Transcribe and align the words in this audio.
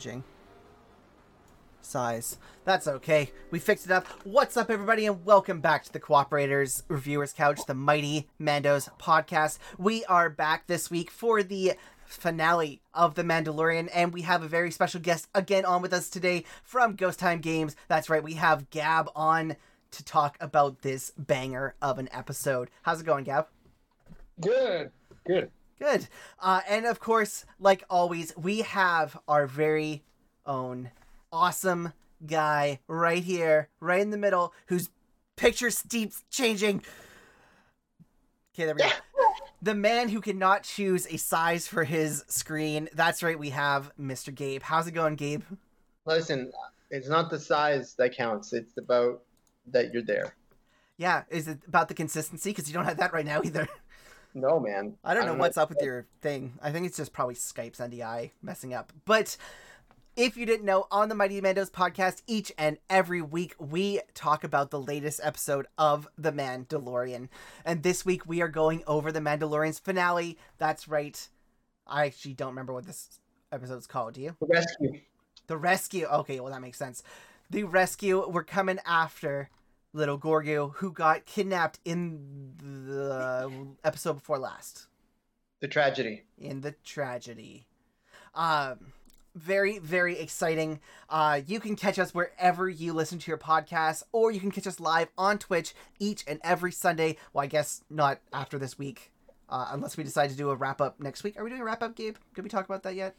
changing 0.00 0.24
size. 1.82 2.38
That's 2.64 2.86
okay. 2.86 3.32
We 3.50 3.58
fixed 3.58 3.86
it 3.86 3.92
up. 3.92 4.06
What's 4.24 4.56
up, 4.56 4.70
everybody, 4.70 5.06
and 5.06 5.24
welcome 5.24 5.60
back 5.60 5.84
to 5.84 5.92
the 5.92 6.00
Cooperators 6.00 6.82
Reviewers 6.88 7.32
Couch, 7.32 7.60
the 7.66 7.74
Mighty 7.74 8.28
Mandos 8.40 8.88
podcast. 8.98 9.58
We 9.76 10.04
are 10.04 10.30
back 10.30 10.66
this 10.66 10.90
week 10.90 11.10
for 11.10 11.42
the 11.42 11.72
finale 12.04 12.80
of 12.94 13.14
The 13.14 13.24
Mandalorian, 13.24 13.88
and 13.92 14.12
we 14.12 14.22
have 14.22 14.42
a 14.42 14.48
very 14.48 14.70
special 14.70 15.00
guest 15.00 15.28
again 15.34 15.64
on 15.64 15.82
with 15.82 15.92
us 15.92 16.08
today 16.08 16.44
from 16.62 16.96
Ghost 16.96 17.18
Time 17.18 17.40
Games. 17.40 17.76
That's 17.88 18.08
right, 18.08 18.22
we 18.22 18.34
have 18.34 18.70
Gab 18.70 19.10
on 19.14 19.56
to 19.90 20.04
talk 20.04 20.38
about 20.40 20.82
this 20.82 21.12
banger 21.18 21.74
of 21.82 21.98
an 21.98 22.08
episode. 22.12 22.70
How's 22.82 23.00
it 23.00 23.06
going, 23.06 23.24
Gab? 23.24 23.48
Good. 24.40 24.92
Good. 25.26 25.50
Good. 25.80 26.08
Uh, 26.38 26.60
and 26.68 26.84
of 26.84 27.00
course, 27.00 27.46
like 27.58 27.84
always, 27.88 28.36
we 28.36 28.60
have 28.60 29.18
our 29.26 29.46
very 29.46 30.02
own 30.44 30.90
awesome 31.32 31.94
guy 32.26 32.80
right 32.86 33.22
here, 33.22 33.68
right 33.80 34.00
in 34.00 34.10
the 34.10 34.18
middle, 34.18 34.52
whose 34.66 34.90
picture 35.36 35.70
keeps 35.88 36.22
changing. 36.30 36.82
Okay, 38.54 38.66
there 38.66 38.74
we 38.74 38.82
go. 38.82 38.90
the 39.62 39.74
man 39.74 40.10
who 40.10 40.20
cannot 40.20 40.64
choose 40.64 41.06
a 41.06 41.16
size 41.16 41.66
for 41.66 41.84
his 41.84 42.24
screen. 42.28 42.90
That's 42.92 43.22
right, 43.22 43.38
we 43.38 43.50
have 43.50 43.90
Mr. 43.98 44.34
Gabe. 44.34 44.62
How's 44.62 44.86
it 44.86 44.92
going, 44.92 45.16
Gabe? 45.16 45.42
Listen, 46.04 46.52
it's 46.90 47.08
not 47.08 47.30
the 47.30 47.38
size 47.38 47.94
that 47.94 48.14
counts. 48.14 48.52
It's 48.52 48.76
about 48.76 49.22
that 49.68 49.94
you're 49.94 50.02
there. 50.02 50.34
Yeah, 50.98 51.22
is 51.30 51.48
it 51.48 51.60
about 51.66 51.88
the 51.88 51.94
consistency? 51.94 52.50
Because 52.50 52.68
you 52.68 52.74
don't 52.74 52.84
have 52.84 52.98
that 52.98 53.14
right 53.14 53.24
now 53.24 53.40
either. 53.42 53.66
No, 54.34 54.60
man. 54.60 54.96
I 55.04 55.14
don't 55.14 55.26
know 55.26 55.34
what's 55.34 55.56
up 55.56 55.68
with 55.68 55.82
your 55.82 56.06
thing. 56.20 56.54
I 56.62 56.70
think 56.70 56.86
it's 56.86 56.96
just 56.96 57.12
probably 57.12 57.34
Skype's 57.34 57.80
NDI 57.80 58.30
messing 58.42 58.74
up. 58.74 58.92
But 59.04 59.36
if 60.16 60.36
you 60.36 60.46
didn't 60.46 60.66
know, 60.66 60.86
on 60.90 61.08
the 61.08 61.14
Mighty 61.14 61.40
Mandos 61.40 61.70
podcast, 61.70 62.22
each 62.26 62.52
and 62.58 62.78
every 62.88 63.22
week 63.22 63.54
we 63.58 64.00
talk 64.14 64.44
about 64.44 64.70
the 64.70 64.80
latest 64.80 65.20
episode 65.22 65.66
of 65.78 66.08
The 66.18 66.32
Mandalorian. 66.32 67.28
And 67.64 67.82
this 67.82 68.04
week 68.04 68.26
we 68.26 68.40
are 68.40 68.48
going 68.48 68.82
over 68.86 69.10
The 69.10 69.20
Mandalorian's 69.20 69.78
finale. 69.78 70.38
That's 70.58 70.88
right. 70.88 71.28
I 71.86 72.06
actually 72.06 72.34
don't 72.34 72.50
remember 72.50 72.72
what 72.72 72.86
this 72.86 73.20
episode 73.50 73.78
is 73.78 73.86
called. 73.86 74.14
Do 74.14 74.20
you? 74.20 74.36
The 74.40 74.46
rescue. 74.46 75.00
The 75.46 75.56
rescue. 75.56 76.06
Okay, 76.06 76.38
well, 76.38 76.52
that 76.52 76.60
makes 76.60 76.78
sense. 76.78 77.02
The 77.48 77.64
rescue. 77.64 78.28
We're 78.28 78.44
coming 78.44 78.78
after 78.86 79.48
little 79.92 80.18
Grogu, 80.18 80.74
who 80.76 80.92
got 80.92 81.26
kidnapped 81.26 81.80
in 81.84 82.54
the 82.58 83.50
episode 83.84 84.14
before 84.14 84.38
last. 84.38 84.86
The 85.60 85.68
tragedy. 85.68 86.24
In 86.38 86.60
the 86.60 86.74
tragedy. 86.84 87.66
Um, 88.34 88.92
very, 89.34 89.78
very 89.78 90.18
exciting. 90.18 90.80
Uh, 91.08 91.40
you 91.46 91.60
can 91.60 91.76
catch 91.76 91.98
us 91.98 92.14
wherever 92.14 92.68
you 92.68 92.92
listen 92.92 93.18
to 93.18 93.30
your 93.30 93.38
podcast, 93.38 94.02
or 94.12 94.30
you 94.30 94.40
can 94.40 94.50
catch 94.50 94.66
us 94.66 94.80
live 94.80 95.08
on 95.16 95.38
Twitch 95.38 95.74
each 95.98 96.24
and 96.26 96.40
every 96.42 96.72
Sunday. 96.72 97.16
Well, 97.32 97.44
I 97.44 97.46
guess 97.46 97.82
not 97.90 98.20
after 98.32 98.58
this 98.58 98.78
week, 98.78 99.12
uh, 99.48 99.68
unless 99.70 99.96
we 99.96 100.04
decide 100.04 100.30
to 100.30 100.36
do 100.36 100.50
a 100.50 100.56
wrap 100.56 100.80
up 100.80 101.00
next 101.00 101.22
week. 101.22 101.38
Are 101.38 101.44
we 101.44 101.50
doing 101.50 101.62
a 101.62 101.64
wrap 101.64 101.82
up, 101.82 101.94
Gabe? 101.96 102.16
Did 102.34 102.42
we 102.42 102.50
talk 102.50 102.64
about 102.64 102.82
that 102.84 102.94
yet? 102.94 103.14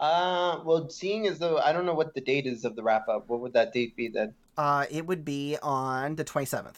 Uh, 0.00 0.60
well, 0.64 0.88
seeing 0.90 1.26
as 1.26 1.38
though 1.38 1.58
I 1.58 1.72
don't 1.72 1.86
know 1.86 1.94
what 1.94 2.14
the 2.14 2.20
date 2.20 2.46
is 2.46 2.64
of 2.64 2.76
the 2.76 2.82
wrap 2.82 3.08
up, 3.08 3.28
what 3.28 3.40
would 3.40 3.52
that 3.52 3.72
date 3.72 3.96
be 3.96 4.08
then? 4.08 4.34
Uh, 4.56 4.86
it 4.90 5.06
would 5.06 5.24
be 5.24 5.56
on 5.62 6.16
the 6.16 6.24
27th. 6.24 6.74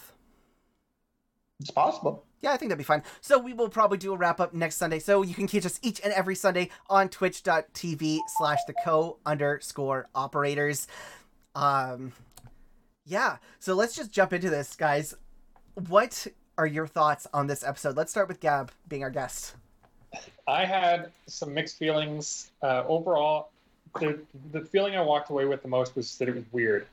It's 1.61 1.71
possible. 1.71 2.25
Yeah, 2.43 2.53
I 2.53 2.59
think 2.59 2.69
that'd 2.69 2.79
be 2.79 2.85
fine. 2.85 3.03
So 3.23 3.39
we 3.39 3.55
will 3.55 3.71
probably 3.71 3.97
do 3.99 4.13
a 4.13 4.17
wrap 4.17 4.41
up 4.41 4.53
next 4.53 4.77
Sunday. 4.77 4.99
So 4.99 5.23
you 5.23 5.35
can 5.35 5.47
catch 5.49 5.65
us 5.65 5.81
each 5.83 6.01
and 6.05 6.13
every 6.13 6.35
Sunday 6.35 6.71
on 6.89 7.09
twitch.tv 7.09 8.19
slash 8.37 8.59
the 8.67 8.75
co 8.85 9.19
underscore 9.25 10.09
operators. 10.15 10.87
Um, 11.55 12.13
yeah. 13.07 13.39
So 13.59 13.75
let's 13.75 13.97
just 13.97 14.13
jump 14.13 14.35
into 14.35 14.51
this, 14.51 14.77
guys. 14.77 15.15
What 15.89 16.27
are 16.59 16.67
your 16.67 16.87
thoughts 16.87 17.27
on 17.33 17.47
this 17.47 17.65
episode? 17.65 17.97
Let's 17.97 18.11
start 18.11 18.29
with 18.29 18.41
Gab 18.41 18.71
being 18.87 19.03
our 19.03 19.11
guest. 19.11 19.55
I 20.47 20.65
had 20.65 21.13
some 21.27 21.53
mixed 21.55 21.79
feelings. 21.79 22.51
Uh, 22.63 22.85
overall, 22.87 23.51
the 24.01 24.19
the 24.53 24.61
feeling 24.61 24.97
I 24.97 25.03
walked 25.03 25.31
away 25.31 25.45
with 25.45 25.63
the 25.63 25.69
most 25.69 25.97
was 25.97 26.17
that 26.19 26.29
it 26.29 26.35
was 26.35 26.45
weird. 26.53 26.87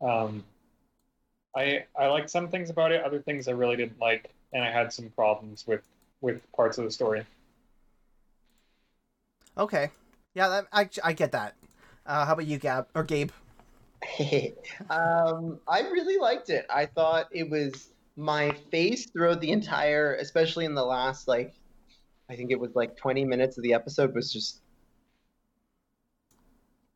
Um, 0.00 0.44
I 1.56 1.84
I 1.98 2.06
liked 2.06 2.30
some 2.30 2.48
things 2.48 2.70
about 2.70 2.92
it, 2.92 3.02
other 3.04 3.20
things 3.20 3.48
I 3.48 3.52
really 3.52 3.76
didn't 3.76 4.00
like, 4.00 4.30
and 4.52 4.64
I 4.64 4.70
had 4.70 4.92
some 4.92 5.10
problems 5.10 5.66
with 5.66 5.82
with 6.20 6.40
parts 6.52 6.78
of 6.78 6.84
the 6.84 6.90
story. 6.90 7.24
Okay, 9.56 9.90
yeah, 10.34 10.48
that, 10.48 10.66
I 10.72 10.88
I 11.04 11.12
get 11.12 11.32
that. 11.32 11.54
Uh, 12.06 12.24
how 12.24 12.32
about 12.32 12.46
you, 12.46 12.58
Gab 12.58 12.88
or 12.94 13.04
Gabe? 13.04 13.30
um, 14.90 15.60
I 15.68 15.80
really 15.80 16.18
liked 16.18 16.50
it. 16.50 16.66
I 16.68 16.86
thought 16.86 17.28
it 17.30 17.48
was 17.48 17.90
my 18.16 18.52
face 18.70 19.06
throughout 19.06 19.40
the 19.40 19.50
entire, 19.50 20.14
especially 20.16 20.64
in 20.64 20.74
the 20.74 20.84
last 20.84 21.28
like, 21.28 21.54
I 22.32 22.36
think 22.36 22.50
it 22.50 22.58
was 22.58 22.74
like 22.74 22.96
twenty 22.96 23.24
minutes 23.24 23.58
of 23.58 23.62
the 23.62 23.74
episode 23.74 24.14
was 24.14 24.32
just 24.32 24.62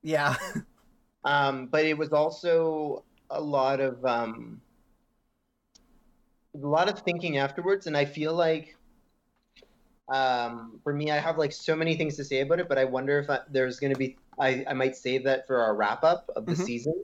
yeah. 0.03 0.37
um, 1.25 1.67
but 1.67 1.85
it 1.85 1.99
was 1.99 2.13
also 2.13 3.05
a 3.29 3.41
lot 3.41 3.81
of 3.81 4.05
um, 4.05 4.61
a 6.55 6.67
lot 6.67 6.89
of 6.89 7.01
thinking 7.01 7.39
afterwards, 7.39 7.87
and 7.87 7.97
I 7.97 8.05
feel 8.05 8.33
like 8.33 8.77
um, 10.09 10.79
for 10.85 10.93
me, 10.93 11.11
I 11.11 11.17
have 11.17 11.39
like 11.39 11.53
so 11.53 11.75
many 11.75 11.97
things 11.97 12.17
to 12.17 12.25
say 12.25 12.41
about 12.41 12.61
it, 12.61 12.69
but 12.69 12.79
I 12.79 12.85
wonder 12.85 13.19
if 13.19 13.29
I, 13.29 13.41
there's 13.51 13.81
going 13.81 13.93
to 13.93 13.99
be 13.99 14.17
I, 14.39 14.65
I 14.69 14.75
might 14.75 14.97
save 14.97 15.25
that 15.25 15.47
for 15.47 15.61
our 15.61 15.75
wrap 15.75 16.05
up 16.05 16.31
of 16.37 16.47
the 16.47 16.53
mm-hmm. 16.53 16.63
season 16.63 17.03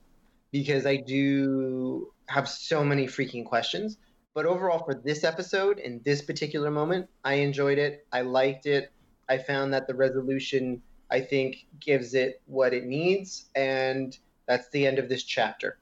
because 0.52 0.86
I 0.86 0.96
do 0.96 2.12
have 2.26 2.48
so 2.48 2.84
many 2.84 3.06
freaking 3.06 3.44
questions. 3.44 3.98
But 4.34 4.46
overall, 4.46 4.84
for 4.84 4.94
this 4.94 5.24
episode 5.24 5.78
in 5.78 6.00
this 6.04 6.22
particular 6.22 6.70
moment, 6.70 7.08
I 7.24 7.34
enjoyed 7.34 7.78
it. 7.78 8.06
I 8.12 8.22
liked 8.22 8.66
it. 8.66 8.90
I 9.28 9.38
found 9.38 9.72
that 9.74 9.86
the 9.86 9.94
resolution, 9.94 10.82
I 11.10 11.20
think, 11.20 11.66
gives 11.80 12.14
it 12.14 12.40
what 12.46 12.72
it 12.72 12.84
needs, 12.84 13.46
and 13.54 14.16
that's 14.46 14.68
the 14.70 14.86
end 14.86 14.98
of 14.98 15.08
this 15.08 15.24
chapter. 15.24 15.78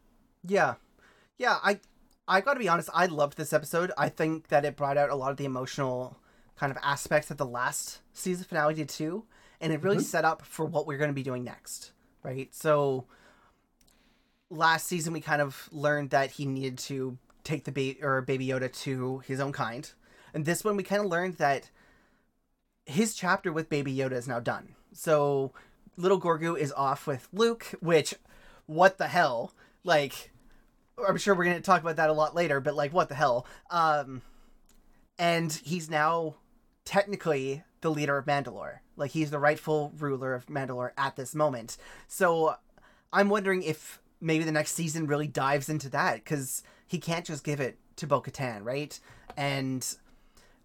Yeah, 0.46 0.74
yeah. 1.38 1.58
I 1.62 1.80
I 2.26 2.40
got 2.40 2.54
to 2.54 2.60
be 2.60 2.68
honest. 2.68 2.90
I 2.92 3.06
loved 3.06 3.36
this 3.36 3.52
episode. 3.52 3.92
I 3.96 4.08
think 4.08 4.48
that 4.48 4.64
it 4.64 4.76
brought 4.76 4.96
out 4.96 5.10
a 5.10 5.16
lot 5.16 5.30
of 5.30 5.36
the 5.36 5.44
emotional 5.44 6.18
kind 6.56 6.70
of 6.70 6.78
aspects 6.82 7.28
that 7.28 7.38
the 7.38 7.46
last 7.46 8.00
season 8.12 8.44
finale 8.44 8.74
did 8.74 8.88
too, 8.88 9.24
and 9.60 9.72
it 9.72 9.82
really 9.82 9.96
mm-hmm. 9.96 10.04
set 10.04 10.24
up 10.24 10.42
for 10.42 10.64
what 10.64 10.86
we're 10.86 10.98
going 10.98 11.10
to 11.10 11.14
be 11.14 11.22
doing 11.22 11.44
next. 11.44 11.92
Right. 12.22 12.54
So 12.54 13.06
last 14.50 14.86
season 14.86 15.12
we 15.12 15.20
kind 15.20 15.40
of 15.40 15.68
learned 15.70 16.10
that 16.10 16.32
he 16.32 16.44
needed 16.44 16.76
to 16.76 17.16
take 17.44 17.64
the 17.64 17.72
baby 17.72 18.02
or 18.02 18.20
baby 18.22 18.46
Yoda 18.46 18.72
to 18.82 19.18
his 19.20 19.40
own 19.40 19.52
kind, 19.52 19.90
and 20.34 20.44
this 20.44 20.64
one 20.64 20.76
we 20.76 20.82
kind 20.82 21.02
of 21.02 21.10
learned 21.10 21.34
that 21.34 21.70
his 22.86 23.14
chapter 23.14 23.52
with 23.52 23.68
baby 23.68 23.94
Yoda 23.94 24.12
is 24.12 24.28
now 24.28 24.40
done. 24.40 24.74
So 24.92 25.52
little 25.96 26.20
Gorgu 26.20 26.58
is 26.58 26.72
off 26.72 27.06
with 27.06 27.28
Luke, 27.32 27.74
which 27.80 28.14
what 28.66 28.98
the 28.98 29.08
hell? 29.08 29.52
Like, 29.84 30.30
I'm 31.06 31.16
sure 31.16 31.34
we're 31.34 31.44
gonna 31.44 31.60
talk 31.60 31.82
about 31.82 31.96
that 31.96 32.10
a 32.10 32.14
lot 32.14 32.34
later, 32.34 32.60
but 32.60 32.74
like, 32.74 32.92
what 32.92 33.08
the 33.08 33.14
hell? 33.14 33.46
Um, 33.70 34.22
and 35.18 35.52
he's 35.52 35.90
now 35.90 36.36
technically 36.84 37.62
the 37.80 37.90
leader 37.90 38.16
of 38.16 38.26
Mandalore. 38.26 38.78
Like, 38.96 39.12
he's 39.12 39.30
the 39.30 39.38
rightful 39.38 39.92
ruler 39.98 40.34
of 40.34 40.46
Mandalore 40.46 40.90
at 40.96 41.16
this 41.16 41.34
moment. 41.34 41.76
So, 42.08 42.56
I'm 43.12 43.28
wondering 43.28 43.62
if 43.62 44.00
maybe 44.20 44.44
the 44.44 44.52
next 44.52 44.74
season 44.74 45.06
really 45.06 45.26
dives 45.26 45.68
into 45.68 45.88
that 45.90 46.16
because 46.16 46.62
he 46.90 46.98
can't 46.98 47.24
just 47.24 47.44
give 47.44 47.60
it 47.60 47.78
to 47.96 48.06
Bo 48.06 48.20
Katan, 48.20 48.64
right? 48.64 48.98
And 49.36 49.86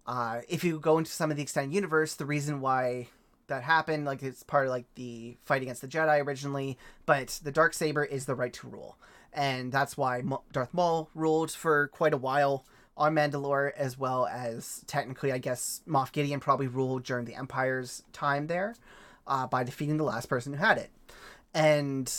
uh, 0.06 0.40
if 0.48 0.64
you 0.64 0.80
go 0.80 0.98
into 0.98 1.10
some 1.10 1.30
of 1.30 1.36
the 1.36 1.42
extended 1.42 1.74
universe, 1.74 2.14
the 2.14 2.26
reason 2.26 2.60
why 2.60 3.08
that 3.46 3.62
happened, 3.62 4.06
like 4.06 4.22
it's 4.22 4.42
part 4.42 4.66
of 4.66 4.70
like 4.70 4.86
the 4.96 5.36
fight 5.42 5.62
against 5.62 5.82
the 5.82 5.88
Jedi 5.88 6.24
originally, 6.24 6.78
but 7.04 7.38
the 7.42 7.52
dark 7.52 7.74
saber 7.74 8.04
is 8.04 8.26
the 8.26 8.34
right 8.34 8.52
to 8.54 8.66
rule 8.66 8.96
and 9.36 9.70
that's 9.70 9.96
why 9.96 10.22
Darth 10.50 10.72
Maul 10.72 11.10
ruled 11.14 11.50
for 11.52 11.88
quite 11.88 12.14
a 12.14 12.16
while 12.16 12.64
on 12.96 13.14
Mandalore, 13.14 13.72
as 13.76 13.98
well 13.98 14.26
as 14.26 14.82
technically, 14.86 15.30
I 15.30 15.38
guess 15.38 15.82
Moff 15.86 16.10
Gideon 16.10 16.40
probably 16.40 16.66
ruled 16.66 17.04
during 17.04 17.26
the 17.26 17.34
Empire's 17.34 18.02
time 18.14 18.46
there 18.46 18.74
uh, 19.26 19.46
by 19.46 19.62
defeating 19.62 19.98
the 19.98 20.04
last 20.04 20.26
person 20.26 20.54
who 20.54 20.58
had 20.58 20.78
it, 20.78 20.90
and 21.52 22.10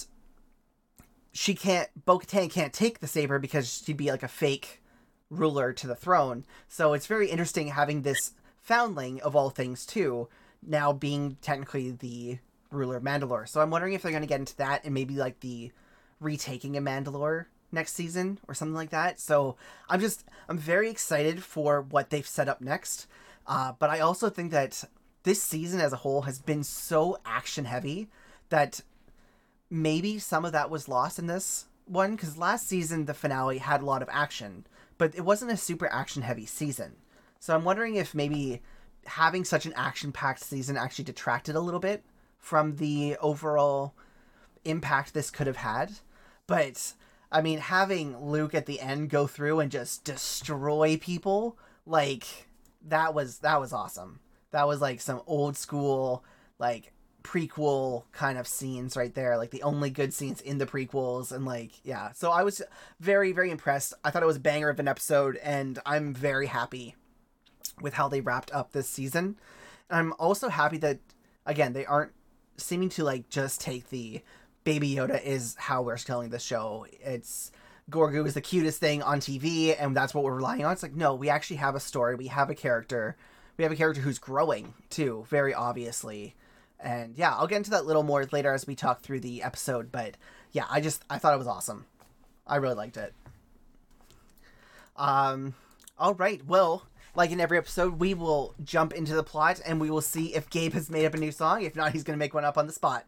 she 1.31 1.55
can't. 1.55 1.89
Bo 2.05 2.19
Katan 2.19 2.51
can't 2.51 2.73
take 2.73 2.99
the 2.99 3.07
saber 3.07 3.39
because 3.39 3.83
she'd 3.85 3.97
be 3.97 4.11
like 4.11 4.23
a 4.23 4.27
fake 4.27 4.81
ruler 5.29 5.73
to 5.73 5.87
the 5.87 5.95
throne. 5.95 6.45
So 6.67 6.93
it's 6.93 7.07
very 7.07 7.29
interesting 7.29 7.69
having 7.69 8.01
this 8.01 8.31
foundling 8.61 9.21
of 9.21 9.35
all 9.35 9.49
things 9.49 9.85
too 9.85 10.27
now 10.61 10.91
being 10.91 11.37
technically 11.41 11.91
the 11.91 12.39
ruler 12.71 12.97
of 12.97 13.03
Mandalore. 13.03 13.47
So 13.47 13.61
I'm 13.61 13.69
wondering 13.69 13.93
if 13.93 14.01
they're 14.01 14.11
going 14.11 14.23
to 14.23 14.27
get 14.27 14.39
into 14.39 14.57
that 14.57 14.83
and 14.83 14.93
maybe 14.93 15.15
like 15.15 15.39
the 15.39 15.71
retaking 16.19 16.75
of 16.77 16.83
Mandalore 16.83 17.45
next 17.71 17.93
season 17.93 18.39
or 18.47 18.53
something 18.53 18.75
like 18.75 18.89
that. 18.89 19.19
So 19.19 19.55
I'm 19.89 19.99
just 19.99 20.25
I'm 20.49 20.57
very 20.57 20.89
excited 20.89 21.43
for 21.43 21.81
what 21.81 22.09
they've 22.09 22.27
set 22.27 22.49
up 22.49 22.61
next. 22.61 23.07
Uh, 23.45 23.73
but 23.77 23.89
I 23.89 23.99
also 23.99 24.29
think 24.29 24.51
that 24.51 24.83
this 25.23 25.41
season 25.41 25.79
as 25.79 25.93
a 25.93 25.97
whole 25.97 26.23
has 26.23 26.39
been 26.39 26.63
so 26.63 27.17
action 27.25 27.65
heavy 27.65 28.09
that 28.49 28.81
maybe 29.69 30.19
some 30.19 30.45
of 30.45 30.51
that 30.51 30.69
was 30.69 30.87
lost 30.87 31.19
in 31.19 31.27
this 31.27 31.65
one 31.85 32.15
because 32.15 32.37
last 32.37 32.67
season 32.67 33.05
the 33.05 33.13
finale 33.13 33.59
had 33.59 33.81
a 33.81 33.85
lot 33.85 34.01
of 34.01 34.09
action, 34.11 34.65
but 34.97 35.15
it 35.15 35.21
wasn't 35.21 35.51
a 35.51 35.57
super 35.57 35.87
action 35.91 36.21
heavy 36.21 36.45
season. 36.45 36.95
So 37.39 37.55
I'm 37.55 37.63
wondering 37.63 37.95
if 37.95 38.13
maybe 38.13 38.61
having 39.05 39.45
such 39.45 39.65
an 39.65 39.73
action 39.75 40.11
packed 40.11 40.41
season 40.41 40.77
actually 40.77 41.05
detracted 41.05 41.55
a 41.55 41.61
little 41.61 41.79
bit 41.79 42.03
from 42.37 42.75
the 42.75 43.15
overall 43.17 43.93
impact 44.65 45.13
this 45.13 45.31
could 45.31 45.47
have 45.47 45.57
had. 45.57 45.93
But 46.45 46.93
I 47.31 47.41
mean, 47.41 47.59
having 47.59 48.17
Luke 48.17 48.55
at 48.55 48.65
the 48.65 48.79
end 48.79 49.09
go 49.09 49.27
through 49.27 49.59
and 49.59 49.71
just 49.71 50.03
destroy 50.03 50.97
people, 50.97 51.57
like 51.85 52.47
that 52.85 53.13
was 53.13 53.39
that 53.39 53.59
was 53.59 53.73
awesome. 53.73 54.19
That 54.51 54.67
was 54.67 54.81
like 54.81 55.01
some 55.01 55.21
old 55.25 55.57
school 55.57 56.23
like 56.59 56.91
prequel 57.23 58.03
kind 58.11 58.37
of 58.37 58.47
scenes 58.47 58.95
right 58.95 59.13
there, 59.13 59.37
like 59.37 59.51
the 59.51 59.63
only 59.63 59.89
good 59.89 60.13
scenes 60.13 60.41
in 60.41 60.57
the 60.57 60.65
prequels 60.65 61.31
and 61.31 61.45
like 61.45 61.71
yeah. 61.83 62.11
So 62.13 62.31
I 62.31 62.43
was 62.43 62.61
very 62.99 63.31
very 63.31 63.51
impressed. 63.51 63.93
I 64.03 64.11
thought 64.11 64.23
it 64.23 64.27
was 64.27 64.37
a 64.37 64.41
banger 64.41 64.69
of 64.69 64.79
an 64.79 64.87
episode 64.87 65.37
and 65.37 65.79
I'm 65.85 66.13
very 66.13 66.47
happy 66.47 66.95
with 67.81 67.93
how 67.93 68.07
they 68.07 68.21
wrapped 68.21 68.51
up 68.53 68.71
this 68.71 68.89
season. 68.89 69.37
I'm 69.89 70.13
also 70.19 70.49
happy 70.49 70.77
that 70.79 70.99
again, 71.45 71.73
they 71.73 71.85
aren't 71.85 72.11
seeming 72.57 72.89
to 72.89 73.03
like 73.03 73.29
just 73.29 73.61
take 73.61 73.89
the 73.89 74.21
Baby 74.63 74.95
Yoda 74.95 75.23
is 75.23 75.55
how 75.57 75.81
we're 75.81 75.97
telling 75.97 76.29
the 76.29 76.39
show. 76.39 76.85
It's 76.99 77.51
Grogu 77.89 78.27
is 78.27 78.33
the 78.33 78.41
cutest 78.41 78.81
thing 78.81 79.01
on 79.01 79.21
TV, 79.21 79.73
and 79.79 79.95
that's 79.95 80.13
what 80.13 80.25
we're 80.25 80.35
relying 80.35 80.65
on. 80.65 80.73
It's 80.73 80.83
like, 80.83 80.93
no, 80.93 81.15
we 81.15 81.29
actually 81.29 81.55
have 81.57 81.73
a 81.73 81.79
story. 81.79 82.15
We 82.15 82.27
have 82.27 82.49
a 82.49 82.55
character. 82.55 83.15
We 83.55 83.63
have 83.63 83.71
a 83.71 83.77
character 83.77 84.01
who's 84.01 84.19
growing, 84.19 84.73
too, 84.89 85.25
very 85.29 85.53
obviously. 85.53 86.35
And 86.79 87.17
yeah, 87.17 87.33
I'll 87.35 87.47
get 87.47 87.57
into 87.57 87.71
that 87.71 87.85
little 87.85 88.03
more 88.03 88.25
later 88.31 88.53
as 88.53 88.67
we 88.67 88.75
talk 88.75 89.01
through 89.01 89.21
the 89.21 89.43
episode. 89.43 89.91
But 89.91 90.15
yeah, 90.51 90.65
I 90.69 90.81
just, 90.81 91.03
I 91.09 91.17
thought 91.17 91.33
it 91.33 91.39
was 91.39 91.47
awesome. 91.47 91.85
I 92.45 92.57
really 92.57 92.75
liked 92.75 92.97
it. 92.97 93.13
Um, 94.95 95.55
all 95.97 96.13
right. 96.13 96.45
Well, 96.45 96.87
like 97.15 97.31
in 97.31 97.39
every 97.39 97.57
episode, 97.57 97.99
we 97.99 98.13
will 98.13 98.53
jump 98.63 98.93
into 98.93 99.15
the 99.15 99.23
plot 99.23 99.59
and 99.65 99.81
we 99.81 99.89
will 99.89 100.01
see 100.01 100.35
if 100.35 100.49
Gabe 100.49 100.73
has 100.73 100.89
made 100.89 101.05
up 101.05 101.13
a 101.15 101.17
new 101.17 101.31
song. 101.31 101.63
If 101.63 101.75
not, 101.75 101.91
he's 101.93 102.03
going 102.03 102.15
to 102.17 102.19
make 102.19 102.33
one 102.33 102.45
up 102.45 102.57
on 102.57 102.67
the 102.67 102.73
spot. 102.73 103.05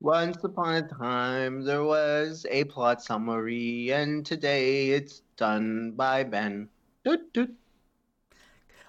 Once 0.00 0.42
upon 0.44 0.74
a 0.76 0.82
time, 0.88 1.62
there 1.62 1.84
was 1.84 2.46
a 2.50 2.64
plot 2.64 3.02
summary, 3.02 3.90
and 3.92 4.24
today 4.24 4.90
it's 4.90 5.20
done 5.36 5.92
by 5.92 6.24
Ben. 6.24 6.68
Doot, 7.04 7.32
doot. 7.32 7.54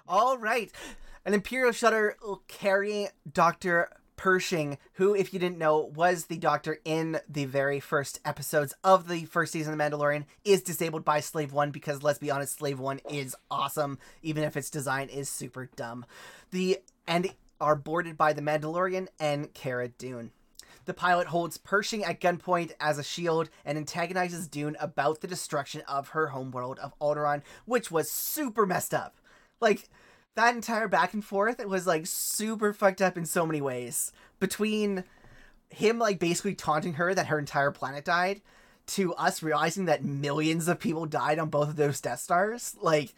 All 0.06 0.36
right. 0.38 0.70
An 1.24 1.34
Imperial 1.34 1.72
shuttle 1.72 2.42
carrying 2.48 3.08
Dr. 3.30 3.88
Pershing, 4.16 4.78
who, 4.94 5.14
if 5.14 5.32
you 5.32 5.40
didn't 5.40 5.58
know, 5.58 5.90
was 5.94 6.26
the 6.26 6.36
doctor 6.36 6.78
in 6.84 7.18
the 7.28 7.44
very 7.44 7.80
first 7.80 8.20
episodes 8.24 8.74
of 8.84 9.08
the 9.08 9.24
first 9.24 9.52
season 9.52 9.72
of 9.72 9.78
The 9.78 9.84
Mandalorian, 9.84 10.26
is 10.44 10.62
disabled 10.62 11.04
by 11.04 11.20
Slave 11.20 11.52
One 11.52 11.70
because, 11.70 12.02
let's 12.02 12.18
be 12.18 12.30
honest, 12.30 12.58
Slave 12.58 12.78
One 12.78 13.00
is 13.10 13.34
awesome, 13.50 13.98
even 14.22 14.44
if 14.44 14.56
its 14.56 14.70
design 14.70 15.08
is 15.08 15.28
super 15.28 15.70
dumb. 15.74 16.04
The 16.50 16.78
and 17.06 17.32
are 17.60 17.76
boarded 17.76 18.16
by 18.16 18.32
the 18.32 18.42
Mandalorian 18.42 19.08
and 19.18 19.52
Cara 19.54 19.88
Dune. 19.88 20.32
The 20.84 20.94
pilot 20.94 21.28
holds 21.28 21.58
Pershing 21.58 22.04
at 22.04 22.20
gunpoint 22.20 22.72
as 22.80 22.98
a 22.98 23.04
shield 23.04 23.50
and 23.64 23.78
antagonizes 23.78 24.48
Dune 24.48 24.76
about 24.80 25.20
the 25.20 25.28
destruction 25.28 25.82
of 25.82 26.08
her 26.08 26.28
homeworld 26.28 26.78
of 26.78 26.98
Alderaan, 26.98 27.42
which 27.64 27.90
was 27.90 28.10
super 28.10 28.66
messed 28.66 28.92
up. 28.92 29.16
Like, 29.60 29.88
that 30.34 30.54
entire 30.54 30.88
back 30.88 31.12
and 31.12 31.24
forth, 31.24 31.60
it 31.60 31.68
was 31.68 31.86
like 31.86 32.06
super 32.06 32.72
fucked 32.72 33.02
up 33.02 33.16
in 33.16 33.26
so 33.26 33.46
many 33.46 33.60
ways. 33.60 34.12
Between 34.40 35.04
him, 35.68 35.98
like, 35.98 36.18
basically 36.18 36.54
taunting 36.54 36.94
her 36.94 37.14
that 37.14 37.26
her 37.26 37.38
entire 37.38 37.70
planet 37.70 38.04
died, 38.04 38.40
to 38.84 39.14
us 39.14 39.42
realizing 39.42 39.84
that 39.84 40.04
millions 40.04 40.68
of 40.68 40.80
people 40.80 41.06
died 41.06 41.38
on 41.38 41.48
both 41.48 41.68
of 41.68 41.76
those 41.76 42.00
Death 42.00 42.20
Stars. 42.20 42.76
Like, 42.80 43.14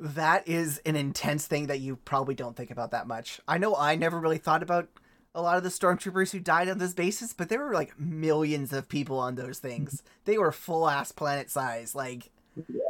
that 0.00 0.48
is 0.48 0.80
an 0.86 0.96
intense 0.96 1.46
thing 1.46 1.66
that 1.66 1.80
you 1.80 1.96
probably 1.96 2.34
don't 2.34 2.56
think 2.56 2.70
about 2.70 2.90
that 2.92 3.06
much. 3.06 3.40
I 3.46 3.58
know 3.58 3.76
I 3.76 3.96
never 3.96 4.18
really 4.18 4.38
thought 4.38 4.62
about 4.62 4.88
a 5.34 5.42
lot 5.42 5.56
of 5.56 5.62
the 5.64 5.68
stormtroopers 5.68 6.30
who 6.30 6.38
died 6.40 6.68
on 6.68 6.78
those 6.78 6.94
bases, 6.94 7.32
but 7.32 7.48
there 7.48 7.58
were 7.64 7.72
like 7.74 7.98
millions 7.98 8.72
of 8.72 8.88
people 8.88 9.18
on 9.18 9.34
those 9.34 9.58
things. 9.58 10.02
they 10.24 10.38
were 10.38 10.52
full 10.52 10.88
ass 10.88 11.10
planet 11.12 11.50
size. 11.50 11.94
Like, 11.94 12.30
Yeah. 12.56 12.80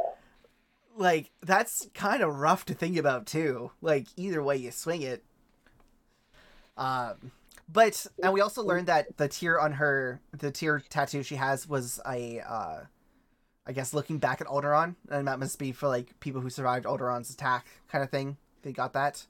like 0.95 1.31
that's 1.41 1.87
kind 1.93 2.21
of 2.21 2.35
rough 2.39 2.65
to 2.65 2.73
think 2.73 2.97
about 2.97 3.25
too. 3.25 3.71
Like 3.81 4.07
either 4.15 4.43
way 4.43 4.57
you 4.57 4.71
swing 4.71 5.01
it. 5.01 5.23
Um, 6.77 7.31
but 7.71 8.05
and 8.21 8.33
we 8.33 8.41
also 8.41 8.61
learned 8.63 8.87
that 8.87 9.17
the 9.17 9.27
tear 9.27 9.59
on 9.59 9.73
her, 9.73 10.19
the 10.37 10.51
tear 10.51 10.83
tattoo 10.89 11.23
she 11.23 11.35
has 11.35 11.67
was 11.67 11.99
a, 12.07 12.39
uh, 12.41 12.81
I 13.65 13.71
guess 13.71 13.93
looking 13.93 14.19
back 14.19 14.39
at 14.41 14.47
Alderaan, 14.47 14.95
and 15.09 15.27
that 15.27 15.39
must 15.39 15.57
be 15.57 15.71
for 15.71 15.87
like 15.87 16.19
people 16.19 16.41
who 16.41 16.49
survived 16.51 16.85
Alderaan's 16.85 17.31
attack 17.31 17.65
kind 17.89 18.03
of 18.03 18.11
thing. 18.11 18.37
They 18.61 18.71
got 18.71 18.93
that. 18.93 19.25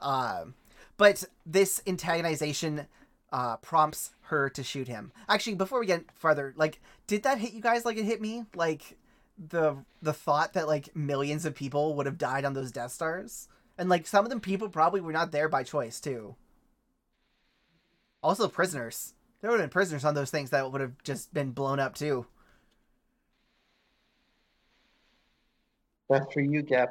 Um, 0.00 0.54
but 1.02 1.24
this 1.44 1.82
antagonization 1.84 2.86
uh, 3.32 3.56
prompts 3.56 4.12
her 4.26 4.48
to 4.50 4.62
shoot 4.62 4.86
him. 4.86 5.10
Actually, 5.28 5.56
before 5.56 5.80
we 5.80 5.86
get 5.86 6.04
farther, 6.14 6.54
like, 6.56 6.80
did 7.08 7.24
that 7.24 7.38
hit 7.38 7.54
you 7.54 7.60
guys 7.60 7.84
like 7.84 7.96
it 7.96 8.04
hit 8.04 8.20
me? 8.20 8.44
Like 8.54 8.96
the 9.36 9.78
the 10.00 10.12
thought 10.12 10.52
that 10.52 10.68
like 10.68 10.94
millions 10.94 11.44
of 11.44 11.56
people 11.56 11.96
would 11.96 12.06
have 12.06 12.18
died 12.18 12.44
on 12.44 12.52
those 12.52 12.70
Death 12.70 12.92
Stars, 12.92 13.48
and 13.76 13.88
like 13.88 14.06
some 14.06 14.24
of 14.24 14.30
them 14.30 14.38
people 14.38 14.68
probably 14.68 15.00
were 15.00 15.10
not 15.12 15.32
there 15.32 15.48
by 15.48 15.64
choice 15.64 16.00
too. 16.00 16.36
Also, 18.22 18.46
prisoners. 18.46 19.14
There 19.40 19.50
would 19.50 19.58
have 19.58 19.70
been 19.70 19.72
prisoners 19.72 20.04
on 20.04 20.14
those 20.14 20.30
things 20.30 20.50
that 20.50 20.70
would 20.70 20.80
have 20.80 21.02
just 21.02 21.34
been 21.34 21.50
blown 21.50 21.80
up 21.80 21.96
too. 21.96 22.26
That's 26.08 26.32
for 26.32 26.42
you, 26.42 26.62
Gab. 26.62 26.90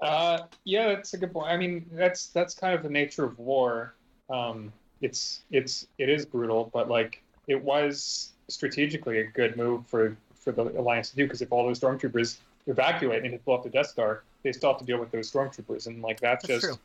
Uh, 0.00 0.40
yeah, 0.64 0.88
that's 0.88 1.14
a 1.14 1.18
good 1.18 1.32
point. 1.32 1.48
I 1.48 1.56
mean, 1.56 1.86
that's 1.92 2.26
that's 2.28 2.54
kind 2.54 2.74
of 2.74 2.82
the 2.82 2.90
nature 2.90 3.24
of 3.24 3.38
war. 3.38 3.94
Um, 4.28 4.72
it's 5.00 5.42
it's 5.50 5.86
it 5.98 6.08
is 6.08 6.26
brutal, 6.26 6.70
but 6.72 6.88
like 6.88 7.22
it 7.46 7.62
was 7.62 8.32
strategically 8.48 9.20
a 9.20 9.24
good 9.24 9.56
move 9.56 9.86
for 9.86 10.16
for 10.34 10.52
the 10.52 10.62
alliance 10.78 11.10
to 11.10 11.16
do 11.16 11.24
because 11.24 11.42
if 11.42 11.50
all 11.50 11.66
those 11.66 11.80
stormtroopers 11.80 12.38
evacuate 12.66 13.24
and 13.24 13.44
blow 13.44 13.54
up 13.54 13.62
the 13.62 13.70
Death 13.70 13.88
Star, 13.88 14.22
they 14.42 14.52
still 14.52 14.70
have 14.70 14.78
to 14.78 14.84
deal 14.84 14.98
with 14.98 15.10
those 15.10 15.30
stormtroopers, 15.30 15.86
and 15.86 16.02
like 16.02 16.20
that's, 16.20 16.46
That's 16.46 16.62
just 16.62 16.78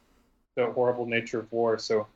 true. 0.56 0.65
the 0.65 0.72
horrible 0.72 1.06
nature 1.06 1.39
of 1.39 1.51
war. 1.51 1.77
So 1.77 2.08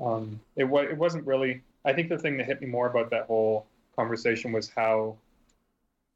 um, 0.00 0.40
it 0.56 0.64
was 0.64 0.88
it 0.90 0.96
wasn't 0.96 1.26
really. 1.26 1.62
I 1.84 1.92
think 1.92 2.08
the 2.08 2.18
thing 2.18 2.36
that 2.36 2.46
hit 2.46 2.60
me 2.60 2.68
more 2.68 2.88
about 2.88 3.10
that 3.10 3.26
whole 3.26 3.66
conversation 3.96 4.52
was 4.52 4.68
how 4.68 5.16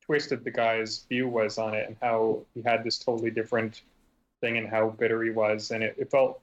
twisted 0.00 0.44
the 0.44 0.50
guy's 0.50 1.04
view 1.08 1.28
was 1.28 1.58
on 1.58 1.74
it, 1.74 1.86
and 1.86 1.96
how 2.02 2.40
he 2.54 2.62
had 2.62 2.84
this 2.84 2.98
totally 2.98 3.30
different 3.30 3.82
thing, 4.40 4.58
and 4.58 4.68
how 4.68 4.90
bitter 4.90 5.22
he 5.22 5.30
was, 5.30 5.70
and 5.70 5.82
it, 5.82 5.94
it 5.98 6.10
felt 6.10 6.40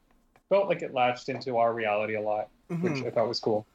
felt 0.49 0.67
like 0.67 0.81
it 0.81 0.93
latched 0.93 1.29
into 1.29 1.57
our 1.57 1.73
reality 1.73 2.15
a 2.15 2.21
lot, 2.21 2.49
Mhm. 2.69 2.81
which 2.81 3.03
I 3.05 3.09
thought 3.09 3.27
was 3.27 3.39
cool. 3.39 3.65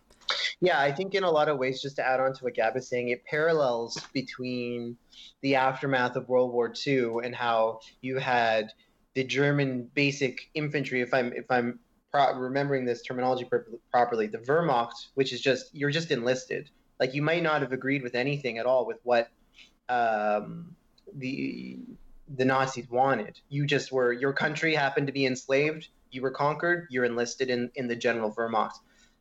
Yeah, 0.60 0.80
I 0.80 0.92
think 0.92 1.14
in 1.14 1.24
a 1.24 1.30
lot 1.30 1.48
of 1.48 1.58
ways, 1.58 1.80
just 1.80 1.96
to 1.96 2.06
add 2.06 2.20
on 2.20 2.34
to 2.34 2.44
what 2.44 2.54
Gab 2.54 2.76
is 2.76 2.88
saying, 2.88 3.08
it 3.08 3.24
parallels 3.24 3.96
between 4.12 4.96
the 5.40 5.54
aftermath 5.54 6.16
of 6.16 6.28
World 6.28 6.52
War 6.52 6.72
II 6.86 7.18
and 7.24 7.34
how 7.34 7.80
you 8.00 8.18
had 8.18 8.72
the 9.14 9.24
German 9.24 9.90
basic 9.94 10.50
infantry. 10.54 11.00
If 11.00 11.14
I'm 11.14 11.32
if 11.32 11.50
I'm 11.50 11.78
pro- 12.12 12.34
remembering 12.36 12.84
this 12.84 13.02
terminology 13.02 13.44
pro- 13.44 13.62
properly, 13.90 14.26
the 14.26 14.38
Wehrmacht, 14.38 15.08
which 15.14 15.32
is 15.32 15.40
just 15.40 15.74
you're 15.74 15.90
just 15.90 16.10
enlisted. 16.10 16.70
Like 17.00 17.14
you 17.14 17.22
might 17.22 17.42
not 17.42 17.62
have 17.62 17.72
agreed 17.72 18.02
with 18.02 18.14
anything 18.14 18.58
at 18.58 18.66
all 18.66 18.84
with 18.84 18.98
what 19.04 19.28
um, 19.88 20.74
the 21.14 21.78
the 22.36 22.44
Nazis 22.44 22.88
wanted. 22.90 23.40
You 23.48 23.66
just 23.66 23.92
were 23.92 24.12
your 24.12 24.32
country 24.32 24.74
happened 24.74 25.06
to 25.06 25.12
be 25.12 25.26
enslaved. 25.26 25.88
You 26.10 26.22
were 26.22 26.30
conquered. 26.30 26.86
You're 26.90 27.04
enlisted 27.04 27.50
in 27.50 27.70
in 27.74 27.88
the 27.88 27.96
General 27.96 28.32
Wehrmacht 28.32 28.80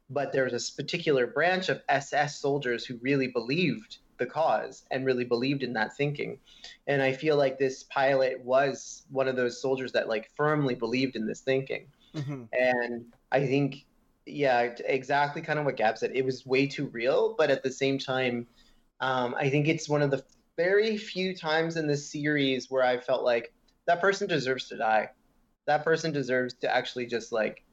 but 0.10 0.32
there's 0.32 0.52
this 0.52 0.70
particular 0.70 1.28
branch 1.28 1.70
of 1.70 1.82
SS 1.90 2.40
soldiers 2.40 2.86
who 2.86 2.98
really 3.02 3.28
believed 3.28 3.98
the 4.18 4.26
cause 4.26 4.84
and 4.90 5.06
really 5.06 5.26
believed 5.26 5.64
in 5.64 5.74
that 5.74 5.96
thinking. 5.96 6.40
And 6.88 7.02
I 7.02 7.12
feel 7.12 7.38
like 7.38 7.60
this 7.60 7.84
pilot 7.84 8.44
was 8.44 9.04
one 9.12 9.28
of 9.28 9.36
those 9.36 9.62
soldiers 9.62 9.92
that 9.92 10.08
like 10.08 10.32
firmly 10.36 10.76
believed 10.76 11.16
in 11.16 11.28
this 11.28 11.42
thinking. 11.42 11.88
Mhm. 12.16 12.48
And 12.54 13.06
I 13.32 13.46
think, 13.46 13.86
yeah, 14.26 14.76
exactly 14.86 15.42
kind 15.42 15.60
of 15.60 15.66
what 15.66 15.76
Gab 15.76 15.98
said. 15.98 16.12
It 16.16 16.26
was 16.26 16.46
way 16.46 16.68
too 16.68 16.88
real, 16.88 17.36
but 17.38 17.52
at 17.52 17.64
the 17.64 17.72
same 17.72 18.00
time, 18.00 18.48
um, 19.02 19.36
I 19.38 19.50
think 19.50 19.68
it's 19.68 19.88
one 19.88 20.02
of 20.02 20.10
the 20.10 20.24
very 20.58 20.98
few 20.98 21.36
times 21.36 21.78
in 21.78 21.88
this 21.88 22.12
series 22.12 22.70
where 22.70 22.84
I 22.84 22.98
felt 23.00 23.24
like 23.24 23.54
that 23.86 24.02
person 24.02 24.28
deserves 24.28 24.68
to 24.70 24.78
die. 24.78 25.12
That 25.66 25.84
person 25.84 26.12
deserves 26.12 26.56
to 26.56 26.74
actually 26.74 27.06
just 27.06 27.32
like, 27.32 27.64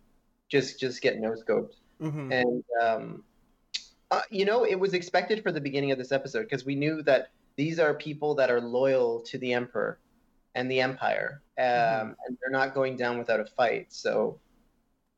just 0.51 0.79
just 0.79 1.01
get 1.01 1.19
no 1.19 1.33
scoped 1.33 1.77
Mhm. 2.01 2.31
and 2.31 2.65
um, 2.83 3.25
uh, 4.11 4.21
you 4.31 4.45
know 4.45 4.65
it 4.65 4.79
was 4.79 4.93
expected 4.95 5.43
for 5.43 5.51
the 5.51 5.61
beginning 5.61 5.91
of 5.91 5.99
this 5.99 6.13
episode 6.13 6.43
because 6.43 6.65
we 6.67 6.75
knew 6.75 7.03
that 7.03 7.31
these 7.57 7.79
are 7.79 7.95
people 7.95 8.35
that 8.35 8.51
are 8.51 8.61
loyal 8.61 9.21
to 9.23 9.39
the 9.39 9.53
emperor 9.53 9.99
and 10.55 10.71
the 10.71 10.81
Empire, 10.81 11.43
um, 11.59 11.65
Mhm. 11.65 12.17
and 12.27 12.39
they're 12.41 12.51
not 12.51 12.75
going 12.75 12.97
down 12.97 13.19
without 13.19 13.41
a 13.41 13.45
fight. 13.47 13.93
So 13.93 14.39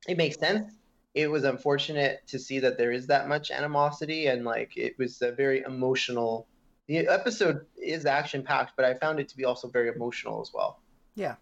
it 0.09 0.17
makes 0.17 0.39
sense. 0.39 0.73
It 1.15 1.29
was 1.31 1.45
unfortunate 1.45 2.27
to 2.29 2.39
see 2.39 2.59
that 2.61 2.79
there 2.79 2.93
is 2.93 3.07
that 3.09 3.27
much 3.29 3.51
animosity, 3.51 4.29
and 4.29 4.45
like 4.45 4.77
it 4.77 4.97
was 4.99 5.21
a 5.23 5.33
very 5.33 5.63
emotional. 5.63 6.47
The 6.89 7.09
episode 7.09 7.67
is 7.77 8.07
action 8.07 8.43
packed, 8.43 8.73
but 8.77 8.85
I 8.85 8.95
found 8.95 9.19
it 9.19 9.29
to 9.31 9.37
be 9.37 9.45
also 9.45 9.69
very 9.69 9.89
emotional 9.89 10.41
as 10.41 10.53
well. 10.55 10.81
Yeah. 11.15 11.37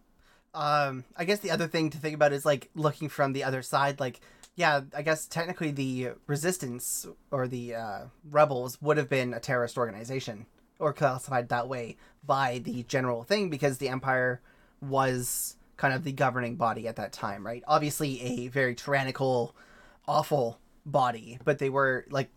Um, 0.54 1.04
I 1.16 1.24
guess 1.24 1.40
the 1.40 1.50
other 1.50 1.66
thing 1.66 1.90
to 1.90 1.98
think 1.98 2.14
about 2.14 2.32
is 2.32 2.46
like 2.46 2.70
looking 2.74 3.08
from 3.08 3.32
the 3.32 3.44
other 3.44 3.60
side. 3.60 4.00
Like, 4.00 4.20
yeah, 4.54 4.82
I 4.96 5.02
guess 5.02 5.26
technically 5.26 5.72
the 5.72 6.10
resistance 6.26 7.06
or 7.30 7.48
the 7.48 7.74
uh, 7.74 8.00
rebels 8.30 8.80
would 8.80 8.96
have 8.96 9.08
been 9.08 9.34
a 9.34 9.40
terrorist 9.40 9.76
organization 9.76 10.46
or 10.78 10.92
classified 10.92 11.48
that 11.48 11.68
way 11.68 11.96
by 12.24 12.58
the 12.58 12.84
general 12.84 13.24
thing 13.24 13.50
because 13.50 13.78
the 13.78 13.88
empire 13.88 14.40
was 14.80 15.56
kind 15.76 15.92
of 15.92 16.04
the 16.04 16.12
governing 16.12 16.56
body 16.56 16.86
at 16.88 16.96
that 16.96 17.12
time, 17.12 17.44
right? 17.44 17.62
Obviously, 17.66 18.20
a 18.22 18.48
very 18.48 18.74
tyrannical, 18.74 19.54
awful 20.06 20.58
body, 20.86 21.38
but 21.44 21.58
they 21.58 21.70
were 21.70 22.04
like 22.10 22.30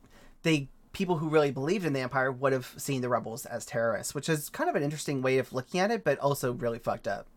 they 0.44 0.70
people 0.98 1.16
who 1.16 1.30
really 1.30 1.52
believed 1.52 1.86
in 1.86 1.94
the 1.94 2.00
empire 2.00 2.32
would 2.32 2.52
have 2.52 2.74
seen 2.76 3.02
the 3.02 3.08
rebels 3.08 3.46
as 3.46 3.68
terrorists, 3.68 4.16
which 4.16 4.28
is 4.28 4.50
kind 4.50 4.68
of 4.68 4.76
an 4.76 4.82
interesting 4.82 5.22
way 5.22 5.38
of 5.38 5.54
looking 5.54 5.80
at 5.80 5.92
it, 5.92 6.04
but 6.04 6.18
also 6.18 6.54
really 6.54 6.80
fucked 6.80 7.08
up. 7.08 7.28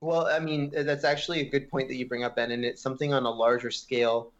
Well, 0.00 0.26
I 0.26 0.38
mean, 0.38 0.72
that's 0.74 1.04
actually 1.04 1.40
a 1.40 1.50
good 1.50 1.68
point 1.68 1.88
that 1.88 1.96
you 1.96 2.08
bring 2.08 2.24
up, 2.24 2.36
Ben, 2.36 2.50
and 2.50 2.64
it's 2.64 2.80
something 2.80 3.12
on 3.12 3.26
a 3.26 3.30
larger 3.30 3.70
scale 3.70 4.32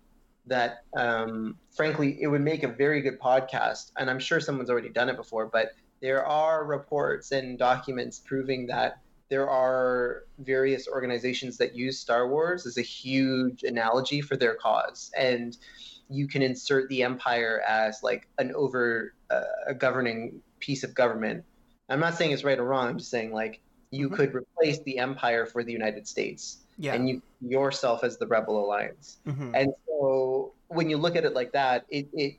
that, 0.47 0.85
um, 0.97 1.59
frankly, 1.76 2.16
it 2.23 2.26
would 2.26 2.40
make 2.40 2.62
a 2.62 2.68
very 2.68 3.02
good 3.02 3.21
podcast. 3.21 3.92
And 3.99 4.09
I'm 4.09 4.18
sure 4.18 4.40
someone's 4.40 4.71
already 4.71 4.88
done 4.88 5.11
it 5.11 5.16
before, 5.16 5.44
but 5.44 5.73
there 6.00 6.25
are 6.25 6.64
reports 6.64 7.33
and 7.33 7.59
documents 7.59 8.18
proving 8.18 8.66
that 8.68 8.99
there 9.28 9.49
are 9.49 10.25
various 10.38 10.88
organizations 10.88 11.59
that 11.59 11.76
use 11.76 11.99
Star 11.99 12.28
Wars 12.28 12.64
as 12.66 12.78
a 12.78 12.83
huge 12.83 13.62
analogy 13.62 14.23
for 14.23 14.37
their 14.37 14.54
cause. 14.54 15.11
And 15.16 15.59
you 16.11 16.28
can 16.28 16.42
insert 16.42 16.88
the 16.88 17.02
Empire 17.02 17.62
as 17.66 18.02
like 18.02 18.28
an 18.38 18.52
over 18.54 19.14
uh, 19.30 19.42
a 19.66 19.75
governing 19.75 20.40
piece 20.61 20.84
of 20.84 20.94
government. 20.94 21.44
I'm 21.88 22.00
not 22.00 22.14
saying 22.14 22.32
it's 22.32 22.44
right 22.44 22.58
or 22.58 22.64
wrong. 22.64 22.88
I'm 22.88 22.99
just 22.99 23.11
saying 23.11 23.32
like 23.32 23.61
you 23.90 24.08
Mhm. 24.11 24.14
could 24.16 24.34
replace 24.34 24.80
the 24.82 24.99
Empire 24.99 25.46
for 25.46 25.62
the 25.64 25.73
United 25.73 26.06
States, 26.06 26.58
Yeah. 26.78 26.94
and 26.94 27.08
you 27.08 27.23
yourself 27.40 28.04
as 28.04 28.16
the 28.18 28.26
Rebel 28.26 28.64
Alliance. 28.64 29.18
Mhm. 29.26 29.52
And 29.54 29.73
so 29.87 30.54
when 30.68 30.88
you 30.90 30.96
look 30.96 31.14
at 31.16 31.25
it 31.25 31.34
like 31.34 31.52
that, 31.52 31.84
it, 31.88 32.08
it 32.12 32.34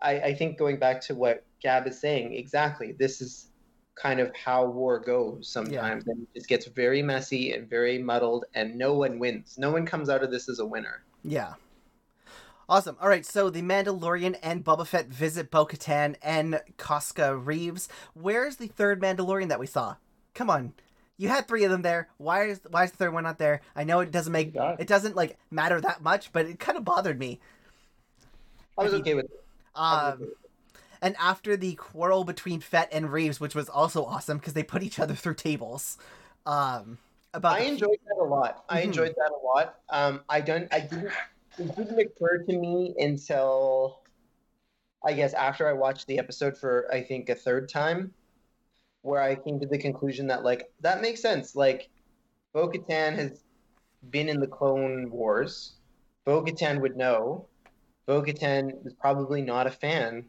I, 0.00 0.20
I 0.20 0.34
think 0.34 0.58
going 0.58 0.78
back 0.78 1.00
to 1.02 1.14
what 1.14 1.44
Gab 1.62 1.86
is 1.86 2.00
saying, 2.00 2.34
exactly, 2.34 2.92
this 2.92 3.20
is 3.20 3.48
kind 3.94 4.18
of 4.20 4.34
how 4.34 4.64
war 4.66 4.98
goes 4.98 5.48
sometimes. 5.48 6.04
Yeah. 6.06 6.12
And 6.12 6.22
it 6.22 6.34
just 6.34 6.48
gets 6.48 6.66
very 6.66 7.02
messy 7.02 7.52
and 7.52 7.68
very 7.68 7.98
muddled 7.98 8.46
and 8.54 8.76
no 8.76 8.94
one 8.94 9.18
wins. 9.20 9.58
No 9.58 9.70
one 9.70 9.86
comes 9.86 10.08
out 10.08 10.24
of 10.24 10.30
this 10.30 10.48
as 10.48 10.58
a 10.58 10.66
winner. 10.66 11.02
Yeah. 11.22 11.54
Awesome. 12.72 12.96
All 13.02 13.08
right, 13.10 13.26
so 13.26 13.50
the 13.50 13.60
Mandalorian 13.60 14.38
and 14.42 14.64
Boba 14.64 14.86
Fett 14.86 15.08
visit 15.08 15.50
Bo 15.50 15.66
Katan 15.66 16.16
and 16.22 16.58
Koska 16.78 17.36
Reeves. 17.36 17.86
Where's 18.14 18.56
the 18.56 18.68
third 18.68 18.98
Mandalorian 18.98 19.50
that 19.50 19.60
we 19.60 19.66
saw? 19.66 19.96
Come 20.32 20.48
on. 20.48 20.72
You 21.18 21.28
had 21.28 21.46
three 21.46 21.64
of 21.64 21.70
them 21.70 21.82
there. 21.82 22.08
Why 22.16 22.44
is 22.44 22.62
why 22.70 22.84
is 22.84 22.92
the 22.92 22.96
third 22.96 23.12
one 23.12 23.24
not 23.24 23.36
there? 23.36 23.60
I 23.76 23.84
know 23.84 24.00
it 24.00 24.10
doesn't 24.10 24.32
make 24.32 24.54
it 24.56 24.86
doesn't 24.86 25.14
like 25.14 25.36
matter 25.50 25.82
that 25.82 26.02
much, 26.02 26.32
but 26.32 26.46
it 26.46 26.58
kind 26.58 26.78
of 26.78 26.84
bothered 26.86 27.18
me. 27.18 27.40
I 28.78 28.84
was 28.84 28.94
okay 28.94 29.12
with 29.12 29.26
it. 29.26 29.44
Um, 29.74 29.98
okay 29.98 30.16
with 30.20 30.28
it. 30.30 30.36
and 31.02 31.16
after 31.20 31.58
the 31.58 31.74
quarrel 31.74 32.24
between 32.24 32.60
Fett 32.60 32.88
and 32.90 33.12
Reeves, 33.12 33.38
which 33.38 33.54
was 33.54 33.68
also 33.68 34.02
awesome 34.02 34.38
because 34.38 34.54
they 34.54 34.62
put 34.62 34.82
each 34.82 34.98
other 34.98 35.14
through 35.14 35.34
tables. 35.34 35.98
Um, 36.46 36.96
about 37.34 37.56
I 37.56 37.64
enjoyed 37.64 37.98
that 38.06 38.16
a 38.18 38.24
lot. 38.24 38.64
I 38.70 38.80
Mhm. 38.80 38.84
enjoyed 38.84 39.14
that 39.18 39.30
a 39.30 39.46
lot. 39.46 39.78
Um, 39.90 40.22
I 40.30 40.40
don't. 40.40 40.72
I 40.72 40.80
didn't. 40.80 41.12
It 41.58 41.76
didn't 41.76 41.98
occur 41.98 42.44
to 42.44 42.58
me 42.58 42.94
until, 42.98 44.00
I 45.04 45.12
guess, 45.12 45.34
after 45.34 45.68
I 45.68 45.72
watched 45.72 46.06
the 46.06 46.18
episode 46.18 46.56
for 46.56 46.88
I 46.92 47.02
think 47.02 47.28
a 47.28 47.34
third 47.34 47.68
time, 47.68 48.12
where 49.02 49.20
I 49.20 49.34
came 49.34 49.60
to 49.60 49.66
the 49.66 49.78
conclusion 49.78 50.26
that 50.28 50.44
like 50.44 50.70
that 50.80 51.00
makes 51.02 51.20
sense. 51.20 51.54
Like, 51.54 51.88
Bo-Katan 52.52 53.16
has 53.16 53.42
been 54.10 54.28
in 54.28 54.40
the 54.40 54.46
Clone 54.46 55.10
Wars. 55.10 55.74
Bo-Katan 56.24 56.80
would 56.80 56.96
know. 56.96 57.46
Bo-Katan 58.06 58.86
is 58.86 58.94
probably 58.94 59.42
not 59.42 59.66
a 59.66 59.70
fan 59.70 60.24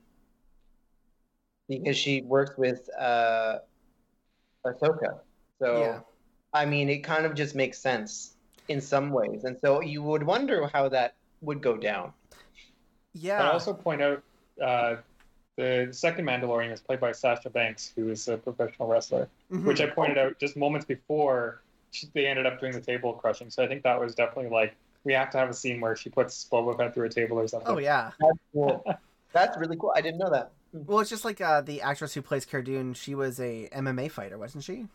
because 1.70 1.98
she 1.98 2.22
worked 2.22 2.60
with 2.60 2.90
uh, 3.00 3.60
Ahsoka. 4.66 5.20
So. 5.60 5.80
Yeah. 5.80 6.00
I 6.56 6.68
mean, 6.68 6.88
it 6.88 7.00
kind 7.00 7.26
of 7.26 7.34
just 7.34 7.56
makes 7.56 7.80
sense 7.80 8.36
in 8.68 8.82
some 8.82 9.10
ways. 9.12 9.44
And 9.44 9.58
so 9.60 9.82
you 9.82 10.02
would 10.04 10.24
wonder 10.24 10.70
how 10.74 10.90
that 10.90 11.16
would 11.42 11.62
go 11.62 11.76
down. 11.78 12.14
yeah. 13.14 13.38
But 13.40 13.46
I 13.48 13.52
also 13.52 13.74
point 13.74 14.02
out 14.02 14.24
uh, 14.62 14.96
the 15.58 15.90
second 15.92 16.26
Mandalorian 16.26 16.72
is 16.72 16.80
played 16.82 17.00
by 17.00 17.12
Sasha 17.12 17.50
Banks, 17.50 17.92
who 17.96 18.10
is 18.10 18.28
a 18.28 18.38
professional 18.38 18.88
wrestler, 18.88 19.28
Mhm. 19.52 19.66
which 19.66 19.82
I 19.82 19.88
pointed 19.88 20.18
out 20.18 20.40
just 20.40 20.56
moments 20.58 20.86
before 20.86 21.62
she, 21.92 22.08
they 22.14 22.26
ended 22.28 22.46
up 22.46 22.60
doing 22.60 22.72
the 22.72 22.82
table 22.82 23.14
crushing. 23.14 23.50
So 23.50 23.64
I 23.64 23.68
think 23.68 23.84
that 23.84 24.00
was 24.00 24.16
definitely 24.16 24.50
like 24.52 24.76
we 25.04 25.14
have 25.14 25.30
to 25.32 25.38
have 25.38 25.50
a 25.50 25.54
scene 25.54 25.82
where 25.82 25.96
she 25.96 26.10
puts 26.10 26.48
Boba 26.50 26.78
Fett 26.78 26.94
through 26.94 27.06
a 27.06 27.10
table 27.10 27.38
or 27.38 27.48
something. 27.48 27.70
Oh 27.70 27.78
yeah. 27.78 28.12
That's 28.20 28.38
cool. 28.54 28.84
That's 29.34 29.58
really 29.58 29.76
cool. 29.76 29.92
I 29.96 30.02
didn't 30.02 30.20
know 30.20 30.30
that. 30.30 30.52
Well, 30.72 31.00
it's 31.00 31.10
just 31.10 31.26
like 31.26 31.42
uh, 31.42 31.62
the 31.62 31.82
actress 31.82 32.14
who 32.14 32.22
plays 32.22 32.46
Cara 32.46 32.64
Dune. 32.64 32.94
She 32.94 33.14
was 33.14 33.40
a 33.40 33.68
MMA 33.74 34.10
fighter, 34.10 34.38
wasn't 34.40 34.64
she? 34.64 34.88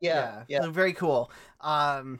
Yeah, 0.00 0.42
yeah. 0.48 0.62
So 0.62 0.70
very 0.70 0.92
cool. 0.92 1.30
Um, 1.60 2.18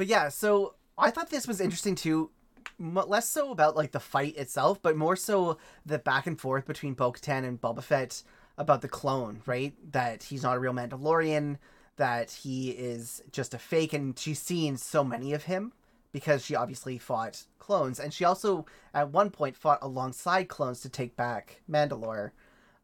but 0.00 0.06
yeah, 0.06 0.30
so 0.30 0.76
I 0.96 1.10
thought 1.10 1.28
this 1.28 1.46
was 1.46 1.60
interesting 1.60 1.94
too. 1.94 2.30
Less 2.78 3.28
so 3.28 3.50
about 3.50 3.76
like 3.76 3.92
the 3.92 4.00
fight 4.00 4.34
itself, 4.38 4.80
but 4.80 4.96
more 4.96 5.14
so 5.14 5.58
the 5.84 5.98
back 5.98 6.26
and 6.26 6.40
forth 6.40 6.66
between 6.66 6.94
Bo-Katan 6.94 7.44
and 7.44 7.60
Boba 7.60 7.82
Fett 7.82 8.22
about 8.56 8.80
the 8.80 8.88
clone, 8.88 9.42
right? 9.44 9.74
That 9.92 10.22
he's 10.22 10.42
not 10.42 10.56
a 10.56 10.58
real 10.58 10.72
Mandalorian, 10.72 11.58
that 11.96 12.30
he 12.30 12.70
is 12.70 13.22
just 13.30 13.52
a 13.52 13.58
fake, 13.58 13.92
and 13.92 14.18
she's 14.18 14.38
seen 14.38 14.78
so 14.78 15.04
many 15.04 15.34
of 15.34 15.42
him 15.42 15.74
because 16.12 16.46
she 16.46 16.54
obviously 16.54 16.96
fought 16.96 17.44
clones, 17.58 18.00
and 18.00 18.14
she 18.14 18.24
also 18.24 18.64
at 18.94 19.10
one 19.10 19.28
point 19.28 19.54
fought 19.54 19.80
alongside 19.82 20.48
clones 20.48 20.80
to 20.80 20.88
take 20.88 21.14
back 21.14 21.60
Mandalore, 21.70 22.30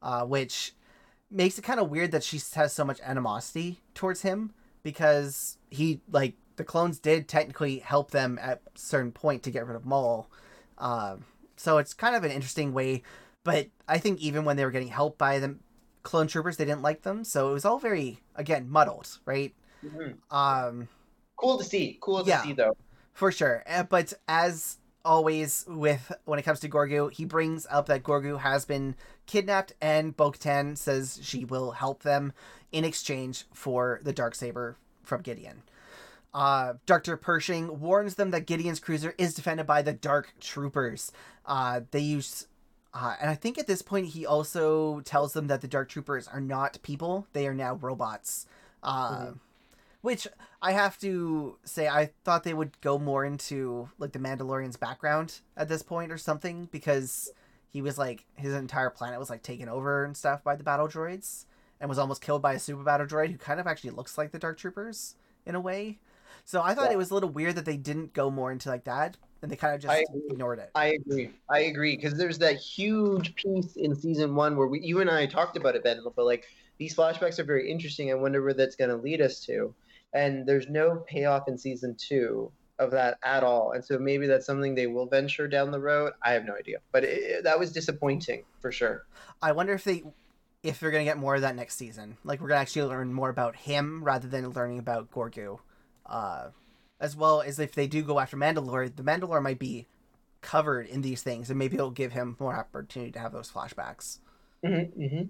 uh, 0.02 0.26
which 0.26 0.74
makes 1.30 1.58
it 1.58 1.62
kind 1.62 1.80
of 1.80 1.88
weird 1.88 2.10
that 2.10 2.24
she 2.24 2.38
has 2.56 2.74
so 2.74 2.84
much 2.84 3.00
animosity 3.00 3.80
towards 3.94 4.20
him 4.20 4.52
because 4.82 5.56
he 5.70 6.02
like 6.10 6.34
the 6.56 6.64
clones 6.64 6.98
did 6.98 7.28
technically 7.28 7.78
help 7.78 8.10
them 8.10 8.38
at 8.40 8.62
a 8.74 8.78
certain 8.78 9.12
point 9.12 9.42
to 9.44 9.50
get 9.50 9.66
rid 9.66 9.76
of 9.76 9.84
Maul. 9.86 10.28
Um, 10.78 11.24
so 11.56 11.78
it's 11.78 11.94
kind 11.94 12.14
of 12.16 12.24
an 12.24 12.30
interesting 12.30 12.72
way, 12.72 13.02
but 13.44 13.68
I 13.88 13.98
think 13.98 14.20
even 14.20 14.44
when 14.44 14.56
they 14.56 14.64
were 14.64 14.70
getting 14.70 14.88
helped 14.88 15.18
by 15.18 15.38
the 15.38 15.56
clone 16.02 16.26
troopers, 16.26 16.56
they 16.56 16.64
didn't 16.64 16.82
like 16.82 17.02
them. 17.02 17.24
So 17.24 17.50
it 17.50 17.52
was 17.52 17.64
all 17.64 17.78
very 17.78 18.20
again 18.34 18.68
muddled, 18.68 19.18
right? 19.24 19.54
Mhm. 19.84 20.16
Um, 20.30 20.88
Cool 21.36 21.58
to 21.58 21.64
see. 21.64 21.98
Cool 22.00 22.22
to 22.24 22.28
Yeah. 22.28 22.42
see, 22.42 22.52
though. 22.52 22.76
for 23.12 23.32
sure. 23.32 23.62
Uh, 23.66 23.82
But 23.82 24.12
as 24.28 24.78
always 25.04 25.64
with 25.68 26.12
when 26.24 26.38
it 26.38 26.42
comes 26.42 26.60
to 26.60 26.68
Gorgu, 26.68 27.10
he 27.12 27.24
brings 27.24 27.66
up 27.70 27.86
that 27.86 28.02
Gorgu 28.02 28.38
has 28.40 28.64
been 28.64 28.94
kidnapped 29.26 29.72
and 29.80 30.16
Bo-Katan 30.16 30.76
says 30.76 31.18
she 31.22 31.44
will 31.44 31.70
help 31.72 32.02
them 32.02 32.32
in 32.72 32.84
exchange 32.84 33.46
for 33.54 34.00
the 34.02 34.12
dark 34.12 34.34
saber 34.34 34.76
from 35.02 35.22
Gideon. 35.22 35.62
Uh, 36.36 36.74
Dr. 36.84 37.16
Pershing 37.16 37.80
warns 37.80 38.16
them 38.16 38.30
that 38.30 38.46
Gideon's 38.46 38.78
cruiser 38.78 39.14
is 39.16 39.32
defended 39.32 39.66
by 39.66 39.80
the 39.80 39.94
Dark 39.94 40.34
Troopers. 40.38 41.10
Uh, 41.46 41.80
they 41.92 42.00
use, 42.00 42.46
uh, 42.92 43.14
and 43.18 43.30
I 43.30 43.34
think 43.34 43.56
at 43.56 43.66
this 43.66 43.80
point 43.80 44.08
he 44.08 44.26
also 44.26 45.00
tells 45.00 45.32
them 45.32 45.46
that 45.46 45.62
the 45.62 45.66
Dark 45.66 45.88
Troopers 45.88 46.28
are 46.28 46.40
not 46.42 46.78
people; 46.82 47.26
they 47.32 47.46
are 47.48 47.54
now 47.54 47.76
robots. 47.76 48.46
Uh, 48.82 49.18
Mhm. 49.18 49.38
Which 50.02 50.28
I 50.60 50.72
have 50.72 50.98
to 50.98 51.56
say, 51.64 51.88
I 51.88 52.12
thought 52.22 52.44
they 52.44 52.54
would 52.54 52.78
go 52.82 52.98
more 52.98 53.24
into 53.24 53.88
like 53.98 54.12
the 54.12 54.18
Mandalorian's 54.18 54.76
background 54.76 55.40
at 55.56 55.68
this 55.68 55.82
point 55.82 56.12
or 56.12 56.18
something 56.18 56.66
because 56.70 57.30
he 57.70 57.80
was 57.82 57.96
like 57.98 58.26
his 58.34 58.52
entire 58.54 58.90
planet 58.90 59.18
was 59.18 59.30
like 59.30 59.42
taken 59.42 59.68
over 59.70 60.04
and 60.04 60.14
stuff 60.16 60.44
by 60.44 60.54
the 60.54 60.62
battle 60.62 60.86
droids 60.86 61.46
and 61.80 61.88
was 61.88 61.98
almost 61.98 62.20
killed 62.22 62.42
by 62.42 62.52
a 62.52 62.58
super 62.60 62.82
battle 62.84 63.06
droid 63.06 63.30
who 63.32 63.38
kind 63.38 63.58
of 63.58 63.66
actually 63.66 63.90
looks 63.90 64.16
like 64.18 64.32
the 64.32 64.38
Dark 64.38 64.58
Troopers 64.58 65.16
in 65.46 65.54
a 65.54 65.60
way. 65.60 65.98
So 66.46 66.62
I 66.62 66.74
thought 66.74 66.86
Yeah. 66.86 66.92
it 66.92 66.98
was 66.98 67.10
a 67.10 67.14
little 67.14 67.28
weird 67.28 67.56
that 67.56 67.64
they 67.64 67.76
didn't 67.76 68.14
go 68.14 68.30
more 68.30 68.52
into 68.52 68.68
like 68.68 68.84
that 68.84 69.16
and 69.42 69.50
they 69.50 69.56
kind 69.56 69.74
of 69.74 69.80
just 69.80 70.04
ignored 70.30 70.60
it. 70.60 70.70
I 70.76 70.94
agree. 70.94 71.32
I 71.50 71.58
agree 71.60 71.96
because 71.96 72.14
there's 72.14 72.38
that 72.38 72.56
huge 72.56 73.34
piece 73.34 73.74
in 73.76 73.96
season 73.96 74.36
one 74.36 74.56
where 74.56 74.68
we, 74.68 74.80
you 74.80 75.00
and 75.00 75.10
I 75.10 75.26
talked 75.26 75.56
about 75.56 75.74
it, 75.74 75.82
Ben. 75.82 76.00
But 76.14 76.24
like 76.24 76.46
these 76.78 76.94
flashbacks 76.94 77.40
are 77.40 77.44
very 77.44 77.68
interesting. 77.68 78.12
I 78.12 78.14
wonder 78.14 78.42
where 78.42 78.54
that's 78.54 78.76
going 78.76 78.90
to 78.90 78.96
lead 78.96 79.20
us 79.20 79.40
to. 79.46 79.74
And 80.14 80.46
there's 80.46 80.68
no 80.68 81.04
payoff 81.08 81.48
in 81.48 81.58
season 81.58 81.96
two 81.98 82.52
of 82.78 82.92
that 82.92 83.18
at 83.24 83.42
all. 83.42 83.72
And 83.72 83.84
so 83.84 83.98
maybe 83.98 84.28
that's 84.28 84.46
something 84.46 84.76
they 84.76 84.86
will 84.86 85.06
venture 85.06 85.48
down 85.48 85.72
the 85.72 85.80
road. 85.80 86.12
I 86.22 86.30
have 86.32 86.44
no 86.44 86.54
idea, 86.54 86.78
but 86.92 87.02
it, 87.02 87.42
that 87.42 87.58
was 87.58 87.72
disappointing 87.72 88.44
for 88.60 88.70
sure. 88.70 89.04
I 89.42 89.50
wonder 89.50 89.72
if 89.74 89.82
they 89.82 90.04
if 90.62 90.78
they're 90.78 90.90
gonna 90.90 91.04
get 91.04 91.18
more 91.18 91.34
of 91.34 91.40
that 91.40 91.56
next 91.56 91.76
season. 91.76 92.18
Like 92.22 92.40
we're 92.40 92.48
gonna 92.48 92.60
actually 92.60 92.82
learn 92.88 93.12
more 93.12 93.30
about 93.30 93.56
him 93.56 94.04
rather 94.04 94.28
than 94.28 94.48
learning 94.50 94.78
about 94.78 95.10
Gorgu. 95.10 95.58
Uh, 96.06 96.48
as 96.98 97.14
well 97.14 97.42
as 97.42 97.58
if 97.58 97.74
they 97.74 97.86
do 97.86 98.02
go 98.02 98.18
after 98.18 98.36
Mandalore, 98.36 98.94
the 98.94 99.02
Mandalore 99.02 99.42
might 99.42 99.58
be 99.58 99.86
covered 100.40 100.86
in 100.86 101.02
these 101.02 101.22
things, 101.22 101.50
and 101.50 101.58
maybe 101.58 101.74
it'll 101.74 101.90
give 101.90 102.12
him 102.12 102.36
more 102.38 102.56
opportunity 102.56 103.12
to 103.12 103.18
have 103.18 103.32
those 103.32 103.50
flashbacks. 103.50 104.18
Mm-hmm, 104.64 105.02
mm-hmm. 105.02 105.22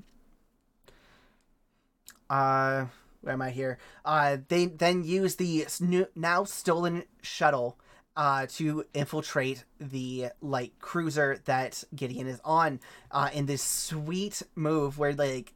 Uh, 2.28 2.86
where 3.20 3.32
am 3.32 3.42
I 3.42 3.50
here? 3.50 3.78
Uh, 4.04 4.38
they 4.48 4.66
then 4.66 5.02
use 5.04 5.36
the 5.36 5.66
new- 5.80 6.08
now 6.14 6.44
stolen 6.44 7.04
shuttle 7.22 7.78
uh, 8.16 8.46
to 8.50 8.84
infiltrate 8.94 9.64
the 9.78 10.28
light 10.40 10.72
cruiser 10.80 11.40
that 11.44 11.84
Gideon 11.94 12.26
is 12.26 12.40
on 12.44 12.80
uh, 13.10 13.30
in 13.32 13.46
this 13.46 13.62
sweet 13.62 14.42
move 14.54 14.98
where 14.98 15.12
like 15.12 15.54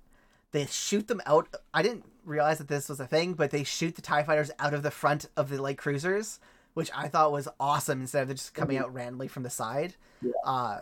they 0.52 0.66
shoot 0.66 1.08
them 1.08 1.22
out. 1.26 1.48
I 1.72 1.82
didn't 1.82 2.04
realize 2.24 2.58
that 2.58 2.68
this 2.68 2.88
was 2.88 3.00
a 3.00 3.06
thing, 3.06 3.34
but 3.34 3.50
they 3.50 3.64
shoot 3.64 3.96
the 3.96 4.02
Tie 4.02 4.22
Fighters 4.22 4.50
out 4.58 4.74
of 4.74 4.82
the 4.82 4.90
front 4.90 5.28
of 5.36 5.48
the 5.48 5.60
light 5.60 5.78
cruisers, 5.78 6.40
which 6.74 6.90
I 6.94 7.08
thought 7.08 7.32
was 7.32 7.48
awesome. 7.58 8.00
Instead 8.00 8.22
of 8.30 8.36
just 8.36 8.54
coming 8.54 8.78
out 8.78 8.92
randomly 8.92 9.28
from 9.28 9.42
the 9.42 9.50
side. 9.50 9.94
Yeah. 10.22 10.32
Uh, 10.44 10.80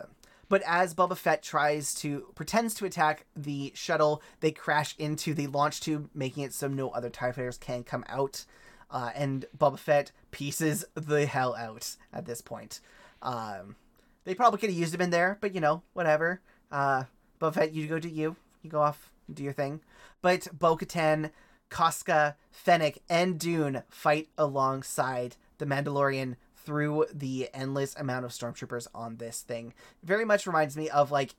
but 0.49 0.63
as 0.65 0.95
Boba 0.95 1.15
Fett 1.15 1.43
tries 1.43 1.93
to 1.95 2.25
pretends 2.33 2.73
to 2.75 2.85
attack 2.85 3.25
the 3.35 3.71
shuttle, 3.75 4.21
they 4.39 4.51
crash 4.51 4.95
into 4.97 5.35
the 5.35 5.47
launch 5.47 5.79
tube, 5.79 6.09
making 6.15 6.43
it 6.43 6.53
so 6.53 6.67
no 6.67 6.89
other 6.89 7.09
TIE 7.09 7.31
fighters 7.31 7.57
can 7.57 7.83
come 7.83 8.03
out. 8.09 8.45
Uh, 8.91 9.11
and 9.15 9.45
Boba 9.55 9.77
Fett 9.77 10.11
pieces 10.31 10.83
the 10.95 11.27
hell 11.27 11.55
out 11.55 11.95
at 12.11 12.25
this 12.25 12.41
point. 12.41 12.79
Um, 13.21 13.75
they 14.23 14.33
probably 14.33 14.59
could 14.59 14.71
have 14.71 14.79
used 14.79 14.93
him 14.93 15.01
in 15.01 15.11
there, 15.11 15.37
but 15.39 15.53
you 15.53 15.61
know, 15.61 15.83
whatever. 15.93 16.41
Uh, 16.71 17.03
Boba 17.39 17.53
Fett, 17.53 17.73
you 17.73 17.87
go 17.87 17.99
do 17.99 18.09
you. 18.09 18.35
You 18.63 18.71
go 18.71 18.81
off, 18.81 19.11
do 19.33 19.43
your 19.43 19.53
thing. 19.53 19.81
But 20.21 20.47
Bo 20.57 20.77
Katan, 20.77 21.31
Koska, 21.69 22.35
Fennec, 22.51 22.99
and 23.09 23.39
Dune 23.39 23.83
fight 23.89 24.29
alongside 24.37 25.35
the 25.57 25.65
Mandalorian 25.65 26.35
through 26.55 27.05
the 27.13 27.49
endless 27.53 27.95
amount 27.95 28.25
of 28.25 28.31
stormtroopers 28.31 28.87
on 28.93 29.17
this 29.17 29.41
thing. 29.41 29.73
Very 30.03 30.25
much 30.25 30.45
reminds 30.45 30.75
me 30.75 30.89
of 30.89 31.11
like 31.11 31.35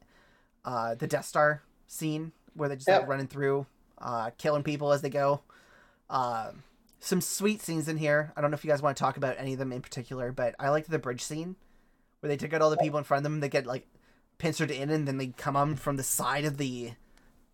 uh, 0.64 0.94
the 0.94 1.06
Death 1.06 1.26
Star 1.26 1.62
scene 1.86 2.32
where 2.54 2.68
they're 2.68 2.76
just 2.76 2.88
like 2.88 3.06
running 3.08 3.28
through, 3.28 3.66
uh, 3.98 4.30
killing 4.38 4.62
people 4.62 4.92
as 4.92 5.02
they 5.02 5.10
go. 5.10 5.42
Um 6.08 6.62
some 7.00 7.20
sweet 7.20 7.62
scenes 7.62 7.88
in 7.88 7.96
here. 7.96 8.32
I 8.36 8.40
don't 8.40 8.50
know 8.50 8.54
if 8.54 8.64
you 8.64 8.70
guys 8.70 8.82
want 8.82 8.96
to 8.96 9.02
talk 9.02 9.16
about 9.16 9.36
any 9.38 9.54
of 9.54 9.58
them 9.58 9.72
in 9.72 9.80
particular, 9.80 10.32
but 10.32 10.54
I 10.60 10.68
liked 10.68 10.90
the 10.90 10.98
bridge 10.98 11.22
scene 11.22 11.56
where 12.20 12.28
they 12.28 12.36
took 12.36 12.52
out 12.52 12.60
all 12.60 12.70
the 12.70 12.76
people 12.76 12.98
in 12.98 13.04
front 13.04 13.20
of 13.20 13.22
them. 13.24 13.40
They 13.40 13.48
get 13.48 13.66
like 13.66 13.88
pincered 14.38 14.70
in, 14.70 14.90
and 14.90 15.08
then 15.08 15.16
they 15.16 15.28
come 15.28 15.56
on 15.56 15.76
from 15.76 15.96
the 15.96 16.02
side 16.02 16.44
of 16.44 16.58
the 16.58 16.92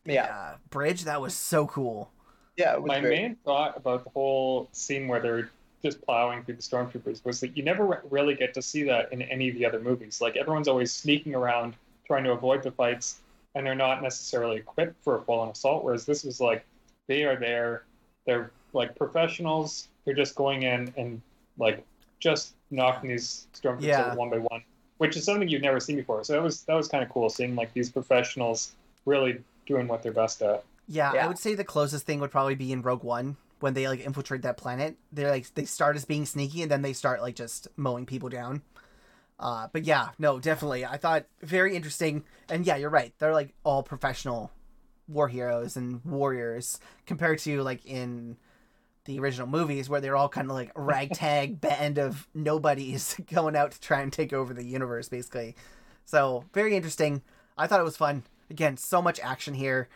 Yeah, 0.06 0.24
uh, 0.24 0.56
bridge. 0.70 1.04
That 1.04 1.20
was 1.20 1.34
so 1.34 1.66
cool. 1.66 2.10
yeah. 2.56 2.74
It 2.74 2.82
was 2.82 2.88
My 2.88 3.00
great. 3.00 3.20
main 3.22 3.36
thought 3.44 3.76
about 3.76 4.04
the 4.04 4.10
whole 4.10 4.68
scene 4.72 5.08
where 5.08 5.20
they're 5.20 5.50
just 5.82 6.00
plowing 6.02 6.42
through 6.44 6.54
the 6.56 6.62
stormtroopers 6.62 7.24
was 7.24 7.38
that 7.40 7.56
you 7.56 7.62
never 7.62 7.84
re- 7.86 7.96
really 8.10 8.34
get 8.34 8.54
to 8.54 8.62
see 8.62 8.82
that 8.84 9.12
in 9.12 9.22
any 9.22 9.48
of 9.48 9.54
the 9.56 9.64
other 9.66 9.78
movies. 9.80 10.20
Like 10.20 10.36
everyone's 10.36 10.68
always 10.68 10.92
sneaking 10.92 11.34
around 11.34 11.74
trying 12.06 12.24
to 12.24 12.32
avoid 12.32 12.62
the 12.62 12.70
fights, 12.70 13.20
and 13.54 13.66
they're 13.66 13.74
not 13.74 14.02
necessarily 14.02 14.56
equipped 14.56 15.02
for 15.04 15.18
a 15.18 15.22
full-on 15.22 15.48
assault. 15.50 15.84
Whereas 15.84 16.04
this 16.06 16.24
was 16.24 16.40
like 16.40 16.64
they 17.08 17.24
are 17.24 17.36
there, 17.36 17.84
they're 18.26 18.50
like 18.72 18.94
professionals. 18.96 19.88
They're 20.04 20.14
just 20.14 20.34
going 20.34 20.62
in 20.62 20.92
and 20.96 21.20
like 21.58 21.84
just 22.20 22.54
knocking 22.70 23.10
these 23.10 23.46
stormtroopers 23.54 23.82
Yeah. 23.82 24.06
out 24.10 24.16
one 24.16 24.30
by 24.30 24.38
one, 24.38 24.62
which 24.98 25.16
is 25.16 25.24
something 25.24 25.48
you've 25.48 25.62
never 25.62 25.78
seen 25.80 25.96
before. 25.96 26.24
So 26.24 26.32
that 26.32 26.42
was 26.42 26.62
that 26.62 26.74
was 26.74 26.88
kind 26.88 27.04
of 27.04 27.10
cool 27.10 27.28
seeing 27.28 27.54
like 27.54 27.72
these 27.74 27.90
professionals 27.90 28.72
really 29.04 29.42
doing 29.66 29.88
what 29.88 30.02
they're 30.02 30.12
best 30.12 30.42
at. 30.42 30.64
Yeah, 30.88 31.12
I 31.12 31.26
would 31.26 31.38
say 31.38 31.54
the 31.54 31.64
closest 31.64 32.06
thing 32.06 32.20
would 32.20 32.30
probably 32.30 32.54
be 32.54 32.72
in 32.72 32.82
Rogue 32.82 33.02
One 33.02 33.36
when 33.60 33.74
they 33.74 33.88
like 33.88 34.00
infiltrate 34.00 34.42
that 34.42 34.56
planet. 34.56 34.96
They're 35.12 35.30
like 35.30 35.52
they 35.54 35.64
start 35.64 35.96
as 35.96 36.04
being 36.04 36.26
sneaky 36.26 36.62
and 36.62 36.70
then 36.70 36.82
they 36.82 36.92
start 36.92 37.22
like 37.22 37.34
just 37.34 37.68
mowing 37.76 38.06
people 38.06 38.28
down. 38.28 38.62
Uh, 39.38 39.68
but 39.72 39.84
yeah, 39.84 40.10
no, 40.18 40.38
definitely. 40.38 40.84
I 40.84 40.96
thought 40.96 41.26
very 41.42 41.76
interesting. 41.76 42.24
And 42.48 42.66
yeah, 42.66 42.76
you're 42.76 42.90
right. 42.90 43.12
They're 43.18 43.34
like 43.34 43.54
all 43.64 43.82
professional 43.82 44.50
war 45.08 45.28
heroes 45.28 45.76
and 45.76 46.04
warriors 46.04 46.80
compared 47.06 47.38
to 47.40 47.62
like 47.62 47.84
in 47.86 48.36
the 49.04 49.20
original 49.20 49.46
movies 49.46 49.88
where 49.88 50.00
they're 50.00 50.16
all 50.16 50.28
kind 50.28 50.50
of 50.50 50.56
like 50.56 50.72
a 50.74 50.80
ragtag 50.80 51.60
band 51.60 51.98
of 51.98 52.28
nobodies 52.34 53.18
going 53.32 53.56
out 53.56 53.72
to 53.72 53.80
try 53.80 54.00
and 54.00 54.12
take 54.12 54.32
over 54.32 54.54
the 54.54 54.64
universe 54.64 55.08
basically. 55.08 55.54
So, 56.04 56.44
very 56.52 56.76
interesting. 56.76 57.22
I 57.58 57.66
thought 57.66 57.80
it 57.80 57.84
was 57.84 57.96
fun. 57.96 58.22
Again, 58.50 58.76
so 58.76 59.02
much 59.02 59.20
action 59.20 59.54
here. 59.54 59.88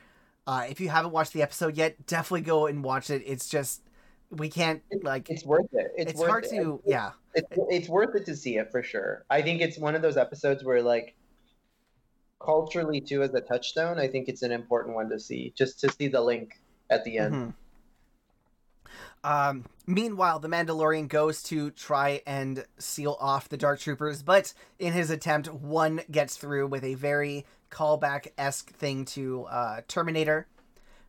Uh, 0.47 0.67
if 0.69 0.81
you 0.81 0.89
haven't 0.89 1.13
watched 1.13 1.33
the 1.33 1.43
episode 1.43 1.77
yet, 1.77 2.07
definitely 2.07 2.41
go 2.43 2.67
and 2.67 2.83
watch 2.83 3.11
it. 3.11 3.23
It's 3.25 3.49
just 3.49 3.83
we 4.31 4.49
can't 4.49 4.83
like 5.03 5.29
It's 5.31 5.45
worth 5.45 5.73
it. 5.73 5.93
It's, 5.97 6.13
it's, 6.13 6.21
worth 6.21 6.31
hard 6.31 6.45
it. 6.45 6.51
to 6.51 6.81
yeah. 6.85 7.13
It's, 7.35 7.49
it's 7.69 7.89
worth 7.89 8.15
it 8.17 8.27
to 8.27 8.37
see 8.37 8.57
it 8.57 8.71
for 8.71 8.83
sure. 8.83 9.25
I 9.31 9.43
think 9.43 9.61
it's 9.61 9.79
one 9.79 9.95
of 9.95 10.03
those 10.03 10.17
episodes 10.17 10.65
where 10.65 10.83
like 10.83 11.15
culturally 12.41 13.01
too 13.01 13.23
as 13.23 13.35
a 13.35 13.41
touchstone, 13.41 13.99
I 13.99 14.09
think 14.09 14.29
it's 14.29 14.43
an 14.43 14.53
important 14.53 14.95
one 14.95 15.09
to 15.11 15.21
see. 15.21 15.53
Just 15.57 15.81
to 15.81 15.93
see 15.93 16.09
the 16.09 16.21
link 16.21 16.61
at 16.89 17.05
the 17.05 17.19
end. 17.19 17.35
Mhm. 17.35 17.55
Um, 19.23 19.67
meanwhile, 19.87 20.39
the 20.39 20.49
Mandalorian 20.49 21.09
goes 21.09 21.43
to 21.45 21.71
try 21.71 22.23
and 22.27 22.65
seal 22.79 23.17
off 23.21 23.49
the 23.49 23.57
Dark 23.57 23.81
Troopers, 23.81 24.23
but 24.23 24.55
in 24.79 24.93
his 24.93 25.11
attempt, 25.11 25.53
one 25.53 26.01
gets 26.11 26.37
through 26.37 26.69
with 26.69 26.85
a 26.85 26.95
very 26.95 27.45
callback 27.71 28.29
esque 28.39 28.71
thing 28.71 29.05
to 29.07 29.45
uh, 29.45 29.81
Terminator 29.89 30.47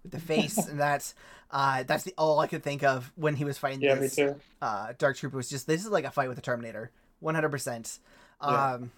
with 0.03 0.11
the 0.11 0.19
face, 0.19 0.57
and 0.67 0.79
that's 0.79 1.15
uh, 1.51 1.83
that's 1.83 2.03
the 2.03 2.13
all 2.17 2.39
I 2.39 2.47
could 2.47 2.63
think 2.63 2.83
of 2.83 3.11
when 3.15 3.35
he 3.35 3.45
was 3.45 3.57
fighting 3.57 3.81
Yeah, 3.81 3.95
this 3.95 4.19
uh, 4.61 4.93
Dark 4.97 5.17
Trooper. 5.17 5.37
Was 5.37 5.49
just 5.49 5.67
this 5.67 5.83
is 5.83 5.89
like 5.89 6.05
a 6.05 6.11
fight 6.11 6.29
with 6.29 6.37
a 6.37 6.41
Terminator, 6.41 6.91
one 7.19 7.35
hundred 7.35 7.49
percent. 7.51 7.99
Um, 8.41 8.91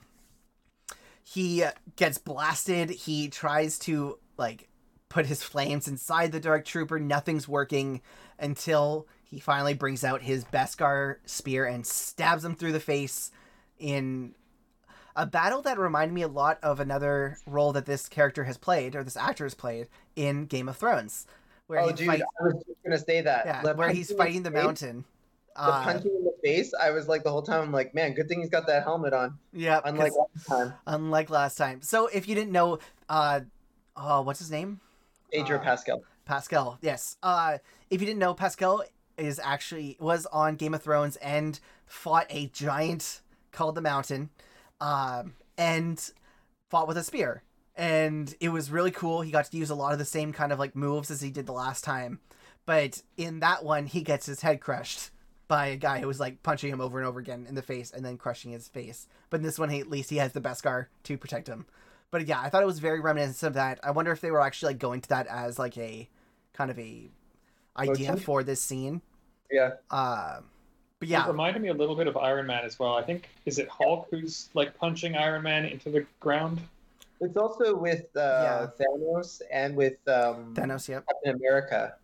he 1.24 1.64
gets 1.96 2.18
blasted. 2.18 2.90
He 2.90 3.30
tries 3.30 3.80
to 3.80 4.18
like 4.38 4.70
put 5.14 5.28
his 5.28 5.44
flames 5.44 5.88
inside 5.88 6.32
the 6.32 6.40
Dark 6.40 6.66
Trooper. 6.66 7.00
Nothing's 7.00 7.48
working 7.48 8.02
until 8.40 9.08
he 9.24 9.40
finally 9.40 9.74
brings 9.76 10.04
out 10.04 10.22
his 10.24 10.44
Beskar 10.46 11.18
spear 11.26 11.66
and 11.66 11.86
stabs 11.86 12.44
him 12.44 12.56
through 12.56 12.72
the 12.72 12.80
face 12.80 13.32
in 13.80 14.34
a 15.16 15.26
battle 15.28 15.62
that 15.62 15.78
reminded 15.78 16.14
me 16.14 16.24
a 16.24 16.28
lot 16.28 16.58
of 16.64 16.80
another 16.80 17.38
role 17.46 17.72
that 17.74 17.86
this 17.86 18.10
character 18.10 18.44
has 18.46 18.58
played 18.58 18.96
or 18.96 19.04
this 19.04 19.16
actor 19.16 19.46
has 19.46 19.54
played 19.54 19.88
in 20.16 20.46
Game 20.46 20.68
of 20.68 20.78
Thrones, 20.78 21.28
where 21.68 21.80
Oh, 21.82 21.92
dude, 21.92 22.08
fights, 22.08 22.24
I 22.40 22.44
was 22.44 22.54
just 22.66 22.84
gonna 22.84 22.98
say 22.98 23.22
that. 23.22 23.46
yeah, 23.46 23.62
The 23.62 23.74
where 23.76 23.90
he's 23.92 24.12
fighting 24.12 24.42
the 24.42 24.50
mountain. 24.52 25.06
The 25.56 25.62
Uh, 25.62 25.84
punching 25.84 26.10
in 26.12 26.24
the 26.24 26.34
face, 26.44 26.74
I 26.74 26.90
was 26.90 27.08
like 27.08 27.24
the 27.24 27.30
whole 27.30 27.44
time, 27.44 27.62
I'm 27.62 27.72
like, 27.72 27.94
man, 27.94 28.16
good 28.16 28.28
thing 28.28 28.40
he's 28.40 28.50
got 28.50 28.66
that 28.66 28.82
helmet 28.84 29.14
on. 29.14 29.38
yeah, 29.54 29.80
Unlike 29.86 30.14
last 30.18 30.48
time, 30.48 30.74
unlike 30.88 31.30
last 31.30 31.56
time. 31.60 31.84
So 31.84 32.08
if 32.08 32.28
you 32.28 32.34
didn't 32.34 32.52
know, 32.52 32.80
uh, 33.08 33.42
oh, 33.96 34.22
what's 34.22 34.40
his 34.40 34.50
name? 34.50 34.80
Adrian 35.34 35.62
Uh, 35.62 35.64
Pascal. 35.64 36.04
Pascal. 36.26 36.78
Yes. 36.82 37.18
Uh, 37.22 37.58
if 37.90 38.00
you 38.02 38.08
didn't 38.08 38.20
know, 38.20 38.34
Pascal 38.34 38.84
is 39.18 39.40
actually 39.44 39.98
was 40.00 40.26
on 40.28 40.56
Game 40.56 40.74
of 40.74 40.82
Thrones 40.82 41.18
and 41.18 41.60
fought 41.86 42.28
a 42.30 42.48
giant 42.48 43.22
called 43.52 43.76
the 43.76 43.82
Mountain, 43.82 44.30
um, 44.82 45.34
and 45.58 46.12
fought 46.70 46.88
with 46.88 46.98
a 46.98 47.04
spear. 47.04 47.44
And 47.76 48.34
it 48.40 48.50
was 48.50 48.72
really 48.72 48.92
cool. 48.92 49.22
He 49.22 49.32
got 49.32 49.46
to 49.46 49.58
use 49.58 49.70
a 49.70 49.76
lot 49.76 49.94
of 49.94 50.00
the 50.00 50.06
same 50.06 50.32
kind 50.34 50.52
of 50.52 50.60
like 50.60 50.76
moves 50.76 51.12
as 51.12 51.22
he 51.22 51.30
did 51.30 51.46
the 51.46 51.54
last 51.54 51.84
time, 51.84 52.20
but 52.66 53.02
in 53.18 53.40
that 53.42 53.64
one, 53.64 53.86
he 53.86 54.02
gets 54.02 54.26
his 54.26 54.42
head 54.42 54.62
crushed 54.62 55.10
by 55.48 55.68
a 55.68 55.76
guy 55.76 56.00
who 56.00 56.08
was 56.08 56.20
like 56.20 56.42
punching 56.42 56.72
him 56.72 56.82
over 56.82 56.98
and 56.98 57.08
over 57.08 57.20
again 57.20 57.46
in 57.48 57.54
the 57.56 57.62
face 57.62 57.92
and 57.92 58.04
then 58.04 58.18
crushing 58.18 58.52
his 58.52 58.68
face. 58.68 59.08
But 59.30 59.38
in 59.42 59.44
this 59.44 59.60
one, 59.60 59.70
he, 59.70 59.80
at 59.80 59.90
least 59.90 60.10
he 60.10 60.18
has 60.18 60.32
the 60.32 60.42
Beskar 60.42 60.88
to 61.04 61.18
protect 61.18 61.48
him. 61.48 61.66
But 62.14 62.28
yeah, 62.28 62.40
I 62.40 62.50
thought 62.50 62.62
it 62.62 62.68
was 62.68 62.78
very 62.78 63.00
reminiscent 63.00 63.48
of 63.48 63.54
that. 63.56 63.80
I 63.82 63.90
wonder 63.90 64.12
if 64.12 64.22
they 64.22 64.30
were 64.30 64.40
actually 64.40 64.74
like 64.74 64.78
going 64.80 65.02
to 65.02 65.10
that 65.10 65.26
as 65.26 65.58
like 65.58 65.76
a 65.80 66.08
kind 66.54 66.70
of 66.70 66.78
a 66.78 67.10
idea 67.76 68.10
Motion? 68.12 68.18
for 68.18 68.44
this 68.44 68.62
scene. 68.62 69.02
Yeah. 69.50 69.72
Uh, 69.90 70.42
but 71.00 71.08
It 71.08 71.12
yeah, 71.12 71.26
reminded 71.26 71.64
me 71.64 71.70
a 71.70 71.74
little 71.74 71.96
bit 71.96 72.06
of 72.06 72.16
Iron 72.16 72.46
Man 72.46 72.64
as 72.66 72.78
well. 72.78 72.94
I 72.96 73.02
think 73.02 73.30
is 73.48 73.58
it 73.58 73.68
Hulk 73.68 74.10
who's 74.12 74.50
like 74.54 74.78
punching 74.78 75.16
Iron 75.16 75.42
Man 75.42 75.66
into 75.66 75.90
the 75.90 76.06
ground? 76.20 76.62
It's 77.20 77.36
also 77.36 77.76
with 77.76 78.06
uh, 78.16 78.68
Thanos 78.80 79.42
and 79.52 79.76
with 79.76 79.98
um, 80.08 80.54
Thanos. 80.54 80.88
Yep. 80.88 81.06
Captain 81.08 81.36
America, 81.36 81.96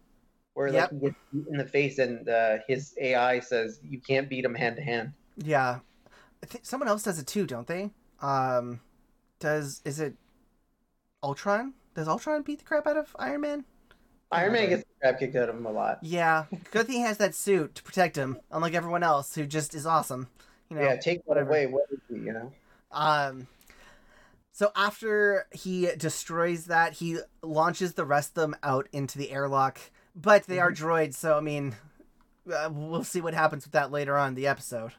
where 0.55 0.69
Yep. 0.69 0.91
like 0.91 1.01
he 1.01 1.07
gets 1.07 1.17
beat 1.31 1.47
in 1.51 1.57
the 1.59 1.65
face 1.67 1.99
and 1.99 2.27
uh, 2.27 2.57
his 2.67 2.95
AI 2.99 3.41
says 3.41 3.79
you 3.87 3.99
can't 3.99 4.27
beat 4.27 4.43
him 4.43 4.55
hand 4.55 4.75
to 4.77 4.81
hand. 4.81 5.13
Yeah, 5.37 5.81
I 6.41 6.45
think 6.47 6.65
someone 6.65 6.87
else 6.89 7.03
does 7.03 7.19
it 7.19 7.27
too, 7.27 7.45
don't 7.45 7.67
they? 7.67 7.91
Um, 8.23 8.79
does 9.39 9.81
is 9.85 9.99
it 9.99 10.15
Ultron? 11.23 11.73
Does 11.95 12.07
Ultron 12.07 12.43
beat 12.43 12.59
the 12.59 12.65
crap 12.65 12.87
out 12.87 12.97
of 12.97 13.15
Iron 13.19 13.41
Man? 13.41 13.65
Iron 14.31 14.53
Man 14.53 14.69
gets 14.69 14.83
the 14.83 14.89
crap 15.01 15.19
kicked 15.19 15.35
out 15.35 15.49
of 15.49 15.55
him 15.55 15.65
a 15.65 15.71
lot. 15.71 15.99
Yeah, 16.01 16.45
good 16.71 16.87
thing 16.87 16.97
he 16.97 17.01
has 17.01 17.17
that 17.17 17.33
suit 17.33 17.75
to 17.75 17.83
protect 17.83 18.15
him, 18.15 18.39
unlike 18.51 18.73
everyone 18.73 19.03
else 19.03 19.33
who 19.33 19.45
just 19.45 19.73
is 19.73 19.85
awesome. 19.85 20.27
You 20.69 20.77
know. 20.77 20.83
yeah, 20.83 20.97
take 20.97 21.19
that 21.19 21.27
whatever. 21.27 21.49
away. 21.49 21.65
What 21.65 21.85
is 21.91 21.99
he? 22.09 22.15
You 22.15 22.33
know? 22.33 22.53
Um. 22.91 23.47
So 24.51 24.71
after 24.75 25.47
he 25.51 25.89
destroys 25.97 26.65
that, 26.65 26.93
he 26.93 27.19
launches 27.41 27.93
the 27.93 28.05
rest 28.05 28.31
of 28.31 28.41
them 28.41 28.55
out 28.61 28.87
into 28.91 29.17
the 29.17 29.31
airlock. 29.31 29.79
But 30.15 30.47
they 30.47 30.59
are 30.59 30.71
droids, 30.71 31.13
so 31.15 31.37
I 31.37 31.41
mean, 31.41 31.75
uh, 32.51 32.69
we'll 32.71 33.03
see 33.03 33.21
what 33.21 33.33
happens 33.33 33.65
with 33.65 33.71
that 33.73 33.91
later 33.91 34.17
on 34.17 34.29
in 34.29 34.35
the 34.35 34.47
episode. 34.47 34.91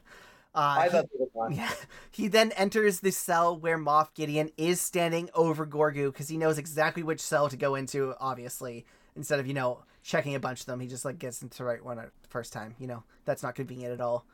Uh, 0.53 0.75
I 0.79 0.83
he- 0.85 0.89
thought 0.89 1.05
it 1.05 1.11
was 1.19 1.29
fun. 1.33 1.51
yeah. 1.53 1.71
He 2.11 2.27
then 2.27 2.51
enters 2.53 2.99
the 2.99 3.11
cell 3.11 3.57
where 3.57 3.77
Moff 3.77 4.13
Gideon 4.13 4.51
is 4.57 4.81
standing 4.81 5.29
over 5.33 5.65
Gorgu 5.65 6.11
because 6.11 6.27
he 6.27 6.35
knows 6.37 6.57
exactly 6.57 7.03
which 7.03 7.21
cell 7.21 7.47
to 7.49 7.55
go 7.57 7.75
into, 7.75 8.13
obviously. 8.19 8.85
Instead 9.15 9.39
of, 9.39 9.47
you 9.47 9.53
know, 9.53 9.83
checking 10.03 10.35
a 10.35 10.39
bunch 10.39 10.59
of 10.59 10.65
them, 10.65 10.79
he 10.81 10.87
just 10.87 11.05
like 11.05 11.19
gets 11.19 11.41
into 11.41 11.57
the 11.59 11.63
right 11.63 11.83
one 11.83 11.99
at 11.99 12.11
the 12.21 12.27
first 12.27 12.51
time. 12.51 12.75
You 12.79 12.87
know, 12.87 13.03
that's 13.25 13.43
not 13.43 13.55
convenient 13.55 13.93
at 13.93 14.01
all. 14.01 14.25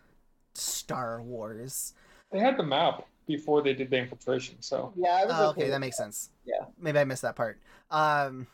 Star 0.55 1.21
Wars. 1.21 1.93
They 2.31 2.39
had 2.39 2.57
the 2.57 2.63
map 2.63 3.05
before 3.27 3.61
they 3.61 3.73
did 3.73 3.89
the 3.91 3.97
infiltration, 3.97 4.55
so 4.59 4.91
Yeah, 4.95 5.09
I 5.09 5.25
was 5.25 5.35
Oh, 5.37 5.49
okay. 5.49 5.61
okay, 5.63 5.69
that 5.69 5.79
makes 5.79 5.97
sense. 5.97 6.29
Yeah. 6.45 6.65
Maybe 6.79 6.97
I 6.99 7.03
missed 7.03 7.21
that 7.21 7.35
part. 7.35 7.59
Um 7.91 8.47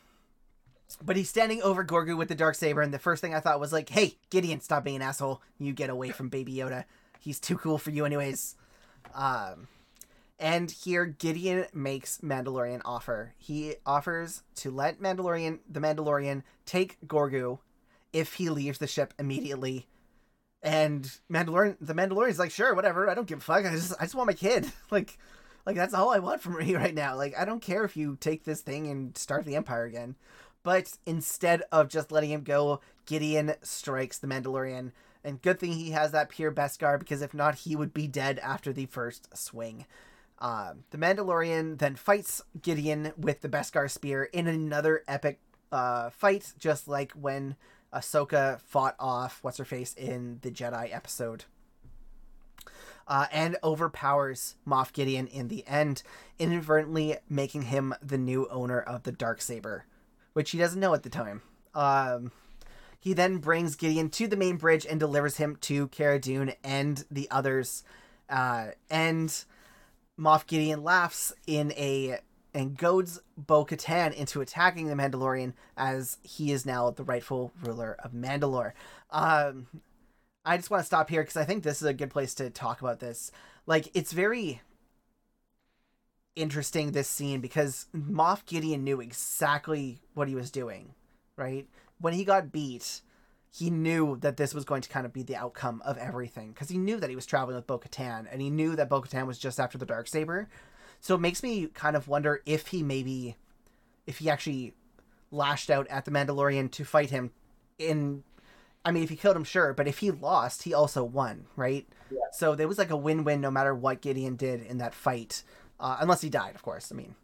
but 1.03 1.15
he's 1.15 1.29
standing 1.29 1.61
over 1.63 1.83
Gorgu 1.83 2.15
with 2.17 2.27
the 2.27 2.35
dark 2.35 2.53
saber, 2.55 2.81
and 2.81 2.93
the 2.93 2.99
first 2.99 3.21
thing 3.21 3.33
I 3.33 3.39
thought 3.39 3.59
was 3.59 3.73
like, 3.73 3.89
"Hey, 3.89 4.17
Gideon, 4.29 4.59
stop 4.61 4.83
being 4.83 4.97
an 4.97 5.01
asshole! 5.01 5.41
You 5.57 5.73
get 5.73 5.89
away 5.89 6.11
from 6.11 6.29
Baby 6.29 6.53
Yoda. 6.55 6.83
He's 7.23 7.39
too 7.39 7.57
cool 7.57 7.77
for 7.77 7.91
you, 7.91 8.05
anyways." 8.05 8.55
Um, 9.13 9.67
and 10.39 10.69
here 10.69 11.05
Gideon 11.05 11.67
makes 11.73 12.17
Mandalorian 12.19 12.81
offer. 12.83 13.33
He 13.37 13.75
offers 13.85 14.43
to 14.55 14.71
let 14.71 14.99
Mandalorian, 14.99 15.59
the 15.69 15.79
Mandalorian, 15.79 16.43
take 16.65 16.97
Gorgu 17.07 17.59
if 18.11 18.33
he 18.33 18.49
leaves 18.49 18.77
the 18.77 18.87
ship 18.87 19.13
immediately. 19.17 19.87
And 20.61 21.09
Mandalorian, 21.31 21.77
the 21.79 21.93
Mandalorian's 21.93 22.39
like, 22.39 22.51
"Sure, 22.51 22.73
whatever. 22.73 23.09
I 23.09 23.13
don't 23.13 23.27
give 23.27 23.39
a 23.39 23.41
fuck. 23.41 23.65
I 23.65 23.71
just, 23.71 23.93
I 23.99 24.03
just 24.03 24.15
want 24.15 24.27
my 24.27 24.33
kid. 24.33 24.69
like, 24.91 25.17
like 25.65 25.75
that's 25.75 25.93
all 25.93 26.11
I 26.11 26.19
want 26.19 26.41
from 26.41 26.59
you 26.67 26.77
right 26.77 26.93
now. 26.93 27.15
Like, 27.15 27.37
I 27.37 27.45
don't 27.45 27.61
care 27.61 27.83
if 27.85 27.95
you 27.95 28.17
take 28.19 28.43
this 28.43 28.61
thing 28.61 28.87
and 28.87 29.17
start 29.17 29.45
the 29.45 29.55
Empire 29.55 29.85
again." 29.85 30.15
But 30.63 30.97
instead 31.05 31.63
of 31.73 31.89
just 31.89 32.11
letting 32.11 32.31
him 32.31 32.43
go, 32.43 32.79
Gideon 33.05 33.53
strikes 33.61 34.17
the 34.17 34.27
Mandalorian. 34.27 34.91
And 35.23 35.41
good 35.41 35.59
thing 35.59 35.71
he 35.71 35.91
has 35.91 36.11
that 36.11 36.29
pure 36.29 36.51
Beskar 36.51 36.99
because 36.99 37.21
if 37.21 37.33
not, 37.33 37.55
he 37.55 37.75
would 37.75 37.93
be 37.93 38.07
dead 38.07 38.39
after 38.39 38.73
the 38.73 38.85
first 38.87 39.35
swing. 39.37 39.85
Um, 40.39 40.83
the 40.89 40.97
Mandalorian 40.97 41.77
then 41.77 41.95
fights 41.95 42.41
Gideon 42.61 43.13
with 43.17 43.41
the 43.41 43.49
Beskar 43.49 43.89
spear 43.89 44.25
in 44.25 44.47
another 44.47 45.03
epic 45.07 45.39
uh, 45.71 46.09
fight, 46.09 46.53
just 46.59 46.87
like 46.87 47.13
when 47.13 47.55
Ahsoka 47.93 48.59
fought 48.59 48.95
off 48.99 49.39
what's 49.41 49.57
her 49.57 49.65
face 49.65 49.93
in 49.93 50.39
the 50.41 50.51
Jedi 50.51 50.93
episode. 50.93 51.45
Uh, 53.07 53.27
and 53.31 53.57
overpowers 53.63 54.55
Moff 54.67 54.93
Gideon 54.93 55.27
in 55.27 55.47
the 55.47 55.65
end, 55.67 56.03
inadvertently 56.39 57.17
making 57.29 57.63
him 57.63 57.93
the 58.01 58.17
new 58.17 58.47
owner 58.49 58.79
of 58.79 59.03
the 59.03 59.11
dark 59.11 59.41
saber, 59.41 59.85
which 60.33 60.51
he 60.51 60.57
doesn't 60.57 60.79
know 60.79 60.93
at 60.93 61.03
the 61.03 61.09
time. 61.09 61.41
Um, 61.75 62.31
he 63.03 63.11
then 63.11 63.39
brings 63.39 63.75
Gideon 63.75 64.09
to 64.11 64.27
the 64.27 64.37
main 64.37 64.55
bridge 64.55 64.87
and 64.89 64.97
delivers 64.97 65.35
him 65.35 65.57
to 65.59 65.89
Cara 65.89 66.19
Dune 66.19 66.53
and 66.63 67.03
the 67.11 67.29
others. 67.29 67.83
Uh, 68.29 68.67
and 68.89 69.43
Moff 70.17 70.47
Gideon 70.47 70.85
laughs 70.85 71.33
in 71.45 71.73
a 71.73 72.19
and 72.53 72.77
goads 72.77 73.19
Bo 73.35 73.65
Katan 73.65 74.13
into 74.13 74.39
attacking 74.39 74.87
the 74.87 74.95
Mandalorian 74.95 75.51
as 75.75 76.17
he 76.23 76.53
is 76.53 76.65
now 76.65 76.91
the 76.91 77.03
rightful 77.03 77.51
ruler 77.61 77.97
of 78.01 78.13
Mandalore. 78.13 78.71
Um, 79.11 79.67
I 80.45 80.55
just 80.55 80.69
want 80.69 80.79
to 80.79 80.87
stop 80.87 81.09
here 81.09 81.23
because 81.23 81.35
I 81.35 81.43
think 81.43 81.63
this 81.63 81.81
is 81.81 81.87
a 81.89 81.93
good 81.93 82.09
place 82.09 82.33
to 82.35 82.49
talk 82.49 82.79
about 82.79 83.01
this. 83.01 83.33
Like, 83.65 83.89
it's 83.93 84.13
very 84.13 84.61
interesting 86.37 86.93
this 86.93 87.09
scene 87.09 87.41
because 87.41 87.87
Moff 87.93 88.45
Gideon 88.45 88.85
knew 88.85 89.01
exactly 89.01 89.99
what 90.13 90.29
he 90.29 90.35
was 90.35 90.51
doing, 90.51 90.93
right? 91.35 91.67
When 91.99 92.13
he 92.13 92.23
got 92.25 92.51
beat, 92.51 93.01
he 93.51 93.69
knew 93.69 94.17
that 94.17 94.37
this 94.37 94.53
was 94.53 94.65
going 94.65 94.81
to 94.81 94.89
kind 94.89 95.05
of 95.05 95.13
be 95.13 95.23
the 95.23 95.35
outcome 95.35 95.81
of 95.85 95.97
everything 95.97 96.51
because 96.51 96.69
he 96.69 96.77
knew 96.77 96.99
that 96.99 97.09
he 97.09 97.15
was 97.15 97.25
traveling 97.25 97.55
with 97.55 97.67
Bo 97.67 97.79
Katan 97.79 98.25
and 98.31 98.41
he 98.41 98.49
knew 98.49 98.75
that 98.75 98.89
Bo 98.89 99.01
Katan 99.01 99.27
was 99.27 99.37
just 99.37 99.59
after 99.59 99.77
the 99.77 99.85
dark 99.85 100.07
saber. 100.07 100.49
So 100.99 101.15
it 101.15 101.21
makes 101.21 101.43
me 101.43 101.67
kind 101.67 101.95
of 101.95 102.07
wonder 102.07 102.41
if 102.45 102.67
he 102.67 102.81
maybe, 102.81 103.35
if 104.07 104.17
he 104.17 104.29
actually 104.29 104.73
lashed 105.31 105.69
out 105.69 105.87
at 105.87 106.05
the 106.05 106.11
Mandalorian 106.11 106.71
to 106.71 106.85
fight 106.85 107.09
him. 107.09 107.31
In, 107.77 108.23
I 108.85 108.91
mean, 108.91 109.03
if 109.03 109.09
he 109.09 109.15
killed 109.15 109.35
him, 109.35 109.43
sure, 109.43 109.73
but 109.73 109.87
if 109.87 109.99
he 109.99 110.11
lost, 110.11 110.63
he 110.63 110.73
also 110.73 111.03
won, 111.03 111.45
right? 111.55 111.87
Yeah. 112.11 112.17
So 112.31 112.55
there 112.55 112.67
was 112.67 112.77
like 112.77 112.91
a 112.91 112.97
win-win 112.97 113.41
no 113.41 113.51
matter 113.51 113.73
what 113.75 114.01
Gideon 114.01 114.35
did 114.35 114.61
in 114.61 114.77
that 114.77 114.93
fight, 114.93 115.43
uh, 115.79 115.97
unless 115.99 116.21
he 116.21 116.29
died, 116.29 116.55
of 116.55 116.61
course. 116.63 116.91
I 116.91 116.95
mean, 116.95 117.15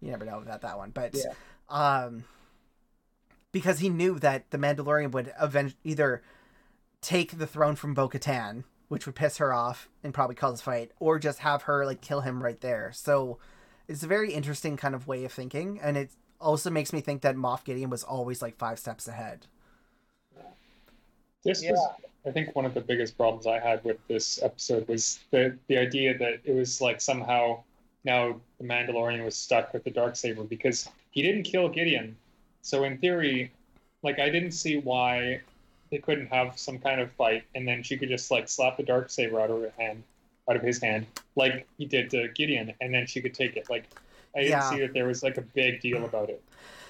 you 0.00 0.10
never 0.10 0.24
know 0.24 0.40
about 0.40 0.62
that 0.62 0.76
one, 0.78 0.90
but 0.90 1.14
Yeah. 1.14 1.32
um, 1.68 2.24
because 3.52 3.80
he 3.80 3.88
knew 3.88 4.18
that 4.18 4.50
the 4.50 4.58
Mandalorian 4.58 5.12
would 5.12 5.32
avenge 5.38 5.76
either 5.84 6.22
take 7.00 7.38
the 7.38 7.46
throne 7.46 7.76
from 7.76 7.94
Bo 7.94 8.08
Katan, 8.08 8.64
which 8.88 9.06
would 9.06 9.14
piss 9.14 9.38
her 9.38 9.52
off 9.52 9.88
and 10.02 10.14
probably 10.14 10.36
cause 10.36 10.60
a 10.60 10.62
fight, 10.64 10.92
or 10.98 11.18
just 11.18 11.40
have 11.40 11.62
her 11.62 11.86
like 11.86 12.00
kill 12.00 12.20
him 12.22 12.42
right 12.42 12.60
there. 12.60 12.90
So 12.94 13.38
it's 13.88 14.02
a 14.02 14.06
very 14.08 14.32
interesting 14.32 14.76
kind 14.76 14.94
of 14.94 15.06
way 15.06 15.24
of 15.24 15.32
thinking, 15.32 15.80
and 15.82 15.96
it 15.96 16.10
also 16.40 16.70
makes 16.70 16.92
me 16.92 17.00
think 17.00 17.22
that 17.22 17.36
Moff 17.36 17.64
Gideon 17.64 17.90
was 17.90 18.04
always 18.04 18.42
like 18.42 18.56
five 18.56 18.78
steps 18.78 19.08
ahead. 19.08 19.46
This 21.44 21.62
Yeah. 21.62 21.72
was, 21.72 21.88
I 22.26 22.30
think, 22.32 22.54
one 22.54 22.64
of 22.66 22.74
the 22.74 22.80
biggest 22.80 23.16
problems 23.16 23.46
I 23.46 23.58
had 23.58 23.82
with 23.84 23.98
this 24.08 24.42
episode 24.42 24.88
was 24.88 25.20
the 25.30 25.58
the 25.68 25.78
idea 25.78 26.16
that 26.18 26.40
it 26.44 26.52
was 26.54 26.80
like 26.80 27.00
somehow 27.00 27.62
now 28.04 28.40
the 28.58 28.64
Mandalorian 28.64 29.24
was 29.24 29.36
stuck 29.36 29.72
with 29.72 29.84
the 29.84 29.90
dark 29.90 30.16
saber 30.16 30.44
because 30.44 30.88
he 31.10 31.22
didn't 31.22 31.44
kill 31.44 31.68
Gideon. 31.68 32.16
So 32.62 32.84
in 32.84 32.98
theory, 32.98 33.52
like 34.02 34.18
I 34.18 34.28
didn't 34.30 34.52
see 34.52 34.78
why 34.78 35.40
they 35.90 35.98
couldn't 35.98 36.26
have 36.28 36.58
some 36.58 36.78
kind 36.78 37.00
of 37.00 37.10
fight, 37.12 37.44
and 37.54 37.66
then 37.66 37.82
she 37.82 37.96
could 37.96 38.08
just 38.08 38.30
like 38.30 38.48
slap 38.48 38.76
the 38.76 38.82
dark 38.82 39.10
saber 39.10 39.40
out 39.40 39.50
of 39.50 39.60
her 39.60 39.72
hand, 39.78 40.02
out 40.48 40.56
of 40.56 40.62
his 40.62 40.80
hand, 40.80 41.06
like 41.36 41.66
he 41.78 41.86
did 41.86 42.10
to 42.10 42.28
Gideon, 42.28 42.72
and 42.80 42.94
then 42.94 43.06
she 43.06 43.20
could 43.20 43.34
take 43.34 43.56
it. 43.56 43.68
Like 43.70 43.84
I 44.34 44.40
didn't 44.40 44.50
Yeah. 44.52 44.70
see 44.70 44.80
that 44.80 44.92
there 44.92 45.06
was 45.06 45.22
like 45.22 45.36
a 45.36 45.42
big 45.42 45.80
deal 45.80 46.04
about 46.04 46.28
it. 46.30 46.42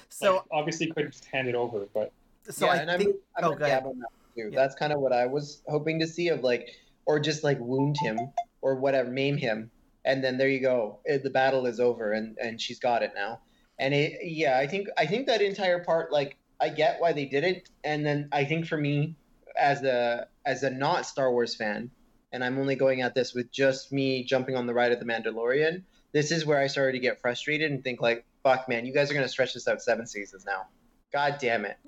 So 0.09 0.35
like, 0.37 0.45
obviously 0.51 0.89
couldn't 0.89 1.13
just 1.13 1.25
hand 1.27 1.49
it 1.49 1.55
over, 1.55 1.87
but 1.95 2.13
so 2.49 2.67
yeah, 2.67 2.73
I 2.73 2.77
and 2.77 2.91
think 3.03 3.17
I'm, 3.37 3.45
oh, 3.45 3.47
I'm 3.47 3.51
go 3.51 3.51
with 3.55 3.63
ahead. 3.63 3.83
Gab 3.85 3.87
on 3.91 3.99
that 4.01 4.09
too. 4.37 4.51
Yeah. 4.53 4.57
That's 4.61 4.75
kind 4.75 4.93
of 4.93 5.01
what 5.01 5.13
I 5.13 5.27
was 5.27 5.63
hoping 5.69 5.99
to 6.01 6.07
see 6.07 6.29
of 6.29 6.43
like, 6.43 6.69
or 7.07 7.19
just 7.21 7.45
like 7.45 7.59
wound 7.61 7.97
him 7.99 8.19
or 8.61 8.75
whatever, 8.75 9.09
maim 9.11 9.37
him, 9.37 9.71
and 10.05 10.23
then 10.23 10.37
there 10.37 10.49
you 10.49 10.61
go. 10.61 10.99
Eh, 11.07 11.19
The 11.19 11.31
battle 11.31 11.65
is 11.67 11.81
over, 11.81 12.13
and 12.13 12.37
and 12.39 12.61
she's 12.61 12.79
got 12.79 13.03
it 13.03 13.13
now. 13.15 13.41
And 13.81 13.95
it, 13.95 14.19
yeah, 14.23 14.59
I 14.59 14.67
think 14.67 14.89
I 14.99 15.07
think 15.07 15.27
that 15.27 15.41
entire 15.41 15.83
part, 15.83 16.13
like, 16.13 16.37
I 16.61 16.69
get 16.69 17.01
why 17.01 17.15
they 17.15 17.25
did 17.25 17.45
it, 17.45 17.71
and 17.83 18.05
then 18.05 18.29
I 18.31 18.45
think 18.45 18.67
for 18.67 18.77
me, 18.77 19.17
as 19.59 19.83
a 19.83 20.29
as 20.45 20.63
a 20.63 20.71
not 20.71 21.07
Star 21.07 21.33
Wars 21.33 21.57
fan, 21.57 21.91
and 22.31 22.45
I'm 22.45 22.59
only 22.59 22.77
going 22.77 23.01
at 23.01 23.15
this 23.15 23.33
with 23.33 23.51
just 23.51 23.91
me 23.91 24.23
jumping 24.23 24.55
on 24.55 24.67
the 24.67 24.75
ride 24.75 24.93
of 24.93 25.01
the 25.01 25.07
Mandalorian. 25.07 25.83
This 26.13 26.31
is 26.31 26.45
where 26.45 26.61
I 26.61 26.67
started 26.67 26.93
to 26.93 26.99
get 26.99 27.23
frustrated 27.23 27.73
and 27.73 27.83
think 27.83 28.03
like, 28.03 28.27
fuck, 28.43 28.69
man, 28.69 28.85
you 28.85 28.93
guys 28.93 29.11
are 29.11 29.15
gonna 29.15 29.29
stretch 29.29 29.55
this 29.55 29.67
out 29.67 29.81
seven 29.81 30.07
seasons 30.07 30.45
now. 30.45 30.67
God 31.11 31.39
damn 31.41 31.65
it. 31.65 31.79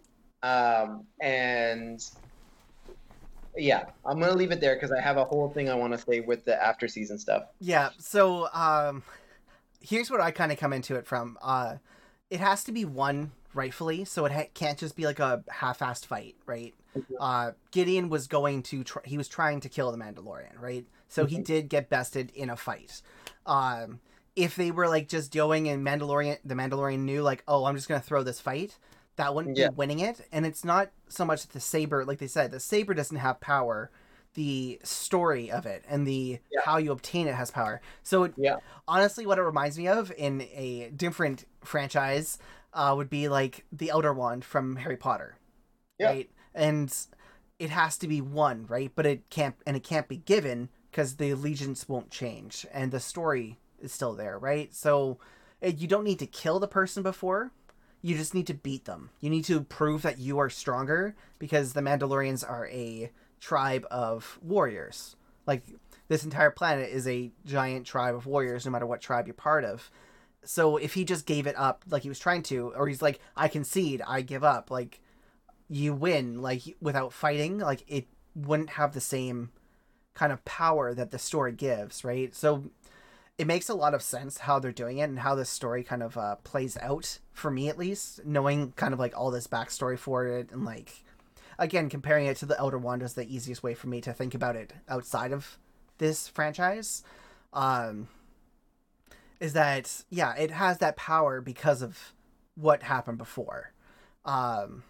Um, 0.42 1.04
and 1.20 2.02
yeah, 3.54 3.84
I'm 4.06 4.18
gonna 4.18 4.34
leave 4.34 4.50
it 4.50 4.62
there 4.62 4.76
because 4.76 4.92
I 4.92 5.00
have 5.02 5.18
a 5.18 5.24
whole 5.24 5.50
thing 5.50 5.68
I 5.68 5.74
want 5.74 5.92
to 5.92 5.98
say 5.98 6.20
with 6.20 6.46
the 6.46 6.60
after 6.60 6.88
season 6.88 7.18
stuff. 7.18 7.44
Yeah, 7.60 7.90
so 7.98 8.48
um 8.54 9.02
here's 9.82 10.10
what 10.10 10.20
I 10.20 10.30
kind 10.30 10.52
of 10.52 10.58
come 10.58 10.72
into 10.72 10.96
it 10.96 11.06
from. 11.06 11.38
Uh 11.42 11.76
it 12.30 12.40
has 12.40 12.64
to 12.64 12.72
be 12.72 12.84
won 12.84 13.32
rightfully, 13.52 14.04
so 14.06 14.24
it 14.24 14.32
ha- 14.32 14.48
can't 14.54 14.78
just 14.78 14.96
be 14.96 15.04
like 15.04 15.18
a 15.18 15.44
half-assed 15.50 16.06
fight, 16.06 16.36
right? 16.46 16.74
Uh 17.20 17.52
Gideon 17.70 18.08
was 18.08 18.26
going 18.26 18.62
to 18.64 18.84
tr- 18.84 18.98
he 19.04 19.16
was 19.18 19.28
trying 19.28 19.60
to 19.60 19.68
kill 19.68 19.92
the 19.92 19.98
Mandalorian, 19.98 20.60
right? 20.60 20.86
So 21.08 21.26
he 21.26 21.38
Mhm. 21.38 21.44
did 21.44 21.68
get 21.68 21.90
bested 21.90 22.30
in 22.34 22.48
a 22.50 22.56
fight. 22.56 23.02
Um 23.46 24.00
if 24.34 24.56
they 24.56 24.70
were 24.70 24.88
like 24.88 25.08
just 25.08 25.32
going 25.32 25.68
and 25.68 25.84
Mandalorian 25.86 26.38
the 26.44 26.54
Mandalorian 26.54 27.00
knew 27.00 27.22
like, 27.22 27.42
"Oh, 27.46 27.66
I'm 27.66 27.76
just 27.76 27.86
going 27.88 28.00
to 28.00 28.06
throw 28.06 28.22
this 28.22 28.40
fight." 28.40 28.78
That 29.16 29.34
wouldn't 29.34 29.58
Yeah. 29.58 29.68
be 29.68 29.74
winning 29.74 30.00
it, 30.00 30.26
and 30.32 30.46
it's 30.46 30.64
not 30.64 30.90
so 31.10 31.26
much 31.26 31.46
the 31.48 31.60
saber, 31.60 32.02
like 32.06 32.18
they 32.18 32.26
said, 32.26 32.50
the 32.50 32.58
saber 32.58 32.94
doesn't 32.94 33.18
have 33.18 33.40
power. 33.40 33.90
The 34.34 34.80
story 34.82 35.50
of 35.50 35.66
it 35.66 35.84
and 35.88 36.06
the 36.06 36.40
Yeah. 36.50 36.60
how 36.64 36.78
you 36.78 36.92
obtain 36.92 37.26
it 37.28 37.34
has 37.34 37.50
power. 37.50 37.80
So 38.02 38.24
it, 38.24 38.34
Yeah. 38.36 38.56
honestly, 38.88 39.26
what 39.26 39.38
it 39.38 39.42
reminds 39.42 39.76
me 39.78 39.88
of 39.88 40.12
in 40.16 40.42
a 40.52 40.90
different 40.90 41.44
franchise 41.62 42.38
uh, 42.72 42.94
would 42.96 43.10
be 43.10 43.28
like 43.28 43.66
the 43.70 43.90
Elder 43.90 44.14
Wand 44.14 44.44
from 44.44 44.76
Harry 44.76 44.96
Potter, 44.96 45.36
Yeah. 45.98 46.06
right? 46.08 46.30
And 46.54 46.94
it 47.58 47.70
has 47.70 47.98
to 47.98 48.08
be 48.08 48.20
one, 48.20 48.66
right? 48.66 48.90
But 48.94 49.04
it 49.06 49.28
can't, 49.28 49.54
and 49.66 49.76
it 49.76 49.84
can't 49.84 50.08
be 50.08 50.16
given 50.16 50.70
because 50.90 51.16
the 51.16 51.30
allegiance 51.30 51.88
won't 51.88 52.10
change, 52.10 52.66
and 52.72 52.90
the 52.90 53.00
story 53.00 53.58
is 53.78 53.92
still 53.92 54.14
there, 54.14 54.38
right? 54.38 54.74
So 54.74 55.18
it, 55.60 55.78
you 55.78 55.86
don't 55.88 56.04
need 56.04 56.18
to 56.20 56.26
kill 56.26 56.58
the 56.58 56.68
person 56.68 57.02
before. 57.02 57.50
You 58.00 58.16
just 58.16 58.34
need 58.34 58.46
to 58.48 58.54
beat 58.54 58.84
them. 58.86 59.10
You 59.20 59.30
need 59.30 59.44
to 59.44 59.60
prove 59.60 60.02
that 60.02 60.18
you 60.18 60.38
are 60.38 60.50
stronger 60.50 61.14
because 61.38 61.72
the 61.72 61.82
Mandalorians 61.82 62.42
are 62.48 62.66
a 62.68 63.10
tribe 63.42 63.84
of 63.90 64.38
warriors. 64.40 65.16
Like 65.46 65.64
this 66.08 66.24
entire 66.24 66.52
planet 66.52 66.90
is 66.90 67.08
a 67.08 67.32
giant 67.44 67.86
tribe 67.86 68.14
of 68.14 68.24
warriors, 68.24 68.64
no 68.64 68.70
matter 68.70 68.86
what 68.86 69.00
tribe 69.00 69.26
you're 69.26 69.34
part 69.34 69.64
of. 69.64 69.90
so 70.44 70.76
if 70.76 70.94
he 70.94 71.04
just 71.04 71.26
gave 71.26 71.46
it 71.46 71.56
up 71.56 71.84
like 71.90 72.02
he 72.02 72.08
was 72.08 72.18
trying 72.18 72.42
to, 72.44 72.72
or 72.76 72.88
he's 72.88 73.02
like, 73.02 73.20
I 73.36 73.48
concede, 73.48 74.00
I 74.06 74.22
give 74.22 74.44
up, 74.44 74.70
like 74.70 75.00
you 75.68 75.92
win, 75.92 76.40
like 76.40 76.62
without 76.80 77.12
fighting, 77.12 77.58
like 77.58 77.84
it 77.88 78.06
wouldn't 78.34 78.70
have 78.70 78.92
the 78.92 79.00
same 79.00 79.50
kind 80.14 80.32
of 80.32 80.44
power 80.44 80.94
that 80.94 81.10
the 81.10 81.18
story 81.18 81.52
gives, 81.52 82.04
right? 82.04 82.34
So 82.34 82.64
it 83.38 83.46
makes 83.46 83.68
a 83.68 83.74
lot 83.74 83.94
of 83.94 84.02
sense 84.02 84.38
how 84.38 84.58
they're 84.58 84.72
doing 84.72 84.98
it 84.98 85.08
and 85.08 85.18
how 85.18 85.34
this 85.34 85.50
story 85.50 85.82
kind 85.82 86.02
of 86.02 86.16
uh, 86.16 86.36
plays 86.44 86.76
out 86.78 87.18
for 87.32 87.50
me 87.50 87.68
at 87.68 87.78
least, 87.78 88.24
knowing 88.24 88.72
kind 88.72 88.92
of 88.92 89.00
like 89.00 89.16
all 89.18 89.30
this 89.30 89.46
backstory 89.46 89.98
for 89.98 90.26
it 90.26 90.50
and 90.52 90.64
like 90.64 91.02
again 91.58 91.88
comparing 91.88 92.26
it 92.26 92.36
to 92.38 92.46
the 92.46 92.58
Elder 92.58 92.78
Wand 92.78 93.02
is 93.02 93.14
the 93.14 93.26
easiest 93.26 93.62
way 93.62 93.74
for 93.74 93.88
me 93.88 94.00
to 94.00 94.12
think 94.12 94.34
about 94.34 94.56
it 94.56 94.72
outside 94.88 95.32
of 95.32 95.58
this 95.98 96.28
franchise. 96.28 97.02
Um, 97.52 98.08
is 99.40 99.52
that 99.54 100.04
yeah, 100.10 100.34
it 100.36 100.50
has 100.50 100.78
that 100.78 100.96
power 100.96 101.40
because 101.40 101.82
of 101.82 102.12
what 102.54 102.82
happened 102.82 103.18
before. 103.18 103.72
Um, 104.24 104.84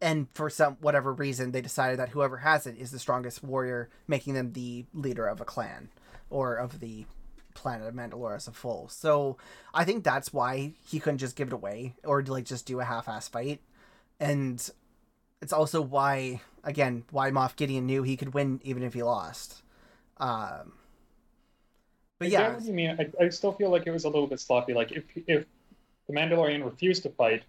and 0.00 0.28
for 0.34 0.50
some 0.50 0.76
whatever 0.80 1.12
reason 1.12 1.52
they 1.52 1.60
decided 1.60 1.98
that 1.98 2.10
whoever 2.10 2.38
has 2.38 2.66
it 2.66 2.76
is 2.78 2.90
the 2.90 2.98
strongest 2.98 3.42
warrior, 3.42 3.88
making 4.06 4.34
them 4.34 4.52
the 4.52 4.84
leader 4.92 5.26
of 5.26 5.40
a 5.40 5.44
clan 5.44 5.88
or 6.30 6.56
of 6.56 6.80
the 6.80 7.06
planet 7.54 7.88
of 7.88 7.94
Mandalore 7.94 8.36
as 8.36 8.46
a 8.46 8.52
full. 8.52 8.88
So 8.88 9.38
I 9.74 9.84
think 9.84 10.04
that's 10.04 10.32
why 10.32 10.74
he 10.86 11.00
couldn't 11.00 11.18
just 11.18 11.36
give 11.36 11.48
it 11.48 11.54
away 11.54 11.94
or 12.04 12.22
like 12.22 12.44
just 12.44 12.66
do 12.66 12.80
a 12.80 12.84
half-ass 12.84 13.28
fight. 13.28 13.60
And 14.20 14.68
it's 15.40 15.52
also 15.52 15.80
why 15.80 16.40
again 16.64 17.04
why 17.10 17.30
Moff 17.30 17.56
Gideon 17.56 17.86
knew 17.86 18.02
he 18.02 18.16
could 18.16 18.34
win 18.34 18.60
even 18.64 18.82
if 18.82 18.94
he 18.94 19.02
lost. 19.02 19.62
Um, 20.18 20.72
but 22.18 22.28
yeah, 22.28 22.50
get 22.50 22.60
what 22.60 22.64
mean. 22.74 22.96
I, 22.98 23.24
I 23.24 23.28
still 23.28 23.52
feel 23.52 23.70
like 23.70 23.86
it 23.86 23.90
was 23.90 24.04
a 24.04 24.08
little 24.08 24.26
bit 24.26 24.40
sloppy. 24.40 24.74
Like 24.74 24.92
if 24.92 25.04
if 25.26 25.44
the 26.06 26.14
Mandalorian 26.14 26.64
refused 26.64 27.02
to 27.02 27.10
fight, 27.10 27.42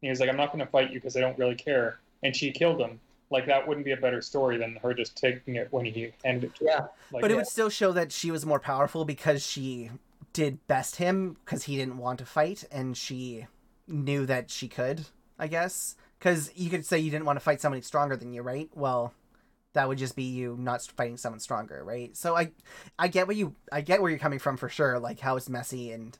he 0.00 0.08
was 0.08 0.20
like, 0.20 0.28
"I'm 0.28 0.36
not 0.36 0.52
going 0.52 0.64
to 0.64 0.70
fight 0.70 0.90
you 0.90 0.98
because 0.98 1.16
I 1.16 1.20
don't 1.20 1.38
really 1.38 1.54
care," 1.54 1.98
and 2.22 2.34
she 2.34 2.50
killed 2.50 2.80
him. 2.80 3.00
Like 3.30 3.46
that 3.46 3.66
wouldn't 3.66 3.84
be 3.84 3.92
a 3.92 3.96
better 3.96 4.22
story 4.22 4.56
than 4.58 4.76
her 4.82 4.94
just 4.94 5.16
taking 5.16 5.56
it 5.56 5.68
when 5.70 5.84
he 5.84 6.12
handed 6.24 6.44
it 6.44 6.54
to 6.56 6.64
Yeah. 6.64 6.80
her. 6.80 6.90
Like, 7.12 7.22
but 7.22 7.30
it 7.30 7.36
would 7.36 7.46
still 7.46 7.68
show 7.70 7.92
that 7.92 8.12
she 8.12 8.30
was 8.30 8.46
more 8.46 8.60
powerful 8.60 9.04
because 9.04 9.44
she 9.44 9.90
did 10.34 10.66
best 10.66 10.96
him 10.96 11.36
because 11.44 11.64
he 11.64 11.76
didn't 11.76 11.96
want 11.96 12.18
to 12.18 12.26
fight 12.26 12.64
and 12.70 12.96
she 12.96 13.46
knew 13.86 14.26
that 14.26 14.50
she 14.50 14.68
could 14.68 15.06
i 15.38 15.46
guess 15.46 15.94
because 16.24 16.50
you 16.56 16.70
could 16.70 16.86
say 16.86 16.98
you 16.98 17.10
didn't 17.10 17.26
want 17.26 17.36
to 17.36 17.44
fight 17.44 17.60
somebody 17.60 17.82
stronger 17.82 18.16
than 18.16 18.32
you 18.32 18.40
right 18.40 18.70
well 18.74 19.12
that 19.74 19.86
would 19.88 19.98
just 19.98 20.16
be 20.16 20.22
you 20.22 20.56
not 20.58 20.80
fighting 20.82 21.18
someone 21.18 21.38
stronger 21.40 21.84
right 21.84 22.16
so 22.16 22.34
i 22.34 22.50
i 22.98 23.08
get 23.08 23.26
what 23.26 23.36
you 23.36 23.54
i 23.70 23.82
get 23.82 24.00
where 24.00 24.10
you're 24.10 24.18
coming 24.18 24.38
from 24.38 24.56
for 24.56 24.68
sure 24.70 24.98
like 24.98 25.20
how 25.20 25.36
it's 25.36 25.50
messy 25.50 25.92
and 25.92 26.16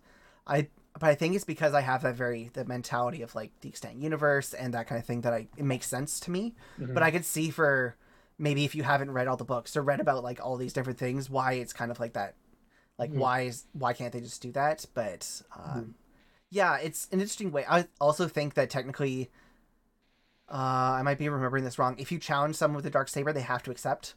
i 0.46 0.68
but 1.00 1.08
i 1.08 1.14
think 1.14 1.34
it's 1.34 1.44
because 1.44 1.72
i 1.72 1.80
have 1.80 2.02
that 2.02 2.14
very 2.14 2.50
the 2.52 2.64
mentality 2.66 3.22
of 3.22 3.34
like 3.34 3.50
the 3.62 3.68
extent 3.68 3.96
universe 3.96 4.52
and 4.52 4.74
that 4.74 4.86
kind 4.86 4.98
of 4.98 5.06
thing 5.06 5.22
that 5.22 5.32
i 5.32 5.46
it 5.56 5.64
makes 5.64 5.86
sense 5.86 6.20
to 6.20 6.30
me 6.30 6.54
Mhm. 6.78 6.92
but 6.92 7.02
I 7.02 7.10
could 7.10 7.24
see 7.24 7.50
for 7.50 7.96
maybe 8.36 8.64
if 8.64 8.74
you 8.74 8.82
haven't 8.82 9.12
read 9.12 9.26
all 9.28 9.36
the 9.36 9.44
books 9.44 9.76
or 9.76 9.82
read 9.82 10.00
about 10.00 10.22
like 10.24 10.44
all 10.44 10.56
these 10.56 10.72
different 10.72 10.98
things, 10.98 11.30
why 11.30 11.52
it's 11.52 11.72
kind 11.72 11.92
of 11.92 12.00
like 12.00 12.14
that. 12.14 12.34
Like 12.98 13.12
Mhm. 13.12 13.18
why 13.18 13.40
is 13.42 13.64
why 13.72 13.92
can't 13.92 14.12
they 14.12 14.20
just 14.20 14.42
do 14.42 14.50
that? 14.52 14.84
But 14.92 15.42
um, 15.54 15.94
yeah, 16.50 16.78
it's 16.78 17.06
an 17.12 17.20
interesting 17.20 17.52
way. 17.52 17.64
I 17.68 17.86
also 18.00 18.26
think 18.26 18.54
that 18.54 18.70
technically, 18.70 19.30
uh, 20.48 20.54
I 20.98 21.02
might 21.02 21.18
be 21.18 21.28
remembering 21.28 21.64
this 21.64 21.78
wrong. 21.78 21.96
If 21.98 22.12
you 22.12 22.18
challenge 22.18 22.56
someone 22.56 22.76
with 22.76 22.84
the 22.84 22.90
dark 22.90 23.08
saber, 23.08 23.32
they 23.32 23.40
have 23.40 23.62
to 23.64 23.70
accept, 23.70 24.14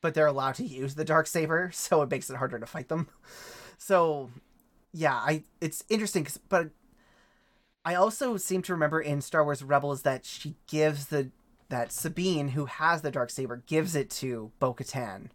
but 0.00 0.14
they're 0.14 0.26
allowed 0.26 0.56
to 0.56 0.64
use 0.64 0.94
the 0.94 1.04
dark 1.04 1.26
saber, 1.26 1.70
so 1.74 2.02
it 2.02 2.10
makes 2.10 2.30
it 2.30 2.36
harder 2.36 2.58
to 2.58 2.66
fight 2.66 2.88
them. 2.88 3.08
So 3.78 4.30
yeah, 4.92 5.14
I 5.14 5.42
it's 5.60 5.84
interesting, 5.88 6.26
but 6.48 6.70
I 7.84 7.94
also 7.94 8.36
seem 8.36 8.62
to 8.62 8.72
remember 8.72 9.00
in 9.00 9.20
Star 9.20 9.44
Wars 9.44 9.62
Rebels 9.62 10.02
that 10.02 10.24
she 10.24 10.56
gives 10.66 11.06
the 11.06 11.30
that 11.68 11.92
Sabine, 11.92 12.48
who 12.48 12.66
has 12.66 13.02
the 13.02 13.10
dark 13.10 13.30
saber, 13.30 13.62
gives 13.66 13.94
it 13.96 14.10
to 14.10 14.52
Bo 14.58 14.74
Katan, 14.74 15.28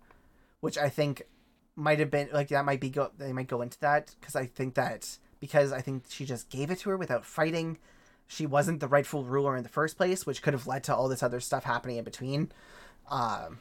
which 0.62 0.78
I 0.78 0.90
think 0.90 1.24
might 1.76 2.00
have 2.00 2.12
been 2.12 2.30
like 2.34 2.50
that 2.50 2.66
might 2.66 2.82
be 2.82 2.90
go 2.90 3.12
they 3.18 3.34
might 3.34 3.48
go 3.48 3.62
into 3.62 3.80
that 3.80 4.16
because 4.20 4.36
I 4.36 4.46
think 4.46 4.76
that 4.76 5.18
because 5.40 5.72
I 5.72 5.82
think 5.82 6.06
she 6.10 6.26
just 6.26 6.50
gave 6.50 6.72
it 6.72 6.80
to 6.80 6.90
her 6.90 6.98
without 6.98 7.26
fighting, 7.26 7.78
she 8.32 8.46
wasn't 8.46 8.80
the 8.80 8.88
rightful 8.88 9.24
ruler 9.24 9.58
in 9.58 9.64
the 9.64 9.70
first 9.70 9.98
place, 9.98 10.24
which 10.24 10.44
could 10.44 10.54
have 10.54 10.68
led 10.68 10.84
to 10.84 10.96
all 10.96 11.10
this 11.10 11.24
other 11.24 11.40
stuff 11.40 11.64
happening 11.64 11.98
in 11.98 12.04
between, 12.04 12.52
um, 13.10 13.58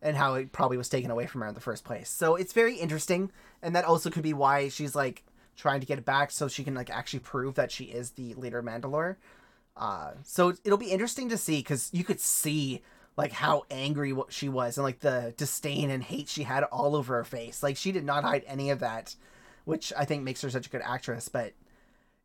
and 0.00 0.16
how 0.16 0.34
it 0.34 0.52
probably 0.52 0.76
was 0.76 0.88
taken 0.88 1.10
away 1.10 1.26
from 1.26 1.40
her 1.40 1.48
in 1.48 1.54
the 1.54 1.60
first 1.60 1.84
place. 1.84 2.08
So 2.08 2.36
it's 2.36 2.52
very 2.52 2.76
interesting, 2.76 3.32
and 3.62 3.74
that 3.74 3.84
also 3.84 4.08
could 4.08 4.22
be 4.22 4.32
why 4.32 4.68
she's 4.68 4.94
like 4.94 5.24
trying 5.56 5.80
to 5.80 5.86
get 5.86 5.98
it 5.98 6.04
back 6.04 6.30
so 6.30 6.46
she 6.46 6.62
can 6.62 6.72
like 6.72 6.88
actually 6.88 7.18
prove 7.18 7.56
that 7.56 7.72
she 7.72 7.86
is 7.86 8.12
the 8.12 8.34
leader 8.34 8.60
of 8.60 8.64
Mandalore. 8.64 9.16
Uh, 9.76 10.12
so 10.22 10.54
it'll 10.64 10.78
be 10.78 10.92
interesting 10.92 11.28
to 11.30 11.36
see 11.36 11.58
because 11.58 11.90
you 11.92 12.04
could 12.04 12.20
see 12.20 12.82
like 13.16 13.32
how 13.32 13.64
angry 13.72 14.14
she 14.28 14.48
was 14.48 14.78
and 14.78 14.84
like 14.84 15.00
the 15.00 15.34
disdain 15.36 15.90
and 15.90 16.04
hate 16.04 16.28
she 16.28 16.44
had 16.44 16.62
all 16.62 16.94
over 16.94 17.16
her 17.16 17.24
face. 17.24 17.60
Like 17.60 17.76
she 17.76 17.90
did 17.90 18.04
not 18.04 18.22
hide 18.22 18.44
any 18.46 18.70
of 18.70 18.78
that, 18.78 19.16
which 19.64 19.92
I 19.98 20.04
think 20.04 20.22
makes 20.22 20.42
her 20.42 20.50
such 20.50 20.68
a 20.68 20.70
good 20.70 20.82
actress. 20.84 21.28
But 21.28 21.54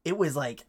it 0.06 0.16
was 0.16 0.36
like 0.36 0.66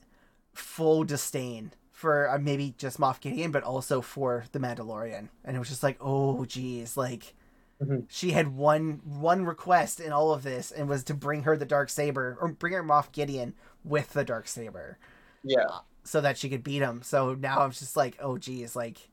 full 0.54 1.04
disdain 1.04 1.72
for 1.90 2.28
uh, 2.28 2.38
maybe 2.38 2.74
just 2.78 2.98
Moff 2.98 3.20
Gideon, 3.20 3.50
but 3.52 3.62
also 3.62 4.00
for 4.00 4.44
the 4.52 4.58
Mandalorian. 4.58 5.28
And 5.44 5.56
it 5.56 5.58
was 5.58 5.68
just 5.68 5.82
like, 5.82 5.96
oh 6.00 6.44
geez, 6.44 6.96
like 6.96 7.34
Mhm. 7.80 8.04
she 8.08 8.30
had 8.30 8.54
one 8.54 9.00
one 9.04 9.44
request 9.44 9.98
in 9.98 10.12
all 10.12 10.32
of 10.32 10.44
this 10.44 10.70
and 10.70 10.88
was 10.88 11.02
to 11.04 11.14
bring 11.14 11.42
her 11.42 11.56
the 11.56 11.64
dark 11.64 11.90
saber 11.90 12.36
or 12.40 12.48
bring 12.48 12.72
her 12.74 12.82
Moff 12.84 13.10
Gideon 13.12 13.54
with 13.84 14.12
the 14.12 14.24
dark 14.24 14.46
saber 14.46 14.98
Yeah. 15.42 15.80
so 16.04 16.20
that 16.20 16.38
she 16.38 16.48
could 16.48 16.62
beat 16.62 16.82
him. 16.82 17.02
So 17.02 17.34
now 17.34 17.60
I'm 17.60 17.72
just 17.72 17.96
like, 17.96 18.16
oh 18.20 18.38
geez, 18.38 18.76
like, 18.76 19.08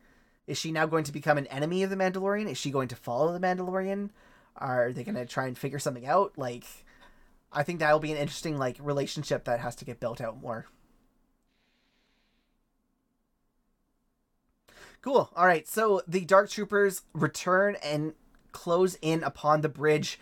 is 0.45 0.57
she 0.57 0.71
now 0.71 0.85
going 0.85 1.03
to 1.05 1.11
become 1.11 1.37
an 1.39 1.47
enemy 1.47 1.81
of 1.83 1.89
the 1.89 1.95
Mandalorian? 1.95 2.47
Is 2.49 2.57
she 2.59 2.69
going 2.71 2.87
to 2.89 2.95
follow 2.95 3.31
the 3.33 3.39
Mandalorian? 3.39 4.09
Are 4.55 4.91
they 4.91 5.03
going 5.03 5.15
to 5.15 5.25
try 5.25 5.47
and 5.47 5.57
figure 5.57 5.79
something 5.79 6.05
out? 6.05 6.33
Like, 6.37 6.65
I 7.51 7.63
think 7.63 7.79
that'll 7.79 7.99
be 7.99 8.11
an 8.11 8.17
interesting 8.17 8.57
like 8.57 8.77
relationship 8.79 9.45
that 9.45 9.59
has 9.61 9.75
to 9.77 9.85
get 9.85 9.99
built 9.99 10.21
out 10.21 10.41
more. 10.41 10.65
Cool. 15.01 15.29
All 15.35 15.45
right. 15.45 15.67
So 15.67 16.01
the 16.07 16.25
Dark 16.25 16.49
Troopers 16.49 17.03
return 17.13 17.77
and 17.83 18.13
close 18.51 18.97
in 19.01 19.23
upon 19.23 19.61
the 19.61 19.69
bridge, 19.69 20.19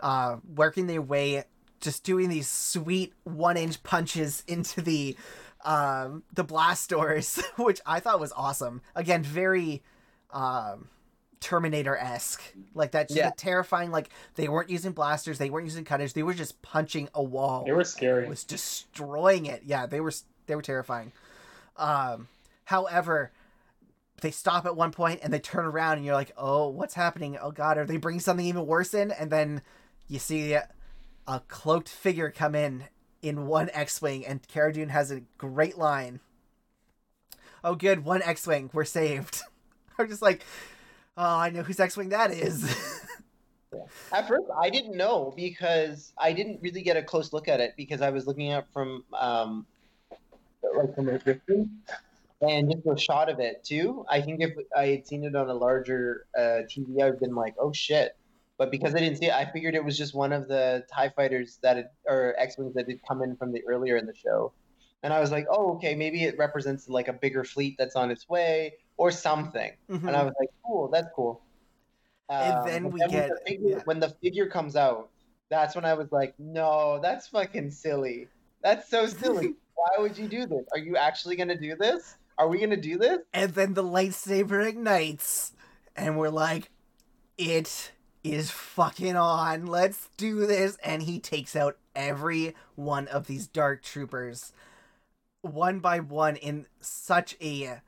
uh, 0.00 0.36
working 0.54 0.86
their 0.86 1.02
way, 1.02 1.44
just 1.80 2.04
doing 2.04 2.28
these 2.28 2.48
sweet 2.48 3.12
one-inch 3.24 3.82
punches 3.82 4.44
into 4.46 4.80
the 4.82 5.16
um, 5.64 6.22
the 6.32 6.44
blast 6.44 6.88
doors, 6.90 7.42
which 7.56 7.80
I 7.84 8.00
thought 8.00 8.20
was 8.20 8.32
awesome. 8.36 8.80
Again, 8.94 9.22
very 9.22 9.82
um, 10.30 10.88
Terminator 11.40 11.96
esque, 11.96 12.42
like 12.74 12.92
that. 12.92 13.10
Yeah. 13.10 13.30
terrifying. 13.36 13.90
Like 13.90 14.10
they 14.36 14.48
weren't 14.48 14.70
using 14.70 14.92
blasters, 14.92 15.38
they 15.38 15.50
weren't 15.50 15.66
using 15.66 15.84
cutters, 15.84 16.12
they 16.12 16.22
were 16.22 16.34
just 16.34 16.62
punching 16.62 17.08
a 17.14 17.22
wall 17.22 17.64
They 17.64 17.72
were 17.72 17.84
scary. 17.84 18.28
was 18.28 18.44
destroying 18.44 19.46
it. 19.46 19.62
Yeah, 19.66 19.86
they 19.86 20.00
were 20.00 20.12
they 20.46 20.54
were 20.54 20.62
terrifying. 20.62 21.12
Um, 21.76 22.28
however, 22.64 23.32
they 24.20 24.30
stop 24.30 24.66
at 24.66 24.76
one 24.76 24.92
point 24.92 25.20
and 25.22 25.32
they 25.32 25.38
turn 25.38 25.64
around 25.64 25.96
and 25.96 26.04
you're 26.04 26.14
like, 26.14 26.32
"Oh, 26.36 26.68
what's 26.68 26.94
happening? 26.94 27.38
Oh 27.40 27.50
God, 27.50 27.78
are 27.78 27.86
they 27.86 27.96
bringing 27.96 28.20
something 28.20 28.46
even 28.46 28.66
worse 28.66 28.94
in?" 28.94 29.10
And 29.10 29.30
then 29.30 29.62
you 30.08 30.18
see 30.18 30.52
a, 30.52 30.68
cloaked 31.46 31.88
figure 31.88 32.30
come 32.30 32.56
in 32.56 32.84
in 33.22 33.46
one 33.46 33.70
X-wing, 33.72 34.26
and 34.26 34.46
Cara 34.48 34.72
Dune 34.72 34.88
has 34.88 35.12
a 35.12 35.22
great 35.38 35.78
line. 35.78 36.18
Oh, 37.62 37.76
good, 37.76 38.04
one 38.04 38.22
X-wing, 38.22 38.70
we're 38.72 38.84
saved. 38.84 39.40
I'm 39.98 40.08
just 40.08 40.22
like, 40.22 40.44
oh, 41.16 41.36
I 41.36 41.50
know 41.50 41.62
whose 41.62 41.78
X-wing 41.78 42.08
that 42.08 42.32
is. 42.32 42.64
At 44.12 44.26
first, 44.26 44.46
I 44.60 44.70
didn't 44.70 44.96
know 44.96 45.32
because 45.36 46.12
I 46.18 46.32
didn't 46.32 46.60
really 46.62 46.82
get 46.82 46.96
a 46.96 47.02
close 47.02 47.32
look 47.32 47.46
at 47.46 47.60
it 47.60 47.74
because 47.76 48.00
I 48.00 48.10
was 48.10 48.26
looking 48.26 48.50
at 48.50 48.66
from 48.72 49.04
um, 49.16 49.66
like 50.76 50.94
from 50.96 51.08
a 51.08 51.18
distance 51.18 51.68
and 52.40 52.70
just 52.72 52.86
a 52.86 52.96
shot 52.98 53.28
of 53.28 53.38
it 53.40 53.64
too. 53.64 54.04
I 54.08 54.20
think 54.20 54.40
if 54.42 54.52
I 54.76 54.86
had 54.86 55.06
seen 55.06 55.24
it 55.24 55.34
on 55.36 55.48
a 55.48 55.54
larger 55.54 56.26
uh, 56.36 56.62
TV, 56.70 57.02
I'd 57.02 57.20
been 57.20 57.34
like, 57.34 57.54
"Oh 57.58 57.72
shit!" 57.72 58.16
But 58.58 58.70
because 58.70 58.94
I 58.94 58.98
didn't 58.98 59.18
see 59.18 59.26
it, 59.26 59.32
I 59.34 59.50
figured 59.50 59.74
it 59.74 59.84
was 59.84 59.96
just 59.96 60.14
one 60.14 60.32
of 60.32 60.48
the 60.48 60.84
Tie 60.92 61.08
fighters 61.10 61.58
that 61.62 61.76
had, 61.76 61.90
or 62.06 62.34
X 62.38 62.58
wings 62.58 62.74
that 62.74 62.88
had 62.88 63.00
come 63.06 63.22
in 63.22 63.36
from 63.36 63.52
the 63.52 63.62
earlier 63.66 63.96
in 63.96 64.06
the 64.06 64.14
show. 64.14 64.52
And 65.02 65.12
I 65.12 65.20
was 65.20 65.30
like, 65.30 65.46
"Oh, 65.50 65.74
okay, 65.76 65.94
maybe 65.94 66.24
it 66.24 66.36
represents 66.38 66.88
like 66.88 67.08
a 67.08 67.12
bigger 67.14 67.44
fleet 67.44 67.76
that's 67.78 67.96
on 67.96 68.10
its 68.10 68.28
way 68.28 68.74
or 68.96 69.10
something." 69.10 69.72
Mhm. 69.90 70.06
and 70.08 70.16
I 70.16 70.22
was 70.24 70.34
like, 70.38 70.50
"Cool, 70.66 70.88
that's 70.88 71.08
cool." 71.14 71.42
And 72.28 72.54
Um, 72.58 72.66
then 72.66 72.90
we 72.90 73.00
when 73.00 73.10
get- 73.10 73.28
the 73.30 73.40
figure, 73.46 73.68
yeah. 73.70 73.80
when 73.84 73.98
the 74.00 74.10
figure 74.22 74.46
comes 74.46 74.76
out. 74.76 75.08
That's 75.48 75.74
when 75.74 75.84
I 75.84 75.94
was 75.94 76.12
like, 76.12 76.38
"No, 76.38 77.00
that's 77.02 77.26
fucking 77.28 77.70
silly. 77.72 78.28
That's 78.62 78.88
so 78.88 79.06
silly. 79.06 79.56
Why 79.74 79.88
would 79.98 80.16
you 80.16 80.28
do 80.28 80.46
this? 80.46 80.64
Are 80.72 80.78
you 80.78 80.96
actually 80.96 81.34
gonna 81.36 81.58
do 81.58 81.74
this? 81.74 82.16
Are 82.40 82.48
we 82.48 82.58
gonna 82.58 82.76
do 82.76 82.98
this?" 82.98 83.18
and 83.32 83.54
then 83.54 83.74
the 83.74 83.84
lightsaber 83.84 84.66
ignites 84.66 85.52
and 85.94 86.18
we're 86.18 86.30
like 86.30 86.70
it 87.38 87.92
is 88.22 88.50
fucking 88.50 89.16
on. 89.16 89.66
Let's 89.66 90.08
do 90.16 90.46
this. 90.46 90.76
And 90.84 91.02
he 91.02 91.18
takes 91.18 91.56
out 91.56 91.78
every 91.96 92.54
one 92.74 93.08
of 93.08 93.26
these 93.26 93.46
dark 93.46 93.82
troopers 93.82 94.52
one 95.42 95.80
by 95.80 96.00
one 96.00 96.36
in 96.36 96.66
such 96.80 97.34
a 97.40 97.80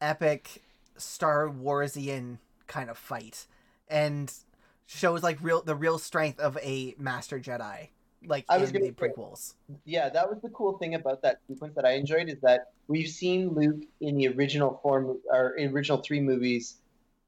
epic 0.00 0.62
Star 0.98 1.48
Warsian 1.48 2.38
kind 2.66 2.90
of 2.90 2.98
fight 2.98 3.46
and 3.88 4.32
shows 4.84 5.22
like 5.22 5.38
real 5.40 5.62
the 5.62 5.74
real 5.74 5.98
strength 5.98 6.38
of 6.38 6.58
a 6.58 6.94
master 6.98 7.40
Jedi 7.40 7.88
like 8.26 8.44
I 8.48 8.58
was 8.58 8.70
in 8.70 8.74
the 8.74 8.90
gonna 8.90 8.92
say- 8.92 9.14
prequels. 9.14 9.54
yeah, 9.84 10.08
that 10.08 10.28
was 10.28 10.40
the 10.42 10.48
cool 10.50 10.78
thing 10.78 10.94
about 10.94 11.22
that 11.22 11.40
sequence 11.46 11.74
that 11.76 11.84
I 11.84 11.92
enjoyed 11.92 12.28
is 12.28 12.40
that 12.42 12.72
we've 12.88 13.08
seen 13.08 13.50
Luke 13.50 13.84
in 14.00 14.16
the 14.16 14.28
original 14.28 14.80
form 14.82 15.18
or 15.30 15.54
original 15.58 15.98
three 15.98 16.20
movies 16.20 16.76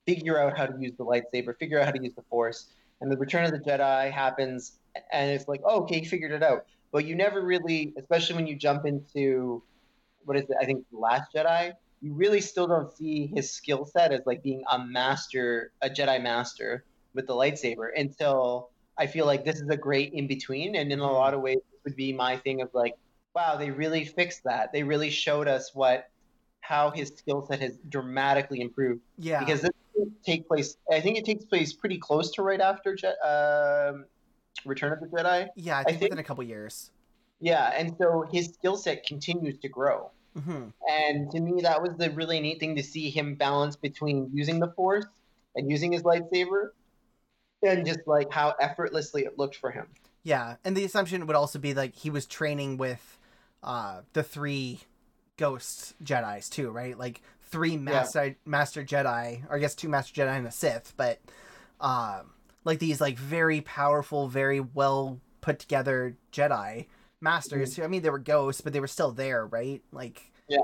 figure 0.07 0.39
out 0.39 0.57
how 0.57 0.67
to 0.67 0.77
use 0.81 0.93
the 0.97 1.05
lightsaber, 1.05 1.57
figure 1.59 1.79
out 1.79 1.85
how 1.87 1.93
to 1.93 2.03
use 2.03 2.15
the 2.15 2.23
Force, 2.23 2.67
and 3.01 3.13
the 3.13 3.17
Return 3.17 3.45
of 3.45 3.53
the 3.53 3.59
Jedi 3.61 4.11
happens, 4.11 4.73
and 5.13 5.31
it's 5.31 5.47
like, 5.47 5.61
oh, 5.65 5.83
okay, 5.83 6.01
he 6.01 6.05
figured 6.07 6.33
it 6.33 6.43
out. 6.43 6.67
But 6.91 7.05
you 7.05 7.15
never 7.15 7.43
really, 7.43 7.95
especially 7.97 8.35
when 8.37 8.47
you 8.47 8.57
jump 8.57 8.87
into 8.87 9.63
what 10.25 10.37
is 10.37 10.45
it? 10.51 10.57
I 10.61 10.65
think 10.65 10.85
the 10.91 10.99
Last 10.99 11.33
Jedi. 11.35 11.73
You 12.03 12.15
really 12.15 12.41
still 12.41 12.67
don't 12.67 12.91
see 12.97 13.27
his 13.27 13.53
skill 13.53 13.85
set 13.85 14.11
as 14.11 14.23
like 14.25 14.43
being 14.43 14.65
a 14.71 14.79
master, 14.79 15.71
a 15.83 15.91
Jedi 15.91 16.21
master 16.23 16.85
with 17.15 17.27
the 17.27 17.35
lightsaber 17.35 17.89
until 17.95 18.70
I 19.01 19.07
feel 19.07 19.25
like 19.25 19.47
this 19.47 19.57
is 19.61 19.69
a 19.71 19.77
great 19.79 20.13
in 20.13 20.27
between, 20.27 20.77
and 20.77 20.93
in 20.93 20.99
a 21.01 21.11
lot 21.11 21.33
of 21.33 21.41
ways, 21.41 21.57
this 21.73 21.81
would 21.85 21.97
be 21.97 22.13
my 22.13 22.37
thing 22.37 22.61
of 22.61 22.69
like, 22.75 22.95
wow, 23.35 23.57
they 23.57 23.71
really 23.71 24.05
fixed 24.05 24.45
that. 24.45 24.73
They 24.75 24.83
really 24.83 25.09
showed 25.09 25.49
us 25.49 25.75
what 25.75 26.11
how 26.61 26.91
his 26.91 27.09
skill 27.09 27.47
set 27.51 27.61
has 27.61 27.79
dramatically 27.89 28.61
improved 28.61 29.01
Yeah. 29.17 29.41
because 29.41 29.63
this 29.63 29.71
take 30.25 30.47
place. 30.47 30.77
I 30.93 31.01
think 31.01 31.17
it 31.17 31.25
takes 31.25 31.45
place 31.47 31.73
pretty 31.73 31.97
close 31.99 32.31
to 32.33 32.43
right 32.43 32.61
after 32.61 32.95
Je- 32.95 33.09
um 33.27 34.05
Return 34.67 34.93
of 34.93 35.01
the 35.01 35.07
Jedi. 35.07 35.49
yeah, 35.57 35.79
I 35.79 35.85
think, 35.85 35.99
think- 35.99 36.11
within 36.11 36.19
a 36.19 36.25
couple 36.25 36.45
years. 36.45 36.91
Yeah, 37.41 37.73
and 37.75 37.97
so 37.99 38.27
his 38.31 38.49
skill 38.49 38.77
set 38.77 39.07
continues 39.07 39.57
to 39.61 39.69
grow. 39.71 40.11
hmm 40.39 40.67
And 40.91 41.31
to 41.31 41.41
me, 41.41 41.63
that 41.63 41.81
was 41.81 41.97
the 41.97 42.11
really 42.11 42.39
neat 42.41 42.61
thing 42.61 42.77
to 42.77 42.83
see 42.83 43.09
him 43.09 43.35
balance 43.37 43.77
between 43.77 44.29
using 44.35 44.61
the 44.61 44.69
Force 44.73 45.07
and 45.55 45.71
using 45.71 45.91
his 45.93 46.03
lightsaber, 46.03 46.69
and 47.63 47.87
just 47.87 48.01
like 48.07 48.33
how 48.33 48.55
effortlessly 48.61 49.25
it 49.25 49.39
looked 49.39 49.57
for 49.57 49.71
him. 49.71 49.87
Yeah, 50.23 50.57
and 50.65 50.77
the 50.77 50.85
assumption 50.85 51.27
would 51.27 51.37
also 51.37 51.59
be 51.59 51.75
like 51.75 51.95
he 51.95 52.11
was 52.11 52.27
training 52.27 52.77
with 52.77 53.19
uh 53.63 54.01
the 54.13 54.23
three 54.23 54.81
ghost 55.37 55.95
Jedi's 56.03 56.49
too, 56.49 56.71
right? 56.71 56.99
Like 56.99 57.23
three 57.43 57.77
master 57.77 58.37
master 58.45 58.85
Jedi, 58.85 59.49
or 59.49 59.57
I 59.57 59.59
guess 59.59 59.75
two 59.75 59.89
master 59.89 60.23
Jedi 60.23 60.37
and 60.37 60.47
a 60.47 60.51
Sith, 60.51 60.95
but 60.97 61.21
um 61.81 62.31
like 62.65 62.79
these 62.79 63.01
like 63.01 63.19
very 63.19 63.61
powerful, 63.63 64.29
very 64.29 64.61
well 64.61 65.21
put 65.41 65.59
together 65.59 66.17
Jedi 66.33 66.87
masters. 67.21 67.77
who 67.77 67.83
I 67.83 67.87
mean, 67.87 68.03
they 68.03 68.11
were 68.11 68.19
ghosts, 68.19 68.61
but 68.61 68.73
they 68.73 68.81
were 68.81 68.87
still 68.87 69.13
there, 69.13 69.47
right? 69.47 69.83
Like 69.93 70.31
Yeah. 70.49 70.59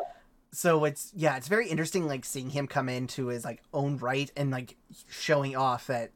So 0.53 0.85
it's 0.85 1.13
yeah, 1.15 1.37
it's 1.37 1.49
very 1.49 1.69
interesting 1.69 2.07
like 2.07 2.25
seeing 2.25 2.51
him 2.51 2.67
come 2.67 2.89
into 2.89 3.27
his 3.27 3.45
like 3.45 3.63
own 3.73 3.97
right 3.99 4.31
and 4.37 4.51
like 4.51 4.77
showing 5.09 5.57
off 5.57 5.87
that 5.89 6.13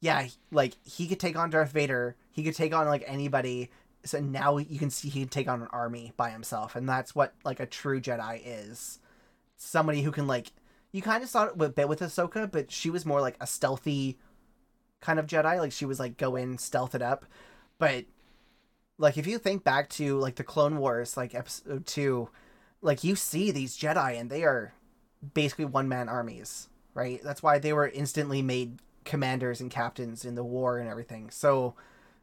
yeah, 0.00 0.28
like 0.50 0.74
he 0.84 1.06
could 1.08 1.20
take 1.20 1.36
on 1.36 1.50
Darth 1.50 1.72
Vader, 1.72 2.16
he 2.30 2.42
could 2.42 2.54
take 2.54 2.74
on 2.74 2.86
like 2.86 3.04
anybody. 3.06 3.70
So 4.04 4.20
now 4.20 4.58
you 4.58 4.78
can 4.78 4.90
see 4.90 5.08
he 5.08 5.20
can 5.20 5.28
take 5.28 5.48
on 5.48 5.62
an 5.62 5.68
army 5.72 6.12
by 6.16 6.30
himself, 6.30 6.76
and 6.76 6.88
that's 6.88 7.14
what 7.14 7.34
like 7.44 7.60
a 7.60 7.66
true 7.66 8.00
Jedi 8.00 8.40
is. 8.44 9.00
Somebody 9.56 10.02
who 10.02 10.12
can 10.12 10.26
like 10.26 10.52
you 10.92 11.02
kind 11.02 11.22
of 11.22 11.28
saw 11.28 11.44
it 11.44 11.60
a 11.60 11.68
bit 11.68 11.88
with 11.88 12.00
Ahsoka, 12.00 12.50
but 12.50 12.70
she 12.70 12.90
was 12.90 13.04
more 13.04 13.20
like 13.20 13.36
a 13.40 13.46
stealthy 13.46 14.18
kind 15.00 15.18
of 15.18 15.26
Jedi. 15.26 15.58
Like 15.58 15.72
she 15.72 15.84
was 15.84 15.98
like 15.98 16.16
go 16.16 16.36
in, 16.36 16.58
stealth 16.58 16.94
it 16.94 17.02
up. 17.02 17.24
But 17.78 18.04
like 18.98 19.18
if 19.18 19.26
you 19.26 19.38
think 19.38 19.64
back 19.64 19.88
to 19.90 20.18
like 20.18 20.36
the 20.36 20.44
Clone 20.44 20.78
Wars, 20.78 21.16
like 21.16 21.34
episode 21.34 21.86
two, 21.86 22.30
like 22.80 23.02
you 23.02 23.16
see 23.16 23.50
these 23.50 23.76
Jedi 23.76 24.18
and 24.18 24.30
they 24.30 24.44
are 24.44 24.72
basically 25.34 25.64
one 25.64 25.88
man 25.88 26.08
armies, 26.08 26.68
right? 26.94 27.20
That's 27.22 27.42
why 27.42 27.58
they 27.58 27.72
were 27.72 27.88
instantly 27.88 28.42
made 28.42 28.78
commanders 29.08 29.60
and 29.60 29.70
captains 29.70 30.24
in 30.24 30.34
the 30.36 30.44
war 30.44 30.78
and 30.78 30.88
everything. 30.88 31.30
So 31.30 31.74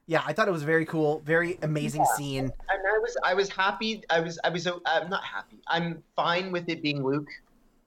yeah, 0.07 0.21
I 0.25 0.33
thought 0.33 0.47
it 0.47 0.51
was 0.51 0.63
very 0.63 0.85
cool, 0.85 1.19
very 1.25 1.57
amazing 1.63 2.05
scene. 2.15 2.45
And 2.45 2.79
I 2.95 2.99
was 2.99 3.17
I 3.23 3.33
was 3.33 3.49
happy. 3.49 4.03
I 4.09 4.19
was 4.21 4.39
I 4.43 4.49
was 4.49 4.67
uh, 4.67 4.77
I'm 4.85 5.09
not 5.09 5.23
happy. 5.23 5.57
I'm 5.67 6.01
fine 6.15 6.51
with 6.51 6.69
it 6.69 6.81
being 6.81 7.03
Luke 7.03 7.27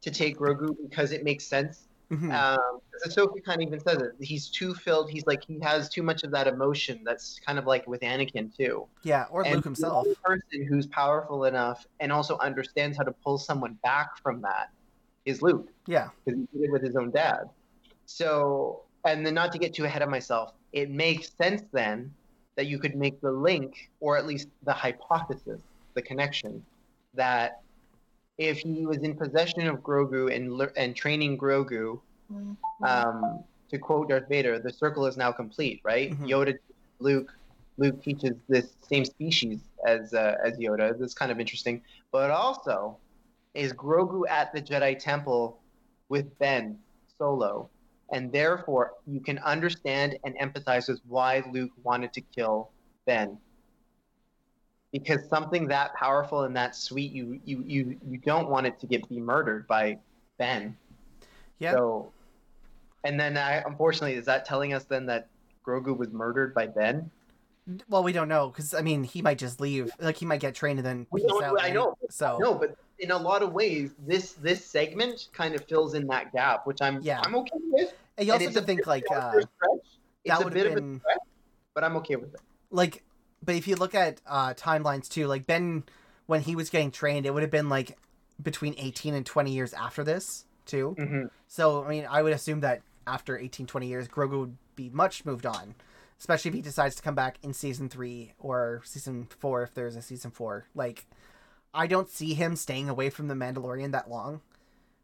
to 0.02 0.11
take 0.11 0.37
Grogu 0.37 0.76
because 0.82 1.12
it 1.12 1.24
makes 1.24 1.44
sense. 1.46 1.84
Mhm. 2.11 2.32
Um, 2.32 2.80
Ahsoka 3.06 3.44
kind 3.44 3.62
of 3.62 3.68
even 3.68 3.78
says 3.80 3.98
it. 3.98 4.12
He's 4.18 4.48
too 4.48 4.74
filled. 4.74 5.11
He's 5.11 5.26
like 5.26 5.44
he 5.44 5.61
has 5.62 5.88
too 5.88 6.02
much 6.02 6.24
of 6.24 6.30
that 6.32 6.48
emotion. 6.48 7.02
That's 7.04 7.38
kind 7.46 7.58
of 7.58 7.66
like 7.66 7.87
with 7.87 8.00
Anakin 8.00 8.54
too. 8.56 8.87
yeah, 9.04 9.26
or 9.30 9.44
and 9.44 9.54
Luke 9.56 9.64
himself. 9.64 10.04
The 10.08 10.16
person 10.24 10.66
who's 10.66 10.87
powerful 10.87 11.44
enough 11.44 11.87
and 12.00 12.11
also 12.11 12.37
understands 12.38 12.96
how 12.96 13.04
to 13.04 13.12
pull 13.12 13.38
someone 13.38 13.74
back 13.84 14.16
from 14.22 14.40
that 14.42 14.70
is 15.24 15.42
Luke 15.42 15.68
Yeah. 15.87 16.08
because 16.24 16.40
he 16.40 16.58
did 16.58 16.64
it 16.68 16.72
with 16.72 16.82
his 16.82 16.96
own 16.96 17.11
dad. 17.11 17.50
So, 18.06 18.80
and 19.04 19.24
then 19.24 19.34
not 19.34 19.52
to 19.52 19.58
get 19.58 19.74
too 19.74 19.84
ahead 19.84 20.02
of 20.02 20.08
myself, 20.08 20.52
it 20.72 20.90
makes 20.90 21.30
sense 21.37 21.62
then 21.72 22.12
that 22.56 22.66
you 22.66 22.78
could 22.78 22.96
make 22.96 23.20
the 23.20 23.30
link, 23.30 23.90
or 24.00 24.18
at 24.18 24.26
least 24.26 24.48
the 24.64 24.72
hypothesis, 24.72 25.61
the 25.94 26.02
connection, 26.02 26.64
that 27.14 27.61
if 28.37 28.58
he 28.58 28.87
was 28.87 28.98
in 28.98 29.16
possession 29.16 29.66
of 29.66 29.80
Grogu 29.80 30.34
and 30.34 30.61
and 30.76 30.94
training 30.94 31.38
Grogu, 31.38 32.00
um, 32.82 33.44
to 33.70 33.78
quote 33.78 34.08
Darth 34.08 34.28
Vader, 34.28 34.58
the 34.58 34.72
circle 34.72 35.06
is 35.06 35.16
now 35.16 35.32
complete, 35.32 35.80
right? 35.84 36.11
Mhm. 36.12 36.28
Yoda, 36.28 36.58
Luke, 37.00 37.32
Luke 37.76 38.02
teaches 38.02 38.37
this 38.48 38.76
same 38.82 39.04
species 39.04 39.61
as 39.87 40.14
uh, 40.14 40.37
as 40.44 40.58
Yoda. 40.58 40.92
This 40.98 41.08
is 41.11 41.14
kind 41.14 41.30
of 41.30 41.40
interesting, 41.40 41.82
but 42.11 42.30
also 42.30 42.96
is 43.54 43.72
Grogu 43.72 44.28
at 44.28 44.52
the 44.52 44.61
Jedi 44.62 44.98
Temple 44.98 45.58
with 46.08 46.38
Ben 46.38 46.78
Solo, 47.18 47.70
and 48.12 48.33
therefore 48.33 48.92
you 49.07 49.21
can 49.21 49.38
understand 49.40 50.18
and 50.25 50.37
empathize 50.38 50.88
with 50.88 51.01
why 51.09 51.42
Luke 51.53 51.71
wanted 51.83 52.12
to 52.14 52.21
kill 52.21 52.71
Ben. 53.07 53.38
Because 54.92 55.29
something 55.29 55.68
that 55.68 55.94
powerful 55.94 56.44
and 56.44 56.57
that 56.57 56.75
sweet, 56.75 57.12
you 57.12 57.38
you 57.44 57.62
you, 57.66 58.01
you 58.09 58.18
don't 58.18 58.49
want 58.49 58.66
it 58.66 58.79
to 58.81 58.87
get 58.87 59.07
be 59.09 59.21
murdered 59.21 59.66
by 59.66 59.99
Ben. 60.38 60.75
Yeah. 61.59 61.73
So, 61.73 62.11
and 63.05 63.21
then 63.21 63.37
I, 63.37 63.57
unfortunately, 63.66 64.14
is 64.14 64.25
that 64.27 64.47
telling 64.47 64.73
us 64.73 64.85
then 64.85 65.05
that 65.07 65.29
Grogu 65.66 65.94
was 65.97 66.09
murdered 66.11 66.55
by 66.55 66.68
Ben? 66.68 67.11
Well, 67.90 68.03
we 68.03 68.12
don't 68.14 68.29
know 68.29 68.49
because 68.49 68.73
I 68.73 68.81
mean 68.81 69.05
he 69.05 69.21
might 69.21 69.37
just 69.37 69.61
leave. 69.61 69.90
Like 70.01 70.16
he 70.16 70.25
might 70.25 70.40
get 70.40 70.55
trained 70.55 70.79
and 70.79 70.87
then 70.87 71.07
We 71.11 71.21
don't- 71.27 71.44
out. 71.44 71.61
I 71.61 71.64
right? 71.64 71.75
know. 71.75 71.94
So 72.09 72.38
No, 72.40 72.55
but 72.55 72.75
in 72.98 73.11
a 73.11 73.16
lot 73.16 73.42
of 73.42 73.52
ways, 73.52 73.94
this 74.06 74.32
this 74.32 74.64
segment 74.64 75.28
kind 75.32 75.54
of 75.54 75.64
fills 75.66 75.94
in 75.94 76.06
that 76.08 76.32
gap, 76.32 76.66
which 76.66 76.82
I'm 76.82 77.00
Yeah. 77.02 77.20
I'm 77.24 77.34
okay 77.37 77.50
with. 77.70 77.94
and 78.16 78.26
you 78.26 78.32
And 78.32 78.42
also 78.42 78.46
it's 78.48 78.54
have 78.56 78.64
to 78.64 78.66
think 78.66 78.87
like 78.87 79.04
uh, 79.11 79.30
stretch. 79.30 79.48
It's 80.24 80.37
that 80.37 80.40
a 80.40 80.44
would 80.44 80.52
bit 80.52 80.64
have 80.66 80.72
of 80.72 80.78
a 80.78 80.80
been 80.80 81.00
stretch, 81.00 81.18
but 81.74 81.84
I'm 81.84 81.96
okay 81.98 82.16
with 82.16 82.34
it. 82.34 82.40
like 82.70 83.02
but 83.42 83.54
if 83.54 83.68
you 83.68 83.76
look 83.76 83.94
at 83.94 84.20
uh 84.26 84.52
timelines 84.54 85.08
too 85.08 85.26
like 85.28 85.46
ben 85.46 85.84
when 86.26 86.40
he 86.40 86.56
was 86.56 86.68
getting 86.70 86.90
trained 86.90 87.24
it 87.24 87.32
would 87.32 87.42
have 87.42 87.52
been 87.52 87.68
like 87.68 87.96
between 88.42 88.74
18 88.76 89.14
and 89.14 89.24
20 89.24 89.52
years 89.52 89.72
after 89.72 90.02
this 90.04 90.44
too 90.66 90.94
Mm-hmm. 90.99 91.26
so 91.46 91.84
i 91.84 91.88
mean 91.88 92.05
i 92.11 92.20
would 92.20 92.32
assume 92.32 92.61
that 92.61 92.82
after 93.07 93.38
18 93.38 93.66
20 93.66 93.86
years 93.86 94.09
grogu 94.09 94.40
would 94.40 94.57
be 94.74 94.90
much 94.90 95.24
moved 95.24 95.46
on 95.46 95.76
especially 96.18 96.49
if 96.49 96.55
he 96.57 96.61
decides 96.62 96.96
to 96.96 97.03
come 97.03 97.14
back 97.14 97.38
in 97.42 97.55
season 97.55 97.88
three 97.88 98.32
or 98.40 98.82
season 98.84 99.28
four 99.38 99.62
if 99.62 99.72
there's 99.72 99.94
a 99.96 100.03
season 100.03 100.30
four 100.32 100.66
like 100.74 101.07
i 101.75 101.87
don't 101.87 102.09
see 102.11 102.35
him 102.35 102.57
staying 102.57 102.89
away 102.89 103.11
from 103.11 103.29
the 103.29 103.35
mandalorian 103.35 103.93
that 103.93 104.11
long 104.11 104.41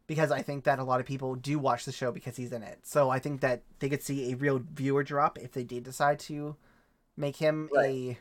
because 0.07 0.31
i 0.31 0.41
think 0.41 0.63
that 0.63 0.79
a 0.79 0.83
lot 0.83 0.99
of 0.99 1.05
people 1.05 1.35
do 1.35 1.57
watch 1.59 1.85
the 1.85 1.91
show 1.91 2.11
because 2.11 2.37
he's 2.37 2.51
in 2.51 2.63
it 2.63 2.79
so 2.83 3.09
i 3.09 3.19
think 3.19 3.41
that 3.41 3.61
they 3.79 3.89
could 3.89 4.03
see 4.03 4.31
a 4.31 4.35
real 4.35 4.61
viewer 4.73 5.03
drop 5.03 5.37
if 5.39 5.51
they 5.51 5.63
did 5.63 5.83
decide 5.83 6.19
to 6.19 6.55
make 7.17 7.37
him 7.37 7.69
a 7.79 8.17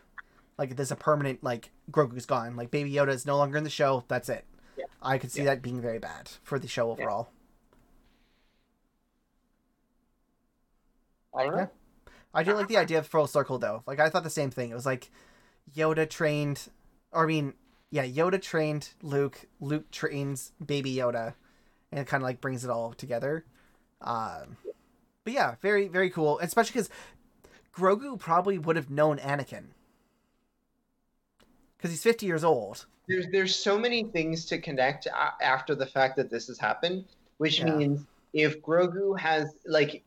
like 0.57 0.77
there's 0.77 0.93
a 0.93 0.97
permanent 0.97 1.43
like 1.43 1.71
Grogu's 1.91 2.27
gone. 2.27 2.55
Like 2.55 2.71
Baby 2.71 2.93
Yoda 2.93 3.09
is 3.09 3.27
no 3.27 3.37
longer 3.37 3.59
in 3.59 3.65
the 3.65 3.71
show. 3.71 4.05
That's 4.07 4.29
it. 4.29 4.45
Yeah. 4.79 4.85
I 5.03 5.19
could 5.19 5.33
see 5.33 5.41
Yeah. 5.41 5.47
that 5.47 5.63
being 5.63 5.81
very 5.81 5.99
bad 5.99 6.31
for 6.45 6.61
the 6.61 6.69
show 6.69 6.93
overall. 6.93 7.29
I 11.37 11.45
don't 11.45 11.53
know. 11.57 11.59
Yeah. 11.59 11.67
I 12.33 12.43
do 12.43 12.55
like 12.55 12.69
the 12.69 12.77
idea 12.77 12.99
of 12.99 13.07
full 13.07 13.27
circle 13.27 13.59
though. 13.59 13.83
Like 13.87 14.01
I 14.01 14.09
thought 14.11 14.25
the 14.25 14.31
same 14.31 14.51
thing. 14.51 14.71
It 14.71 14.75
was 14.75 14.87
like 14.87 15.11
Yoda 15.77 16.09
trained, 16.09 16.69
or 17.13 17.25
I 17.25 17.27
mean, 17.27 17.55
yeah, 17.95 18.05
Yoda 18.05 18.43
trained 18.43 18.89
Luke. 19.03 19.47
Luke 19.61 19.89
trains 19.93 20.51
Baby 20.65 20.97
Yoda, 20.97 21.35
and 21.93 22.01
it 22.01 22.09
kind 22.09 22.25
of 22.25 22.27
like 22.27 22.41
brings 22.41 22.65
it 22.65 22.71
all 22.71 22.93
together. 22.93 23.45
Um, 24.01 24.57
but 25.23 25.33
yeah, 25.33 25.55
very 25.63 25.87
very 25.87 26.11
cool, 26.11 26.41
especially 26.41 26.73
because 26.73 26.91
Grogu 27.73 28.19
probably 28.19 28.59
would 28.59 28.75
have 28.75 28.91
known 28.91 29.19
Anakin 29.19 29.67
because 31.77 31.93
he's 31.93 32.03
fifty 32.03 32.27
years 32.27 32.43
old. 32.43 32.87
There's 33.07 33.29
there's 33.31 33.55
so 33.55 33.79
many 33.79 34.03
things 34.03 34.45
to 34.47 34.59
connect 34.59 35.07
after 35.41 35.77
the 35.77 35.87
fact 35.87 36.17
that 36.17 36.31
this 36.31 36.49
has 36.49 36.59
happened, 36.59 37.05
which 37.39 37.61
Yeah. 37.61 37.77
means 37.77 38.05
if 38.33 38.61
Grogu 38.61 39.17
has 39.21 39.55
like, 39.67 40.03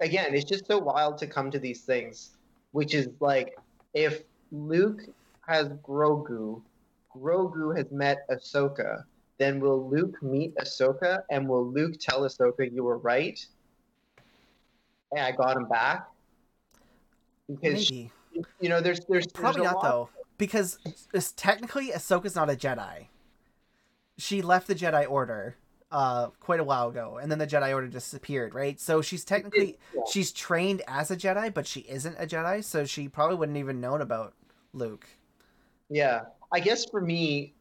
again, 0.00 0.34
it's 0.34 0.44
just 0.44 0.66
so 0.66 0.78
wild 0.78 1.16
to 1.18 1.26
come 1.26 1.50
to 1.52 1.58
these 1.58 1.80
things, 1.86 2.36
which 2.72 2.92
is 2.94 3.08
like 3.20 3.56
if 3.94 4.24
Luke 4.52 5.00
has 5.46 5.68
Grogu, 5.68 6.60
Grogu 7.14 7.76
has 7.76 7.86
met 7.90 8.18
Ahsoka, 8.30 9.04
then 9.38 9.60
will 9.60 9.88
Luke 9.88 10.22
meet 10.22 10.54
Ahsoka 10.56 11.22
and 11.30 11.48
will 11.48 11.66
Luke 11.66 11.94
tell 12.00 12.22
Ahsoka 12.22 12.70
you 12.72 12.84
were 12.84 12.98
right? 12.98 13.44
And 15.12 15.20
I 15.20 15.32
got 15.32 15.56
him 15.56 15.68
back? 15.68 16.06
Because 17.48 17.90
Maybe. 17.90 18.10
you 18.60 18.68
know, 18.68 18.80
there's 18.80 19.00
there's 19.08 19.26
Probably 19.26 19.62
there's 19.62 19.72
not 19.72 19.82
though, 19.82 20.08
because 20.36 20.78
it's, 21.14 21.32
technically 21.32 21.90
Ahsoka's 21.90 22.34
not 22.34 22.50
a 22.50 22.54
Jedi. 22.54 23.06
She 24.18 24.42
left 24.42 24.66
the 24.66 24.74
Jedi 24.74 25.08
Order 25.08 25.56
uh 25.90 26.26
quite 26.40 26.60
a 26.60 26.64
while 26.64 26.88
ago, 26.90 27.18
and 27.22 27.30
then 27.32 27.38
the 27.38 27.46
Jedi 27.46 27.72
Order 27.72 27.86
disappeared, 27.86 28.52
right? 28.54 28.78
So 28.78 29.00
she's 29.00 29.24
technically 29.24 29.78
Yeah. 29.94 30.02
she's 30.10 30.30
trained 30.32 30.82
as 30.86 31.10
a 31.10 31.16
Jedi, 31.16 31.54
but 31.54 31.66
she 31.66 31.80
isn't 31.80 32.16
a 32.18 32.26
Jedi, 32.26 32.62
so 32.62 32.84
she 32.84 33.08
probably 33.08 33.36
wouldn't 33.36 33.56
even 33.56 33.80
known 33.80 34.02
about 34.02 34.34
Luke. 34.74 35.06
Yeah, 35.88 36.24
I 36.52 36.60
guess 36.60 36.84
for 36.86 37.00
me, 37.00 37.54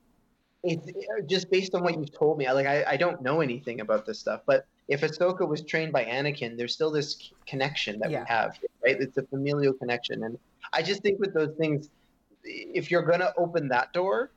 it's 0.64 0.88
just 1.28 1.50
based 1.52 1.76
on 1.76 1.84
what 1.84 1.96
you've 1.98 2.12
told 2.14 2.38
me. 2.38 2.46
I 2.48 2.52
like 2.54 2.66
I, 2.66 2.84
I 2.88 2.98
don't 2.98 3.22
know 3.22 3.42
anything 3.42 3.82
about 3.82 4.06
this 4.06 4.20
stuff, 4.20 4.42
but 4.46 4.66
if 4.88 5.02
Ahsoka 5.02 5.48
was 5.48 5.64
trained 5.64 5.92
by 5.92 6.06
Anakin, 6.06 6.58
there's 6.58 6.74
still 6.74 6.92
this 6.92 7.32
connection 7.46 8.00
that 8.00 8.10
Yeah. 8.10 8.22
we 8.22 8.26
have, 8.28 8.58
right? 8.84 9.00
It's 9.00 9.18
a 9.18 9.24
familial 9.24 9.74
connection, 9.74 10.24
and 10.24 10.38
I 10.74 10.82
just 10.82 11.02
think 11.04 11.20
with 11.20 11.34
those 11.34 11.54
things, 11.58 11.90
if 12.44 12.90
you're 12.90 13.02
gonna 13.04 13.34
open 13.38 13.68
that 13.70 13.94
door, 13.94 14.32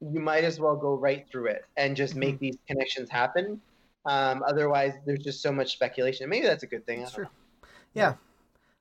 you 0.00 0.20
might 0.20 0.44
as 0.44 0.58
well 0.58 0.76
go 0.76 0.94
right 0.94 1.26
through 1.30 1.46
it 1.46 1.64
and 1.76 1.96
just 1.96 2.14
make 2.14 2.38
these 2.38 2.56
connections 2.66 3.08
happen. 3.10 3.60
Um, 4.06 4.42
otherwise, 4.46 4.94
there's 5.06 5.22
just 5.22 5.40
so 5.40 5.52
much 5.52 5.72
speculation. 5.72 6.28
Maybe 6.28 6.46
that's 6.46 6.62
a 6.62 6.66
good 6.66 6.84
thing. 6.84 6.98
I 6.98 7.02
That's 7.02 7.14
true. 7.14 7.26
Yeah. 7.94 8.14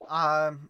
Um. 0.09 0.69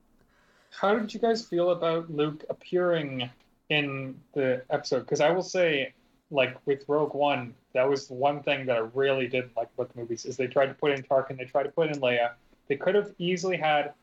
How 0.72 0.98
did 0.98 1.14
you 1.14 1.20
guys 1.20 1.46
feel 1.46 1.70
about 1.70 2.10
Luke 2.10 2.44
appearing 2.50 3.30
in 3.70 4.20
the 4.34 4.62
episode? 4.70 5.02
Because 5.02 5.22
I 5.22 5.30
will 5.32 5.44
say, 5.44 5.94
like 6.32 6.58
with 6.66 6.84
Rogue 6.88 7.14
One, 7.14 7.54
that 7.74 7.88
was 7.90 8.10
one 8.10 8.42
thing 8.44 8.66
that 8.68 8.78
I 8.78 8.82
really 8.94 9.28
didn't 9.28 9.56
like 9.56 9.70
about 9.76 9.94
the 9.94 10.00
movies 10.00 10.26
is 10.26 10.38
they 10.38 10.48
tried 10.48 10.68
to 10.68 10.74
put 10.74 10.92
in 10.92 11.04
Tarkin, 11.04 11.38
they 11.38 11.46
tried 11.46 11.64
to 11.64 11.70
put 11.70 11.90
in 11.90 12.00
Leia. 12.02 12.32
They 12.68 12.78
could 12.78 12.96
have 12.96 13.12
easily 13.18 13.58
had 13.58 13.94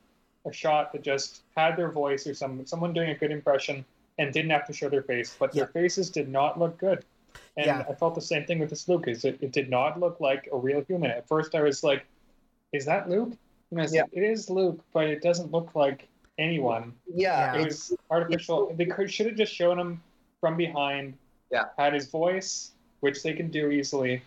a 0.47 0.53
shot 0.53 0.93
that 0.93 1.03
just 1.03 1.43
had 1.57 1.77
their 1.77 1.91
voice 1.91 2.27
or 2.27 2.35
some 2.35 2.65
someone 2.67 2.93
doing 2.93 3.11
a 3.11 3.15
good 3.15 3.31
impression 3.31 3.85
and 4.19 4.33
didn't 4.33 4.51
have 4.51 4.67
to 4.67 4.73
show 4.73 4.89
their 4.89 5.03
face, 5.03 5.35
but 5.39 5.53
their 5.53 5.67
faces 5.67 6.11
did 6.11 6.29
not 6.29 6.59
look 6.59 6.79
good. 6.79 7.05
And 7.57 7.67
Yeah. 7.67 7.85
I 7.89 7.95
felt 7.95 8.15
the 8.15 8.21
same 8.21 8.45
thing 8.45 8.59
with 8.59 8.71
this 8.71 8.89
Luke. 8.89 9.09
Is 9.09 9.25
it, 9.25 9.39
it 9.41 9.53
did 9.53 9.71
not 9.71 9.99
look 9.99 10.21
like 10.21 10.49
a 10.53 10.57
real 10.57 10.83
human. 10.83 11.11
At 11.11 11.27
first, 11.27 11.55
I 11.55 11.63
was 11.63 11.83
like, 11.83 12.05
"Is 12.73 12.85
that 12.87 13.09
Luke?" 13.09 13.33
And 13.71 13.81
I 13.81 13.83
was 13.83 13.95
Yeah. 13.95 14.05
"It 14.13 14.23
is 14.23 14.51
Luke, 14.51 14.81
but 14.93 15.07
it 15.09 15.23
doesn't 15.23 15.51
look 15.53 15.75
like 15.75 16.09
anyone." 16.41 16.95
Yeah, 17.07 17.55
Yeah. 17.55 17.61
It 17.61 17.65
was 17.67 17.97
artificial. 18.11 18.75
They 18.77 18.87
could 18.87 19.13
should 19.13 19.27
have 19.27 19.37
just 19.37 19.55
shown 19.55 19.79
him 19.79 20.03
from 20.41 20.57
behind. 20.57 21.15
Yeah. 21.51 21.67
Had 21.77 21.95
his 21.95 22.09
voice, 22.09 22.73
which 23.01 23.23
they 23.23 23.33
can 23.33 23.51
do 23.51 23.71
easily, 23.71 24.23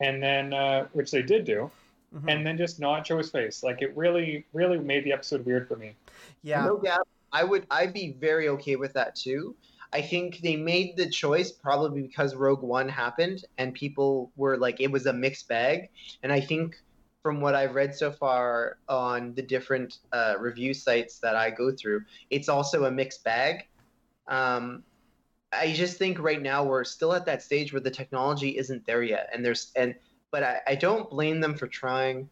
and 0.00 0.22
then 0.22 0.52
uh, 0.52 0.86
which 0.92 1.10
they 1.10 1.22
did 1.22 1.44
do, 1.44 1.70
mhm. 2.14 2.30
and 2.32 2.46
then 2.46 2.58
just 2.58 2.80
not 2.80 3.06
show 3.06 3.18
his 3.18 3.30
face. 3.30 3.62
Like 3.62 3.82
it 3.82 3.96
really, 3.96 4.44
really 4.52 4.78
made 4.78 5.04
the 5.04 5.12
episode 5.12 5.44
weird 5.46 5.68
for 5.68 5.76
me. 5.76 5.94
yeah. 6.42 6.64
No 6.64 6.78
doubt. 6.78 7.06
I 7.32 7.44
would 7.44 7.66
I'd 7.70 7.92
be 7.92 8.12
very 8.18 8.48
okay 8.48 8.76
with 8.76 8.92
that 8.94 9.14
too. 9.14 9.54
I 9.92 10.02
think 10.02 10.38
they 10.38 10.56
made 10.56 10.96
the 10.96 11.08
choice 11.08 11.50
probably 11.50 12.02
because 12.02 12.34
Rogue 12.34 12.62
One 12.62 12.88
happened 12.88 13.44
and 13.58 13.74
people 13.74 14.30
were 14.36 14.56
like 14.56 14.80
it 14.80 14.90
was 14.90 15.06
a 15.06 15.12
mixed 15.12 15.48
bag. 15.48 15.88
And 16.22 16.32
I 16.32 16.40
think 16.40 16.80
from 17.22 17.40
what 17.40 17.54
I've 17.54 17.74
read 17.74 17.94
so 17.94 18.10
far 18.10 18.78
on 18.88 19.34
the 19.34 19.42
different 19.42 19.98
uh, 20.12 20.34
review 20.38 20.72
sites 20.72 21.18
that 21.18 21.36
I 21.36 21.50
go 21.50 21.70
through, 21.72 22.02
it's 22.30 22.48
also 22.48 22.84
a 22.84 22.90
mixed 22.90 23.24
bag. 23.24 23.66
Um, 24.28 24.82
I 25.52 25.72
just 25.72 25.98
think 25.98 26.18
right 26.20 26.40
now 26.40 26.64
we're 26.64 26.84
still 26.84 27.12
at 27.12 27.26
that 27.26 27.42
stage 27.42 27.72
where 27.72 27.80
the 27.80 27.90
technology 27.90 28.56
isn't 28.56 28.86
there 28.86 29.02
yet, 29.02 29.28
and 29.32 29.44
there's 29.44 29.72
and 29.76 29.94
but 30.30 30.42
I, 30.44 30.60
I 30.68 30.74
don't 30.76 31.10
blame 31.10 31.40
them 31.40 31.54
for 31.54 31.66
trying. 31.66 32.28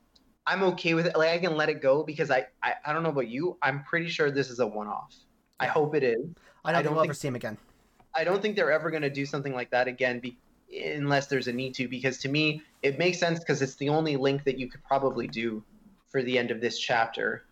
I'm 0.47 0.63
okay 0.63 0.95
with 0.95 1.07
it. 1.07 1.17
Like 1.17 1.31
I 1.31 1.39
can 1.39 1.57
let 1.57 1.69
it 1.69 1.83
go 1.83 2.03
because 2.03 2.31
I, 2.31 2.47
I, 2.63 2.75
I 2.87 2.93
don't 2.93 3.03
know 3.03 3.11
about 3.11 3.29
you. 3.29 3.59
I'm 3.61 3.83
pretty 3.83 4.09
sure 4.09 4.31
this 4.31 4.49
is 4.49 4.61
a 4.61 4.67
one 4.67 4.87
off. 4.87 5.15
I 5.61 5.67
hope 5.67 5.95
it 5.95 6.05
is. 6.05 6.25
I 6.65 6.73
don't, 6.73 6.79
I 6.79 6.83
don't 6.83 6.95
we'll 6.95 7.03
think- 7.03 7.11
ever 7.11 7.15
see 7.15 7.29
him 7.29 7.35
again. 7.35 7.59
I 8.15 8.25
don't 8.25 8.41
think 8.41 8.57
they're 8.57 8.73
ever 8.73 8.91
going 8.91 9.03
to 9.03 9.11
do 9.11 9.27
something 9.27 9.53
like 9.53 9.71
that 9.71 9.87
again, 9.87 10.19
be, 10.19 10.39
unless 10.73 11.27
there's 11.27 11.49
a 11.49 11.53
need 11.53 11.75
to. 11.75 11.89
Because 11.89 12.19
to 12.19 12.29
me, 12.29 12.63
it 12.83 12.99
makes 12.99 13.19
sense 13.19 13.39
because 13.39 13.63
it's 13.63 13.77
the 13.77 13.89
only 13.89 14.17
link 14.17 14.45
that 14.45 14.59
you 14.59 14.69
could 14.69 14.83
probably 14.85 15.27
do 15.27 15.63
for 16.09 16.23
the 16.23 16.39
end 16.39 16.51
of 16.51 16.61
this 16.61 16.79
chapter. 16.79 17.45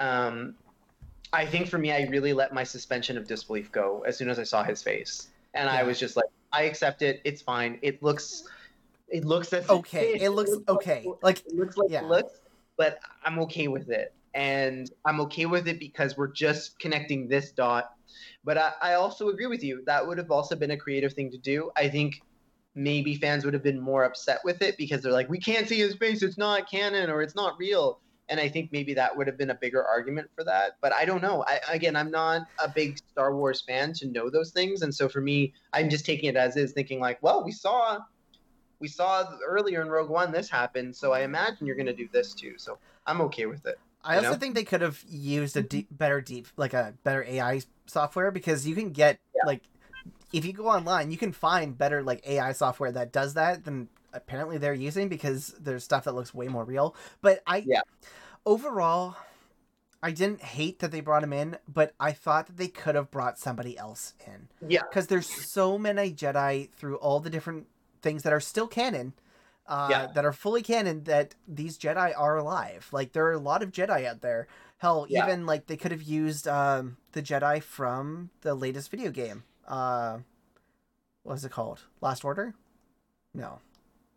Um, 0.00 0.54
I 1.32 1.44
think 1.44 1.68
for 1.68 1.78
me, 1.78 1.92
I 1.92 2.06
really 2.06 2.32
let 2.32 2.54
my 2.54 2.64
suspension 2.64 3.18
of 3.18 3.26
disbelief 3.26 3.70
go 3.70 4.04
as 4.06 4.16
soon 4.16 4.30
as 4.30 4.38
I 4.38 4.44
saw 4.44 4.62
his 4.62 4.82
face, 4.82 5.28
and 5.54 5.68
I 5.68 5.82
was 5.82 5.98
just 5.98 6.16
like, 6.16 6.26
I 6.52 6.62
accept 6.62 7.02
it. 7.02 7.20
It's 7.24 7.42
fine. 7.42 7.78
It 7.82 8.02
looks, 8.02 8.44
it 9.08 9.24
looks 9.24 9.52
as 9.52 9.68
Okay. 9.68 10.18
It 10.20 10.30
looks 10.30 10.50
like- 10.50 10.68
okay. 10.68 11.06
Like 11.22 11.44
it 11.46 11.54
looks 11.54 11.76
like 11.76 11.90
Yeah. 11.90 12.00
it 12.00 12.06
looks, 12.06 12.40
but 12.76 13.00
I'm 13.24 13.38
okay 13.40 13.68
with 13.68 13.90
it. 13.90 14.14
And 14.34 14.90
I'm 15.04 15.20
okay 15.22 15.46
with 15.46 15.68
it 15.68 15.78
because 15.78 16.16
we're 16.16 16.28
just 16.32 16.78
connecting 16.78 17.28
this 17.28 17.50
dot. 17.50 17.92
But 18.44 18.56
I, 18.56 18.72
I 18.80 18.94
also 18.94 19.28
agree 19.28 19.46
with 19.46 19.62
you. 19.62 19.82
That 19.86 20.06
would 20.06 20.16
have 20.16 20.30
also 20.30 20.54
been 20.54 20.70
a 20.70 20.76
creative 20.76 21.12
thing 21.12 21.30
to 21.32 21.38
do. 21.38 21.70
I 21.76 21.88
think 21.88 22.22
maybe 22.78 23.16
fans 23.16 23.44
would 23.44 23.54
have 23.54 23.62
been 23.62 23.80
more 23.80 24.04
upset 24.04 24.38
with 24.44 24.62
it 24.62 24.76
because 24.78 25.02
they're 25.02 25.12
like, 25.12 25.28
we 25.28 25.38
can't 25.38 25.68
see 25.68 25.78
his 25.78 25.96
face. 25.96 26.22
It's 26.22 26.38
not 26.38 26.70
canon 26.70 27.10
or 27.10 27.22
it's 27.22 27.34
not 27.34 27.58
real. 27.58 28.00
And 28.28 28.38
I 28.38 28.48
think 28.48 28.70
maybe 28.72 28.94
that 28.94 29.16
would 29.16 29.26
have 29.26 29.36
been 29.36 29.50
a 29.50 29.54
bigger 29.54 29.84
argument 29.84 30.30
for 30.36 30.44
that. 30.44 30.76
But 30.80 30.92
I 30.92 31.04
don't 31.04 31.22
know. 31.22 31.44
I, 31.46 31.60
again, 31.70 31.96
I'm 31.96 32.10
not 32.10 32.42
a 32.62 32.68
big 32.68 32.98
Star 32.98 33.34
Wars 33.34 33.62
fan 33.62 33.94
to 33.94 34.06
know 34.06 34.30
those 34.30 34.52
things. 34.52 34.82
And 34.82 34.94
so 34.94 35.08
for 35.08 35.20
me, 35.20 35.54
I'm 35.72 35.90
just 35.90 36.06
taking 36.06 36.28
it 36.28 36.36
as 36.36 36.56
is, 36.56 36.72
thinking 36.72 37.00
like, 37.00 37.18
well, 37.22 37.44
we 37.44 37.52
saw 37.52 37.98
we 38.80 38.86
saw 38.86 39.24
earlier 39.44 39.82
in 39.82 39.88
Rogue 39.88 40.10
One 40.10 40.30
this 40.30 40.48
happened, 40.48 40.94
so 40.94 41.12
I 41.12 41.22
imagine 41.22 41.66
you're 41.66 41.74
going 41.74 41.86
to 41.86 41.92
do 41.92 42.08
this 42.12 42.32
too. 42.32 42.54
So 42.58 42.78
I'm 43.06 43.20
okay 43.22 43.46
with 43.46 43.66
it. 43.66 43.78
I 44.04 44.16
also 44.18 44.30
know? 44.30 44.36
think 44.36 44.54
they 44.54 44.62
could 44.62 44.82
have 44.82 45.02
used 45.08 45.56
a 45.56 45.60
mm-hmm. 45.60 45.68
deep, 45.68 45.88
better 45.90 46.20
deep, 46.20 46.46
like 46.56 46.74
a 46.74 46.94
better 47.02 47.24
AI 47.24 47.62
software 47.86 48.30
because 48.30 48.68
you 48.68 48.76
can 48.76 48.90
get 48.90 49.18
Yeah. 49.34 49.42
like, 49.46 49.62
if 50.32 50.44
you 50.44 50.52
go 50.52 50.68
online, 50.68 51.10
you 51.10 51.16
can 51.18 51.32
find 51.32 51.76
better 51.76 52.02
like 52.02 52.26
AI 52.26 52.52
software 52.52 52.92
that 52.92 53.12
does 53.12 53.34
that 53.34 53.64
than 53.64 53.88
apparently 54.12 54.58
they're 54.58 54.74
using 54.74 55.08
because 55.08 55.54
there's 55.60 55.84
stuff 55.84 56.04
that 56.04 56.14
looks 56.14 56.34
way 56.34 56.48
more 56.48 56.64
real. 56.64 56.94
But 57.20 57.42
I, 57.46 57.64
Yeah. 57.66 57.80
overall, 58.46 59.16
I 60.02 60.10
didn't 60.12 60.42
hate 60.42 60.78
that 60.78 60.90
they 60.92 61.00
brought 61.00 61.22
him 61.24 61.32
in, 61.32 61.58
but 61.66 61.94
I 61.98 62.12
thought 62.12 62.46
that 62.46 62.56
they 62.56 62.68
could 62.68 62.94
have 62.94 63.10
brought 63.10 63.38
somebody 63.38 63.76
else 63.76 64.14
in 64.26 64.48
Yeah, 64.68 64.82
because 64.82 65.08
there's 65.08 65.26
so 65.28 65.76
many 65.78 66.12
Jedi 66.12 66.70
through 66.72 66.96
all 66.96 67.20
the 67.20 67.30
different 67.30 67.66
things 68.00 68.22
that 68.22 68.32
are 68.32 68.40
still 68.40 68.68
canon, 68.68 69.12
uh, 69.66 69.88
Yeah. 69.90 70.06
that 70.06 70.24
are 70.24 70.32
fully 70.32 70.62
canon. 70.62 71.04
That 71.04 71.34
these 71.48 71.76
Jedi 71.76 72.12
are 72.16 72.36
alive. 72.36 72.88
Like 72.92 73.12
there 73.12 73.26
are 73.26 73.32
a 73.32 73.38
lot 73.38 73.62
of 73.62 73.72
Jedi 73.72 74.06
out 74.06 74.20
there. 74.20 74.46
Hell, 74.78 75.06
Yeah. 75.08 75.24
even 75.24 75.46
like 75.46 75.66
they 75.66 75.76
could 75.76 75.90
have 75.90 76.02
used 76.02 76.46
um, 76.46 76.96
the 77.12 77.22
Jedi 77.22 77.60
from 77.62 78.30
the 78.42 78.54
latest 78.54 78.90
video 78.90 79.10
game. 79.10 79.42
Uh, 79.68 80.18
what 81.22 81.34
was 81.34 81.44
it 81.44 81.52
called? 81.52 81.82
Last 82.00 82.24
Order? 82.24 82.54
No, 83.34 83.60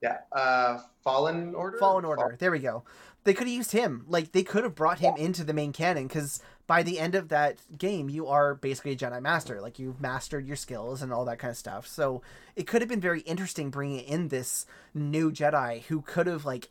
yeah. 0.01 0.17
Uh, 0.31 0.79
Fallen 1.03 1.53
Order. 1.53 1.77
Fallen 1.77 2.05
Order. 2.05 2.35
There 2.39 2.51
we 2.51 2.59
go. 2.59 2.83
They 3.23 3.35
could 3.35 3.47
have 3.47 3.55
used 3.55 3.71
him. 3.71 4.05
Like 4.07 4.31
they 4.31 4.43
could 4.43 4.63
have 4.63 4.73
brought 4.75 4.99
him 4.99 5.15
into 5.15 5.43
the 5.43 5.53
main 5.53 5.73
canon 5.73 6.07
because 6.07 6.41
by 6.65 6.81
the 6.81 6.97
end 6.97 7.13
of 7.13 7.29
that 7.29 7.59
game, 7.77 8.09
you 8.09 8.27
are 8.27 8.55
basically 8.55 8.93
a 8.93 8.95
Jedi 8.95 9.21
Master. 9.21 9.61
Like 9.61 9.77
you've 9.77 10.01
mastered 10.01 10.47
your 10.47 10.55
skills 10.55 11.03
and 11.03 11.13
all 11.13 11.25
that 11.25 11.37
kind 11.37 11.51
of 11.51 11.57
stuff. 11.57 11.85
So 11.85 12.23
it 12.55 12.65
could 12.65 12.81
have 12.81 12.89
been 12.89 12.99
very 12.99 13.21
interesting 13.21 13.69
bringing 13.69 13.99
in 13.99 14.29
this 14.29 14.65
new 14.93 15.31
Jedi 15.31 15.83
who 15.83 16.01
could 16.01 16.25
have 16.25 16.45
like 16.45 16.69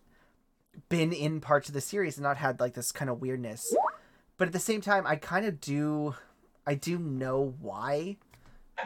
been 0.89 1.13
in 1.13 1.41
parts 1.41 1.69
of 1.69 1.75
the 1.75 1.81
series 1.81 2.17
and 2.17 2.25
not 2.25 2.37
had 2.37 2.59
like 2.59 2.75
this 2.75 2.91
kind 2.91 3.11
of 3.11 3.21
weirdness. 3.21 3.75
But 4.37 4.49
at 4.49 4.53
the 4.53 4.59
same 4.59 4.81
time, 4.81 5.07
I 5.07 5.17
kind 5.17 5.47
of 5.47 5.61
do, 5.61 6.17
I 6.67 6.75
do 6.75 6.99
know 6.99 7.55
why 7.61 8.17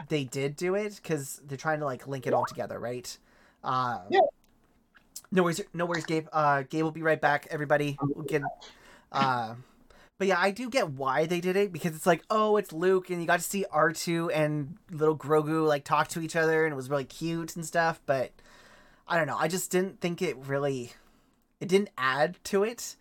they 0.09 0.23
did 0.25 0.55
do 0.55 0.75
it 0.75 0.95
because 1.01 1.41
they're 1.45 1.57
trying 1.57 1.79
to 1.79 1.85
like 1.85 2.07
link 2.07 2.27
it 2.27 2.33
all 2.33 2.45
together, 2.45 2.79
right? 2.79 3.17
Uh, 3.63 3.99
Yeah. 4.09 4.21
No 5.31 5.43
worries, 5.43 5.61
no 5.73 5.85
worries, 5.85 6.05
Gabe. 6.05 6.27
Uh, 6.31 6.63
Gabe 6.63 6.83
will 6.83 6.91
be 6.91 7.01
right 7.01 7.19
back. 7.19 7.47
Everybody, 7.49 7.97
we'll 8.01 8.25
get. 8.25 8.41
Uh, 9.11 9.55
but 10.17 10.27
yeah, 10.27 10.39
I 10.39 10.51
do 10.51 10.69
get 10.69 10.91
why 10.91 11.25
they 11.25 11.41
did 11.41 11.55
it 11.57 11.73
because 11.73 11.95
it's 11.95 12.05
like, 12.05 12.23
oh, 12.29 12.57
it's 12.57 12.73
Luke, 12.73 13.09
and 13.09 13.21
you 13.21 13.27
got 13.27 13.39
to 13.39 13.45
see 13.45 13.65
R 13.71 13.91
two 13.91 14.29
and 14.31 14.77
little 14.91 15.17
Grogu 15.17 15.67
like 15.67 15.83
talk 15.85 16.09
to 16.09 16.21
each 16.21 16.35
other, 16.35 16.65
and 16.65 16.73
it 16.73 16.75
was 16.75 16.89
really 16.89 17.05
cute 17.05 17.55
and 17.55 17.65
stuff. 17.65 18.01
But 18.05 18.31
I 19.07 19.17
don't 19.17 19.27
know. 19.27 19.37
I 19.37 19.47
just 19.47 19.71
didn't 19.71 20.01
think 20.01 20.21
it 20.21 20.37
really. 20.37 20.93
It 21.61 21.69
didn't 21.69 21.91
add 21.97 22.37
to 22.45 22.63
it, 22.63 22.95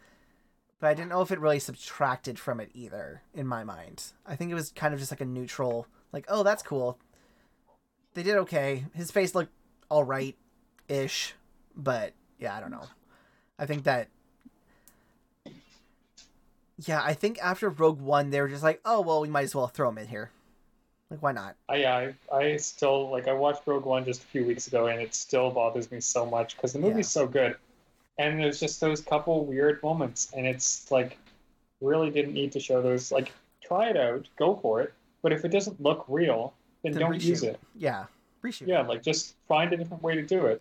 but 0.81 0.89
I 0.89 0.95
didn't 0.95 1.11
know 1.11 1.23
if 1.23 1.31
it 1.33 1.41
really 1.41 1.59
subtracted 1.61 2.39
from 2.39 2.61
it 2.61 2.71
either. 2.75 3.23
In 3.35 3.47
my 3.47 3.65
mind, 3.65 4.05
I 4.27 4.37
think 4.37 4.51
it 4.51 4.55
was 4.55 4.71
kind 4.73 4.95
of 4.95 5.01
just 5.01 5.13
like 5.13 5.21
a 5.21 5.27
neutral, 5.27 5.87
like, 6.15 6.27
oh, 6.29 6.45
that's 6.45 6.63
cool. 6.63 6.97
They 8.15 8.23
did 8.23 8.37
okay. 8.37 8.85
His 8.95 9.11
face 9.11 9.35
looked 9.35 9.53
all 9.91 10.05
right, 10.05 10.37
ish, 10.89 11.35
but 11.77 12.13
yeah, 12.39 12.57
I 12.57 12.61
don't 12.61 12.71
know. 12.71 12.85
I 13.59 13.67
think 13.67 13.85
that 13.85 14.09
Yeah, 16.87 17.03
I 17.03 17.15
think 17.15 17.39
after 17.43 17.69
Rogue 17.69 18.01
One, 18.01 18.31
they 18.31 18.41
were 18.41 18.49
just 18.49 18.63
like, 18.63 18.81
oh 18.85 19.01
well, 19.01 19.21
we 19.21 19.29
might 19.29 19.43
as 19.43 19.55
well 19.55 19.67
throw 19.67 19.89
him 19.89 19.99
in 19.99 20.07
here. 20.07 20.31
Like, 21.11 21.21
why 21.21 21.33
not? 21.33 21.57
I, 21.69 21.77
yeah, 21.77 22.11
I, 22.33 22.37
I 22.37 22.57
still 22.59 23.11
like 23.11 23.27
I 23.27 23.33
watched 23.33 23.63
Rogue 23.67 23.85
One 23.85 24.05
just 24.05 24.23
a 24.23 24.27
few 24.27 24.45
weeks 24.45 24.69
ago, 24.69 24.87
and 24.87 25.01
it 25.01 25.15
still 25.15 25.51
bothers 25.51 25.91
me 25.91 26.01
so 26.01 26.25
much 26.25 26.57
because 26.57 26.73
the 26.73 26.79
movie's 26.79 27.09
so 27.09 27.27
good, 27.27 27.57
and 28.19 28.39
there's 28.39 28.61
just 28.61 28.81
those 28.81 29.01
couple 29.01 29.45
weird 29.45 29.83
moments, 29.83 30.33
and 30.37 30.47
it's 30.47 30.91
like 30.93 31.19
really 31.81 32.11
didn't 32.11 32.35
need 32.35 32.53
to 32.53 32.61
show 32.61 32.81
those. 32.81 33.11
Like, 33.11 33.33
try 33.61 33.91
it 33.91 33.97
out, 33.97 34.29
go 34.39 34.55
for 34.55 34.81
it, 34.81 34.95
but 35.25 35.33
if 35.33 35.43
it 35.43 35.49
doesn't 35.49 35.81
look 35.81 36.05
real, 36.07 36.53
then, 36.83 36.93
Then 36.93 37.01
don't 37.01 37.21
use 37.25 37.43
it. 37.43 37.59
Yeah, 37.75 38.05
reshoot. 38.45 38.67
Yeah, 38.67 38.83
like 38.83 39.03
just 39.03 39.37
find 39.49 39.73
a 39.73 39.77
different 39.79 40.03
way 40.03 40.15
to 40.15 40.23
do 40.23 40.45
it, 40.47 40.61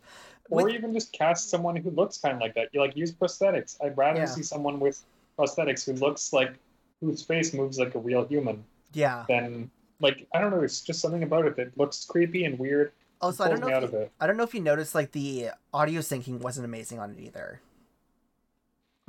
or 0.50 0.64
With- 0.64 0.74
even 0.74 0.94
just 0.94 1.12
cast 1.12 1.50
someone 1.50 1.76
who 1.76 1.92
looks 1.92 2.18
kind 2.18 2.34
of 2.34 2.40
like 2.40 2.54
that. 2.56 2.70
You 2.72 2.80
like 2.80 2.96
use 2.96 3.12
prosthetics. 3.12 3.76
I'd 3.84 3.98
rather 3.98 4.22
Yeah. 4.22 4.26
see 4.26 4.42
someone 4.42 4.80
with 4.80 5.04
prosthetics 5.38 5.86
who 5.86 5.92
looks 5.94 6.32
like 6.32 6.54
whose 7.02 7.22
face 7.22 7.54
moves 7.54 7.78
like 7.78 7.94
a 7.94 8.00
real 8.00 8.26
human 8.26 8.64
yeah. 8.94 9.26
than 9.28 9.70
like 10.00 10.26
I 10.34 10.40
don't 10.40 10.52
know. 10.52 10.62
It's 10.62 10.80
just 10.80 11.02
something 11.02 11.24
about 11.24 11.46
it 11.46 11.58
that 11.58 11.78
looks 11.78 12.06
creepy 12.06 12.46
and 12.46 12.58
weird. 12.58 12.94
Oh, 13.22 13.28
also, 13.28 13.44
I 13.44 13.50
don't 13.50 13.60
know. 13.60 13.68
If 13.68 13.74
out 13.74 13.82
you, 13.82 13.88
of 13.90 13.94
it. 13.96 14.12
I 14.22 14.28
don't 14.28 14.38
know 14.38 14.44
if 14.44 14.54
you 14.54 14.62
noticed, 14.62 14.96
like 14.96 15.12
the 15.12 15.50
audio 15.74 16.00
syncing 16.00 16.40
wasn't 16.40 16.64
amazing 16.64 17.00
on 17.00 17.12
it 17.12 17.20
either. 17.20 17.60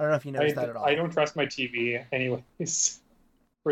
I 0.01 0.03
don't 0.03 0.11
know 0.11 0.17
if 0.17 0.27
you 0.27 0.33
I, 0.33 0.39
noticed 0.39 0.57
that 0.57 0.69
at 0.69 0.75
all. 0.75 0.85
I 0.85 0.97
don't 0.97 1.13
trust 1.13 1.37
my 1.37 1.47
TV 1.47 2.05
anyways 2.11 2.99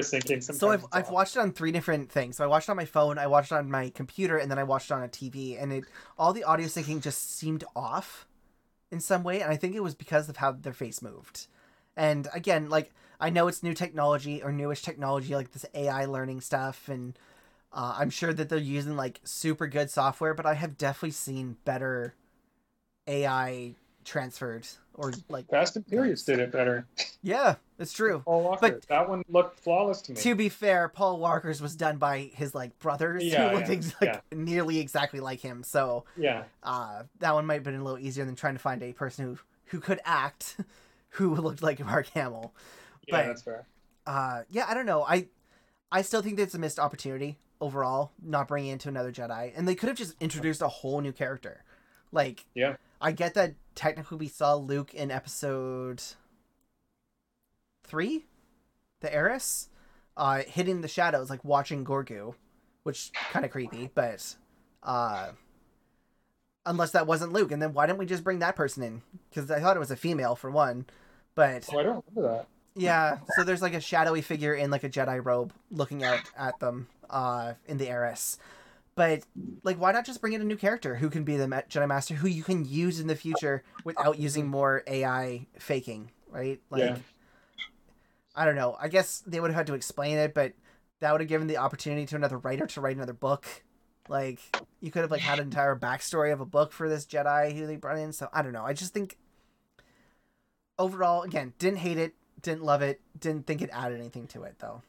syncing. 0.01 0.43
Sometimes 0.43 0.59
So 0.59 0.71
I've, 0.71 0.85
I've 0.93 1.11
watched 1.11 1.37
it 1.37 1.41
on 1.41 1.53
three 1.53 1.73
different 1.73 2.11
things. 2.11 2.37
So 2.37 2.45
I 2.45 2.47
watched 2.47 2.69
it 2.69 2.73
on 2.73 2.77
my 2.77 2.85
phone, 2.85 3.19
I 3.19 3.27
watched 3.27 3.53
it 3.53 3.57
on 3.57 3.71
my 3.71 3.91
computer, 3.91 4.37
and 4.39 4.51
then 4.51 4.59
I 4.59 4.65
watched 4.65 4.91
it 4.91 4.95
on 4.95 5.03
a 5.03 5.09
TV. 5.09 5.57
And 5.57 5.73
it 5.73 5.85
all 6.19 6.33
the 6.33 6.45
audio 6.45 6.67
syncing 6.67 7.01
just 7.03 7.37
seemed 7.37 7.65
off 7.77 8.27
in 8.91 9.01
some 9.01 9.23
way, 9.25 9.41
and 9.41 9.51
I 9.51 9.57
think 9.57 9.75
it 9.75 9.83
was 9.83 9.95
because 9.95 10.29
of 10.29 10.37
how 10.39 10.53
their 10.53 10.73
face 10.73 11.03
moved. 11.03 11.47
And 11.97 12.29
again, 12.35 12.69
like 12.71 12.93
I 13.21 13.31
know 13.31 13.49
it's 13.49 13.63
new 13.63 13.75
technology 13.75 14.43
or 14.43 14.53
newish 14.53 14.83
technology, 14.83 15.35
like 15.35 15.53
this 15.53 15.67
AI 15.75 16.05
learning 16.05 16.41
stuff, 16.43 16.89
and 16.89 17.19
uh, 17.73 17.97
I'm 17.99 18.11
sure 18.11 18.33
that 18.33 18.49
they're 18.49 18.59
using 18.59 18.97
like 18.97 19.21
super 19.25 19.67
good 19.67 19.91
software. 19.91 20.35
But 20.35 20.47
I 20.47 20.55
have 20.55 20.77
definitely 20.79 21.13
seen 21.13 21.57
better 21.65 22.15
AI 23.07 23.75
transferred 24.05 24.67
or 24.95 25.13
like 25.29 25.49
Fast 25.49 25.77
and 25.77 25.87
Furious 25.87 26.23
did 26.25 26.39
it 26.39 26.51
better. 26.53 26.87
yeah, 27.23 27.55
it's 27.79 27.93
true. 27.93 28.21
Paul 28.25 28.43
Walker. 28.45 28.59
But- 28.73 28.83
that 28.89 29.09
one 29.09 29.23
looked 29.29 29.59
flawless 29.61 30.03
to 30.03 30.13
me. 30.13 30.21
To 30.21 30.35
be 30.35 30.49
fair, 30.49 30.89
Paul 30.89 31.19
Walker's 31.19 31.63
was 31.63 31.75
done 31.77 31.97
by 31.99 32.31
his 32.35 32.55
like 32.55 32.79
brothers 32.79 33.25
Yeah, 33.25 33.49
who 33.51 33.57
looked 33.57 33.69
yeah, 33.69 33.75
ex- 33.75 33.95
like, 34.01 34.23
nearly 34.35 34.79
exactly 34.79 35.21
like 35.21 35.41
him. 35.41 35.63
So 35.63 36.05
yeah, 36.17 36.45
uh, 36.63 37.05
that 37.21 37.33
one 37.35 37.47
might 37.47 37.55
have 37.55 37.63
been 37.63 37.77
a 37.77 37.83
little 37.85 37.99
easier 37.99 38.25
than 38.25 38.35
trying 38.37 38.55
to 38.55 38.61
find 38.61 38.83
a 38.83 38.93
person 38.93 39.25
who 39.25 39.39
who 39.67 39.81
could 39.81 40.01
act, 40.05 40.57
who 41.11 41.35
looked 41.35 41.63
like 41.63 41.81
Mark 41.85 42.09
Hamill. 42.09 42.53
yeah, 43.07 43.17
But- 43.17 43.27
that's 43.27 43.43
fair. 43.43 43.67
Uh, 44.07 44.43
yeah, 44.51 44.67
I 44.69 44.75
don't 44.75 44.87
know. 44.87 45.05
I 45.05 45.29
I 45.91 46.03
still 46.03 46.23
think 46.23 46.37
that's 46.37 46.55
a 46.55 46.59
missed 46.59 46.79
opportunity 46.81 47.39
overall, 47.61 48.11
not 48.21 48.49
bringing 48.49 48.73
into 48.73 48.89
another 48.89 49.13
Jedi, 49.13 49.53
and 49.57 49.69
they 49.69 49.75
could 49.77 49.89
have 49.89 49.97
just 49.97 50.17
introduced 50.21 50.61
a 50.61 50.67
whole 50.69 51.01
new 51.01 51.13
character. 51.13 51.63
Like, 52.11 52.45
Yeah. 52.55 52.75
I 53.03 53.11
get 53.13 53.35
that 53.35 53.55
technically 53.75 54.17
we 54.17 54.29
saw 54.29 54.55
Luke 54.55 54.95
in 54.95 55.11
episode 55.11 56.03
three, 57.85 58.25
the 59.01 59.13
heiress, 59.13 59.69
uh, 60.17 60.43
hitting 60.47 60.81
the 60.81 60.89
shadows, 60.89 61.29
like 61.29 61.45
watching 61.45 61.85
Grogu, 61.85 62.35
which 62.85 63.11
kind 63.33 63.45
of 63.45 63.51
creepy, 63.51 63.91
but 63.95 64.37
uh, 64.85 65.31
unless 66.65 66.93
that 66.93 67.07
wasn't 67.09 67.33
Luke, 67.33 67.51
and 67.51 67.61
then 67.61 67.73
why 67.73 67.87
didn't 67.87 67.99
we 67.99 68.07
just 68.07 68.23
bring 68.25 68.39
that 68.39 68.57
person 68.57 68.83
in? 68.85 69.03
Because 69.31 69.51
I 69.51 69.59
thought 69.61 69.77
it 69.77 69.81
was 69.81 69.91
a 69.91 69.97
female 69.97 70.37
for 70.37 70.51
one, 70.51 70.87
but 71.35 71.69
Oh, 71.73 71.79
I 71.79 71.83
don't 71.83 72.05
remember 72.15 72.37
that. 72.37 72.47
yeah, 72.77 73.19
so 73.37 73.43
there's 73.43 73.63
like 73.63 73.75
a 73.75 73.81
shadowy 73.81 74.23
figure 74.23 74.55
in 74.55 74.71
like 74.71 74.85
a 74.85 74.89
Jedi 74.91 75.25
robe 75.25 75.53
looking 75.73 76.05
out 76.05 76.21
at 76.37 76.59
them 76.61 76.87
uh 77.11 77.55
in 77.67 77.79
the 77.79 77.89
heiress. 77.89 78.39
But 78.95 79.23
like 79.63 79.79
why 79.79 79.93
not 79.93 80.05
just 80.05 80.21
bring 80.21 80.35
in 80.35 80.41
a 80.43 80.45
new 80.45 80.57
character 80.57 80.97
who 80.97 81.09
can 81.09 81.25
be 81.25 81.37
the 81.37 81.47
Jedi 81.47 81.89
master 81.89 82.15
who 82.15 82.29
you 82.29 82.43
can 82.43 82.65
use 82.67 83.01
in 83.01 83.07
the 83.07 83.17
future 83.17 83.63
without 83.85 84.19
using 84.19 84.47
more 84.47 84.83
AI 84.87 85.47
faking, 85.59 86.11
right? 86.29 86.61
Like 86.71 86.81
Yeah. 86.83 86.99
I 88.35 88.45
don't 88.45 88.57
know. 88.57 88.77
I 88.81 88.89
guess 88.89 89.23
they 89.27 89.41
would 89.41 89.51
have 89.51 89.57
had 89.57 89.67
to 89.69 89.75
explain 89.75 90.17
it, 90.19 90.33
but 90.35 90.53
that 91.01 91.13
would 91.13 91.21
have 91.21 91.29
given 91.29 91.47
the 91.49 91.57
opportunity 91.59 92.07
to 92.07 92.17
another 92.17 92.39
writer 92.39 92.67
to 92.67 92.81
write 92.81 92.97
another 92.97 93.13
book. 93.13 93.47
Like 94.09 94.41
you 94.81 94.91
could 94.91 95.03
have 95.03 95.11
like 95.11 95.21
had 95.23 95.39
an 95.39 95.47
entire 95.47 95.77
backstory 95.77 96.33
of 96.33 96.41
a 96.41 96.47
book 96.47 96.73
for 96.73 96.89
this 96.89 97.07
Jedi 97.07 97.57
who 97.57 97.67
they 97.67 97.77
brought 97.77 97.99
in. 97.99 98.13
So 98.13 98.29
I 98.33 98.43
don't 98.43 98.53
know. 98.53 98.65
I 98.65 98.73
just 98.75 98.93
think 98.93 99.17
overall, 100.79 101.23
again, 101.23 101.55
didn't 101.59 101.79
hate 101.79 101.99
it, 101.99 102.15
didn't 102.41 102.63
love 102.65 102.83
it, 102.83 103.01
didn't 103.19 103.47
think 103.47 103.63
it 103.63 103.71
added 103.73 104.01
anything 104.01 104.27
to 104.29 104.43
it 104.43 104.57
though. 104.59 104.83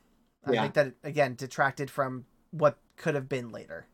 I 0.45 0.53
Yeah. 0.53 0.61
think 0.63 0.73
that 0.73 0.93
again 1.03 1.35
detracted 1.35 1.89
from 1.89 2.25
what 2.51 2.77
could 2.97 3.15
have 3.15 3.29
been 3.29 3.51
later. 3.51 3.85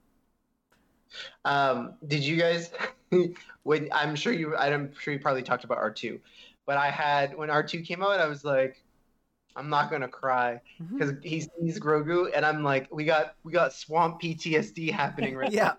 Um, 1.45 1.93
did 2.07 2.24
you 2.24 2.38
guys? 2.38 2.72
when 3.64 3.89
I'm 3.91 4.16
sure 4.16 4.34
you, 4.34 4.55
I'm 4.55 4.93
sure 4.99 5.14
you 5.14 5.20
probably 5.20 5.43
talked 5.43 5.64
about 5.64 5.78
R 5.78 5.91
two, 5.91 6.20
but 6.66 6.78
I 6.78 6.89
had 6.89 7.38
when 7.38 7.49
R 7.49 7.64
two 7.64 7.82
came 7.82 8.01
out, 8.01 8.20
I 8.20 8.28
was 8.28 8.43
like, 8.43 8.84
I'm 9.55 9.70
not 9.70 9.91
gonna 9.91 10.07
cry 10.07 10.62
because 10.91 11.14
he 11.22 11.41
sees 11.41 11.80
Grogu, 11.80 12.30
and 12.34 12.45
I'm 12.45 12.64
like, 12.64 12.88
we 12.91 13.03
got 13.03 13.36
we 13.43 13.51
got 13.51 13.74
swamp 13.74 14.22
PTSD 14.22 14.91
happening 14.93 15.36
right 15.36 15.51
yeah. 15.51 15.74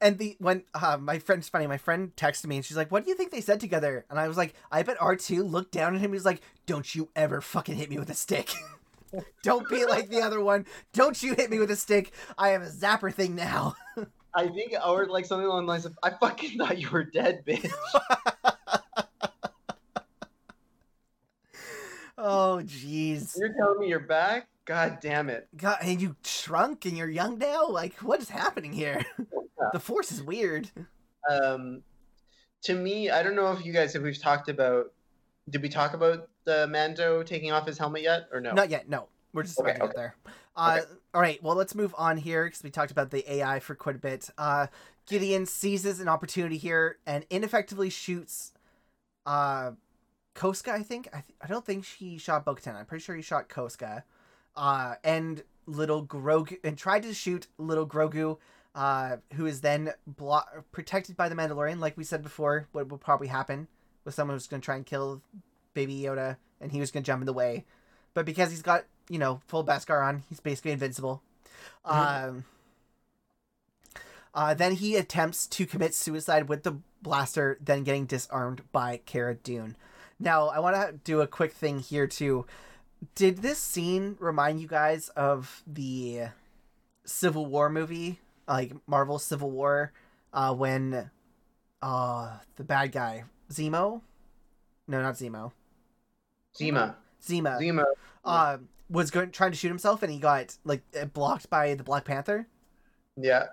And 0.00 0.18
the 0.18 0.36
when 0.38 0.64
uh, 0.74 0.96
my 1.00 1.18
friend's 1.18 1.48
funny, 1.48 1.66
my 1.66 1.78
friend 1.78 2.14
texted 2.16 2.46
me 2.46 2.56
and 2.56 2.64
she's 2.64 2.76
like, 2.76 2.90
"What 2.90 3.04
do 3.04 3.10
you 3.10 3.16
think 3.16 3.30
they 3.30 3.40
said 3.40 3.60
together?" 3.60 4.04
And 4.10 4.18
I 4.18 4.28
was 4.28 4.36
like, 4.36 4.54
"I 4.72 4.82
bet 4.82 4.96
R 5.00 5.16
two 5.16 5.44
looked 5.44 5.72
down 5.72 5.94
at 5.94 6.00
him. 6.00 6.12
He's 6.12 6.24
like, 6.24 6.40
"Don't 6.66 6.94
you 6.94 7.08
ever 7.14 7.40
fucking 7.40 7.76
hit 7.76 7.90
me 7.90 7.98
with 7.98 8.10
a 8.10 8.14
stick." 8.14 8.52
Don't 9.44 9.68
be 9.68 9.84
like 9.84 10.08
the 10.08 10.22
other 10.22 10.42
one. 10.42 10.66
Don't 10.92 11.22
you 11.22 11.34
hit 11.34 11.48
me 11.48 11.60
with 11.60 11.70
a 11.70 11.76
stick. 11.76 12.12
I 12.36 12.48
have 12.48 12.62
a 12.62 12.68
zapper 12.68 13.14
thing 13.14 13.36
now. 13.36 13.76
I 14.34 14.48
think, 14.48 14.74
or 14.84 15.06
like 15.06 15.26
something 15.26 15.46
along 15.46 15.66
the 15.66 15.72
lines 15.72 15.84
of, 15.84 15.96
I 16.02 16.10
fucking 16.10 16.58
thought 16.58 16.78
you 16.78 16.90
were 16.90 17.04
dead, 17.04 17.44
bitch. 17.46 17.70
oh 22.18 22.60
jeez. 22.64 23.36
You're 23.38 23.54
telling 23.54 23.80
me 23.80 23.88
you're 23.88 24.00
back? 24.00 24.48
God 24.64 24.98
damn 25.00 25.28
it. 25.28 25.46
God, 25.56 25.78
and 25.82 26.00
you 26.00 26.16
shrunk 26.24 26.86
and 26.86 26.96
you're 26.96 27.10
young 27.10 27.38
now? 27.38 27.68
Like, 27.68 27.94
what 27.96 28.20
is 28.20 28.30
happening 28.30 28.72
here? 28.72 29.04
the 29.72 29.80
force 29.80 30.10
is 30.10 30.22
weird. 30.22 30.70
Um, 31.30 31.82
to 32.62 32.74
me, 32.74 33.10
I 33.10 33.22
don't 33.22 33.36
know 33.36 33.52
if 33.52 33.64
you 33.64 33.72
guys, 33.72 33.94
if 33.94 34.02
we've 34.02 34.20
talked 34.20 34.48
about, 34.48 34.92
did 35.50 35.62
we 35.62 35.68
talk 35.68 35.92
about 35.92 36.28
the 36.44 36.66
Mando 36.66 37.22
taking 37.22 37.52
off 37.52 37.66
his 37.66 37.76
helmet 37.76 38.02
yet, 38.02 38.28
or 38.32 38.40
no? 38.40 38.52
Not 38.52 38.70
yet. 38.70 38.88
No, 38.88 39.08
we're 39.34 39.42
just 39.42 39.60
about 39.60 39.72
Okay, 39.72 39.78
to 39.80 39.86
get 39.86 39.96
there. 39.96 40.16
Uh, 40.56 40.80
All 41.14 41.20
right. 41.20 41.40
Well, 41.44 41.54
let's 41.54 41.76
move 41.76 41.94
on 41.96 42.16
here 42.16 42.44
because 42.44 42.64
we 42.64 42.70
talked 42.70 42.90
about 42.90 43.12
the 43.12 43.32
AI 43.34 43.60
for 43.60 43.76
quite 43.76 43.94
a 43.94 44.00
bit. 44.00 44.28
Uh, 44.36 44.66
Gideon 45.06 45.46
seizes 45.46 46.00
an 46.00 46.08
opportunity 46.08 46.56
here 46.56 46.98
and 47.06 47.24
ineffectively 47.30 47.88
shoots 47.88 48.52
uh, 49.24 49.70
Koska. 50.34 50.72
I 50.72 50.82
think. 50.82 51.08
I, 51.12 51.20
th- 51.20 51.36
I 51.40 51.46
don't 51.46 51.64
think 51.64 51.86
he 51.86 52.18
shot 52.18 52.44
Bo-Katan. 52.44 52.74
I'm 52.74 52.84
pretty 52.84 53.04
sure 53.04 53.14
he 53.14 53.22
shot 53.22 53.48
Koska. 53.48 54.02
Uh, 54.56 54.96
and 55.04 55.44
little 55.66 56.04
Grogu 56.04 56.58
and 56.64 56.76
tried 56.76 57.04
to 57.04 57.14
shoot 57.14 57.46
little 57.58 57.86
Grogu. 57.86 58.38
Uh, 58.74 59.18
who 59.34 59.46
is 59.46 59.60
then 59.60 59.92
blo- 60.04 60.40
protected 60.72 61.16
by 61.16 61.28
the 61.28 61.36
Mandalorian, 61.36 61.78
like 61.78 61.96
we 61.96 62.02
said 62.02 62.24
before, 62.24 62.66
what 62.72 62.88
will 62.88 62.98
probably 62.98 63.28
happen 63.28 63.68
with 64.04 64.14
someone 64.14 64.34
who's 64.34 64.48
going 64.48 64.60
to 64.60 64.64
try 64.64 64.74
and 64.74 64.84
kill 64.84 65.22
Baby 65.74 66.00
Yoda, 66.00 66.38
and 66.60 66.72
he 66.72 66.80
was 66.80 66.90
going 66.90 67.04
to 67.04 67.06
jump 67.06 67.22
in 67.22 67.26
the 67.26 67.32
way 67.32 67.64
but 68.14 68.24
because 68.24 68.50
he's 68.50 68.62
got 68.62 68.84
you 69.08 69.18
know 69.18 69.40
full 69.46 69.64
Beskar 69.64 70.06
on, 70.06 70.22
he's 70.28 70.40
basically 70.40 70.72
invincible. 70.72 71.22
Mhm. 71.86 72.28
Um, 72.28 72.44
uh, 74.34 74.54
then 74.54 74.72
he 74.72 74.96
attempts 74.96 75.46
to 75.46 75.66
commit 75.66 75.94
suicide 75.94 76.48
with 76.48 76.64
the 76.64 76.78
blaster, 77.02 77.56
then 77.60 77.84
getting 77.84 78.06
disarmed 78.06 78.62
by 78.72 79.00
Cara 79.06 79.34
Dune. 79.34 79.76
Now, 80.18 80.48
I 80.48 80.58
want 80.58 80.74
to 80.76 80.92
do 81.04 81.20
a 81.20 81.26
quick 81.26 81.52
thing 81.52 81.78
here 81.78 82.06
too. 82.06 82.46
Did 83.14 83.38
this 83.38 83.58
scene 83.58 84.16
remind 84.18 84.60
you 84.60 84.66
guys 84.66 85.08
of 85.10 85.62
the 85.66 86.28
Civil 87.04 87.46
War 87.46 87.68
movie, 87.68 88.18
like 88.48 88.72
Marvel 88.86 89.18
Civil 89.18 89.50
War, 89.50 89.92
uh, 90.32 90.54
when 90.54 91.10
uh, 91.82 92.38
the 92.56 92.64
bad 92.64 92.92
guy 92.92 93.24
Zemo? 93.50 94.00
No, 94.88 95.02
not 95.02 95.14
Zemo. 95.14 95.52
Zima. 96.56 96.96
Zima 97.22 97.58
Zima. 97.58 97.84
uh, 98.24 98.58
was 98.94 99.10
going 99.10 99.30
trying 99.32 99.50
to 99.50 99.56
shoot 99.58 99.68
himself 99.68 100.02
and 100.02 100.12
he 100.12 100.18
got 100.18 100.56
like 100.64 100.82
uh, 100.98 101.04
blocked 101.06 101.50
by 101.50 101.74
the 101.74 101.82
Black 101.84 102.04
Panther. 102.04 102.46
Yeah. 103.16 103.46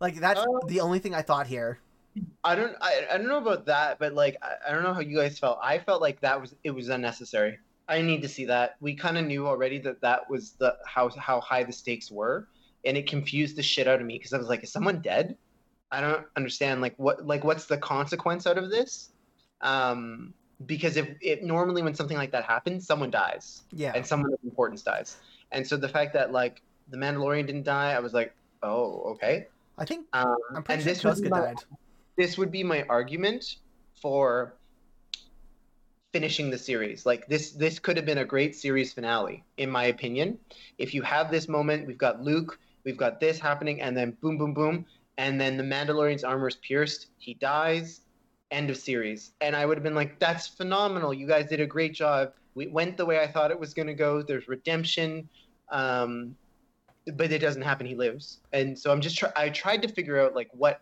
Like 0.00 0.16
that's 0.16 0.40
Oh. 0.40 0.60
the 0.66 0.80
only 0.80 0.98
thing 0.98 1.14
I 1.14 1.22
thought 1.22 1.46
here. 1.46 1.78
I 2.42 2.54
don't 2.56 2.74
I, 2.80 3.06
I 3.12 3.16
don't 3.18 3.28
know 3.28 3.38
about 3.38 3.66
that, 3.66 3.98
but 3.98 4.12
like 4.12 4.36
I, 4.42 4.68
I 4.68 4.72
don't 4.74 4.82
know 4.82 4.92
how 4.92 5.00
you 5.00 5.16
guys 5.16 5.38
felt. 5.38 5.58
I 5.62 5.78
felt 5.78 6.02
like 6.02 6.20
that 6.20 6.40
was 6.40 6.54
it 6.64 6.72
was 6.72 6.88
unnecessary. 6.88 7.58
I 7.88 8.02
need 8.02 8.20
to 8.22 8.28
see 8.28 8.44
that. 8.46 8.76
We 8.80 8.94
kind 8.94 9.16
of 9.16 9.24
knew 9.24 9.46
already 9.46 9.78
that 9.80 10.00
that 10.02 10.28
was 10.28 10.52
the 10.58 10.76
how 10.86 11.08
how 11.10 11.40
high 11.40 11.62
the 11.64 11.72
stakes 11.72 12.10
were, 12.10 12.48
and 12.84 12.96
it 12.96 13.08
confused 13.08 13.56
the 13.56 13.62
shit 13.62 13.86
out 13.88 14.00
of 14.00 14.06
me 14.06 14.18
because 14.18 14.32
I 14.32 14.38
was 14.38 14.48
like, 14.48 14.62
is 14.64 14.72
someone 14.72 15.00
dead? 15.00 15.36
I 15.92 16.00
don't 16.00 16.26
understand. 16.36 16.80
Like 16.80 16.94
what 16.98 17.24
like 17.26 17.44
what's 17.44 17.66
the 17.66 17.78
consequence 17.78 18.46
out 18.46 18.58
of 18.58 18.68
this? 18.70 19.10
Um, 19.60 20.34
because 20.66 20.96
if 20.96 21.08
it 21.20 21.44
normally 21.44 21.82
when 21.82 21.94
something 21.94 22.16
like 22.16 22.32
that 22.32 22.44
happens, 22.44 22.86
someone 22.86 23.10
dies 23.10 23.62
Yeah. 23.72 23.92
and 23.94 24.06
someone 24.06 24.32
of 24.32 24.38
importance 24.44 24.82
dies. 24.82 25.18
And 25.52 25.66
so 25.66 25.76
the 25.76 25.88
fact 25.88 26.12
that 26.14 26.32
like 26.32 26.62
the 26.88 26.96
Mandalorian 26.96 27.46
didn't 27.46 27.64
die, 27.64 27.92
I 27.92 28.00
was 28.00 28.12
like, 28.12 28.34
oh, 28.62 29.02
okay. 29.12 29.46
I 29.78 29.84
think 29.84 30.06
Um, 30.12 30.34
I'm 30.54 30.62
pretty 30.62 30.82
and 30.88 30.98
sure 30.98 31.12
this 31.12 31.20
would, 31.20 31.30
my, 31.30 31.40
died. 31.40 31.56
this 32.16 32.36
would 32.36 32.50
be 32.50 32.64
my 32.64 32.82
argument 32.88 33.56
for 34.02 34.54
finishing 36.12 36.50
the 36.50 36.58
series. 36.58 37.06
Like 37.06 37.28
this, 37.28 37.52
this 37.52 37.78
could 37.78 37.96
have 37.96 38.06
been 38.06 38.18
a 38.18 38.24
great 38.24 38.56
series 38.56 38.92
finale, 38.92 39.44
in 39.58 39.70
my 39.70 39.84
opinion. 39.84 40.38
If 40.78 40.94
you 40.94 41.02
have 41.02 41.30
this 41.30 41.48
moment, 41.48 41.86
we've 41.86 41.98
got 41.98 42.22
Luke, 42.22 42.58
we've 42.84 42.96
got 42.96 43.20
this 43.20 43.38
happening, 43.38 43.80
and 43.80 43.96
then 43.96 44.16
boom, 44.20 44.38
boom, 44.38 44.54
boom, 44.54 44.86
and 45.18 45.40
then 45.40 45.56
the 45.56 45.62
Mandalorian's 45.62 46.24
armor 46.24 46.48
is 46.48 46.56
pierced, 46.56 47.08
he 47.18 47.34
dies, 47.34 48.00
end 48.50 48.70
of 48.70 48.76
series. 48.76 49.32
And 49.40 49.54
I 49.54 49.66
would 49.66 49.76
have 49.76 49.84
been 49.84 49.94
like, 49.94 50.18
that's 50.18 50.46
phenomenal. 50.46 51.12
You 51.12 51.26
guys 51.26 51.48
did 51.48 51.60
a 51.60 51.66
great 51.66 51.94
job. 51.94 52.32
We 52.54 52.66
went 52.66 52.96
the 52.96 53.04
way 53.06 53.20
I 53.20 53.26
thought 53.26 53.50
it 53.50 53.58
was 53.58 53.74
going 53.74 53.88
to 53.88 53.94
go. 53.94 54.22
There's 54.22 54.48
redemption. 54.48 55.28
Um, 55.70 56.34
but 57.14 57.30
it 57.32 57.38
doesn't 57.38 57.62
happen. 57.62 57.86
He 57.86 57.94
lives. 57.94 58.38
And 58.52 58.78
so 58.78 58.90
I'm 58.90 59.00
just, 59.00 59.16
try- 59.18 59.32
I 59.36 59.48
tried 59.50 59.82
to 59.82 59.88
figure 59.88 60.20
out 60.20 60.34
like 60.34 60.48
what, 60.52 60.80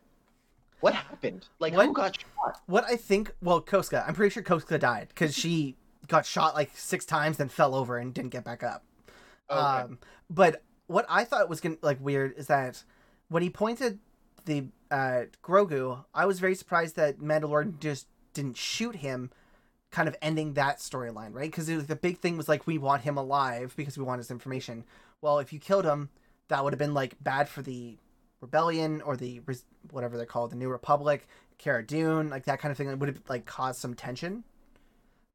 what 0.81 0.95
happened? 0.95 1.47
Like 1.59 1.73
who 1.73 1.79
What- 1.79 1.95
got 1.95 2.19
shot? 2.21 2.61
What 2.67 2.85
I 2.85 2.97
think, 2.97 3.33
well, 3.43 3.61
Koska, 3.61 4.05
I'm 4.07 4.15
pretty 4.15 4.33
sure 4.33 4.43
Koska 4.43 4.79
died 4.79 5.09
because 5.09 5.37
she 5.37 5.77
got 6.09 6.25
shot 6.27 6.55
like 6.55 6.71
six 6.75 7.05
times, 7.05 7.37
then 7.37 7.49
fell 7.49 7.75
over 7.75 7.99
and 7.99 8.15
didn't 8.15 8.31
get 8.31 8.45
back 8.45 8.63
up. 8.63 8.85
Okay. 9.51 9.59
Um, 9.61 9.99
but 10.31 10.63
what 10.87 11.07
I 11.09 11.25
thought 11.25 11.49
was 11.49 11.61
gonna 11.61 11.77
like 11.83 11.99
weird 12.01 12.35
is 12.37 12.47
that 12.49 12.83
when 13.29 13.43
he 13.43 13.51
pointed 13.51 13.99
the 14.47 14.67
uh, 14.91 15.25
Grogu, 15.45 16.05
I 16.15 16.27
was 16.27 16.41
very 16.41 16.55
surprised 16.55 16.97
that 16.97 17.19
Mandalorian 17.19 17.79
just 17.79 18.07
didn't 18.33 18.57
shoot 18.57 18.97
him, 18.97 19.31
kind 19.91 20.09
of 20.09 20.17
ending 20.23 20.55
that 20.55 20.79
storyline, 20.79 21.35
right? 21.35 21.51
Because 21.51 21.67
the 21.67 21.97
big 21.97 22.19
thing 22.19 22.37
was 22.37 22.49
like 22.49 22.67
we 22.67 22.79
want 22.79 23.03
him 23.03 23.17
alive 23.17 23.75
because 23.77 23.99
we 23.99 24.05
want 24.05 24.19
his 24.19 24.31
information. 24.31 24.85
Well, 25.21 25.39
if 25.39 25.53
you 25.53 25.59
killed 25.59 25.85
him, 25.85 26.11
that 26.49 26.65
would 26.65 26.73
have 26.73 26.79
been 26.79 26.95
like 26.95 27.17
bad 27.23 27.49
for 27.49 27.63
the 27.63 27.99
rebellion 28.41 29.01
or 29.03 29.17
the 29.17 29.41
whatever 29.91 30.17
they're 30.17 30.27
called, 30.27 30.51
the 30.53 30.57
New 30.57 30.69
Republic, 30.69 31.27
Cara 31.59 31.85
Dune, 31.85 32.31
like 32.31 32.45
that 32.45 32.61
kind 32.61 32.71
of 32.71 32.79
thing. 32.79 32.89
It 32.89 32.99
would 32.99 33.09
have 33.09 33.23
like 33.29 33.47
caused 33.47 33.81
some 33.81 33.95
tension. 33.95 34.45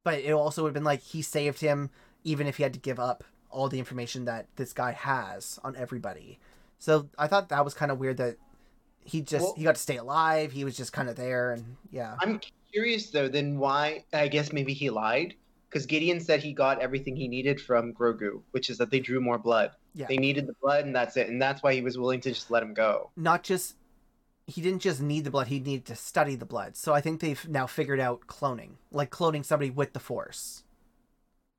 But 0.04 0.20
it 0.20 0.32
also 0.32 0.64
would 0.64 0.70
have 0.70 0.74
been 0.74 0.84
like 0.84 1.02
he 1.02 1.22
saved 1.22 1.62
him, 1.62 1.90
even 2.24 2.48
if 2.48 2.58
he 2.58 2.64
had 2.64 2.74
to 2.74 2.80
give 2.80 3.00
up 3.00 3.24
all 3.50 3.68
the 3.68 3.80
information 3.80 4.26
that 4.26 4.48
this 4.56 4.74
guy 4.74 4.92
has 4.92 5.60
on 5.64 5.76
everybody. 5.76 6.40
So 6.80 7.10
I 7.18 7.28
thought 7.28 7.50
that 7.50 7.66
was 7.66 7.74
kind 7.74 7.92
of 7.92 8.00
weird 8.00 8.18
that 8.18 8.38
he 9.04 9.22
just 9.22 9.44
Well- 9.44 9.54
he 9.58 9.64
got 9.64 9.76
to 9.76 9.82
stay 9.82 9.98
alive. 9.98 10.52
He 10.52 10.64
was 10.64 10.78
just 10.78 10.94
kind 10.94 11.10
of 11.10 11.16
there, 11.16 11.52
and 11.54 11.78
yeah, 11.92 12.16
I'm 12.20 12.40
curious 12.72 13.10
though. 13.10 13.28
Then 13.28 13.58
why? 13.58 14.06
I 14.14 14.28
guess 14.28 14.52
maybe 14.52 14.74
he 14.74 14.90
lied 14.90 15.36
because 15.70 15.86
Gideon 15.86 16.20
said 16.20 16.42
he 16.42 16.54
got 16.54 16.82
everything 16.82 17.16
he 17.16 17.28
needed 17.28 17.60
from 17.62 17.94
Grogu, 17.94 18.42
which 18.52 18.70
is 18.70 18.78
that 18.78 18.92
they 18.92 19.00
drew 19.00 19.22
more 19.22 19.38
blood. 19.38 19.72
Yeah. 19.94 20.08
They 20.08 20.18
needed 20.18 20.48
the 20.48 20.56
blood, 20.62 20.86
and 20.86 20.96
that's 20.96 21.18
it. 21.18 21.28
And 21.30 21.42
that's 21.42 21.64
why 21.64 21.74
he 21.74 21.82
was 21.82 21.98
willing 21.98 22.22
to 22.22 22.30
just 22.32 22.52
let 22.52 22.64
him 22.64 22.74
go. 22.74 23.10
not 23.16 23.44
just 23.44 23.76
he 24.48 24.62
didn't 24.62 24.82
just 24.82 25.02
need 25.02 25.24
the 25.24 25.32
blood; 25.32 25.48
he 25.48 25.60
needed 25.60 25.86
to 25.86 25.96
study 25.96 26.36
the 26.36 26.46
blood. 26.46 26.76
So 26.76 26.94
I 26.94 27.02
think 27.02 27.20
they've 27.22 27.48
now 27.48 27.68
figured 27.68 28.00
out 28.00 28.28
cloning, 28.28 28.72
like 28.92 29.10
cloning 29.10 29.46
somebody 29.46 29.70
with 29.70 29.94
the 29.94 30.00
Force. 30.00 30.64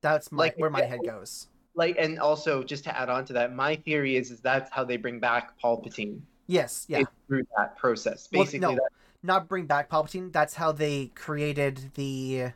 That's 0.01 0.31
my, 0.31 0.43
Like, 0.43 0.57
where 0.57 0.69
my 0.69 0.83
head 0.83 0.99
goes. 1.05 1.47
Like, 1.75 1.95
and 1.97 2.19
also 2.19 2.61
just 2.61 2.83
to 2.83 2.95
add 2.95 3.09
on 3.09 3.25
to 3.25 3.33
that, 3.33 3.55
my 3.55 3.77
theory 3.77 4.15
is 4.17 4.29
is 4.31 4.41
that's 4.41 4.69
how 4.71 4.83
they 4.83 4.97
bring 4.97 5.19
back 5.19 5.57
Paul 5.59 5.81
Palpatine. 5.81 6.21
Yes, 6.47 6.85
yeah. 6.87 7.03
Through 7.27 7.43
that 7.57 7.77
process. 7.77 8.27
Well, 8.31 8.43
Basically, 8.43 8.59
no. 8.59 8.75
that, 8.75 8.89
not 9.23 9.47
bring 9.47 9.65
back 9.65 9.89
Palpatine. 9.89 10.31
That's 10.31 10.53
how 10.53 10.71
they 10.71 11.07
created 11.15 11.91
the 11.95 12.51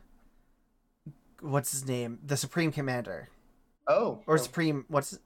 what's 1.40 1.72
his 1.72 1.86
name, 1.86 2.18
the 2.24 2.36
Supreme 2.36 2.72
Commander 2.72 3.28
oh, 3.86 4.20
or 4.26 4.34
oh, 4.34 4.36
Supreme. 4.36 4.84
What's 4.88 5.18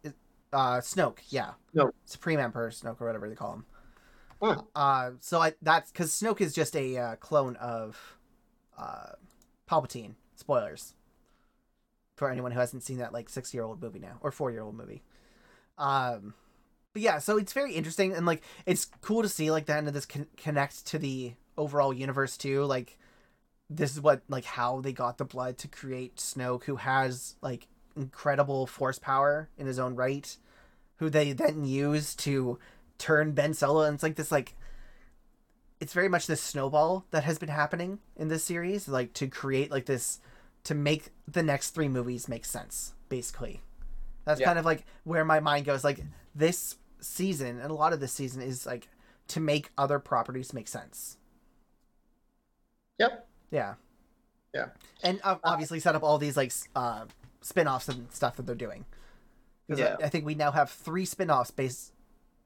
uh 0.53 0.79
Snoke? 0.79 1.19
Yeah, 1.29 1.53
Snoke. 1.75 1.93
Supreme 2.05 2.39
Emperor 2.39 2.71
Snoke 2.71 3.01
or 3.01 3.07
whatever 3.07 3.29
they 3.29 3.35
call 3.35 3.55
him. 3.55 3.65
Huh. 4.41 4.63
Uh, 4.75 5.11
so 5.21 5.41
I 5.41 5.55
that's 5.63 5.91
because 5.91 6.11
Snoke 6.11 6.41
is 6.41 6.55
just 6.55 6.77
a 6.77 6.97
uh, 6.97 7.17
clone 7.17 7.57
of 7.57 8.17
uh 8.79 9.13
Palpatine. 9.69 10.15
Spoilers 10.37 10.95
for 12.17 12.31
anyone 12.31 12.53
who 12.53 12.59
hasn't 12.59 12.83
seen 12.83 12.99
that 12.99 13.13
like 13.13 13.29
six 13.29 13.53
year 13.53 13.65
old 13.65 13.83
movie 13.83 13.99
now 13.99 14.19
or 14.21 14.31
four 14.31 14.51
year 14.51 14.63
old 14.63 14.75
movie. 14.77 15.03
Um, 15.79 16.35
but 16.93 17.03
yeah, 17.03 17.19
so 17.19 17.39
it's 17.39 17.53
very 17.53 17.73
interesting 17.75 18.13
and 18.15 18.27
like 18.27 18.43
it's 18.67 18.87
cool 19.01 19.23
to 19.23 19.29
see 19.29 19.51
like 19.51 19.67
the 19.67 19.75
end 19.75 19.89
of 19.89 19.95
this 19.95 20.07
con- 20.07 20.27
connect 20.37 20.87
to 20.87 20.99
the 20.99 21.33
overall 21.57 21.93
universe 21.93 22.37
too. 22.37 22.65
Like 22.65 22.99
this 23.71 23.93
is 23.93 24.01
what 24.01 24.23
like 24.29 24.45
how 24.45 24.81
they 24.81 24.93
got 24.93 25.19
the 25.19 25.25
blood 25.25 25.59
to 25.59 25.69
create 25.69 26.17
Snoke, 26.17 26.65
who 26.65 26.77
has 26.77 27.37
like 27.43 27.67
incredible 27.97 28.67
force 28.67 28.99
power 28.99 29.49
in 29.59 29.67
his 29.67 29.79
own 29.79 29.95
right, 29.95 30.37
who 30.97 31.09
they 31.11 31.33
then 31.33 31.65
use 31.65 32.15
to 32.17 32.59
turn 32.99 33.33
Ben 33.33 33.55
Solo, 33.55 33.83
and 33.83 33.95
it's 33.95 34.03
like 34.03 34.17
this 34.17 34.31
like 34.33 34.55
it's 35.81 35.93
very 35.93 36.09
much 36.09 36.27
this 36.27 36.41
snowball 36.43 37.05
that 37.11 37.25
has 37.25 37.39
been 37.39 37.49
happening 37.49 37.99
in 38.17 38.29
this 38.29 38.45
series, 38.45 38.87
like 38.89 39.13
to 39.15 39.27
create 39.27 39.71
like 39.71 39.87
this 39.87 40.21
to 40.65 40.75
make 40.75 41.09
the 41.27 41.43
next 41.43 41.71
three 41.71 41.89
movies 41.89 42.29
make 42.29 42.45
sense, 42.45 42.95
basically. 43.09 43.61
That's 44.25 44.41
Yeah. 44.41 44.47
kind 44.47 44.59
of 44.61 44.65
like 44.65 44.85
where 45.03 45.25
my 45.25 45.41
mind 45.41 45.65
goes. 45.67 45.83
Like 45.83 46.01
this 46.35 46.77
season 47.03 47.61
and 47.61 47.71
a 47.71 47.75
lot 47.75 47.93
of 47.93 48.01
this 48.01 48.13
season 48.13 48.41
is 48.41 48.65
like 48.65 48.89
to 49.29 49.41
make 49.41 49.71
other 49.77 49.99
properties 49.99 50.53
make 50.53 50.69
sense. 50.69 51.17
Yep. 52.99 53.27
Yeah. 53.51 53.75
Yeah. 54.55 54.67
And 55.03 55.21
uh, 55.25 55.37
obviously 55.45 55.81
set 55.81 55.95
up 55.95 56.03
all 56.03 56.19
these 56.19 56.37
like 56.37 56.53
uh, 56.77 57.07
spin-offs 57.41 57.89
and 57.89 58.11
stuff 58.13 58.37
that 58.37 58.47
they're 58.47 58.55
doing. 58.55 58.85
Because 59.67 59.81
Yeah. 59.81 59.97
I, 60.01 60.07
I 60.07 60.09
think 60.09 60.25
we 60.25 60.35
now 60.35 60.51
have 60.51 60.71
three 60.71 61.05
spin-offs 61.05 61.51
based 61.51 61.93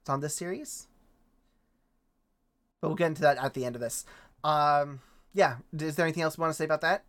on 0.08 0.20
this 0.20 0.34
series. 0.34 0.86
But 2.80 2.88
we'll 2.88 2.96
get 2.96 3.08
into 3.08 3.22
that 3.22 3.38
at 3.38 3.54
the 3.54 3.64
end 3.64 3.74
of 3.74 3.80
this. 3.80 4.04
Um, 4.44 5.00
yeah. 5.34 5.56
Is 5.78 5.96
there 5.96 6.06
anything 6.06 6.22
else 6.22 6.36
you 6.36 6.42
want 6.42 6.52
to 6.52 6.56
say 6.56 6.64
about 6.64 6.82
that? 6.82 7.04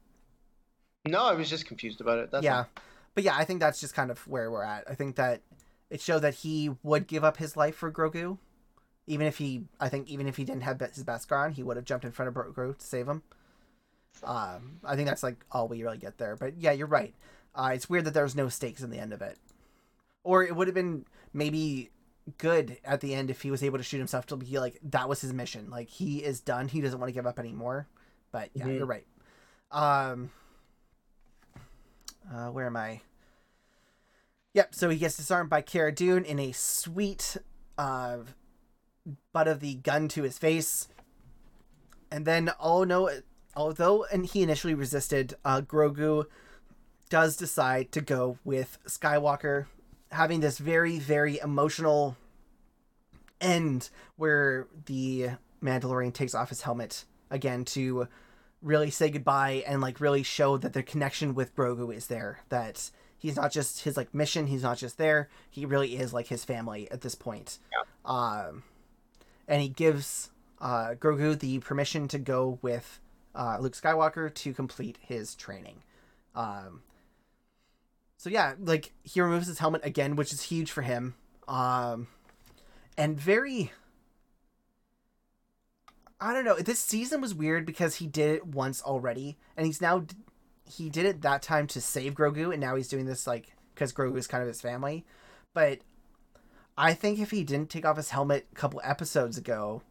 No, 1.08 1.24
I 1.24 1.34
was 1.34 1.50
just 1.50 1.66
confused 1.68 2.02
about 2.02 2.20
it. 2.20 2.32
That's 2.32 2.44
yeah. 2.44 2.58
all. 2.58 2.68
But 3.14 3.24
yeah, 3.24 3.36
I 3.36 3.46
think 3.46 3.60
that's 3.60 3.80
just 3.80 3.96
kind 3.96 4.12
of 4.12 4.28
where 4.28 4.52
we're 4.52 4.64
at. 4.64 4.84
I 4.90 4.96
think 4.96 5.16
that 5.16 5.42
it 5.90 6.02
showed 6.02 6.20
that 6.20 6.36
he 6.36 6.72
would 6.84 7.08
give 7.08 7.24
up 7.24 7.38
his 7.38 7.56
life 7.58 7.76
for 7.76 7.92
Grogu. 7.92 8.38
Even 9.10 9.26
if 9.26 9.38
he, 9.38 9.64
I 9.80 9.88
think, 9.88 10.10
even 10.10 10.28
if 10.28 10.36
he 10.36 10.44
didn't 10.44 10.64
have 10.64 10.80
his 10.82 11.04
Beskar 11.06 11.46
on, 11.46 11.54
he 11.54 11.64
would 11.64 11.78
have 11.78 11.86
jumped 11.86 12.04
in 12.06 12.12
front 12.12 12.28
of 12.28 12.36
Grogu 12.36 12.78
to 12.78 12.86
save 12.86 13.08
him. 13.08 13.24
Um, 14.24 14.80
I 14.84 14.96
think 14.96 15.08
that's 15.08 15.24
like 15.24 15.46
all 15.52 15.68
we 15.68 15.84
really 15.84 15.98
get 15.98 16.18
there. 16.18 16.36
But 16.36 16.58
yeah, 16.58 16.72
you're 16.74 16.88
right. 16.88 17.14
Uh, 17.56 17.72
it's 17.74 17.90
weird 17.90 18.06
that 18.06 18.14
there 18.14 18.24
was 18.24 18.36
no 18.36 18.50
stakes 18.50 18.82
in 18.84 18.90
the 18.90 19.00
end 19.00 19.14
of 19.14 19.22
it, 19.22 19.38
or 20.24 20.44
it 20.44 20.56
would 20.56 20.68
have 20.68 20.76
been 20.76 21.06
maybe 21.34 21.90
good 22.38 22.78
at 22.84 23.00
the 23.00 23.14
end 23.16 23.30
if 23.30 23.42
he 23.42 23.50
was 23.52 23.64
able 23.64 23.78
to 23.78 23.84
shoot 23.84 24.00
himself 24.00 24.26
to 24.28 24.36
be 24.36 24.60
like 24.60 24.78
that 24.84 25.08
was 25.08 25.22
his 25.22 25.32
mission. 25.34 25.70
Like 25.70 25.90
he 25.90 26.18
is 26.24 26.42
done. 26.42 26.68
He 26.68 26.82
doesn't 26.82 27.00
want 27.00 27.08
to 27.10 27.14
give 27.14 27.26
up 27.26 27.40
anymore. 27.40 27.88
But 28.32 28.50
yeah, 28.54 28.66
Mhm. 28.66 28.78
you're 28.78 28.86
right. 28.86 29.06
Um, 29.72 30.32
uh, 32.32 32.50
where 32.50 32.66
am 32.66 32.76
I? 32.76 33.02
Yep. 34.58 34.74
So 34.74 34.90
he 34.90 34.98
gets 34.98 35.16
disarmed 35.16 35.52
by 35.52 35.62
Cara 35.62 35.94
Dune 35.94 36.26
in 36.26 36.40
a 36.40 36.52
sweet 36.52 37.38
uh, 37.78 38.18
butt 39.32 39.48
of 39.48 39.60
the 39.60 39.76
gun 39.76 40.08
to 40.08 40.24
his 40.24 40.40
face, 40.40 40.88
and 42.10 42.26
then 42.26 42.50
oh 42.60 42.84
no, 42.84 43.08
although 43.56 44.06
and 44.06 44.26
he 44.26 44.42
initially 44.42 44.74
resisted, 44.74 45.36
uh, 45.46 45.62
Grogu 45.62 46.26
does 47.12 47.38
decide 47.38 47.92
to 47.92 48.02
go 48.02 48.40
with 48.44 48.80
Skywalker, 48.88 49.68
having 50.12 50.40
this 50.40 50.58
very 50.58 50.98
very 50.98 51.38
emotional 51.38 52.18
end 53.40 53.92
where 54.16 54.66
the 54.88 55.30
Mandalorian 55.62 56.16
takes 56.16 56.34
off 56.34 56.50
his 56.50 56.64
helmet 56.64 57.06
again 57.30 57.64
to 57.64 58.08
really 58.64 58.90
say 58.90 59.12
goodbye 59.12 59.64
and 59.68 59.82
like 59.82 60.02
really 60.02 60.24
show 60.24 60.58
that 60.58 60.74
the 60.74 60.82
connection 60.82 61.36
with 61.36 61.56
Grogu 61.56 61.94
is 61.94 62.08
there. 62.08 62.40
That 62.50 62.90
he's 63.18 63.36
not 63.36 63.52
just 63.52 63.84
his 63.84 63.98
like 63.98 64.14
mission, 64.14 64.48
he's 64.48 64.64
not 64.64 64.78
just 64.78 64.98
there. 64.98 65.30
He 65.50 65.66
really 65.66 65.98
is 65.98 66.14
like 66.14 66.28
his 66.28 66.44
family 66.46 66.90
at 66.92 67.02
this 67.02 67.16
point. 67.16 67.60
Um, 68.06 68.64
and 69.48 69.62
he 69.62 69.70
gives 69.70 70.30
uh, 70.60 70.96
Grogu 71.00 71.38
the 71.38 71.60
permission 71.60 72.08
to 72.10 72.20
go 72.20 72.60
with 72.62 73.00
uh, 73.36 73.58
Luke 73.60 73.76
Skywalker 73.76 74.34
to 74.34 74.54
complete 74.54 74.98
his 75.02 75.36
training. 75.36 75.84
Um, 76.36 76.82
so 78.18 78.30
yeah, 78.30 78.56
like 78.60 78.94
he 79.04 79.22
removes 79.22 79.48
his 79.48 79.60
helmet 79.60 79.82
again, 79.84 80.16
which 80.16 80.34
is 80.34 80.44
huge 80.44 80.72
for 80.72 80.82
him. 80.82 81.16
Um, 81.48 82.08
and 82.98 83.20
very 83.20 83.72
I 86.20 86.34
don't 86.34 86.46
know. 86.46 86.56
This 86.56 86.80
season 86.80 87.22
was 87.22 87.36
weird 87.36 87.66
because 87.66 87.96
he 87.96 88.08
did 88.08 88.36
it 88.38 88.48
once 88.48 88.82
already, 88.82 89.38
and 89.56 89.68
he's 89.68 89.82
now 89.82 90.06
he 90.68 90.90
did 90.90 91.06
it 91.06 91.22
that 91.22 91.42
time 91.42 91.68
to 91.68 91.82
save 91.82 92.14
Grogu, 92.14 92.52
and 92.52 92.60
now 92.62 92.76
he's 92.76 92.88
doing 92.88 93.06
this 93.06 93.26
like 93.28 93.54
because 93.74 93.94
Grogu 93.94 94.18
is 94.18 94.28
kind 94.28 94.42
of 94.42 94.48
his 94.48 94.62
family. 94.62 95.06
But 95.54 95.80
I 96.78 96.94
think 96.94 97.20
if 97.20 97.32
he 97.32 97.44
didn't 97.44 97.70
take 97.70 97.86
off 97.86 97.98
his 97.98 98.10
helmet 98.12 98.48
a 98.52 98.56
couple 98.56 98.82
episodes 98.84 99.38
ago, 99.38 99.82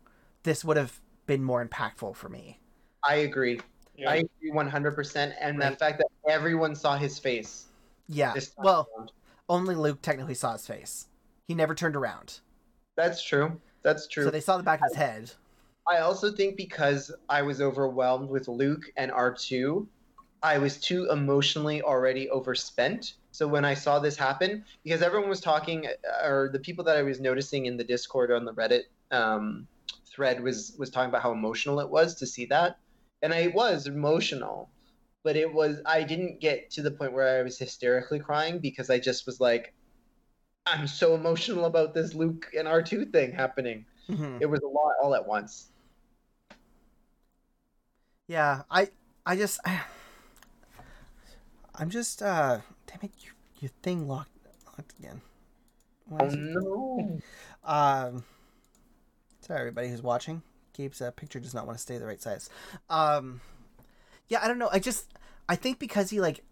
this 0.43 0.65
would 0.65 0.77
have 0.77 1.01
been 1.27 1.43
more 1.43 1.65
impactful 1.65 2.15
for 2.17 2.29
me. 2.29 2.61
I 3.03 3.17
agree. 3.17 3.61
Yeah. 3.97 4.11
I 4.11 4.15
agree 4.17 4.51
100%. 4.53 5.35
And 5.41 5.59
Right. 5.59 5.71
the 5.71 5.77
fact 5.77 5.99
that 5.99 6.07
everyone 6.29 6.75
saw 6.75 6.97
his 6.97 7.19
face. 7.19 7.67
Yeah. 8.09 8.35
Well, 8.59 8.89
around. 8.97 9.13
only 9.49 9.75
Luke 9.75 10.03
technically 10.03 10.35
saw 10.35 10.53
his 10.53 10.67
face. 10.67 11.07
He 11.49 11.55
never 11.55 11.75
turned 11.75 11.97
around. 11.97 12.41
that's 12.97 13.23
true. 13.23 13.61
That's 13.83 14.07
true. 14.09 14.25
So 14.25 14.31
they 14.31 14.41
saw 14.41 14.57
the 14.57 14.63
back 14.63 14.81
of 14.81 14.89
his 14.89 14.97
head. 14.97 15.31
I 15.89 15.99
also 15.99 16.33
think 16.33 16.57
because 16.57 17.13
I 17.29 17.43
was 17.43 17.61
overwhelmed 17.61 18.29
with 18.31 18.49
Luke 18.49 18.91
and 18.97 19.13
R2, 19.13 19.87
I 20.43 20.59
was 20.59 20.79
too 20.79 21.09
emotionally 21.11 21.83
already 21.83 22.29
overspent. 22.31 23.15
So 23.33 23.47
when 23.47 23.65
I 23.65 23.75
saw 23.75 23.99
this 23.99 24.17
happen, 24.17 24.65
because 24.85 25.03
everyone 25.03 25.29
was 25.29 25.41
talking, 25.41 25.87
or 26.25 26.51
the 26.53 26.59
people 26.59 26.85
that 26.85 26.97
I 26.97 27.03
was 27.03 27.21
noticing 27.21 27.67
in 27.67 27.77
the 27.77 27.85
Discord 27.85 28.31
on 28.31 28.45
the 28.45 28.53
Reddit 28.53 28.83
um, 29.11 29.67
thread 30.07 30.43
was 30.43 30.75
was 30.79 30.91
talking 30.91 31.09
about 31.09 31.23
how 31.23 31.33
emotional 31.33 31.81
it 31.81 31.89
was 31.89 32.15
to 32.17 32.27
see 32.27 32.47
that, 32.47 32.79
and 33.23 33.33
I 33.35 33.49
was 33.49 33.87
emotional, 33.87 34.71
but 35.23 35.37
it 35.37 35.53
was 35.53 35.81
I 35.85 36.03
didn't 36.03 36.41
get 36.41 36.71
to 36.73 36.83
the 36.83 36.91
point 36.91 37.13
where 37.13 37.39
I 37.39 37.43
was 37.43 37.59
hysterically 37.59 38.21
crying 38.21 38.59
because 38.59 38.89
I 38.89 38.99
just 38.99 39.27
was 39.27 39.41
like, 39.41 39.75
I'm 40.67 40.87
so 40.87 41.15
emotional 41.15 41.67
about 41.67 41.93
this 41.93 42.15
Luke 42.15 42.51
and 42.57 42.67
R2 42.67 43.13
thing 43.13 43.33
happening. 43.33 43.85
Mhm. 44.09 44.41
It 44.41 44.47
was 44.47 44.61
a 44.61 44.69
lot 44.69 44.95
all 45.03 45.15
at 45.15 45.27
once. 45.27 45.71
Yeah, 48.29 48.63
I 48.71 48.89
I 49.25 49.37
just 49.37 49.61
I, 49.65 49.83
I'm 51.79 51.91
just 51.91 52.23
uh 52.23 52.59
damn 52.87 53.01
it 53.03 53.13
your 53.21 53.35
your 53.61 53.71
thing 53.83 54.09
locked 54.09 54.31
locked 54.67 54.95
again. 54.99 55.21
Oh 56.11 56.29
no! 56.29 57.21
Um 57.65 58.25
sorry 59.41 59.61
everybody 59.61 59.89
who's 59.89 60.03
watching. 60.03 60.43
Gabe's 60.73 61.01
uh, 61.01 61.11
picture 61.11 61.41
does 61.41 61.55
not 61.55 61.67
want 61.67 61.79
to 61.79 61.83
stay 61.83 61.99
the 61.99 62.07
right 62.07 62.21
size. 62.21 62.51
Um 62.89 63.41
yeah, 64.29 64.41
I 64.43 64.49
don't 64.49 64.59
know. 64.59 64.71
I 64.73 64.79
just 64.79 65.13
I 65.49 65.57
think 65.57 65.79
because 65.79 66.11
he 66.11 66.21
like 66.21 66.45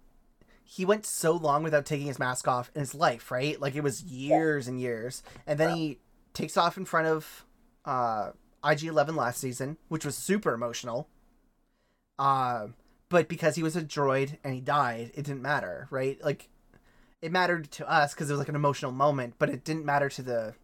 he 0.65 0.85
went 0.85 1.07
so 1.07 1.33
long 1.33 1.63
without 1.63 1.87
taking 1.87 2.07
his 2.07 2.19
mask 2.19 2.49
off 2.49 2.71
in 2.75 2.81
his 2.81 2.95
life, 2.95 3.31
right? 3.31 3.61
Like 3.61 3.75
it 3.75 3.83
was 3.83 4.03
years 4.03 4.67
and 4.67 4.81
years. 4.81 5.23
And 5.47 5.59
then 5.59 5.77
he 5.77 5.99
takes 6.33 6.57
off 6.57 6.77
in 6.77 6.85
front 6.85 7.07
of 7.07 7.45
uh 7.85 8.31
IG11 8.65 9.15
last 9.15 9.41
season, 9.41 9.77
which 9.89 10.05
was 10.05 10.17
super 10.17 10.55
emotional. 10.55 11.09
Uh, 12.19 12.69
but 13.15 13.29
because 13.29 13.55
he 13.55 13.63
was 13.63 13.77
a 13.77 13.81
droid 13.83 14.39
and 14.43 14.53
he 14.53 14.61
died, 14.61 15.13
it 15.15 15.23
didn't 15.25 15.41
matter, 15.41 15.87
right? 15.89 16.19
Like, 16.25 16.49
it 17.23 17.31
mattered 17.31 17.71
to 17.71 17.89
us 17.89 18.13
because 18.13 18.29
it 18.29 18.33
was 18.33 18.41
like 18.41 18.49
an 18.49 18.57
emotional 18.57 18.91
moment, 18.91 19.35
but 19.39 19.49
it 19.49 19.63
didn't 19.63 19.85
matter 19.85 20.09
to 20.09 20.21
the, 20.21 20.55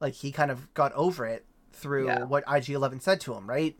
like, 0.00 0.14
he 0.14 0.32
kind 0.32 0.50
of 0.50 0.72
got 0.72 0.90
over 0.94 1.26
it 1.26 1.44
through 1.74 2.06
Yeah. 2.06 2.24
what 2.24 2.46
IG11 2.46 3.00
said 3.02 3.20
to 3.20 3.34
him, 3.34 3.46
right? 3.46 3.76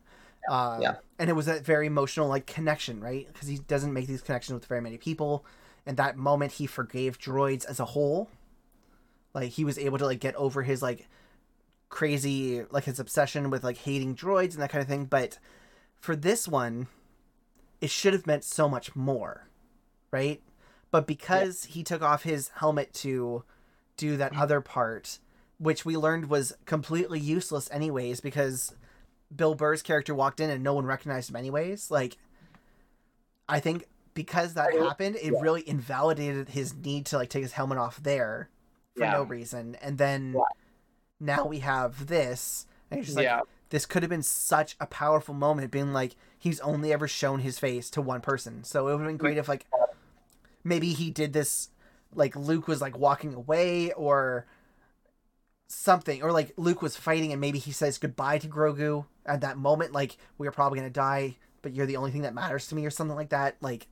Um, 0.50 0.82
Yeah. 0.82 0.96
And 1.18 1.30
it 1.30 1.32
was 1.32 1.48
a 1.48 1.58
very 1.60 1.86
emotional, 1.86 2.28
like, 2.28 2.44
connection, 2.46 3.00
right? 3.00 3.26
Because 3.32 3.48
he 3.48 3.60
doesn't 3.60 3.94
make 3.94 4.06
these 4.08 4.20
connections 4.20 4.52
with 4.60 4.66
very 4.66 4.82
many 4.82 4.98
people. 4.98 5.46
And 5.86 5.96
that 5.96 6.18
moment, 6.18 6.52
he 6.52 6.66
forgave 6.66 7.18
droids 7.18 7.64
as 7.64 7.80
a 7.80 7.86
whole. 7.86 8.28
Like, 9.32 9.52
he 9.52 9.64
was 9.64 9.78
able 9.78 9.96
to, 9.96 10.04
like, 10.04 10.20
get 10.20 10.34
over 10.34 10.64
his, 10.64 10.82
like, 10.82 11.08
crazy, 11.88 12.62
like, 12.70 12.84
his 12.84 13.00
obsession 13.00 13.48
with, 13.48 13.64
like, 13.64 13.78
hating 13.78 14.14
droids 14.14 14.52
and 14.52 14.60
that 14.60 14.68
kind 14.68 14.82
of 14.82 14.88
thing. 14.88 15.06
But 15.06 15.38
for 15.96 16.14
this 16.14 16.46
one, 16.46 16.88
it 17.86 17.90
should 17.90 18.14
have 18.14 18.26
meant 18.26 18.42
so 18.42 18.68
much 18.68 18.96
more, 18.96 19.46
right? 20.10 20.42
But 20.90 21.06
because 21.06 21.66
he 21.66 21.84
took 21.84 22.02
off 22.02 22.24
his 22.24 22.48
helmet 22.56 22.92
to 22.94 23.44
do 23.96 24.16
that 24.16 24.32
mm. 24.32 24.40
other 24.40 24.60
part, 24.60 25.20
which 25.58 25.84
we 25.84 25.96
learned 25.96 26.28
was 26.28 26.52
completely 26.64 27.20
useless 27.20 27.70
anyways, 27.70 28.18
because 28.18 28.74
Bill 29.34 29.54
Burr's 29.54 29.82
character 29.82 30.16
walked 30.16 30.40
in 30.40 30.50
and 30.50 30.64
no 30.64 30.74
one 30.74 30.84
recognized 30.84 31.30
him 31.30 31.36
anyways. 31.36 31.88
Like, 31.88 32.16
I 33.48 33.60
think 33.60 33.84
because 34.14 34.54
that 34.54 34.72
happened, 34.72 35.14
it 35.22 35.32
yeah. 35.32 35.40
really 35.40 35.62
invalidated 35.68 36.48
his 36.48 36.74
need 36.74 37.06
to 37.06 37.18
like 37.18 37.30
take 37.30 37.44
his 37.44 37.52
helmet 37.52 37.78
off 37.78 38.02
there 38.02 38.50
for 38.96 39.04
Yeah. 39.04 39.12
no 39.12 39.22
reason. 39.22 39.76
And 39.76 39.96
then 39.96 40.32
Yeah. 40.34 40.40
now 41.20 41.46
we 41.46 41.60
have 41.60 42.08
this, 42.08 42.66
and 42.90 42.98
it's 42.98 43.06
just 43.06 43.16
like 43.16 43.26
yeah, 43.26 43.42
this 43.70 43.86
could 43.86 44.02
have 44.02 44.10
been 44.10 44.22
such 44.22 44.76
a 44.80 44.86
powerful 44.86 45.34
moment 45.34 45.70
being 45.70 45.92
like 45.92 46.16
he's 46.38 46.60
only 46.60 46.92
ever 46.92 47.08
shown 47.08 47.40
his 47.40 47.58
face 47.58 47.90
to 47.90 48.00
one 48.00 48.20
person 48.20 48.62
so 48.64 48.88
it 48.88 48.92
would 48.92 49.00
have 49.00 49.08
been 49.08 49.16
great 49.16 49.38
if 49.38 49.48
like 49.48 49.66
maybe 50.64 50.92
he 50.92 51.10
did 51.10 51.32
this 51.32 51.70
like 52.14 52.34
luke 52.36 52.68
was 52.68 52.80
like 52.80 52.98
walking 52.98 53.34
away 53.34 53.92
or 53.92 54.46
something 55.68 56.22
or 56.22 56.30
like 56.30 56.52
luke 56.56 56.80
was 56.80 56.96
fighting 56.96 57.32
and 57.32 57.40
maybe 57.40 57.58
he 57.58 57.72
says 57.72 57.98
goodbye 57.98 58.38
to 58.38 58.46
grogu 58.46 59.04
at 59.24 59.40
that 59.40 59.58
moment 59.58 59.92
like 59.92 60.16
we're 60.38 60.52
probably 60.52 60.78
gonna 60.78 60.90
die 60.90 61.36
but 61.62 61.72
you're 61.72 61.86
the 61.86 61.96
only 61.96 62.12
thing 62.12 62.22
that 62.22 62.34
matters 62.34 62.68
to 62.68 62.74
me 62.76 62.86
or 62.86 62.90
something 62.90 63.16
like 63.16 63.30
that 63.30 63.56
like 63.60 63.88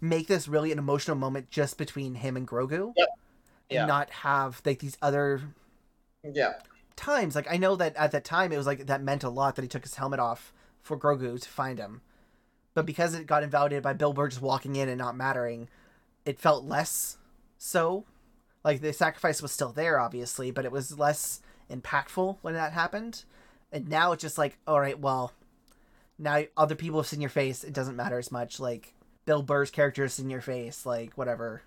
make 0.00 0.26
this 0.26 0.48
really 0.48 0.72
an 0.72 0.78
emotional 0.78 1.16
moment 1.16 1.50
just 1.50 1.76
between 1.76 2.14
him 2.14 2.36
and 2.36 2.48
grogu 2.48 2.92
Yep. 2.96 3.08
Yeah. 3.68 3.80
and 3.80 3.88
not 3.88 4.08
have 4.10 4.62
like 4.64 4.78
these 4.78 4.96
other 5.02 5.42
yeah, 6.24 6.54
times. 6.98 7.34
Like 7.34 7.50
I 7.50 7.56
know 7.56 7.76
that 7.76 7.96
at 7.96 8.12
that 8.12 8.24
time 8.24 8.52
it 8.52 8.58
was 8.58 8.66
like 8.66 8.86
that 8.86 9.02
meant 9.02 9.24
a 9.24 9.30
lot 9.30 9.56
that 9.56 9.62
he 9.62 9.68
took 9.68 9.84
his 9.84 9.94
helmet 9.94 10.20
off 10.20 10.52
for 10.82 10.98
Grogu 10.98 11.40
to 11.40 11.48
find 11.48 11.78
him. 11.78 12.02
But 12.74 12.86
because 12.86 13.14
it 13.14 13.26
got 13.26 13.42
invalidated 13.42 13.82
by 13.82 13.94
Bill 13.94 14.12
Burr 14.12 14.28
just 14.28 14.42
walking 14.42 14.76
in 14.76 14.88
and 14.88 14.98
not 14.98 15.16
mattering, 15.16 15.68
it 16.24 16.38
felt 16.38 16.64
less 16.64 17.16
so. 17.56 18.04
Like 18.64 18.80
the 18.80 18.92
sacrifice 18.92 19.40
was 19.40 19.52
still 19.52 19.72
there, 19.72 19.98
obviously, 19.98 20.50
but 20.50 20.64
it 20.64 20.72
was 20.72 20.98
less 20.98 21.40
impactful 21.70 22.36
when 22.42 22.54
that 22.54 22.72
happened. 22.72 23.24
And 23.72 23.88
now 23.88 24.12
it's 24.12 24.22
just 24.22 24.38
like, 24.38 24.58
all 24.66 24.80
right, 24.80 24.98
well, 24.98 25.32
now 26.18 26.44
other 26.56 26.74
people 26.74 27.00
have 27.00 27.06
seen 27.06 27.20
your 27.20 27.30
face. 27.30 27.64
It 27.64 27.72
doesn't 27.72 27.96
matter 27.96 28.18
as 28.18 28.32
much. 28.32 28.60
Like 28.60 28.94
Bill 29.24 29.42
Burr's 29.42 29.70
character 29.70 30.02
has 30.02 30.14
seen 30.14 30.30
your 30.30 30.40
face. 30.40 30.84
Like 30.84 31.14
whatever. 31.14 31.62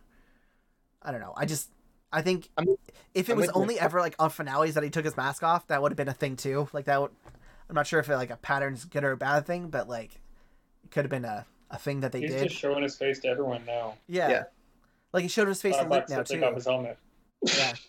I 1.02 1.12
don't 1.12 1.22
know. 1.22 1.34
I 1.36 1.46
just, 1.46 1.70
I 2.12 2.22
think 2.22 2.50
I'm- 2.58 2.76
if 3.14 3.30
it 3.30 3.34
I'm 3.34 3.38
was 3.38 3.48
with 3.48 3.56
you. 3.56 3.62
only 3.62 3.80
ever 3.80 4.00
like 4.00 4.16
on 4.20 4.30
finales 4.30 4.74
that 4.76 4.84
he 4.84 4.90
took 4.90 5.06
his 5.06 5.16
mask 5.18 5.44
off, 5.44 5.68
that 5.68 5.82
would 5.82 5.92
have 5.92 5.98
been 5.98 6.08
a 6.10 6.14
thing 6.14 6.36
too. 6.36 6.68
Like 6.74 6.86
that 6.86 7.02
would, 7.02 7.12
I'm 7.70 7.76
not 7.76 7.88
sure 7.88 8.00
if 8.00 8.10
it, 8.10 8.16
like 8.16 8.30
a 8.30 8.38
pattern's 8.38 8.86
good 8.86 9.04
or 9.04 9.12
a 9.12 9.18
bad 9.18 9.46
thing, 9.46 9.70
but 9.70 9.88
like 9.90 10.16
it 10.84 10.92
could 10.92 11.06
have 11.06 11.10
been 11.12 11.26
a, 11.26 11.46
a 11.70 11.78
thing 11.78 12.02
that 12.02 12.12
they 12.12 12.22
did. 12.22 12.32
He's 12.32 12.40
did. 12.42 12.50
just 12.50 12.60
showing 12.62 12.84
his 12.84 12.98
face 12.98 13.20
to 13.20 13.28
everyone 13.30 13.64
now. 13.66 13.96
yeah. 14.08 14.30
Yeah. 14.30 14.44
Like 15.14 15.24
he 15.24 15.30
showed 15.30 15.48
his 15.50 15.62
face 15.62 15.76
to 15.78 15.84
Luke 15.88 16.08
now 16.10 16.24
to 16.24 16.38
too. 16.38 16.44
off 16.46 16.56
his 16.56 16.66
helmet. 16.66 16.98
Yeah. 17.44 17.74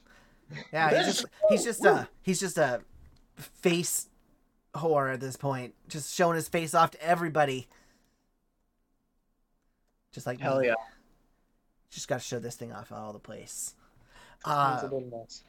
Yeah, 0.70 0.90
he's 1.02 1.06
just 1.06 1.24
he's 1.48 1.64
just 1.64 1.82
a 1.86 2.06
he's 2.20 2.38
just 2.38 2.58
a 2.58 2.82
face 3.38 4.08
whore 4.74 5.10
at 5.14 5.18
this 5.20 5.34
point. 5.36 5.72
Just 5.88 6.14
showing 6.14 6.34
his 6.34 6.46
face 6.46 6.74
off 6.74 6.90
to 6.90 7.02
everybody. 7.02 7.68
Just 10.12 10.26
like 10.26 10.40
hell 10.40 10.60
me. 10.60 10.66
yeah. 10.66 10.74
Just 11.90 12.06
gotta 12.08 12.20
show 12.20 12.38
this 12.38 12.56
thing 12.56 12.70
off 12.72 12.92
all 12.92 13.12
the 13.14 13.18
place. 13.18 13.74
Uh, 14.44 14.78
a 14.80 14.84
little 14.84 15.00
nuts. 15.10 15.42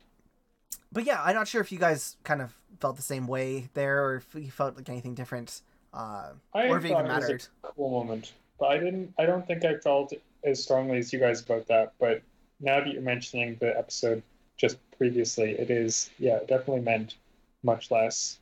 but 0.92 1.06
yeah, 1.06 1.22
I'm 1.24 1.36
not 1.36 1.48
sure 1.48 1.62
if 1.62 1.72
you 1.72 1.80
guys 1.80 2.18
kind 2.24 2.42
of 2.42 2.54
felt 2.80 2.96
the 2.96 3.02
same 3.02 3.28
way 3.28 3.70
there, 3.74 4.06
or 4.06 4.16
if 4.18 4.36
you 4.36 4.52
felt 4.52 4.76
like 4.76 4.90
anything 4.90 5.16
different, 5.16 5.62
uh, 5.94 6.32
I 6.54 6.68
or 6.68 6.78
if 6.78 6.86
it 6.86 6.92
even 6.92 7.06
it 7.06 7.10
was 7.10 7.50
a 7.64 7.68
cool 7.68 7.90
moment, 7.90 8.34
but 8.60 8.68
I 8.72 8.78
didn't. 8.78 9.14
I 9.18 9.26
don't 9.26 9.46
think 9.48 9.66
I 9.66 9.78
felt 9.78 10.14
as 10.44 10.62
strongly 10.62 10.98
as 10.98 11.12
you 11.14 11.20
guys 11.20 11.42
about 11.42 11.68
that. 11.68 11.94
But 12.00 12.22
now 12.60 12.80
that 12.80 12.92
you're 12.92 13.02
mentioning 13.02 13.58
the 13.60 13.78
episode 13.78 14.22
just 14.58 14.78
previously, 14.98 15.52
it 15.52 15.70
is 15.70 16.10
yeah, 16.20 16.38
it 16.38 16.48
definitely 16.48 16.82
meant 16.82 17.16
much 17.64 17.90
less. 17.92 18.40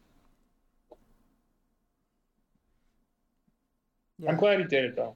Yeah. 4.20 4.30
I'm 4.32 4.38
glad 4.38 4.60
he 4.60 4.66
did 4.66 4.86
it 4.86 4.96
though. 4.96 5.16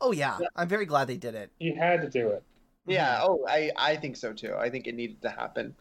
Oh 0.00 0.12
yeah, 0.12 0.38
Yeah. 0.40 0.48
I'm 0.56 0.68
very 0.68 0.86
glad 0.86 1.06
they 1.06 1.16
did 1.16 1.34
it. 1.34 1.50
He 1.58 1.74
had 1.74 2.02
to 2.02 2.08
do 2.08 2.28
it. 2.30 2.42
Yeah. 2.86 3.18
Oh, 3.22 3.44
I 3.48 3.70
I 3.76 3.96
think 3.96 4.16
so 4.16 4.32
too. 4.32 4.54
I 4.54 4.70
think 4.70 4.86
it 4.86 4.94
needed 4.94 5.22
to 5.22 5.30
happen. 5.30 5.76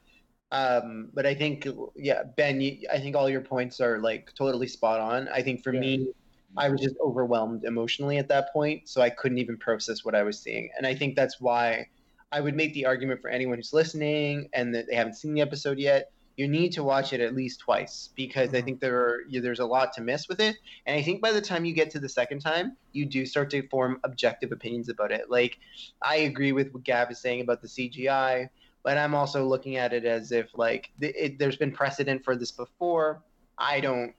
Um, 0.51 1.11
but 1.13 1.25
I 1.25 1.35
think 1.35 1.67
yeah, 1.95 2.23
Ben, 2.37 2.61
you, 2.61 2.87
I 2.91 2.99
think 2.99 3.15
all 3.15 3.29
your 3.29 3.41
points 3.41 3.81
are 3.81 3.99
like 3.99 4.33
totally 4.37 4.67
spot 4.67 4.99
on. 5.01 5.27
I 5.29 5.43
think 5.43 5.63
for 5.63 5.71
Yeah. 5.71 5.79
me, 5.79 6.13
I 6.57 6.69
was 6.69 6.81
just 6.81 6.95
overwhelmed 7.03 7.65
emotionally 7.65 8.17
at 8.17 8.29
that 8.29 8.53
point, 8.53 8.89
so 8.89 9.01
I 9.01 9.09
couldn't 9.11 9.39
even 9.39 9.57
process 9.57 10.05
what 10.05 10.15
I 10.15 10.23
was 10.23 10.41
seeing. 10.41 10.69
And 10.77 10.87
I 10.87 10.95
think 10.95 11.15
that's 11.15 11.41
why 11.41 11.87
I 12.31 12.41
would 12.41 12.55
make 12.55 12.73
the 12.73 12.85
argument 12.85 13.21
for 13.21 13.29
anyone 13.29 13.57
who's 13.57 13.73
listening 13.73 14.49
and 14.53 14.73
that 14.75 14.87
they 14.89 14.95
haven't 14.95 15.15
seen 15.15 15.33
the 15.33 15.41
episode 15.41 15.79
yet. 15.79 16.11
You 16.37 16.47
need 16.47 16.73
to 16.73 16.83
watch 16.83 17.13
it 17.13 17.21
at 17.21 17.33
least 17.35 17.61
twice 17.61 18.09
because 18.15 18.53
I 18.53 18.61
Mhm. 18.61 18.65
think 18.65 18.79
there 18.81 18.97
are, 18.97 19.21
yeah, 19.29 19.41
there's 19.41 19.59
a 19.59 19.65
lot 19.65 19.93
to 19.93 20.01
miss 20.01 20.27
with 20.27 20.39
it. 20.39 20.57
And 20.85 20.97
I 20.97 21.01
think 21.01 21.21
by 21.21 21.31
the 21.31 21.41
time 21.41 21.65
you 21.65 21.73
get 21.73 21.89
to 21.91 21.99
the 21.99 22.09
second 22.09 22.39
time, 22.41 22.75
you 22.91 23.05
do 23.05 23.25
start 23.25 23.49
to 23.51 23.67
form 23.69 23.99
objective 24.03 24.51
opinions 24.51 24.89
about 24.89 25.11
it. 25.11 25.29
Like 25.29 25.59
I 26.01 26.17
agree 26.17 26.51
with 26.51 26.73
what 26.73 26.83
Gab 26.83 27.11
is 27.11 27.19
saying 27.19 27.41
about 27.41 27.61
the 27.61 27.67
CGI, 27.67 28.49
but 28.83 28.97
I'm 28.97 29.15
also 29.15 29.45
looking 29.45 29.77
at 29.77 29.93
it 29.93 30.05
as 30.05 30.31
if 30.31 30.49
like 30.55 30.91
th- 30.99 31.15
it, 31.17 31.39
there's 31.39 31.57
been 31.57 31.71
precedent 31.71 32.23
for 32.23 32.35
this 32.35 32.51
before. 32.51 33.23
I 33.57 33.79
don't. 33.79 34.13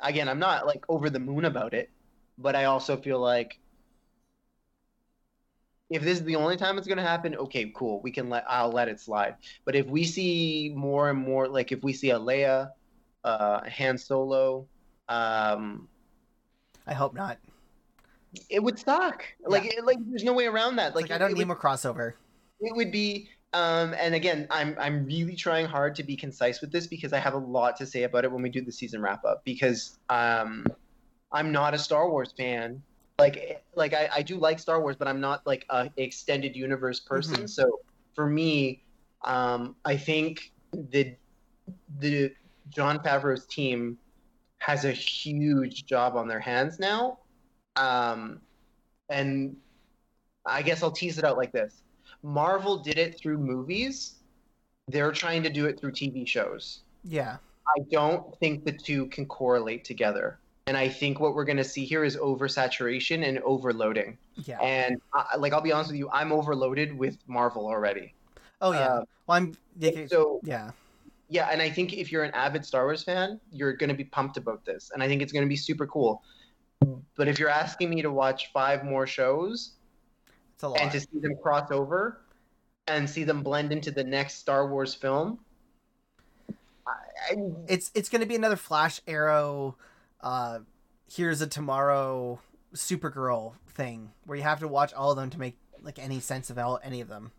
Again, 0.00 0.28
I'm 0.28 0.38
not 0.38 0.66
like 0.66 0.84
over 0.88 1.08
the 1.08 1.18
moon 1.18 1.46
about 1.46 1.72
it, 1.72 1.90
but 2.38 2.54
I 2.54 2.64
also 2.64 2.96
feel 2.96 3.18
like 3.18 3.58
if 5.90 6.02
this 6.02 6.18
is 6.18 6.24
the 6.24 6.36
only 6.36 6.56
time 6.56 6.78
it's 6.78 6.86
going 6.86 6.98
to 6.98 7.04
happen, 7.04 7.34
okay, 7.36 7.72
cool. 7.74 8.00
We 8.02 8.10
can 8.10 8.28
let 8.28 8.44
I'll 8.48 8.70
let 8.72 8.88
it 8.88 9.00
slide. 9.00 9.36
But 9.64 9.76
if 9.76 9.86
we 9.86 10.04
see 10.04 10.72
more 10.74 11.10
and 11.10 11.18
more, 11.18 11.48
like 11.48 11.72
if 11.72 11.82
we 11.84 11.92
see 11.92 12.10
a 12.10 12.18
Leia, 12.18 12.70
uh, 13.24 13.60
Han 13.68 13.98
Solo, 13.98 14.66
um, 15.08 15.88
I 16.86 16.94
hope 16.94 17.14
not. 17.14 17.38
it 18.50 18.62
would 18.62 18.78
suck. 18.78 19.24
Like, 19.44 19.64
it, 19.66 19.84
like 19.84 19.98
there's 20.08 20.24
no 20.24 20.32
way 20.32 20.46
around 20.46 20.76
that. 20.76 20.94
Like, 20.94 21.08
Like, 21.08 21.12
I 21.12 21.18
don't 21.18 21.30
it 21.30 21.34
need 21.34 21.40
would, 21.40 21.48
more 21.48 21.56
crossover. 21.58 22.14
it 22.60 22.74
would 22.76 22.90
be. 22.92 23.28
Um, 23.52 23.94
and 23.98 24.14
again, 24.14 24.46
I'm 24.50 24.76
I'm 24.78 25.06
really 25.06 25.34
trying 25.36 25.66
hard 25.66 25.94
to 25.96 26.02
be 26.02 26.16
concise 26.16 26.60
with 26.60 26.72
this 26.72 26.86
because 26.86 27.12
I 27.12 27.18
have 27.18 27.34
a 27.34 27.38
lot 27.38 27.76
to 27.76 27.86
say 27.86 28.02
about 28.02 28.24
it 28.24 28.32
when 28.32 28.42
we 28.42 28.50
do 28.50 28.60
the 28.60 28.72
season 28.72 29.00
wrap 29.00 29.24
up. 29.24 29.44
Because 29.44 29.98
um, 30.10 30.66
I'm 31.32 31.52
not 31.52 31.72
a 31.74 31.78
Star 31.78 32.10
Wars 32.10 32.34
fan. 32.36 32.82
Like 33.18 33.64
like 33.74 33.94
I, 33.94 34.08
I 34.16 34.22
do 34.22 34.36
like 34.36 34.58
Star 34.58 34.80
Wars, 34.80 34.96
but 34.96 35.08
I'm 35.08 35.20
not 35.20 35.46
like 35.46 35.64
a 35.70 35.90
extended 35.96 36.54
universe 36.54 37.00
person. 37.00 37.44
Mhm. 37.44 37.48
So 37.48 37.80
for 38.14 38.26
me, 38.26 38.82
um, 39.24 39.76
I 39.84 39.96
think 39.96 40.52
the 40.72 41.16
the 41.98 42.34
Jon 42.68 42.98
Favreau's 42.98 43.46
team 43.46 43.96
has 44.58 44.84
a 44.84 44.92
huge 44.92 45.86
job 45.86 46.16
on 46.16 46.28
their 46.28 46.40
hands 46.40 46.78
now. 46.78 47.18
Um, 47.76 48.40
and 49.08 49.56
I 50.44 50.62
guess 50.62 50.82
I'll 50.82 50.90
tease 50.90 51.18
it 51.18 51.24
out 51.24 51.36
like 51.36 51.52
this. 51.52 51.82
Marvel 52.22 52.78
did 52.78 52.98
it 52.98 53.18
through 53.18 53.38
movies. 53.38 54.16
They're 54.88 55.12
trying 55.12 55.42
to 55.42 55.50
do 55.50 55.66
it 55.66 55.80
through 55.80 55.92
TV 55.92 56.26
shows. 56.26 56.82
Yeah. 57.04 57.36
I 57.68 57.80
don't 57.90 58.38
think 58.38 58.64
the 58.64 58.72
two 58.72 59.06
can 59.06 59.26
correlate 59.26 59.84
together. 59.84 60.38
And 60.66 60.76
I 60.76 60.88
think 60.88 61.20
what 61.20 61.34
we're 61.34 61.44
going 61.44 61.58
to 61.58 61.64
see 61.64 61.84
here 61.84 62.02
is 62.02 62.16
oversaturation 62.16 63.28
and 63.28 63.38
overloading. 63.40 64.18
Yeah. 64.34 64.58
And 64.60 65.00
I, 65.14 65.36
like 65.36 65.52
I'll 65.52 65.60
be 65.60 65.70
honest 65.72 65.90
with 65.90 65.98
you, 65.98 66.10
I'm 66.12 66.32
overloaded 66.32 66.96
with 66.96 67.18
Marvel 67.28 67.66
already. 67.66 68.14
oh 68.60 68.72
yeah. 68.72 68.78
uh, 68.80 69.04
well, 69.26 69.36
I'm. 69.36 69.56
yeah, 69.78 70.06
So 70.08 70.40
yeah. 70.42 70.72
yeah, 71.28 71.48
and 71.52 71.62
I 71.62 71.70
think 71.70 71.92
if 71.92 72.10
you're 72.10 72.24
an 72.24 72.32
avid 72.34 72.64
Star 72.66 72.84
Wars 72.84 73.04
fan, 73.04 73.40
you're 73.52 73.74
going 73.74 73.90
to 73.90 73.94
be 73.94 74.04
pumped 74.04 74.36
about 74.38 74.64
this, 74.64 74.90
and 74.92 75.02
I 75.02 75.06
think 75.08 75.22
it's 75.22 75.32
going 75.32 75.44
to 75.44 75.48
be 75.48 75.56
super 75.56 75.86
cool. 75.86 76.22
But 77.16 77.28
if 77.28 77.38
you're 77.38 77.48
asking 77.48 77.90
me 77.90 78.02
to 78.02 78.10
watch 78.10 78.50
five 78.52 78.84
more 78.84 79.06
shows 79.06 79.72
It's 80.54 80.62
a 80.64 80.68
lot. 80.68 80.80
and 80.80 80.90
to 80.92 81.00
see 81.00 81.18
them 81.20 81.36
cross 81.42 81.70
over 81.70 82.20
and 82.86 83.08
see 83.08 83.24
them 83.24 83.42
blend 83.42 83.72
into 83.72 83.90
the 83.90 84.04
next 84.04 84.34
Star 84.34 84.68
Wars 84.68 84.94
film, 84.94 85.38
I, 86.86 86.92
I, 87.30 87.36
it's 87.68 87.90
it's 87.94 88.08
going 88.08 88.20
to 88.20 88.26
be 88.26 88.34
another 88.36 88.56
Flash 88.56 89.00
Arrow, 89.08 89.76
uh, 90.26 90.58
here's 91.08 91.40
a 91.40 91.46
tomorrow 91.46 92.40
Supergirl 92.74 93.52
thing 93.68 94.10
where 94.24 94.36
you 94.36 94.42
have 94.42 94.58
to 94.58 94.66
watch 94.68 94.92
all 94.92 95.12
of 95.12 95.16
them 95.16 95.30
to 95.30 95.38
make 95.38 95.56
like 95.82 96.00
any 96.00 96.18
sense 96.18 96.50
of 96.50 96.58
all, 96.58 96.80
any 96.82 97.00
of 97.00 97.06
them. 97.06 97.30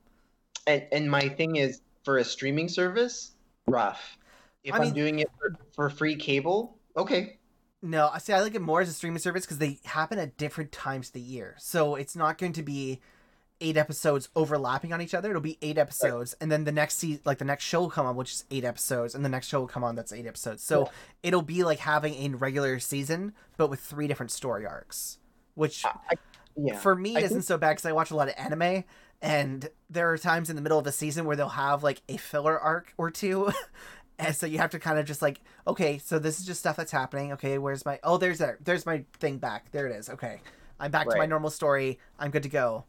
and, 0.66 0.86
and 0.94 1.12
my 1.12 1.28
thing 1.28 1.58
is 1.58 1.82
for 2.06 2.18
a 2.18 2.24
streaming 2.24 2.70
service, 2.70 3.32
rough. 3.68 4.18
If 4.64 4.74
I 4.74 4.86
am 4.86 4.94
doing 4.94 5.20
it 5.20 5.28
for, 5.38 5.58
for 5.76 5.90
free 5.90 6.16
cable, 6.16 6.78
okay, 6.96 7.38
No, 7.82 8.10
I 8.12 8.20
see. 8.20 8.32
I 8.32 8.40
like 8.42 8.56
it 8.56 8.62
more 8.62 8.80
as 8.80 8.88
a 8.90 8.94
streaming 8.94 9.20
service 9.20 9.46
because 9.46 9.58
they 9.58 9.80
happen 9.84 10.18
at 10.18 10.38
different 10.38 10.72
times 10.72 11.08
of 11.08 11.14
the 11.14 11.20
year, 11.20 11.56
so 11.60 11.96
it's 11.96 12.16
not 12.16 12.38
going 12.38 12.54
to 12.54 12.64
be 12.64 13.02
eight 13.62 13.78
episodes 13.78 14.30
overlapping 14.36 14.94
on 14.94 15.02
each 15.02 15.14
other. 15.14 15.30
It'll 15.30 15.42
be 15.42 15.58
eight 15.62 15.78
episodes, 15.78 16.36
and 16.40 16.52
then 16.52 16.64
the 16.64 16.72
next 16.72 16.98
se- 16.98 17.22
like 17.26 17.38
the 17.38 17.46
next 17.46 17.64
show 17.66 17.82
will 17.82 17.90
come 17.90 18.06
on, 18.06 18.16
which 18.16 18.32
is 18.32 18.46
eight 18.52 18.64
episodes, 18.64 19.16
and 19.16 19.24
the 19.26 19.30
next 19.30 19.48
show 19.48 19.60
will 19.62 19.68
come 19.68 19.84
on 19.84 19.96
that's 19.96 20.12
eight 20.14 20.26
episodes. 20.28 20.64
So 20.64 20.82
Yeah. 20.82 20.92
it'll 21.24 21.42
be 21.42 21.64
like 21.64 21.80
having 21.80 22.14
a 22.16 22.38
regular 22.38 22.80
season, 22.80 23.34
but 23.58 23.70
with 23.70 23.80
three 23.80 24.08
different 24.08 24.32
story 24.32 24.66
arcs, 24.66 25.18
which 25.56 25.84
yeah. 26.56 26.78
for 26.80 26.96
me 26.96 27.16
I 27.16 27.20
isn't 27.20 27.30
think- 27.30 27.44
so 27.46 27.58
bad 27.58 27.72
because 27.72 27.86
I 27.86 27.92
watch 27.92 28.12
a 28.12 28.16
lot 28.16 28.28
of 28.30 28.36
anime, 28.38 28.84
and 29.22 29.70
there 29.90 30.12
are 30.12 30.18
times 30.18 30.50
in 30.50 30.56
the 30.56 30.62
middle 30.62 30.80
of 30.80 30.86
a 30.88 30.92
season 30.92 31.26
where 31.26 31.36
they'll 31.36 31.50
have 31.50 31.84
like 31.84 32.02
a 32.10 32.18
filler 32.18 32.60
arc 32.60 32.94
or 32.98 33.12
two. 33.12 33.52
And 34.20 34.36
so 34.36 34.48
you 34.48 34.58
have 34.58 34.72
to 34.72 34.80
kind 34.80 34.98
of 34.98 35.06
just 35.06 35.22
like, 35.22 35.42
okay, 35.68 36.00
so 36.00 36.18
this 36.18 36.40
is 36.40 36.46
just 36.48 36.60
stuff 36.60 36.76
that's 36.76 36.92
happening. 36.92 37.34
Okay, 37.34 37.60
where's 37.60 37.86
my? 37.86 38.00
Oh, 38.04 38.18
there's 38.18 38.40
there. 38.40 38.58
There's 38.64 38.84
my 38.84 39.06
thing 39.20 39.38
back. 39.38 39.72
There 39.72 39.86
it 39.86 39.96
is. 39.96 40.10
Okay, 40.10 40.42
I'm 40.80 40.90
back 40.90 41.08
to 41.08 41.16
my 41.18 41.28
normal 41.28 41.52
story. 41.52 42.00
I'm 42.18 42.32
good 42.32 42.42
to 42.42 42.50
go. 42.50 42.86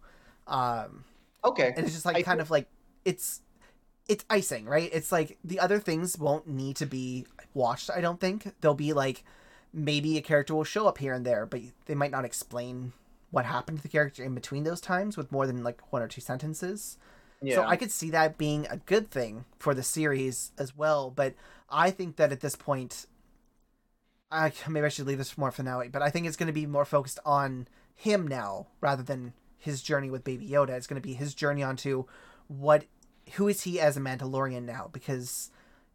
Um, 0.48 1.04
okay. 1.44 1.72
and 1.76 1.84
it's 1.84 1.94
just 1.94 2.06
like 2.06 2.16
I 2.16 2.22
kind 2.22 2.40
of 2.40 2.50
like 2.50 2.68
it's 3.04 3.42
it's 4.08 4.24
icing, 4.30 4.64
right? 4.64 4.90
It's 4.92 5.12
like 5.12 5.38
the 5.44 5.60
other 5.60 5.78
things 5.78 6.18
won't 6.18 6.48
need 6.48 6.76
to 6.76 6.86
be 6.86 7.26
watched. 7.54 7.90
I 7.90 8.00
don't 8.00 8.20
think 8.20 8.52
they'll 8.60 8.74
be 8.74 8.92
like 8.92 9.24
maybe 9.72 10.16
a 10.16 10.22
character 10.22 10.54
will 10.54 10.64
show 10.64 10.88
up 10.88 10.98
here 10.98 11.12
and 11.12 11.24
there, 11.24 11.46
but 11.46 11.60
they 11.86 11.94
might 11.94 12.10
not 12.10 12.24
explain 12.24 12.92
what 13.30 13.44
happened 13.44 13.78
to 13.78 13.82
the 13.82 13.88
character 13.88 14.24
in 14.24 14.34
between 14.34 14.64
those 14.64 14.80
times 14.80 15.16
with 15.16 15.30
more 15.30 15.46
than 15.46 15.62
like 15.62 15.92
one 15.92 16.02
or 16.02 16.08
two 16.08 16.22
sentences. 16.22 16.96
Yeah. 17.42 17.56
So 17.56 17.64
I 17.64 17.76
could 17.76 17.92
see 17.92 18.10
that 18.10 18.38
being 18.38 18.66
a 18.68 18.78
good 18.78 19.10
thing 19.10 19.44
for 19.58 19.74
the 19.74 19.82
series 19.82 20.52
as 20.58 20.76
well. 20.76 21.10
But 21.10 21.34
I 21.70 21.90
think 21.90 22.16
that 22.16 22.32
at 22.32 22.40
this 22.40 22.56
point, 22.56 23.06
I 24.30 24.52
maybe 24.68 24.86
I 24.86 24.88
should 24.88 25.06
leave 25.06 25.18
this 25.18 25.30
for 25.30 25.40
more 25.40 25.52
finale. 25.52 25.88
But 25.88 26.02
I 26.02 26.10
think 26.10 26.26
it's 26.26 26.36
going 26.36 26.48
to 26.48 26.52
be 26.52 26.66
more 26.66 26.84
focused 26.84 27.20
on 27.24 27.68
him 27.94 28.26
now 28.26 28.68
rather 28.80 29.02
than 29.02 29.34
his 29.58 29.82
journey 29.82 30.10
with 30.10 30.24
Baby 30.24 30.48
Yoda. 30.48 30.70
It's 30.70 30.86
going 30.86 31.00
to 31.00 31.06
be 31.06 31.14
his 31.14 31.34
journey 31.34 31.62
onto 31.62 32.04
what, 32.46 32.84
who 33.34 33.48
is 33.48 33.62
he 33.62 33.80
as 33.80 33.96
a 33.96 34.00
Mandalorian 34.00 34.64
now? 34.64 34.88
Because 34.92 35.50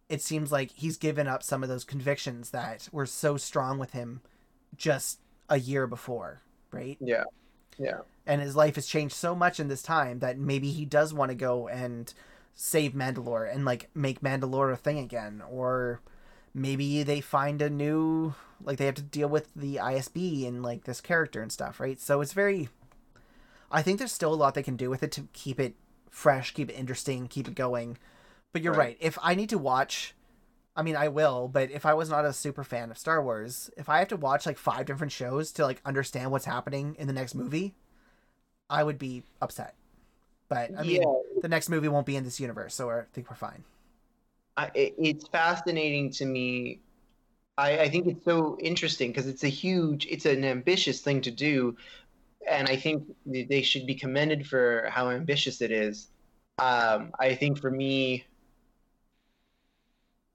it 0.10 0.22
seems 0.22 0.52
like 0.52 0.72
he's 0.72 0.98
given 0.98 1.28
up 1.28 1.42
some 1.44 1.64
of 1.64 1.70
those 1.70 1.84
convictions 1.84 2.52
that 2.52 2.88
were 2.92 3.06
so 3.06 3.38
strong 3.38 3.80
with 3.80 3.92
him 3.94 4.22
just 4.76 5.20
a 5.50 5.60
year 5.60 5.88
before, 5.88 6.42
right? 6.72 6.98
yeah. 7.00 7.24
Yeah. 7.80 8.02
and 8.28 8.40
his 8.42 8.56
life 8.56 8.76
has 8.76 8.86
changed 8.86 9.16
so 9.16 9.34
much 9.34 9.60
in 9.60 9.68
this 9.68 9.82
time 9.82 10.20
that 10.20 10.38
maybe 10.38 10.72
he 10.72 10.86
does 10.86 11.12
want 11.12 11.30
to 11.30 11.36
go 11.36 11.68
and 11.68 12.14
save 12.54 12.94
Mandalore 12.94 13.52
and 13.52 13.66
like 13.66 13.90
make 13.96 14.22
Mandalore 14.22 14.72
a 14.72 14.78
thing 14.78 15.00
again 15.00 15.42
or 15.50 16.00
maybe 16.54 17.02
they 17.04 17.20
find 17.20 17.62
a 17.62 17.70
new 17.70 18.36
like 18.64 18.78
they 18.78 18.86
have 18.86 18.96
to 18.96 19.02
deal 19.02 19.28
with 19.28 19.50
the 19.56 19.78
ISB 19.78 20.48
and 20.48 20.62
like 20.64 20.84
this 20.86 21.02
character 21.02 21.42
and 21.42 21.52
stuff, 21.52 21.80
right? 21.80 22.00
So 22.00 22.22
it's 22.22 22.34
very 22.34 22.70
I 23.74 23.82
think 23.82 24.00
there's 24.00 24.14
still 24.14 24.34
a 24.34 24.36
lot 24.36 24.54
they 24.54 24.64
can 24.64 24.78
do 24.78 24.90
with 24.90 25.04
it 25.04 25.12
to 25.14 25.28
keep 25.34 25.60
it 25.60 25.76
fresh, 26.10 26.54
keep 26.54 26.70
it 26.70 26.74
interesting, 26.74 27.28
keep 27.28 27.48
it 27.48 27.56
going. 27.56 27.98
But 28.54 28.62
you're 28.62 28.74
right. 28.74 28.80
Right. 28.80 28.98
If 29.02 29.18
I 29.22 29.36
need 29.36 29.50
to 29.50 29.58
watch 29.58 30.14
I 30.76 30.82
mean, 30.82 30.96
I 30.96 31.08
will, 31.08 31.48
but 31.48 31.70
if 31.70 31.86
I 31.86 31.94
was 31.94 32.10
not 32.10 32.26
a 32.26 32.34
super 32.34 32.64
fan 32.64 32.90
of 32.90 32.98
Star 32.98 33.22
Wars, 33.22 33.70
if 33.78 33.90
I 33.90 34.00
have 34.00 34.08
to 34.08 34.18
watch 34.18 34.46
like 34.46 34.58
five 34.58 34.86
different 34.86 35.12
shows 35.12 35.52
to 35.54 35.64
like 35.64 35.82
understand 35.86 36.32
what's 36.32 36.46
happening 36.46 36.96
in 36.98 37.06
the 37.08 37.14
next 37.14 37.36
movie, 37.36 37.76
I 38.70 38.84
would 38.84 38.98
be 38.98 39.24
upset. 39.42 39.76
But 40.50 40.72
I 40.78 40.82
mean, 40.82 41.02
yeah. 41.02 41.42
the 41.42 41.48
next 41.48 41.70
movie 41.70 41.88
won't 41.88 42.08
be 42.08 42.16
in 42.16 42.24
this 42.24 42.40
universe, 42.40 42.74
so 42.74 42.90
I 42.90 43.04
think 43.14 43.30
we're 43.30 43.36
fine. 43.36 43.64
I, 44.58 44.72
it's 44.74 45.28
fascinating 45.28 46.12
to 46.12 46.26
me. 46.26 46.80
I, 47.58 47.80
I 47.80 47.90
think 47.90 48.08
it's 48.08 48.26
so 48.26 48.58
interesting 48.60 49.12
because 49.12 49.28
it's 49.28 49.44
a 49.44 49.50
huge, 49.50 50.08
it's 50.08 50.26
an 50.26 50.44
ambitious 50.44 51.02
thing 51.02 51.22
to 51.22 51.32
do, 51.32 51.76
and 52.50 52.68
I 52.68 52.76
think 52.76 53.04
they 53.26 53.62
should 53.62 53.86
be 53.86 53.96
commended 53.96 54.48
for 54.48 54.88
how 54.90 55.10
ambitious 55.10 55.62
it 55.62 55.72
is. 55.72 56.08
Um, 56.60 57.12
I 57.20 57.36
think 57.36 57.60
for 57.60 57.72
me, 57.72 58.26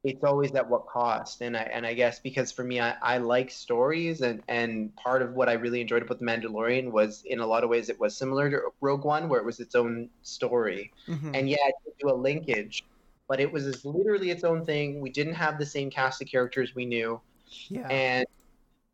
it's 0.04 0.22
always 0.22 0.54
at 0.54 0.68
what 0.68 0.86
cost, 0.86 1.42
and 1.42 1.56
I 1.56 1.62
and 1.62 1.84
I 1.84 1.92
guess 1.94 2.18
because 2.20 2.52
for 2.52 2.64
me, 2.64 2.80
I, 2.80 2.94
I 3.02 3.18
like 3.18 3.50
stories, 3.50 4.20
and 4.22 4.42
and 4.48 4.94
part 4.96 5.22
of 5.22 5.34
what 5.34 5.48
I 5.48 5.54
really 5.54 5.80
enjoyed 5.80 6.02
about 6.02 6.18
the 6.18 6.24
Mandalorian 6.24 6.92
was 6.92 7.22
in 7.26 7.40
a 7.40 7.46
lot 7.46 7.64
of 7.64 7.70
ways 7.70 7.88
it 7.88 7.98
was 7.98 8.16
similar 8.16 8.50
to 8.50 8.60
Rogue 8.80 9.04
One, 9.04 9.28
where 9.28 9.40
it 9.40 9.44
was 9.46 9.60
its 9.60 9.74
own 9.74 10.08
story 10.22 10.92
Mhm. 11.08 11.30
and 11.34 11.48
yeah, 11.50 11.56
it 11.66 11.74
did 11.84 11.94
do 12.00 12.10
a 12.10 12.14
linkage, 12.14 12.84
but 13.28 13.40
it 13.40 13.50
was 13.52 13.84
literally 13.84 14.30
its 14.30 14.44
own 14.44 14.64
thing. 14.64 15.00
We 15.00 15.10
didn't 15.10 15.34
have 15.34 15.58
the 15.58 15.66
same 15.66 15.90
cast 15.90 16.22
of 16.22 16.28
characters 16.28 16.74
we 16.74 16.86
knew, 16.86 17.20
yeah. 17.68 17.88
and 17.88 18.26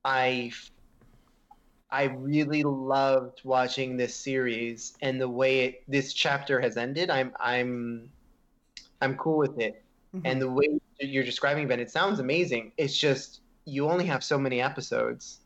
I, 0.04 0.52
I 1.94 2.04
really 2.04 2.64
loved 2.64 3.42
watching 3.44 3.96
this 3.96 4.16
series 4.16 4.96
and 5.00 5.20
the 5.20 5.28
way 5.28 5.60
it, 5.60 5.82
this 5.86 6.12
chapter 6.12 6.60
has 6.60 6.76
ended. 6.76 7.08
I'm 7.08 7.32
I'm, 7.38 8.10
I'm 9.00 9.16
cool 9.16 9.38
with 9.38 9.60
it, 9.60 9.84
Mhm. 10.12 10.22
and 10.24 10.42
the 10.42 10.50
way 10.50 10.66
you're 10.98 11.22
describing 11.22 11.68
Ben, 11.68 11.78
it 11.78 11.92
sounds 11.92 12.18
amazing. 12.18 12.72
It's 12.78 12.98
just 12.98 13.42
you 13.64 13.88
only 13.88 14.06
have 14.06 14.24
so 14.24 14.36
many 14.36 14.60
episodes, 14.60 15.38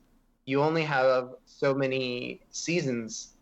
you 0.46 0.62
only 0.62 0.84
have 0.84 1.34
so 1.44 1.74
many 1.74 2.40
seasons. 2.50 3.34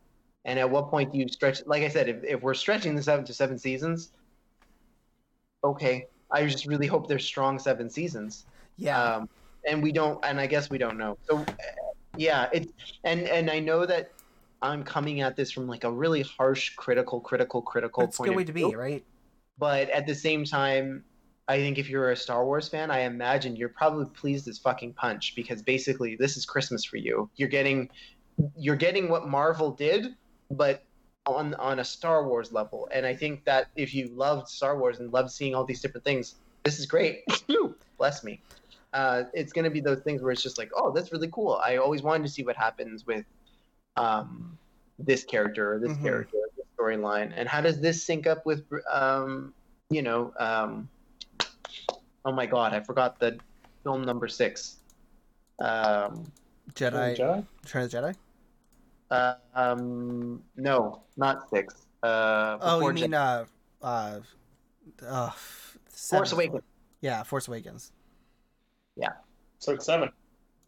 And 0.45 0.59
at 0.59 0.69
what 0.69 0.91
point 0.91 1.13
do 1.13 1.19
you 1.19 1.29
stretch? 1.29 1.65
Like 1.67 1.85
I 1.85 1.89
said, 1.89 2.09
if, 2.09 2.25
if 2.25 2.43
we're 2.43 2.55
stretching 2.55 2.97
this 2.97 3.07
out 3.09 3.25
to 3.27 3.35
seven 3.35 3.57
seasons, 3.59 4.11
okay. 5.63 6.07
I 6.33 6.45
just 6.47 6.67
really 6.67 6.89
hope 6.89 7.07
there's 7.07 7.25
strong 7.25 7.61
seven 7.61 7.89
seasons. 7.89 8.47
yeah. 8.79 9.01
Um, 9.17 9.29
and 9.69 9.81
we 9.83 9.93
don't, 9.93 10.19
and 10.25 10.41
I 10.41 10.47
guess 10.47 10.71
we 10.71 10.79
don't 10.79 10.99
know. 10.99 11.19
So, 11.29 11.45
yeah, 12.17 12.49
it's 12.53 12.73
and 13.05 13.23
and 13.29 13.51
I 13.51 13.61
know 13.61 13.87
that 13.87 14.13
I'm 14.63 14.83
coming 14.85 15.21
at 15.21 15.37
this 15.37 15.51
from 15.51 15.67
like 15.67 15.85
a 15.85 15.91
really 15.91 16.23
harsh, 16.23 16.75
critical, 16.77 17.21
critical, 17.21 17.63
critical 17.63 18.03
That's 18.03 18.17
a 18.17 18.19
point 18.19 18.31
good 18.31 18.37
way 18.37 18.45
to 18.45 18.53
view. 18.53 18.69
be, 18.71 18.77
right? 18.77 19.05
But 19.59 19.91
at 19.91 20.07
the 20.07 20.15
same 20.15 20.45
time, 20.45 21.05
I 21.49 21.59
think 21.59 21.79
if 21.79 21.89
you're 21.89 22.11
a 22.11 22.17
Star 22.17 22.45
Wars 22.45 22.69
fan, 22.69 22.91
I 22.91 23.01
imagine 23.01 23.57
you're 23.57 23.69
probably 23.69 24.07
pleased 24.07 24.49
as 24.49 24.59
fucking 24.59 24.95
punch 24.95 25.35
because 25.37 25.63
basically 25.63 26.17
this 26.17 26.37
is 26.37 26.45
Christmas 26.45 26.85
for 26.85 26.97
you. 26.97 27.31
You're 27.37 27.49
getting 27.49 27.89
you're 28.57 28.77
getting 28.77 29.09
what 29.09 29.29
Marvel 29.29 29.71
did, 29.71 30.15
but 30.51 30.83
on 31.27 31.55
on 31.55 31.79
a 31.79 31.85
Star 31.85 32.27
Wars 32.27 32.53
level. 32.53 32.89
And 32.93 33.07
I 33.07 33.15
think 33.15 33.45
that 33.45 33.69
if 33.77 33.95
you 33.95 34.09
loved 34.09 34.49
Star 34.49 34.79
Wars 34.79 34.99
and 34.99 35.13
loved 35.13 35.31
seeing 35.31 35.55
all 35.55 35.65
these 35.65 35.81
different 35.81 36.05
things, 36.05 36.35
this 36.65 36.79
is 36.79 36.87
great. 36.87 37.25
Bless 37.99 38.25
me. 38.25 38.41
Uh, 38.97 39.25
it's 39.35 39.53
going 39.53 39.65
to 39.67 39.71
be 39.71 39.81
those 39.81 40.01
things 40.01 40.23
where 40.23 40.33
it's 40.33 40.43
just 40.43 40.57
like, 40.57 40.71
oh, 40.75 40.91
that's 40.91 41.13
really 41.13 41.29
cool. 41.31 41.61
I 41.63 41.77
always 41.77 42.03
wanted 42.03 42.23
to 42.25 42.31
see 42.33 42.43
what 42.43 42.57
happens 42.57 43.05
with 43.07 43.27
um, 43.99 44.57
this 44.99 45.23
character 45.23 45.75
or 45.75 45.79
this 45.79 45.93
Mhm. 45.93 46.03
character, 46.03 46.37
or 46.39 46.49
this 46.57 46.67
storyline, 46.79 47.31
and 47.37 47.47
how 47.47 47.61
does 47.61 47.79
this 47.79 48.03
sync 48.03 48.27
up 48.27 48.47
with, 48.47 48.65
um, 48.91 49.53
you 49.91 50.01
know, 50.01 50.33
um, 50.39 50.89
oh 52.25 52.33
my 52.33 52.47
god, 52.47 52.73
I 52.73 52.81
forgot 52.81 53.21
the 53.21 53.39
film 53.85 54.01
number 54.03 54.29
six. 54.29 54.79
Um, 55.61 56.33
Jedi, 56.75 57.17
Jedi? 57.19 57.47
Return 57.65 57.83
of 57.83 57.91
the 57.91 57.99
Jedi. 57.99 58.15
uh, 59.11 59.35
um, 59.55 60.43
no, 60.57 61.03
not 61.19 61.51
six. 61.51 61.87
Uh, 62.03 62.57
Oh, 62.63 62.81
you 62.81 62.95
mean 62.95 63.11
Jedi- 63.13 63.47
uh, 63.83 63.87
uh, 63.87 64.21
uh, 65.07 65.31
Force 65.91 66.33
Awakens? 66.33 66.63
Yeah, 67.03 67.23
Force 67.25 67.47
Awakens. 67.49 67.93
So 69.59 69.73
it's 69.73 69.87
seven. 69.87 70.11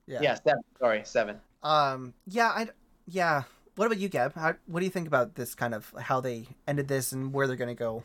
Yeah. 0.07 0.21
Yeah, 0.23 0.35
seven. 0.35 0.63
Sorry, 0.79 1.03
seven. 1.05 1.37
Um. 1.63 2.15
Yeah. 2.27 2.49
I. 2.49 2.69
Yeah. 3.07 3.43
What 3.77 3.87
about 3.87 3.99
you, 3.99 4.09
Gab? 4.09 4.35
How, 4.35 4.55
what 4.67 4.81
do 4.81 4.87
you 4.87 4.91
think 4.91 5.07
about 5.07 5.37
this 5.37 5.55
kind 5.55 5.73
of 5.73 5.95
how 6.01 6.21
they 6.21 6.49
ended 6.67 6.89
this 6.89 7.13
and 7.13 7.33
where 7.33 7.47
they're 7.47 7.57
gonna 7.57 7.75
go? 7.75 8.03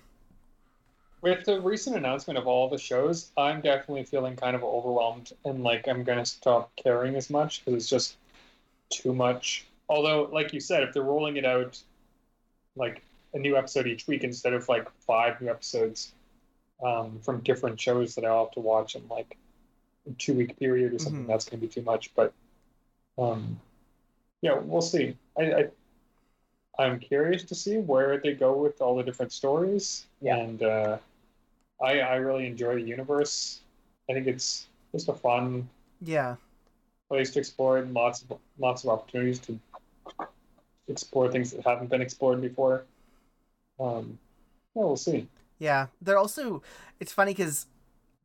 With 1.21 1.45
the 1.45 1.59
recent 1.61 1.95
announcement 1.95 2.37
of 2.37 2.47
all 2.47 2.69
the 2.69 2.77
shows, 2.77 3.31
I'm 3.37 3.61
definitely 3.61 4.03
feeling 4.03 4.35
kind 4.35 4.55
of 4.55 4.63
overwhelmed 4.63 5.31
and 5.45 5.63
like 5.63 5.87
I'm 5.87 6.03
gonna 6.03 6.25
stop 6.25 6.71
caring 6.75 7.15
as 7.15 7.29
much 7.29 7.63
because 7.65 7.81
it's 7.81 7.89
just 7.89 8.17
too 8.89 9.13
much. 9.13 9.65
Although, 9.89 10.29
like 10.31 10.53
you 10.53 10.59
said, 10.59 10.83
if 10.83 10.93
they're 10.93 11.01
rolling 11.01 11.37
it 11.37 11.45
out 11.45 11.81
like 12.75 13.03
a 13.33 13.39
new 13.39 13.57
episode 13.57 13.87
each 13.87 14.07
week 14.07 14.23
instead 14.23 14.53
of 14.53 14.67
like 14.69 14.87
five 15.07 15.41
new 15.41 15.49
episodes 15.49 16.13
um, 16.83 17.19
from 17.21 17.41
different 17.41 17.79
shows 17.79 18.15
that 18.15 18.25
I'll 18.25 18.45
have 18.45 18.53
to 18.53 18.59
watch 18.59 18.95
and 18.95 19.09
like 19.09 19.37
a 19.37 19.42
two 20.17 20.33
week 20.33 20.57
period 20.59 20.93
or 20.93 20.99
something, 20.99 21.23
Mhm. 21.23 21.27
that's 21.27 21.45
gonna 21.45 21.61
be 21.61 21.67
too 21.67 21.81
much. 21.81 22.13
But 22.15 22.33
um, 23.17 23.59
yeah, 24.41 24.57
we'll 24.59 24.81
see. 24.81 25.17
I, 25.37 25.43
I 25.53 25.67
I'm 26.79 26.99
curious 26.99 27.43
to 27.43 27.55
see 27.55 27.77
where 27.77 28.17
they 28.19 28.33
go 28.33 28.57
with 28.57 28.81
all 28.81 28.95
the 28.95 29.03
different 29.03 29.31
stories. 29.31 30.05
Yeah. 30.21 30.37
And 30.37 30.63
uh, 30.63 30.97
I 31.81 31.99
I 31.99 32.15
really 32.15 32.47
enjoy 32.47 32.75
the 32.75 32.81
universe. 32.81 33.61
I 34.09 34.13
think 34.13 34.27
it's 34.27 34.67
just 34.91 35.07
a 35.09 35.13
fun 35.13 35.69
Yeah. 36.01 36.35
place 37.09 37.31
to 37.31 37.39
explore 37.39 37.77
and 37.77 37.93
lots 37.93 38.23
of 38.23 38.39
lots 38.57 38.83
of 38.83 38.89
opportunities 38.89 39.39
to 39.39 39.59
explore 40.87 41.31
things 41.31 41.51
that 41.51 41.65
haven't 41.65 41.89
been 41.89 42.01
explored 42.01 42.41
before. 42.41 42.85
Um, 43.79 44.19
yeah, 44.75 44.83
we'll 44.83 44.97
see. 44.97 45.27
Yeah. 45.59 45.87
They're 46.01 46.17
also. 46.17 46.61
It's 46.99 47.11
funny 47.13 47.31
because 47.31 47.67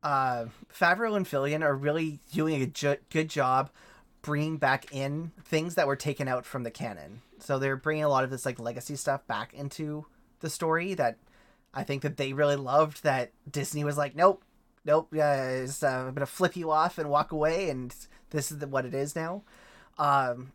uh, 0.03 0.45
Favreau 0.73 1.15
and 1.15 1.25
Filoni 1.25 1.61
are 1.61 1.75
really 1.75 2.19
doing 2.31 2.61
a 2.61 2.67
ju- 2.67 2.97
good 3.09 3.29
job 3.29 3.69
bringing 4.21 4.57
back 4.57 4.93
in 4.93 5.31
things 5.43 5.75
that 5.75 5.87
were 5.87 5.95
taken 5.95 6.27
out 6.27 6.45
from 6.45 6.63
the 6.63 6.71
canon. 6.71 7.21
So 7.39 7.57
they're 7.57 7.77
bringing 7.77 8.03
a 8.03 8.09
lot 8.09 8.23
of 8.23 8.29
this 8.29 8.45
like 8.45 8.59
legacy 8.59 8.95
stuff 8.95 9.25
back 9.27 9.53
into 9.53 10.05
the 10.41 10.49
story 10.49 10.93
that 10.95 11.17
I 11.73 11.83
think 11.83 12.01
that 12.01 12.17
they 12.17 12.33
really 12.33 12.55
loved. 12.55 13.03
That 13.03 13.31
Disney 13.49 13.83
was 13.83 13.97
like, 13.97 14.15
nope, 14.15 14.43
nope, 14.85 15.09
it's, 15.11 15.83
uh, 15.83 16.05
I'm 16.07 16.13
gonna 16.13 16.25
flip 16.25 16.55
you 16.55 16.71
off 16.71 16.97
and 16.97 17.09
walk 17.09 17.31
away, 17.31 17.69
and 17.69 17.95
this 18.31 18.51
is 18.51 18.59
the, 18.59 18.67
what 18.67 18.85
it 18.85 18.93
is 18.93 19.15
now. 19.15 19.43
Um, 19.97 20.51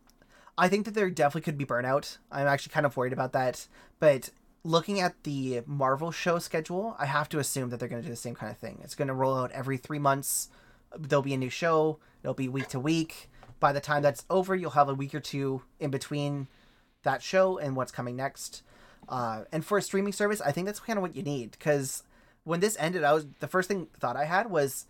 I 0.56 0.68
think 0.68 0.84
that 0.84 0.94
there 0.94 1.10
definitely 1.10 1.42
could 1.42 1.58
be 1.58 1.66
burnout. 1.66 2.18
I'm 2.30 2.46
actually 2.46 2.72
kind 2.72 2.86
of 2.86 2.96
worried 2.96 3.12
about 3.12 3.32
that, 3.32 3.66
but 3.98 4.30
looking 4.64 4.98
at 4.98 5.22
the 5.24 5.62
Marvel 5.66 6.10
show 6.10 6.38
schedule, 6.38 6.96
I 6.98 7.06
have 7.06 7.28
to 7.28 7.38
assume 7.38 7.70
that 7.70 7.78
they're 7.78 7.88
going 7.88 8.02
to 8.02 8.08
do 8.08 8.12
the 8.12 8.16
same 8.16 8.34
kind 8.34 8.50
of 8.50 8.58
thing. 8.58 8.80
It's 8.82 8.94
going 8.94 9.08
to 9.08 9.14
roll 9.14 9.36
out 9.36 9.52
every 9.52 9.76
three 9.76 9.98
months. 9.98 10.48
There'll 10.98 11.22
be 11.22 11.34
a 11.34 11.38
new 11.38 11.50
show. 11.50 11.98
It'll 12.22 12.34
be 12.34 12.48
week 12.48 12.68
to 12.68 12.80
week. 12.80 13.30
By 13.60 13.72
the 13.72 13.80
time 13.80 14.02
that's 14.02 14.24
over, 14.30 14.54
you'll 14.54 14.70
have 14.70 14.88
a 14.88 14.94
week 14.94 15.14
or 15.14 15.20
two 15.20 15.62
in 15.78 15.90
between 15.90 16.48
that 17.02 17.22
show 17.22 17.58
and 17.58 17.76
what's 17.76 17.92
coming 17.92 18.16
next. 18.16 18.62
Uh, 19.08 19.44
and 19.52 19.64
for 19.64 19.78
a 19.78 19.82
streaming 19.82 20.12
service, 20.12 20.40
I 20.40 20.50
think 20.50 20.66
that's 20.66 20.80
kind 20.80 20.98
of 20.98 21.02
what 21.02 21.14
you 21.14 21.22
need 21.22 21.52
because 21.52 22.02
when 22.44 22.60
this 22.60 22.76
ended, 22.80 23.04
I 23.04 23.12
was 23.12 23.26
the 23.40 23.48
first 23.48 23.68
thing 23.68 23.88
thought 23.98 24.16
I 24.16 24.24
had 24.24 24.50
was, 24.50 24.86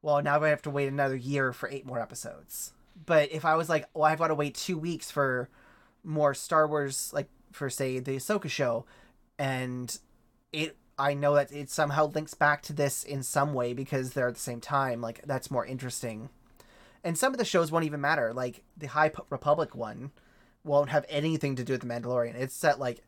well, 0.00 0.22
now 0.22 0.42
I 0.42 0.48
have 0.48 0.62
to 0.62 0.70
wait 0.70 0.88
another 0.88 1.16
year 1.16 1.52
for 1.52 1.68
eight 1.68 1.86
more 1.86 2.00
episodes. 2.00 2.72
But 3.06 3.30
if 3.30 3.44
I 3.44 3.54
was 3.56 3.68
like, 3.68 3.86
oh, 3.94 4.02
I've 4.02 4.18
got 4.18 4.28
to 4.28 4.34
wait 4.34 4.54
two 4.54 4.78
weeks 4.78 5.10
for 5.10 5.48
more 6.02 6.34
Star 6.34 6.66
Wars, 6.66 7.12
like 7.12 7.28
for 7.52 7.68
say 7.70 7.98
the 7.98 8.16
Ahsoka 8.16 8.48
show, 8.48 8.84
and 9.38 9.98
it 10.52 10.76
I 10.98 11.14
know 11.14 11.34
that 11.34 11.52
it 11.52 11.70
somehow 11.70 12.06
links 12.06 12.34
back 12.34 12.62
to 12.62 12.72
this 12.72 13.04
in 13.04 13.22
some 13.22 13.54
way 13.54 13.72
because 13.72 14.12
they're 14.12 14.28
at 14.28 14.34
the 14.34 14.40
same 14.40 14.60
time. 14.60 15.00
Like 15.00 15.22
that's 15.24 15.50
more 15.50 15.64
interesting. 15.64 16.28
And 17.04 17.16
some 17.16 17.32
of 17.32 17.38
the 17.38 17.44
shows 17.44 17.70
won't 17.70 17.84
even 17.84 18.00
matter. 18.00 18.32
Like 18.34 18.64
the 18.76 18.88
High 18.88 19.12
Republic 19.30 19.74
one 19.76 20.10
won't 20.64 20.90
have 20.90 21.06
anything 21.08 21.54
to 21.56 21.64
do 21.64 21.74
with 21.74 21.82
the 21.82 21.86
Mandalorian. 21.86 22.34
It's 22.34 22.54
set 22.56 22.80
like 22.80 23.02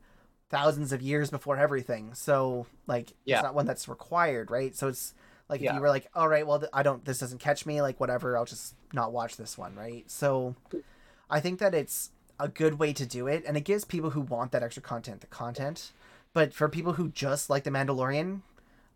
thousands 0.49 0.93
of 0.93 1.01
years 1.01 1.29
before 1.29 1.57
everything. 1.57 2.13
So 2.13 2.65
like 2.87 3.11
Yeah. 3.25 3.37
it's 3.37 3.43
not 3.43 3.55
one 3.55 3.65
that's 3.65 3.89
required, 3.89 4.49
right? 4.49 4.73
So 4.75 4.87
it's 4.87 5.13
like 5.49 5.59
if 5.59 5.65
Yeah. 5.65 5.75
you 5.75 5.81
were 5.81 5.89
like, 5.89 6.07
all 6.15 6.29
right, 6.29 6.47
well 6.47 6.59
th- 6.59 6.69
I 6.73 6.83
don't 6.83 7.03
this 7.03 7.19
doesn't 7.19 7.39
catch 7.39 7.65
me, 7.65 7.81
like 7.81 7.99
whatever, 7.99 8.37
I'll 8.37 8.45
just 8.45 8.73
not 8.93 9.11
watch 9.11 9.35
this 9.35 9.57
one, 9.57 9.75
right? 9.75 10.09
So 10.09 10.55
I 11.29 11.41
think 11.41 11.59
that 11.59 11.75
it's 11.75 12.11
a 12.39 12.47
good 12.47 12.79
way 12.79 12.93
to 12.93 13.05
do 13.05 13.27
it 13.27 13.43
and 13.45 13.57
it 13.57 13.61
gives 13.65 13.83
people 13.83 14.11
who 14.11 14.21
want 14.21 14.53
that 14.53 14.63
extra 14.63 14.81
content 14.81 15.19
the 15.19 15.27
content. 15.27 15.91
But 16.33 16.53
for 16.53 16.69
people 16.69 16.93
who 16.93 17.09
just 17.09 17.49
like 17.49 17.63
The 17.63 17.71
Mandalorian, 17.71 18.41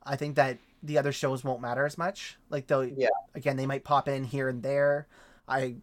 I 0.03 0.15
think 0.15 0.35
that 0.35 0.57
the 0.81 0.97
other 0.97 1.11
shows 1.11 1.43
won't 1.43 1.61
matter 1.61 1.85
as 1.85 1.97
much. 1.97 2.37
Like 2.49 2.67
they'll 2.67 2.85
Yeah. 2.85 3.09
again 3.33 3.57
they 3.57 3.65
might 3.65 3.83
pop 3.83 4.07
in 4.07 4.23
here 4.23 4.47
and 4.47 4.63
there. 4.63 5.07
I 5.47 5.75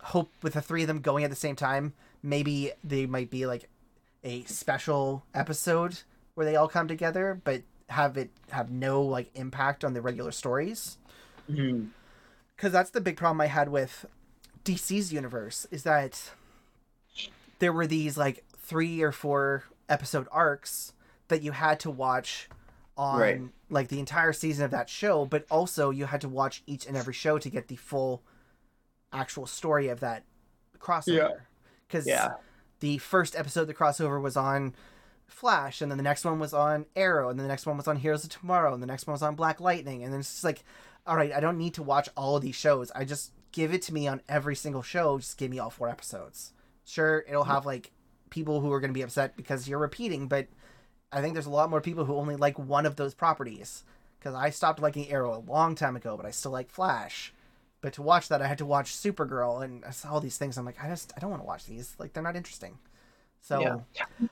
hope 0.00 0.30
with 0.42 0.54
the 0.54 0.60
three 0.62 0.82
of 0.82 0.88
them 0.88 1.00
going 1.00 1.24
at 1.24 1.30
the 1.30 1.36
same 1.36 1.56
time, 1.56 1.94
maybe 2.22 2.72
they 2.84 3.06
might 3.06 3.30
be 3.30 3.46
like 3.46 3.68
a 4.24 4.42
special 4.44 5.24
episode 5.34 6.00
where 6.34 6.44
they 6.44 6.56
all 6.56 6.68
come 6.68 6.88
together, 6.88 7.40
but 7.44 7.62
have 7.88 8.16
it 8.16 8.30
have 8.50 8.70
no 8.70 9.00
like 9.02 9.30
impact 9.34 9.84
on 9.84 9.94
the 9.94 10.02
regular 10.02 10.32
stories. 10.32 10.98
Mm-hmm. 11.50 11.86
Because 12.56 12.72
that's 12.72 12.90
the 12.90 13.00
big 13.00 13.16
problem 13.16 13.40
I 13.40 13.46
had 13.46 13.68
with 13.68 14.06
DC's 14.64 15.12
universe 15.12 15.66
is 15.70 15.84
that 15.84 16.30
there 17.60 17.72
were 17.72 17.86
these 17.86 18.16
like 18.16 18.44
three 18.58 19.00
or 19.02 19.12
four 19.12 19.64
episode 19.88 20.26
arcs 20.30 20.92
that 21.28 21.42
you 21.42 21.52
had 21.52 21.80
to 21.80 21.90
watch 21.90 22.48
on 22.96 23.20
Right. 23.20 23.40
like 23.68 23.88
the 23.88 23.98
entire 24.00 24.32
season 24.32 24.64
of 24.64 24.70
that 24.70 24.88
show, 24.88 25.26
but 25.26 25.44
also 25.50 25.90
you 25.90 26.06
had 26.06 26.20
to 26.22 26.28
watch 26.28 26.62
each 26.66 26.86
and 26.86 26.96
every 26.96 27.12
show 27.14 27.38
to 27.38 27.50
get 27.50 27.68
the 27.68 27.76
full 27.76 28.22
actual 29.12 29.46
story 29.46 29.88
of 29.88 30.00
that 30.00 30.24
crossover. 30.78 31.42
Because 31.86 32.06
Yeah. 32.06 32.34
the 32.80 32.98
first 32.98 33.36
episode 33.36 33.62
of 33.62 33.66
the 33.68 33.74
crossover 33.74 34.20
was 34.20 34.36
on 34.36 34.74
Flash, 35.26 35.82
and 35.82 35.90
then 35.90 35.98
the 35.98 36.04
next 36.04 36.24
one 36.24 36.38
was 36.38 36.54
on 36.54 36.86
Arrow, 36.94 37.28
and 37.28 37.38
then 37.38 37.44
the 37.44 37.52
next 37.52 37.66
one 37.66 37.76
was 37.76 37.88
on 37.88 37.96
Heroes 37.96 38.24
of 38.24 38.30
Tomorrow, 38.30 38.72
and 38.72 38.82
the 38.82 38.86
next 38.86 39.06
one 39.06 39.12
was 39.12 39.22
on 39.22 39.34
Black 39.34 39.60
Lightning, 39.60 40.04
and 40.04 40.12
then 40.12 40.20
it's 40.20 40.30
just 40.30 40.44
like, 40.44 40.64
all 41.06 41.16
right, 41.16 41.32
I 41.32 41.40
don't 41.40 41.58
need 41.58 41.74
to 41.74 41.82
watch 41.82 42.08
all 42.16 42.36
of 42.36 42.42
these 42.42 42.54
shows. 42.54 42.90
I 42.92 43.04
just 43.04 43.32
give 43.52 43.72
it 43.72 43.82
to 43.82 43.94
me 43.94 44.06
on 44.06 44.22
every 44.28 44.54
single 44.54 44.82
show. 44.82 45.18
Just 45.18 45.36
give 45.38 45.50
me 45.50 45.58
all 45.58 45.70
four 45.70 45.88
episodes. 45.88 46.52
Sure, 46.84 47.24
it'll 47.28 47.44
mm. 47.44 47.48
have 47.48 47.66
like 47.66 47.90
people 48.30 48.60
who 48.60 48.72
are 48.72 48.80
going 48.80 48.90
to 48.90 48.94
be 48.98 49.02
upset 49.02 49.36
because 49.36 49.68
you're 49.68 49.78
repeating, 49.78 50.28
but 50.28 50.46
I 51.12 51.20
think 51.20 51.34
there's 51.34 51.46
a 51.46 51.50
lot 51.50 51.70
more 51.70 51.80
people 51.80 52.04
who 52.04 52.16
only 52.16 52.36
like 52.36 52.58
one 52.58 52.86
of 52.86 52.96
those 52.96 53.14
properties. 53.14 53.84
Because 54.18 54.34
I 54.34 54.50
stopped 54.50 54.80
liking 54.80 55.08
Arrow 55.08 55.36
a 55.36 55.50
long 55.50 55.74
time 55.74 55.94
ago, 55.94 56.16
but 56.16 56.26
I 56.26 56.30
still 56.30 56.50
like 56.50 56.70
Flash. 56.70 57.32
But 57.80 57.92
to 57.94 58.02
watch 58.02 58.28
that, 58.28 58.42
I 58.42 58.46
had 58.48 58.58
to 58.58 58.66
watch 58.66 58.92
Supergirl 58.92 59.62
and 59.62 59.84
I 59.84 59.90
saw 59.90 60.12
all 60.12 60.20
these 60.20 60.38
things. 60.38 60.56
I'm 60.58 60.64
like, 60.64 60.82
I 60.82 60.88
just 60.88 61.12
I 61.16 61.20
don't 61.20 61.30
want 61.30 61.42
to 61.42 61.46
watch 61.46 61.66
these. 61.66 61.94
Like 61.98 62.12
they're 62.12 62.22
not 62.22 62.34
interesting. 62.34 62.78
So 63.42 63.60
Yeah. 63.60 63.76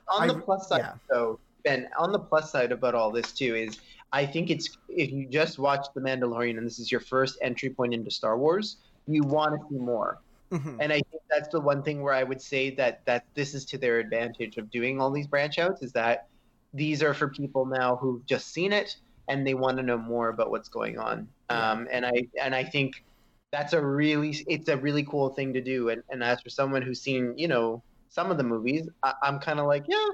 on 0.09 0.23
I- 0.23 0.27
the 0.27 0.41
plus 0.41 0.69
side 0.69 0.79
yeah. 0.79 0.93
though 1.09 1.39
ben 1.65 1.89
on 1.99 2.13
the 2.13 2.19
plus 2.19 2.53
side 2.53 2.73
about 2.73 2.95
all 2.95 3.11
this 3.11 3.33
too 3.33 3.55
is 3.55 3.79
i 4.13 4.27
think 4.27 4.51
it's 4.51 4.77
if 4.91 5.11
you 5.11 5.27
just 5.27 5.59
watch 5.59 5.87
the 5.95 6.01
mandalorian 6.01 6.59
and 6.59 6.67
this 6.67 6.79
is 6.79 6.93
your 6.93 7.01
first 7.01 7.39
entry 7.41 7.71
point 7.71 7.95
into 7.95 8.11
star 8.11 8.37
wars 8.37 8.77
you 9.07 9.23
want 9.23 9.59
to 9.59 9.67
see 9.71 9.79
more 9.79 10.19
mhm. 10.51 10.77
and 10.81 10.93
i 10.93 11.01
think 11.11 11.23
that's 11.31 11.49
the 11.49 11.61
one 11.61 11.83
thing 11.83 12.03
where 12.03 12.15
i 12.15 12.23
would 12.23 12.41
say 12.41 12.71
that 12.71 13.05
that 13.07 13.25
this 13.35 13.55
is 13.55 13.65
to 13.65 13.79
their 13.79 13.99
advantage 13.99 14.57
of 14.57 14.71
doing 14.71 15.01
all 15.01 15.11
these 15.11 15.27
branch 15.27 15.59
outs 15.59 15.83
is 15.83 15.93
that 15.93 16.29
these 16.73 17.03
are 17.03 17.15
for 17.15 17.29
people 17.29 17.65
now 17.67 17.97
who've 17.97 18.25
just 18.27 18.53
seen 18.53 18.73
it 18.73 18.97
and 19.29 19.47
they 19.47 19.55
want 19.55 19.77
to 19.77 19.83
know 19.83 19.97
more 19.97 20.29
about 20.29 20.51
what's 20.51 20.69
going 20.69 20.99
on. 20.99 21.29
Yeah. 21.51 21.73
um, 21.73 21.89
and 21.91 22.05
i 22.05 22.27
and 22.41 22.55
i 22.55 22.65
think 22.65 23.05
that's 23.53 23.73
a 23.73 23.81
really 23.81 24.37
it's 24.49 24.69
a 24.69 24.77
really 24.77 25.05
cool 25.05 25.29
thing 25.29 25.53
to 25.53 25.61
do. 25.61 25.91
And, 25.91 26.03
and 26.11 26.25
as 26.25 26.41
for 26.41 26.51
someone 26.51 26.83
who's 26.83 27.01
seen 27.01 27.35
you 27.39 27.47
know 27.47 27.83
some 28.09 28.31
of 28.31 28.37
the 28.37 28.43
movies 28.43 28.89
I, 29.03 29.15
i'm 29.23 29.39
kind 29.39 29.61
of 29.61 29.67
like 29.67 29.85
yeah 29.89 30.09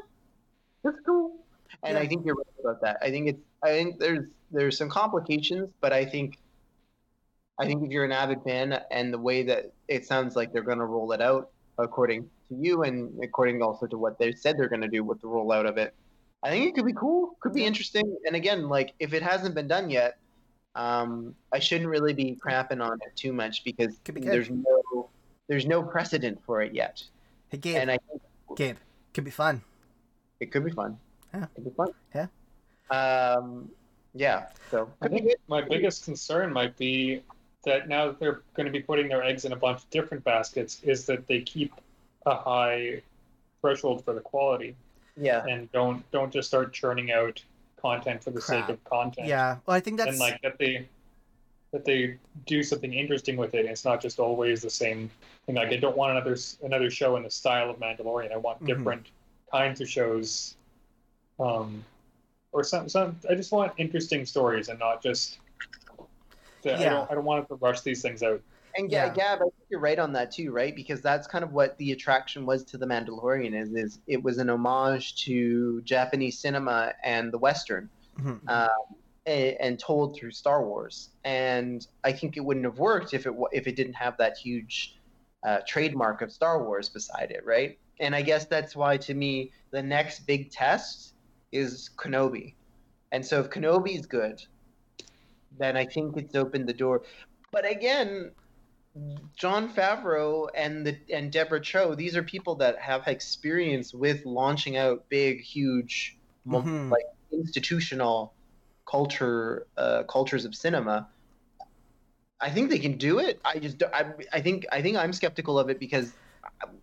that's 0.84 0.98
cool. 1.06 1.36
And 1.82 1.96
i 1.96 2.06
think 2.06 2.26
you're 2.26 2.34
right 2.34 2.46
about 2.60 2.80
that. 2.82 2.98
I 3.00 3.10
think 3.10 3.28
it's 3.28 3.40
i 3.62 3.70
think 3.70 3.98
there's 3.98 4.28
there's 4.50 4.76
some 4.76 4.90
complications 4.90 5.70
but 5.80 5.92
i 5.92 6.04
think 6.04 6.38
i 7.60 7.66
think 7.66 7.84
if 7.84 7.90
you're 7.90 8.04
an 8.04 8.12
avid 8.12 8.42
fan 8.42 8.80
and 8.90 9.12
the 9.12 9.18
way 9.18 9.42
that 9.42 9.72
it 9.88 10.04
sounds 10.04 10.34
like 10.36 10.52
they're 10.52 10.62
going 10.62 10.78
to 10.78 10.86
roll 10.86 11.12
it 11.12 11.20
out 11.20 11.50
according 11.78 12.22
to 12.48 12.54
you 12.56 12.82
and 12.82 13.12
according 13.22 13.62
also 13.62 13.86
to 13.86 13.96
what 13.96 14.18
they 14.18 14.32
said 14.32 14.58
they're 14.58 14.68
going 14.68 14.80
to 14.80 14.88
do 14.88 15.04
with 15.04 15.20
the 15.20 15.28
rollout 15.28 15.68
of 15.68 15.78
it 15.78 15.94
i 16.42 16.50
think 16.50 16.66
it 16.66 16.74
could 16.74 16.86
be 16.86 16.92
cool 16.92 17.36
could 17.40 17.54
be 17.54 17.64
interesting 17.64 18.16
and 18.26 18.34
again 18.34 18.68
like 18.68 18.94
if 18.98 19.14
it 19.14 19.22
hasn't 19.22 19.54
been 19.54 19.68
done 19.68 19.88
yet 19.88 20.18
um, 20.74 21.34
I 21.52 21.58
shouldn't 21.58 21.90
really 21.90 22.12
be 22.12 22.38
crapping 22.44 22.82
on 22.82 22.98
it 23.06 23.16
too 23.16 23.32
much 23.32 23.64
because 23.64 23.98
Could 24.04 24.14
be 24.14 24.20
there's 24.20 24.50
no 24.50 25.08
there's 25.48 25.66
no 25.66 25.82
precedent 25.82 26.38
for 26.46 26.62
it 26.62 26.74
yet. 26.74 27.02
Hey 27.48 27.58
Gabe, 27.58 27.76
and 27.76 27.90
I 27.90 27.98
think 28.08 28.22
Gabe, 28.56 28.76
could 29.12 29.24
be 29.24 29.30
fun. 29.30 29.62
it 30.38 30.52
could 30.52 30.64
be 30.64 30.70
fun. 30.70 30.96
Yeah. 31.34 31.46
Could 31.54 31.64
be 31.64 31.70
fun. 31.70 31.88
Yeah. 32.14 32.26
Um. 32.90 33.68
Yeah. 34.14 34.46
So 34.70 34.88
I 35.02 35.08
think 35.08 35.32
my 35.48 35.62
biggest 35.62 36.04
concern 36.04 36.52
might 36.52 36.76
be 36.76 37.22
that 37.64 37.88
now 37.88 38.06
that 38.06 38.18
they're 38.18 38.42
going 38.54 38.66
to 38.66 38.72
be 38.72 38.80
putting 38.80 39.08
their 39.08 39.22
eggs 39.22 39.44
in 39.44 39.52
a 39.52 39.56
bunch 39.56 39.78
of 39.78 39.90
different 39.90 40.24
baskets, 40.24 40.80
is 40.82 41.06
that 41.06 41.26
they 41.26 41.40
keep 41.40 41.72
a 42.26 42.34
high 42.34 43.02
threshold 43.60 44.04
for 44.04 44.14
the 44.14 44.20
quality 44.20 44.74
yeah. 45.16 45.44
and 45.46 45.70
don't 45.72 46.08
don't 46.10 46.32
just 46.32 46.48
start 46.48 46.72
churning 46.72 47.12
out 47.12 47.42
content 47.80 48.22
for 48.22 48.30
the 48.30 48.40
Crap. 48.40 48.66
sake 48.66 48.74
of 48.74 48.84
content. 48.84 49.26
Yeah, 49.26 49.56
well, 49.66 49.76
I 49.76 49.80
think 49.80 49.96
that's 49.96 50.10
and 50.10 50.18
like 50.18 50.40
that 50.42 50.58
they 50.58 50.88
that 51.72 51.84
they 51.84 52.16
do 52.46 52.62
something 52.62 52.92
interesting 52.92 53.36
with 53.36 53.54
it. 53.54 53.60
And 53.60 53.68
it's 53.68 53.84
not 53.84 54.00
just 54.00 54.18
always 54.18 54.62
the 54.62 54.70
same 54.70 55.10
thing. 55.46 55.54
Like 55.54 55.68
I 55.68 55.76
don't 55.76 55.96
want 55.96 56.12
another 56.12 56.36
another 56.62 56.90
show 56.90 57.16
in 57.16 57.22
the 57.22 57.30
style 57.30 57.70
of 57.70 57.78
Mandalorian. 57.78 58.32
I 58.32 58.36
want 58.36 58.62
Mhm. 58.62 58.66
different 58.66 59.06
kinds 59.50 59.80
of 59.80 59.88
shows, 59.88 60.56
um, 61.38 61.84
or 62.52 62.64
some 62.64 62.88
some. 62.88 63.18
I 63.28 63.34
just 63.34 63.52
want 63.52 63.72
interesting 63.76 64.24
stories 64.26 64.68
and 64.68 64.78
not 64.78 65.02
just. 65.02 65.38
I 66.66 66.70
Yeah. 66.70 66.90
don't. 66.90 67.10
I 67.10 67.14
don't 67.14 67.24
want 67.24 67.48
to 67.48 67.54
rush 67.56 67.80
these 67.80 68.02
things 68.02 68.22
out. 68.22 68.40
And 68.76 68.90
Yeah. 68.90 69.06
yeah. 69.06 69.14
Gab, 69.14 69.38
I 69.38 69.44
think 69.44 69.54
you're 69.68 69.80
right 69.80 69.98
on 69.98 70.12
that 70.12 70.30
too, 70.30 70.52
right? 70.52 70.74
Because 70.74 71.00
that's 71.00 71.26
kind 71.26 71.42
of 71.42 71.52
what 71.52 71.76
the 71.78 71.92
attraction 71.92 72.46
was 72.46 72.62
to 72.64 72.78
the 72.78 72.86
Mandalorian 72.86 73.54
is, 73.60 73.74
is 73.74 73.98
it 74.06 74.22
was 74.22 74.38
an 74.38 74.48
homage 74.48 75.24
to 75.24 75.80
Japanese 75.82 76.38
cinema 76.38 76.92
and 77.02 77.32
the 77.32 77.38
Western, 77.38 77.90
Mhm. 78.18 78.48
um, 78.48 78.68
and, 79.26 79.56
and 79.60 79.78
told 79.78 80.16
through 80.16 80.30
Star 80.30 80.64
Wars. 80.64 81.10
And 81.24 81.86
I 82.04 82.12
think 82.12 82.36
it 82.36 82.40
wouldn't 82.40 82.64
have 82.64 82.78
worked 82.78 83.12
if 83.12 83.26
it 83.26 83.34
if 83.52 83.66
it 83.66 83.74
didn't 83.76 83.94
have 83.94 84.16
that 84.18 84.36
huge 84.38 84.96
uh, 85.42 85.60
trademark 85.66 86.20
of 86.20 86.30
Star 86.30 86.62
Wars 86.62 86.88
beside 86.90 87.30
it, 87.30 87.44
right? 87.46 87.78
And 87.98 88.14
I 88.14 88.20
guess 88.22 88.44
that's 88.44 88.76
why, 88.76 88.98
to 88.98 89.14
me, 89.14 89.52
the 89.70 89.82
next 89.82 90.26
big 90.26 90.50
test 90.50 91.14
is 91.50 91.90
Kenobi. 91.96 92.54
And 93.12 93.24
so 93.24 93.40
if 93.40 93.50
Kenobi 93.50 93.98
is 93.98 94.06
good, 94.06 94.42
then 95.58 95.76
I 95.76 95.86
think 95.86 96.16
it's 96.16 96.34
opened 96.34 96.68
the 96.68 96.72
door. 96.72 97.02
But 97.52 97.68
again, 97.68 98.32
Jon 99.36 99.72
Favreau 99.72 100.48
and 100.54 100.86
the 100.86 100.98
and 101.12 101.30
Deborah 101.32 101.60
Chow, 101.60 101.94
these 101.94 102.16
are 102.16 102.22
people 102.22 102.56
that 102.56 102.78
have 102.78 103.06
experience 103.06 103.92
with 103.94 104.24
launching 104.24 104.76
out 104.76 105.08
big, 105.08 105.40
huge, 105.40 106.16
Mhm. 106.46 106.90
like 106.90 107.04
institutional 107.32 108.34
culture 108.86 109.66
uh, 109.76 110.02
cultures 110.04 110.44
of 110.44 110.54
cinema. 110.54 111.08
I 112.40 112.50
think 112.50 112.70
they 112.70 112.78
can 112.78 112.96
do 112.96 113.18
it. 113.18 113.40
I 113.44 113.58
just 113.58 113.82
I, 113.82 114.12
I 114.32 114.40
think 114.40 114.66
I 114.72 114.82
think 114.82 114.96
I'm 114.96 115.12
skeptical 115.12 115.58
of 115.58 115.68
it 115.70 115.78
because 115.78 116.12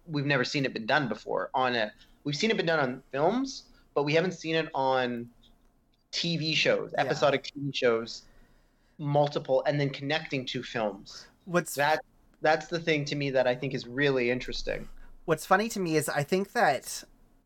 we've 0.05 0.25
never 0.25 0.43
seen 0.45 0.65
it 0.65 0.73
been 0.73 0.85
done 0.85 1.07
before 1.07 1.49
on 1.53 1.75
a 1.75 1.91
we've 2.23 2.35
seen 2.35 2.51
it 2.51 2.57
been 2.57 2.65
done 2.65 2.79
on 2.79 3.03
films, 3.11 3.63
but 3.95 4.03
we 4.03 4.13
haven't 4.13 4.33
seen 4.33 4.55
it 4.55 4.69
on 4.73 5.29
TV 6.11 6.55
shows, 6.55 6.93
Yeah. 6.93 7.03
episodic 7.05 7.43
TV 7.43 7.75
shows, 7.75 8.26
multiple, 8.97 9.63
and 9.65 9.79
then 9.79 9.89
connecting 9.89 10.45
to 10.47 10.63
films. 10.63 11.27
What's 11.45 11.75
That 11.75 12.01
that's 12.41 12.67
the 12.67 12.79
thing 12.79 13.05
to 13.05 13.15
me 13.15 13.31
that 13.31 13.47
I 13.47 13.55
think 13.55 13.73
is 13.73 13.87
really 13.87 14.29
interesting. 14.29 14.87
What's 15.25 15.45
funny 15.45 15.69
to 15.69 15.79
me 15.79 15.97
is 15.97 16.07
I 16.09 16.23
think 16.23 16.53
that 16.53 17.03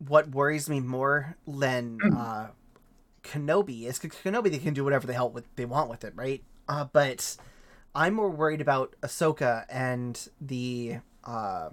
what 0.08 0.30
worries 0.30 0.70
me 0.70 0.80
more 0.80 1.38
than 1.48 2.00
uh, 2.16 2.48
Kenobi 3.24 3.86
is 3.86 4.00
Kenobi 4.00 4.52
they 4.52 4.58
can 4.58 4.74
do 4.74 4.84
whatever 4.84 5.08
the 5.08 5.14
hell 5.14 5.30
with, 5.30 5.46
they 5.56 5.66
want 5.66 5.90
with 5.90 6.04
it, 6.04 6.14
right? 6.16 6.44
Uh, 6.68 6.86
but 6.92 7.38
I'm 7.94 8.14
more 8.14 8.30
worried 8.30 8.62
about 8.62 8.96
Ahsoka 9.02 9.66
and 9.70 10.30
the 10.40 10.98
uh, 11.24 11.70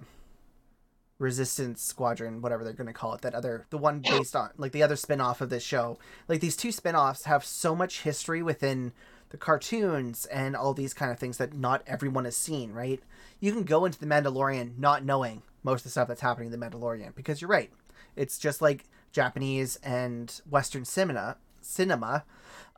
Resistance 1.17 1.81
Squadron, 1.81 2.41
whatever 2.41 2.63
they're 2.63 2.73
going 2.73 2.87
to 2.87 2.93
call 2.93 3.13
it, 3.13 3.21
that 3.21 3.33
other 3.33 3.65
the 3.69 3.77
one 3.77 3.99
based 3.99 4.35
on 4.35 4.51
like 4.57 4.71
the 4.71 4.83
other 4.83 4.95
spin-off 4.95 5.41
of 5.41 5.49
this 5.49 5.63
show. 5.63 5.97
Like 6.27 6.41
these 6.41 6.55
two 6.55 6.71
spin-offs 6.71 7.25
have 7.25 7.43
so 7.43 7.75
much 7.75 8.01
history 8.01 8.41
within 8.41 8.93
the 9.29 9.37
cartoons 9.37 10.25
and 10.25 10.55
all 10.55 10.73
these 10.73 10.93
kind 10.93 11.11
of 11.11 11.19
things 11.19 11.37
that 11.37 11.53
not 11.53 11.83
everyone 11.85 12.25
has 12.25 12.35
seen, 12.35 12.71
right? 12.71 13.01
You 13.39 13.51
can 13.51 13.63
go 13.63 13.85
into 13.85 13.99
the 13.99 14.05
Mandalorian 14.05 14.77
not 14.77 15.03
knowing 15.03 15.43
most 15.63 15.81
of 15.81 15.83
the 15.85 15.89
stuff 15.91 16.07
that's 16.07 16.21
happening 16.21 16.51
in 16.51 16.59
the 16.59 16.65
Mandalorian 16.65 17.15
because 17.15 17.41
you're 17.41 17.49
right. 17.49 17.71
It's 18.15 18.37
just 18.37 18.61
like 18.61 18.85
Japanese 19.11 19.77
and 19.83 20.41
Western 20.49 20.85
cinema 20.85 21.37
cinema. 21.61 22.23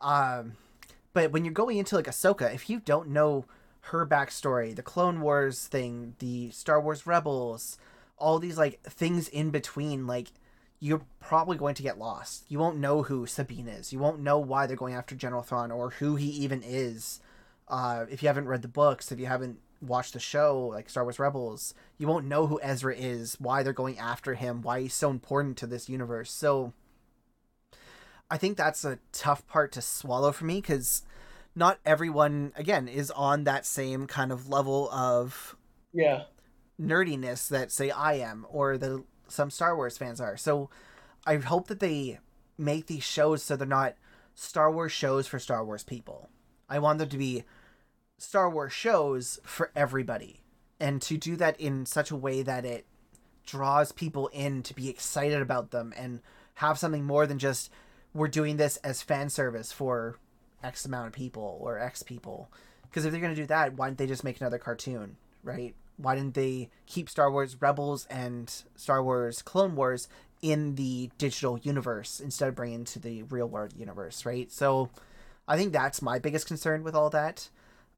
Um, 0.02 0.54
but 1.14 1.32
when 1.32 1.46
you're 1.46 1.54
going 1.54 1.78
into 1.78 1.96
like 1.96 2.08
Ahsoka, 2.08 2.54
if 2.54 2.70
you 2.70 2.80
don't 2.80 3.10
know 3.10 3.46
her 3.86 4.06
backstory, 4.06 4.76
the 4.76 4.84
Clone 4.84 5.22
Wars 5.22 5.68
thing, 5.68 6.16
the 6.20 6.52
Star 6.52 6.80
Wars 6.80 7.08
Rebels, 7.08 7.78
all 8.18 8.40
these 8.40 8.58
like 8.58 8.82
things 8.84 9.28
in 9.28 9.50
between, 9.50 10.08
like 10.08 10.28
you're 10.84 11.04
probably 11.20 11.56
going 11.58 11.76
to 11.76 11.84
get 11.84 12.00
lost. 12.00 12.44
You 12.50 12.58
won't 12.58 12.78
know 12.78 13.04
who 13.04 13.28
Sabine 13.28 13.68
is. 13.68 13.94
You 13.94 14.00
won't 14.00 14.20
know 14.20 14.40
why 14.40 14.66
they're 14.66 14.76
going 14.76 14.96
after 14.96 15.16
General 15.16 15.44
Thrawn 15.44 15.72
or 15.72 15.92
who 15.92 16.16
he 16.16 16.28
even 16.28 16.64
is. 16.66 17.22
Uh, 17.68 18.06
if 18.10 18.24
you 18.24 18.28
haven't 18.28 18.48
read 18.48 18.64
the 18.64 18.68
books, 18.68 19.12
if 19.12 19.20
you 19.20 19.28
haven't 19.28 19.60
watched 19.80 20.14
the 20.14 20.20
show, 20.20 20.60
like 20.74 20.90
Star 20.90 21.04
Wars 21.04 21.20
Rebels, 21.20 21.76
you 22.00 22.08
won't 22.08 22.26
know 22.26 22.48
who 22.48 22.60
Ezra 22.64 22.96
is, 22.96 23.38
why 23.40 23.62
they're 23.62 23.74
going 23.74 24.00
after 24.00 24.34
him, 24.34 24.64
why 24.64 24.82
he's 24.82 24.94
so 24.96 25.12
important 25.12 25.56
to 25.58 25.68
this 25.68 25.88
universe. 25.88 26.32
So 26.32 26.74
I 28.32 28.38
think 28.38 28.58
that's 28.58 28.84
a 28.84 28.98
tough 29.12 29.46
part 29.48 29.72
to 29.74 29.82
swallow 29.82 30.32
for 30.32 30.46
me 30.46 30.62
because 30.62 31.04
not 31.56 31.80
everyone, 31.86 32.54
again, 32.56 32.88
is 32.88 33.12
on 33.12 33.44
that 33.44 33.68
same 33.68 34.08
kind 34.08 34.32
of 34.32 34.50
level 34.50 34.90
of 34.92 35.56
Yeah. 35.94 36.24
nerdiness 36.80 37.48
that 37.50 37.72
say 37.72 37.92
I 37.92 38.14
am 38.16 38.48
or 38.50 38.78
that 38.78 39.04
some 39.32 39.50
Star 39.50 39.76
Wars 39.76 39.98
fans 39.98 40.22
are. 40.22 40.38
So 40.38 40.70
I 41.26 41.38
hope 41.38 41.68
that 41.68 41.80
they 41.80 42.20
make 42.58 42.88
these 42.88 43.04
shows 43.04 43.44
so 43.44 43.56
they're 43.56 43.68
not 43.68 43.96
Star 44.36 44.72
Wars 44.72 44.92
shows 44.92 45.28
for 45.28 45.40
Star 45.40 45.64
Wars 45.64 45.84
people. 45.84 46.30
I 46.70 46.80
want 46.80 47.00
them 47.00 47.10
to 47.10 47.18
be 47.18 47.44
Star 48.18 48.50
Wars 48.50 48.74
shows 48.74 49.40
for 49.44 49.72
everybody 49.76 50.42
and 50.80 51.02
to 51.04 51.18
do 51.18 51.36
that 51.36 51.60
in 51.60 51.86
such 51.86 52.12
a 52.12 52.16
way 52.16 52.42
that 52.42 52.66
it 52.66 52.86
draws 53.46 53.92
people 53.92 54.28
in 54.28 54.64
to 54.64 54.74
be 54.74 54.90
excited 54.90 55.42
about 55.42 55.72
them 55.72 55.94
and 55.98 56.22
have 56.56 56.78
something 56.78 57.04
more 57.04 57.26
than 57.26 57.40
just 57.40 57.72
we're 58.14 58.28
doing 58.28 58.58
this 58.58 58.78
as 58.78 59.02
fan 59.02 59.30
service 59.30 59.72
for 59.72 60.18
X 60.64 60.86
amount 60.86 61.08
of 61.08 61.14
people 61.14 61.58
or 61.62 61.80
X 61.80 62.04
people. 62.04 62.52
Because 62.84 63.06
if 63.06 63.12
they're 63.12 63.22
going 63.22 63.36
to 63.36 63.42
do 63.42 63.48
that, 63.48 63.76
why 63.76 63.88
don't 63.88 63.98
they 63.98 64.08
just 64.08 64.24
make 64.24 64.40
another 64.40 64.58
cartoon, 64.58 65.18
right? 65.44 65.76
Why 65.98 66.16
didn't 66.16 66.34
they 66.34 66.70
keep 66.86 67.10
Star 67.10 67.32
Wars 67.32 67.58
Rebels 67.60 68.08
and 68.10 68.52
Star 68.76 69.04
Wars 69.04 69.42
Clone 69.42 69.76
Wars 69.76 70.08
in 70.42 70.76
the 70.76 71.12
digital 71.18 71.60
universe 71.60 72.20
instead 72.20 72.50
of 72.50 72.56
bringing 72.56 72.84
to 72.86 73.00
the 73.00 73.24
real 73.24 73.48
world 73.48 73.74
universe, 73.76 74.26
right? 74.26 74.52
So 74.52 74.90
I 75.48 75.58
think 75.58 75.72
that's 75.72 76.02
my 76.02 76.20
biggest 76.20 76.48
concern 76.48 76.84
with 76.84 76.96
all 76.96 77.10
that. 77.12 77.50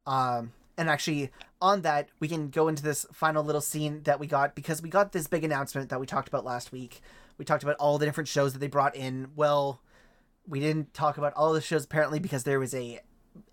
Um, 0.06 0.52
and 0.78 0.90
actually, 0.90 1.32
on 1.62 1.82
that, 1.84 2.10
we 2.20 2.28
can 2.28 2.50
go 2.50 2.68
into 2.68 2.84
this 2.84 3.06
final 3.14 3.44
little 3.44 3.62
scene 3.62 4.04
that 4.04 4.20
we 4.20 4.28
got 4.28 4.56
because 4.56 4.82
we 4.82 4.90
got 4.90 5.12
this 5.12 5.28
big 5.28 5.44
announcement 5.44 5.90
that 5.90 6.00
we 6.00 6.06
talked 6.06 6.28
about 6.28 6.44
last 6.44 6.72
week. 6.72 7.02
We 7.38 7.46
talked 7.46 7.64
about 7.64 7.78
all 7.78 7.98
the 7.98 8.06
different 8.06 8.28
shows 8.28 8.54
that 8.54 8.60
they 8.60 8.68
brought 8.68 8.96
in. 8.96 9.30
Well, 9.36 9.82
we 10.48 10.60
didn't 10.60 10.94
talk 10.94 11.18
about 11.18 11.34
all 11.36 11.54
the 11.54 11.62
shows 11.62 11.86
apparently 11.86 12.20
because 12.20 12.44
there 12.44 12.60
was 12.60 12.74
a 12.74 13.00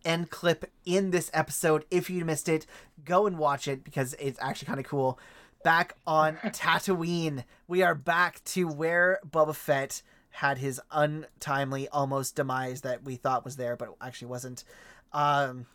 end 0.05 0.31
clip 0.31 0.71
in 0.85 1.11
this 1.11 1.31
episode. 1.33 1.85
If 1.91 2.11
you 2.11 2.25
missed 2.25 2.49
it, 2.49 2.67
go 3.05 3.27
and 3.27 3.39
watch 3.39 3.69
it 3.69 3.85
because 3.85 4.15
it's 4.19 4.39
actually 4.43 4.67
kind 4.67 4.81
of 4.81 4.87
cool. 4.87 5.19
Back 5.63 5.95
on 6.07 6.37
Tatooine, 6.45 7.45
we 7.69 7.83
are 7.83 7.95
back 7.95 8.43
to 8.45 8.67
where 8.67 9.19
Boba 9.29 9.55
Fett 9.55 10.03
had 10.31 10.59
his 10.59 10.81
untimely 10.91 11.89
almost 11.89 12.37
demise 12.37 12.83
that 12.83 13.03
we 13.05 13.17
thought 13.17 13.45
was 13.45 13.57
there, 13.57 13.77
but 13.77 13.95
actually 14.01 14.29
wasn't. 14.29 14.65
Um, 15.13 15.67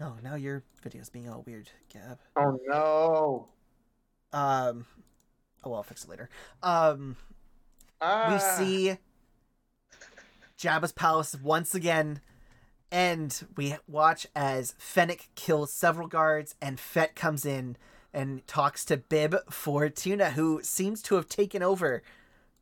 oh, 0.00 0.16
now 0.22 0.34
your 0.36 0.62
video's 0.82 1.10
being 1.10 1.28
all 1.28 1.44
weird, 1.46 1.70
Gab. 1.92 2.18
Oh 2.34 2.58
no. 2.66 3.48
Um, 4.32 4.86
oh, 5.62 5.70
well, 5.70 5.76
I'll 5.76 5.82
fix 5.82 6.04
it 6.04 6.10
later. 6.10 6.28
Um, 6.62 7.16
Ah. 8.00 8.32
we 8.32 8.38
see 8.64 8.96
Jabba's 10.58 10.92
palace 10.92 11.34
once 11.34 11.74
again, 11.74 12.20
and 12.90 13.46
we 13.56 13.76
watch 13.88 14.26
as 14.34 14.74
Fennec 14.78 15.28
kills 15.34 15.72
several 15.72 16.08
guards, 16.08 16.54
and 16.60 16.78
Fett 16.80 17.14
comes 17.14 17.44
in 17.44 17.76
and 18.14 18.46
talks 18.46 18.84
to 18.86 18.96
Bib 18.96 19.36
Fortuna, 19.50 20.30
who 20.30 20.60
seems 20.62 21.02
to 21.02 21.16
have 21.16 21.28
taken 21.28 21.62
over 21.62 22.02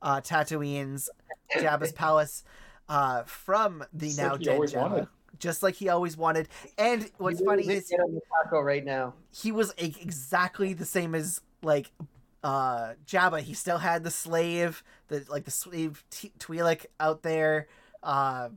uh, 0.02 0.20
Tatooine's 0.20 1.08
Jabba's 1.56 1.92
palace 1.92 2.42
uh, 2.88 3.22
from 3.24 3.84
the 3.92 4.06
Just 4.06 4.18
now 4.18 4.32
like 4.32 4.40
dead 4.42 4.60
Jabba. 4.60 4.76
wanted. 4.76 5.08
Just 5.38 5.62
like 5.62 5.74
he 5.74 5.88
always 5.88 6.16
wanted. 6.16 6.48
And 6.78 7.10
what's 7.18 7.40
You 7.40 7.46
funny 7.46 7.66
is 7.68 7.88
get 7.88 8.00
on 8.00 8.14
the 8.14 8.20
taco 8.44 8.60
right 8.60 8.84
now. 8.84 9.14
he 9.32 9.50
was 9.52 9.72
exactly 9.78 10.72
the 10.74 10.84
same 10.84 11.14
as 11.14 11.40
like 11.62 11.90
uh 12.44 12.92
Jabba. 13.06 13.40
He 13.40 13.52
still 13.54 13.78
had 13.78 14.04
the 14.04 14.10
slave, 14.10 14.82
the 15.08 15.24
like 15.28 15.44
the 15.44 15.50
slave 15.50 16.04
t- 16.10 16.32
Twi'lek 16.38 16.86
out 17.00 17.22
there, 17.22 17.66
uh 18.02 18.50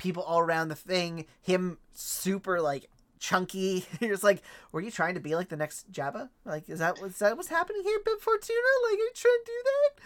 people 0.00 0.22
all 0.22 0.40
around 0.40 0.68
the 0.68 0.74
thing. 0.74 1.26
Him 1.40 1.78
super 1.92 2.60
like 2.60 2.88
chunky. 3.20 3.84
You're 4.00 4.10
just 4.10 4.24
like, 4.24 4.42
were 4.72 4.80
you 4.80 4.90
trying 4.90 5.14
to 5.14 5.20
be 5.20 5.36
like 5.36 5.48
the 5.48 5.56
next 5.56 5.92
Jabba? 5.92 6.30
Like, 6.44 6.68
is 6.68 6.80
that 6.80 7.00
was 7.00 7.18
that 7.18 7.36
what's 7.36 7.48
happening 7.48 7.82
here, 7.84 8.00
Bib 8.04 8.20
Fortuna? 8.20 8.58
Like, 8.90 8.98
are 8.98 9.02
you 9.02 9.10
trying 9.14 9.38
to 9.44 9.52
do 9.52 9.62
that? 9.64 10.02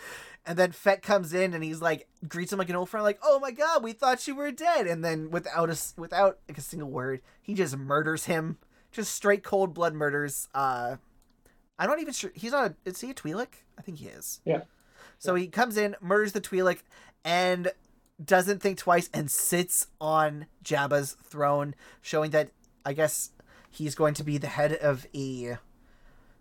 And 0.46 0.58
then 0.58 0.72
Fett 0.72 1.00
comes 1.00 1.32
in 1.32 1.54
and 1.54 1.64
he's 1.64 1.80
like 1.80 2.06
greets 2.28 2.52
him 2.52 2.58
like 2.58 2.68
an 2.68 2.76
old 2.76 2.90
friend, 2.90 3.04
like, 3.04 3.20
"Oh 3.22 3.38
my 3.40 3.50
god, 3.50 3.82
we 3.82 3.92
thought 3.92 4.28
you 4.28 4.34
were 4.34 4.50
dead." 4.50 4.86
And 4.86 5.02
then 5.02 5.30
without 5.30 5.70
a 5.70 5.78
without 5.96 6.40
like 6.48 6.58
a 6.58 6.62
single 6.62 6.90
word, 6.90 7.22
he 7.40 7.54
just 7.54 7.76
murders 7.76 8.26
him, 8.26 8.58
just 8.92 9.14
straight 9.14 9.42
cold 9.42 9.72
blood 9.72 9.94
murders. 9.94 10.48
Uh, 10.54 10.96
I'm 11.78 11.88
not 11.88 12.00
even 12.00 12.12
sure 12.12 12.30
he's 12.34 12.52
not. 12.52 12.72
A, 12.72 12.74
is 12.84 13.00
he 13.00 13.10
a 13.10 13.14
Twi'lek? 13.14 13.62
I 13.78 13.82
think 13.82 13.98
he 13.98 14.06
is. 14.06 14.40
Yeah. 14.44 14.62
So 15.18 15.34
he 15.34 15.46
comes 15.46 15.76
in, 15.78 15.96
murders 16.00 16.32
the 16.32 16.40
Twi'lek, 16.40 16.80
and 17.24 17.72
doesn't 18.22 18.60
think 18.60 18.78
twice 18.78 19.10
and 19.12 19.30
sits 19.30 19.86
on 20.00 20.46
Jabba's 20.64 21.16
throne, 21.22 21.74
showing 22.02 22.30
that 22.30 22.50
I 22.84 22.92
guess 22.92 23.30
he's 23.70 23.94
going 23.94 24.14
to 24.14 24.24
be 24.24 24.38
the 24.38 24.46
head 24.46 24.72
of 24.72 25.06
a 25.14 25.58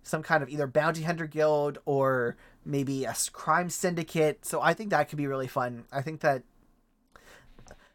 some 0.04 0.22
kind 0.22 0.44
of 0.44 0.50
either 0.50 0.68
bounty 0.68 1.04
hunter 1.04 1.26
guild 1.26 1.80
or 1.86 2.36
maybe 2.66 3.06
a 3.06 3.16
crime 3.32 3.70
syndicate. 3.70 4.46
So 4.46 4.62
I 4.62 4.74
think 4.74 4.90
that 4.90 5.10
could 5.10 5.18
be 5.18 5.28
really 5.28 5.48
fun. 5.48 5.86
I 5.92 6.02
think 6.02 6.22
that 6.22 6.44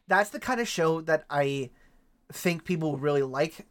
that's 0.06 0.30
the 0.30 0.40
kind 0.40 0.60
of 0.60 0.66
show 0.66 1.02
that 1.02 1.24
I 1.28 1.70
think 2.32 2.64
people 2.64 2.96
really 2.96 3.22
like 3.22 3.66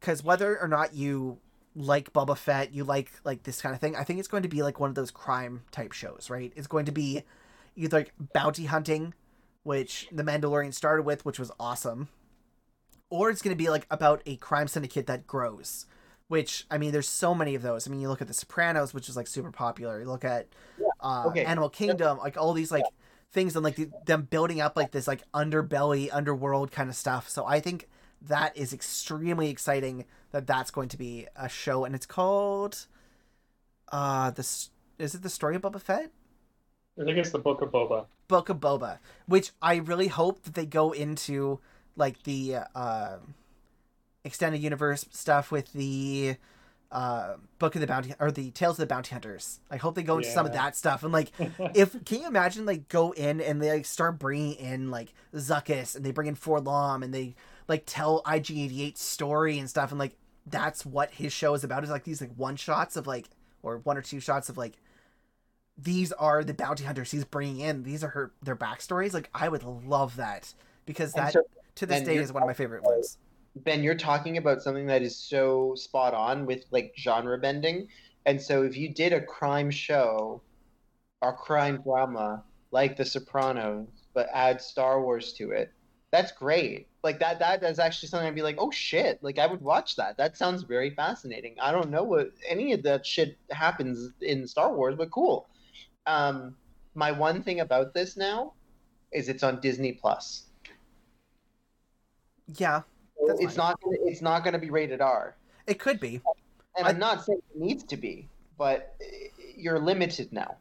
because 0.00 0.24
whether 0.24 0.58
or 0.58 0.68
not 0.68 0.94
you 0.94 1.38
like 1.76 2.12
Boba 2.12 2.36
Fett, 2.36 2.72
you 2.72 2.84
like 2.84 3.12
like 3.24 3.44
this 3.44 3.60
kind 3.60 3.74
of 3.74 3.80
thing, 3.80 3.94
I 3.94 4.04
think 4.04 4.18
it's 4.18 4.28
going 4.28 4.42
to 4.42 4.48
be 4.48 4.62
like 4.62 4.80
one 4.80 4.88
of 4.88 4.94
those 4.94 5.10
crime 5.10 5.62
type 5.70 5.92
shows, 5.92 6.28
right? 6.30 6.52
It's 6.56 6.66
going 6.66 6.86
to 6.86 6.92
be 6.92 7.22
either 7.76 7.98
like 7.98 8.12
bounty 8.32 8.64
hunting, 8.64 9.14
which 9.62 10.08
The 10.12 10.22
Mandalorian 10.22 10.74
started 10.74 11.04
with, 11.04 11.24
which 11.24 11.38
was 11.38 11.52
awesome, 11.58 12.08
or 13.10 13.30
it's 13.30 13.42
going 13.42 13.56
to 13.56 13.62
be 13.62 13.70
like 13.70 13.86
about 13.90 14.22
a 14.26 14.36
crime 14.36 14.68
syndicate 14.68 15.06
that 15.06 15.26
grows. 15.26 15.86
Which 16.28 16.66
I 16.70 16.78
mean, 16.78 16.92
there's 16.92 17.08
so 17.08 17.34
many 17.34 17.54
of 17.54 17.62
those. 17.62 17.86
I 17.86 17.90
mean, 17.90 18.00
you 18.00 18.08
look 18.08 18.22
at 18.22 18.28
The 18.28 18.34
Sopranos, 18.34 18.94
which 18.94 19.08
is 19.08 19.16
like 19.16 19.26
super 19.26 19.50
popular. 19.50 20.00
You 20.00 20.06
look 20.06 20.24
at 20.24 20.48
uh, 21.00 21.24
okay. 21.26 21.44
Animal 21.44 21.68
Kingdom, 21.68 22.18
like 22.18 22.38
all 22.38 22.54
these 22.54 22.72
like 22.72 22.84
things 23.32 23.54
and 23.54 23.64
like 23.64 23.76
the, 23.76 23.90
them 24.06 24.22
building 24.30 24.60
up 24.60 24.76
like 24.76 24.92
this 24.92 25.06
like 25.06 25.22
underbelly, 25.32 26.08
underworld 26.10 26.70
kind 26.72 26.88
of 26.88 26.96
stuff. 26.96 27.28
So 27.28 27.44
I 27.44 27.60
think 27.60 27.88
that 28.22 28.56
is 28.56 28.72
extremely 28.72 29.50
exciting 29.50 30.06
that 30.30 30.46
that's 30.46 30.70
going 30.70 30.88
to 30.90 30.96
be 30.96 31.26
a 31.36 31.48
show, 31.48 31.84
and 31.84 31.94
it's 31.94 32.06
called 32.06 32.86
uh 33.90 34.30
this 34.30 34.70
is 34.98 35.14
it 35.14 35.22
the 35.22 35.28
story 35.28 35.56
of 35.56 35.62
Boba 35.62 35.80
Fett? 35.80 36.12
I 37.00 37.04
think 37.04 37.18
it's 37.18 37.30
the 37.30 37.38
Book 37.38 37.62
of 37.62 37.70
Boba. 37.70 38.06
Book 38.28 38.48
of 38.48 38.58
Boba, 38.58 38.98
which 39.26 39.50
I 39.60 39.76
really 39.76 40.08
hope 40.08 40.42
that 40.42 40.54
they 40.54 40.66
go 40.66 40.92
into 40.92 41.60
like 41.96 42.22
the 42.24 42.56
uh, 42.74 43.16
extended 44.24 44.62
universe 44.62 45.06
stuff 45.10 45.50
with 45.50 45.72
the 45.72 46.36
uh, 46.90 47.34
Book 47.58 47.74
of 47.74 47.80
the 47.80 47.86
Bounty 47.86 48.14
or 48.20 48.30
the 48.30 48.50
Tales 48.50 48.74
of 48.78 48.82
the 48.82 48.86
Bounty 48.86 49.12
Hunters. 49.12 49.60
I 49.70 49.78
hope 49.78 49.94
they 49.94 50.02
go 50.02 50.18
into 50.18 50.30
some 50.30 50.44
of 50.44 50.52
that 50.52 50.76
stuff 50.76 51.02
and 51.02 51.12
like 51.12 51.32
if 51.74 52.04
can 52.04 52.20
you 52.20 52.26
imagine 52.26 52.66
like 52.66 52.88
go 52.88 53.12
in 53.12 53.40
and 53.40 53.62
they 53.62 53.70
like 53.70 53.86
start 53.86 54.18
bringing 54.18 54.54
in 54.54 54.90
like 54.90 55.14
Zuckuss 55.34 55.96
and 55.96 56.04
they 56.04 56.12
bring 56.12 56.28
in 56.28 56.36
4-LOM 56.36 57.02
and 57.02 57.14
they 57.14 57.34
like 57.68 57.84
tell 57.86 58.22
IG88 58.24 58.98
story 58.98 59.58
and 59.58 59.68
stuff 59.70 59.90
and 59.90 59.98
like 59.98 60.16
that's 60.46 60.84
what 60.84 61.10
his 61.12 61.32
show 61.32 61.54
is 61.54 61.64
about 61.64 61.84
is 61.84 61.90
like 61.90 62.04
these 62.04 62.20
like 62.20 62.34
one 62.36 62.56
shots 62.56 62.96
of 62.96 63.06
like 63.06 63.30
or 63.62 63.78
one 63.78 63.96
or 63.96 64.02
two 64.02 64.20
shots 64.20 64.48
of 64.48 64.58
like 64.58 64.76
these 65.78 66.12
are 66.12 66.44
the 66.44 66.54
bounty 66.54 66.84
hunters 66.84 67.10
he's 67.10 67.24
bringing 67.24 67.60
in 67.60 67.82
these 67.82 68.04
are 68.04 68.08
her 68.08 68.32
their 68.42 68.56
backstories 68.56 69.14
like 69.14 69.30
I 69.34 69.48
would 69.48 69.62
love 69.64 70.16
that 70.16 70.52
because 70.86 71.12
that 71.14 71.32
so, 71.32 71.42
to 71.76 71.86
this 71.86 71.98
and 71.98 72.06
day 72.06 72.16
is 72.16 72.32
one 72.32 72.42
of 72.42 72.46
my 72.46 72.54
favorite 72.54 72.82
ones 72.82 73.18
Ben, 73.54 73.82
you're 73.82 73.94
talking 73.94 74.38
about 74.38 74.62
something 74.62 74.86
that 74.86 75.02
is 75.02 75.16
so 75.16 75.74
spot 75.74 76.14
on 76.14 76.46
with 76.46 76.64
like 76.70 76.94
genre 76.96 77.36
bending. 77.38 77.88
And 78.24 78.40
so 78.40 78.62
if 78.62 78.76
you 78.76 78.92
did 78.92 79.12
a 79.12 79.20
crime 79.20 79.70
show 79.70 80.40
or 81.20 81.36
crime 81.36 81.82
drama 81.82 82.44
like 82.70 82.96
The 82.96 83.04
Sopranos, 83.04 83.88
but 84.14 84.28
add 84.32 84.60
Star 84.60 85.02
Wars 85.02 85.34
to 85.34 85.50
it, 85.50 85.70
that's 86.10 86.32
great. 86.32 86.88
Like 87.02 87.18
that 87.20 87.38
that 87.40 87.62
is 87.62 87.78
actually 87.78 88.08
something 88.08 88.26
I'd 88.26 88.34
be 88.34 88.42
like, 88.42 88.56
oh 88.58 88.70
shit, 88.70 89.22
like 89.22 89.38
I 89.38 89.46
would 89.46 89.60
watch 89.60 89.96
that. 89.96 90.16
That 90.16 90.36
sounds 90.36 90.62
very 90.62 90.90
fascinating. 90.90 91.56
I 91.60 91.72
don't 91.72 91.90
know 91.90 92.04
what 92.04 92.30
any 92.48 92.72
of 92.72 92.82
that 92.84 93.04
shit 93.04 93.36
happens 93.50 94.12
in 94.22 94.46
Star 94.46 94.74
Wars, 94.74 94.94
but 94.96 95.10
cool. 95.10 95.48
Um 96.06 96.56
my 96.94 97.10
one 97.12 97.42
thing 97.42 97.60
about 97.60 97.94
this 97.94 98.16
now 98.16 98.52
is 99.12 99.28
it's 99.28 99.42
on 99.42 99.60
Disney 99.60 99.92
Plus. 99.92 100.44
yeah 102.56 102.82
It's 103.20 103.54
fine. 103.54 103.56
not 103.56 103.78
it's 103.84 104.22
not 104.22 104.42
going 104.44 104.52
to 104.52 104.58
be 104.58 104.70
rated 104.70 105.00
R. 105.00 105.36
it 105.66 105.78
could 105.78 106.00
be 106.00 106.20
And 106.76 106.86
I- 106.86 106.90
I'm 106.90 106.98
not 106.98 107.24
saying 107.24 107.40
it 107.54 107.60
needs 107.60 107.84
to 107.84 107.96
be, 107.96 108.28
but 108.58 108.94
you're 109.56 109.78
limited 109.78 110.32
now. 110.32 110.56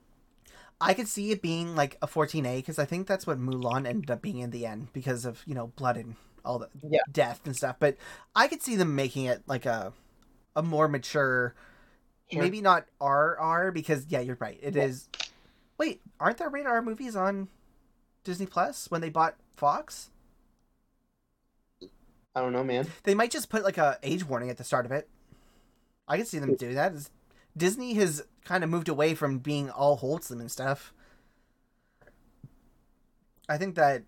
I 0.80 0.94
could 0.94 1.08
see 1.08 1.32
it 1.32 1.42
being 1.42 1.76
like 1.76 1.98
a 2.02 2.08
14A 2.08 2.58
because 2.58 2.78
I 2.80 2.86
think 2.86 3.08
that's 3.08 3.26
what 3.28 3.40
Mulan 3.40 3.88
ended 3.88 4.10
up 4.12 4.22
being 4.22 4.40
in 4.40 4.50
the 4.52 4.66
end 4.66 4.88
because 4.94 5.26
of 5.26 5.42
you 5.46 5.54
know 5.56 5.68
blood 5.76 5.96
and 5.98 6.16
all 6.44 6.60
the 6.60 6.70
Yeah. 6.90 7.02
death 7.12 7.42
and 7.46 7.56
stuff. 7.56 7.76
But 7.80 7.98
I 8.36 8.48
could 8.48 8.62
see 8.62 8.76
them 8.76 8.96
making 8.96 9.26
it 9.26 9.42
like 9.48 9.66
a 9.66 9.94
a 10.56 10.62
more 10.64 10.88
mature, 10.88 11.56
Sure. 12.32 12.42
maybe 12.42 12.62
not 12.62 12.86
RR 13.00 13.72
because 13.72 14.06
yeah, 14.10 14.20
you're 14.22 14.38
right. 14.40 14.60
It 14.62 14.76
is. 14.76 15.08
Wait, 15.82 16.00
aren't 16.20 16.38
there 16.38 16.48
rated 16.48 16.68
R 16.68 16.80
movies 16.84 17.16
on 17.16 17.48
Disney 18.24 18.46
Plus 18.46 18.92
when 18.92 19.02
they 19.02 19.10
bought 19.10 19.38
Fox? 19.56 20.12
I 21.82 22.40
don't 22.40 22.54
know, 22.54 22.64
man. 22.64 22.86
They 23.02 23.16
might 23.16 23.32
just 23.32 23.50
put 23.50 23.64
like 23.64 23.80
a 23.80 23.98
age 24.04 24.24
warning 24.24 24.52
at 24.52 24.58
the 24.58 24.64
start 24.64 24.86
of 24.86 24.92
it. 24.92 25.10
I 26.08 26.18
could 26.18 26.28
see 26.28 26.38
them 26.38 26.54
do 26.54 26.76
that. 26.76 26.94
Disney 27.58 27.96
has 27.96 28.22
kind 28.46 28.64
of 28.64 28.70
moved 28.70 28.90
away 28.90 29.16
from 29.16 29.40
being 29.40 29.72
all 29.72 29.96
wholesome 29.96 30.40
and 30.40 30.52
stuff. 30.52 30.94
I 33.50 33.58
think 33.58 33.74
that 33.74 34.04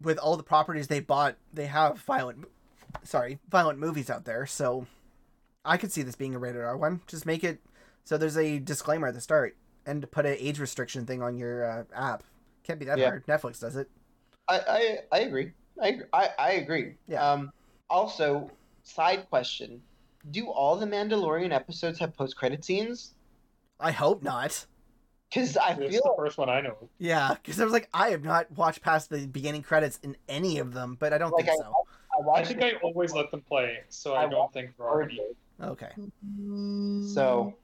with 0.00 0.18
all 0.18 0.36
the 0.36 0.44
properties 0.44 0.86
they 0.86 1.00
bought, 1.00 1.34
they 1.52 1.66
have 1.66 1.98
violent, 1.98 2.46
sorry, 3.02 3.40
violent 3.50 3.80
movies 3.80 4.08
out 4.08 4.24
there. 4.24 4.46
So 4.46 4.86
I 5.64 5.78
could 5.78 5.90
see 5.90 6.02
this 6.02 6.14
being 6.14 6.36
a 6.36 6.38
rated 6.38 6.62
R 6.62 6.76
one. 6.76 7.00
Just 7.08 7.26
make 7.26 7.42
it 7.42 7.60
so 8.04 8.16
there's 8.16 8.36
a 8.36 8.60
disclaimer 8.60 9.08
at 9.08 9.14
the 9.14 9.20
start 9.20 9.56
and 9.86 10.08
put 10.10 10.26
an 10.26 10.36
age 10.38 10.58
restriction 10.58 11.06
thing 11.06 11.22
on 11.22 11.36
your 11.36 11.64
uh, 11.70 11.84
app. 11.94 12.22
Can't 12.64 12.78
be 12.78 12.84
that 12.86 12.98
Yeah. 12.98 13.08
hard. 13.08 13.26
Netflix 13.26 13.60
does 13.60 13.76
it. 13.76 13.90
I, 14.48 14.58
I, 14.58 14.98
I 15.12 15.20
agree. 15.20 15.52
I, 15.82 15.88
agree. 15.88 16.06
I, 16.12 16.28
I 16.38 16.52
agree. 16.52 16.94
Yeah. 17.08 17.28
Um, 17.28 17.52
also, 17.90 18.50
side 18.82 19.28
question: 19.28 19.80
Do 20.30 20.48
all 20.48 20.76
the 20.76 20.86
Mandalorian 20.86 21.52
episodes 21.52 21.98
have 21.98 22.16
post-credit 22.16 22.64
scenes? 22.64 23.14
I 23.80 23.90
hope 23.90 24.22
not. 24.22 24.66
Because 25.28 25.56
I 25.56 25.70
It's 25.70 25.94
feel 25.94 26.02
the 26.02 26.14
first 26.16 26.36
one 26.38 26.48
I 26.50 26.60
know. 26.60 26.76
Yeah, 26.98 27.34
because 27.34 27.58
I 27.58 27.64
was 27.64 27.72
like, 27.72 27.88
I 27.94 28.10
have 28.10 28.22
not 28.22 28.50
watched 28.52 28.82
past 28.82 29.08
the 29.08 29.26
beginning 29.26 29.62
credits 29.62 29.98
in 30.02 30.16
any 30.28 30.58
of 30.58 30.74
them, 30.74 30.96
but 31.00 31.12
I 31.12 31.18
don't 31.18 31.32
like 31.32 31.46
think 31.46 31.58
I, 31.58 31.62
so. 31.62 31.72
I 32.12 32.20
I 32.20 32.26
watched 32.26 32.48
think 32.48 32.62
I 32.62 32.72
always 32.82 33.12
let 33.14 33.30
them 33.30 33.40
play, 33.40 33.78
so 33.88 34.14
I, 34.14 34.24
I 34.24 34.28
don't 34.28 34.52
think 34.52 34.76
there 34.76 34.86
are 34.86 35.02
any. 35.02 35.20
Okay. 35.60 35.88
So, 37.14 37.54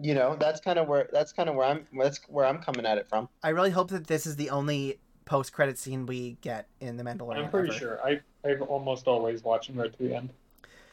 you 0.00 0.14
know, 0.14 0.36
that's 0.38 0.60
kind 0.60 0.78
of 0.78 0.88
where 0.88 1.08
that's 1.12 1.32
kind 1.32 1.48
of 1.48 1.54
where 1.56 1.66
I'm 1.66 1.86
that's 1.98 2.20
where 2.28 2.46
I'm 2.46 2.58
coming 2.58 2.86
at 2.86 2.98
it 2.98 3.08
from. 3.08 3.28
I 3.42 3.50
really 3.50 3.70
hope 3.70 3.90
that 3.90 4.06
this 4.06 4.26
is 4.26 4.36
the 4.36 4.50
only 4.50 4.98
post-credit 5.24 5.76
scene 5.78 6.06
we 6.06 6.38
get 6.40 6.66
in 6.80 6.96
the 6.96 7.04
Mandalorian. 7.04 7.44
I'm 7.44 7.50
pretty 7.50 7.70
ever. 7.70 7.78
sure. 7.78 8.00
I 8.06 8.20
I've 8.44 8.62
almost 8.62 9.06
always 9.06 9.42
watched 9.42 9.68
them 9.68 9.80
right 9.80 9.92
to 9.92 9.98
the 10.02 10.14
end. 10.14 10.30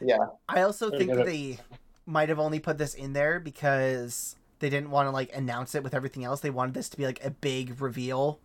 Yeah. 0.01 0.17
I 0.49 0.61
also 0.61 0.87
Okay, 0.87 0.97
think 0.97 1.09
that 1.11 1.17
that- 1.17 1.25
they 1.25 1.57
might 2.05 2.29
have 2.29 2.39
only 2.39 2.59
put 2.59 2.77
this 2.77 2.93
in 2.93 3.13
there 3.13 3.39
because 3.39 4.35
they 4.59 4.69
didn't 4.69 4.89
want 4.91 5.07
to 5.07 5.11
like 5.11 5.35
announce 5.35 5.73
it 5.75 5.83
with 5.83 5.93
everything 5.93 6.23
else. 6.23 6.41
They 6.41 6.49
wanted 6.49 6.73
this 6.73 6.89
to 6.89 6.97
be 6.97 7.05
like 7.05 7.23
a 7.23 7.29
big 7.31 7.79
reveal. 7.81 8.39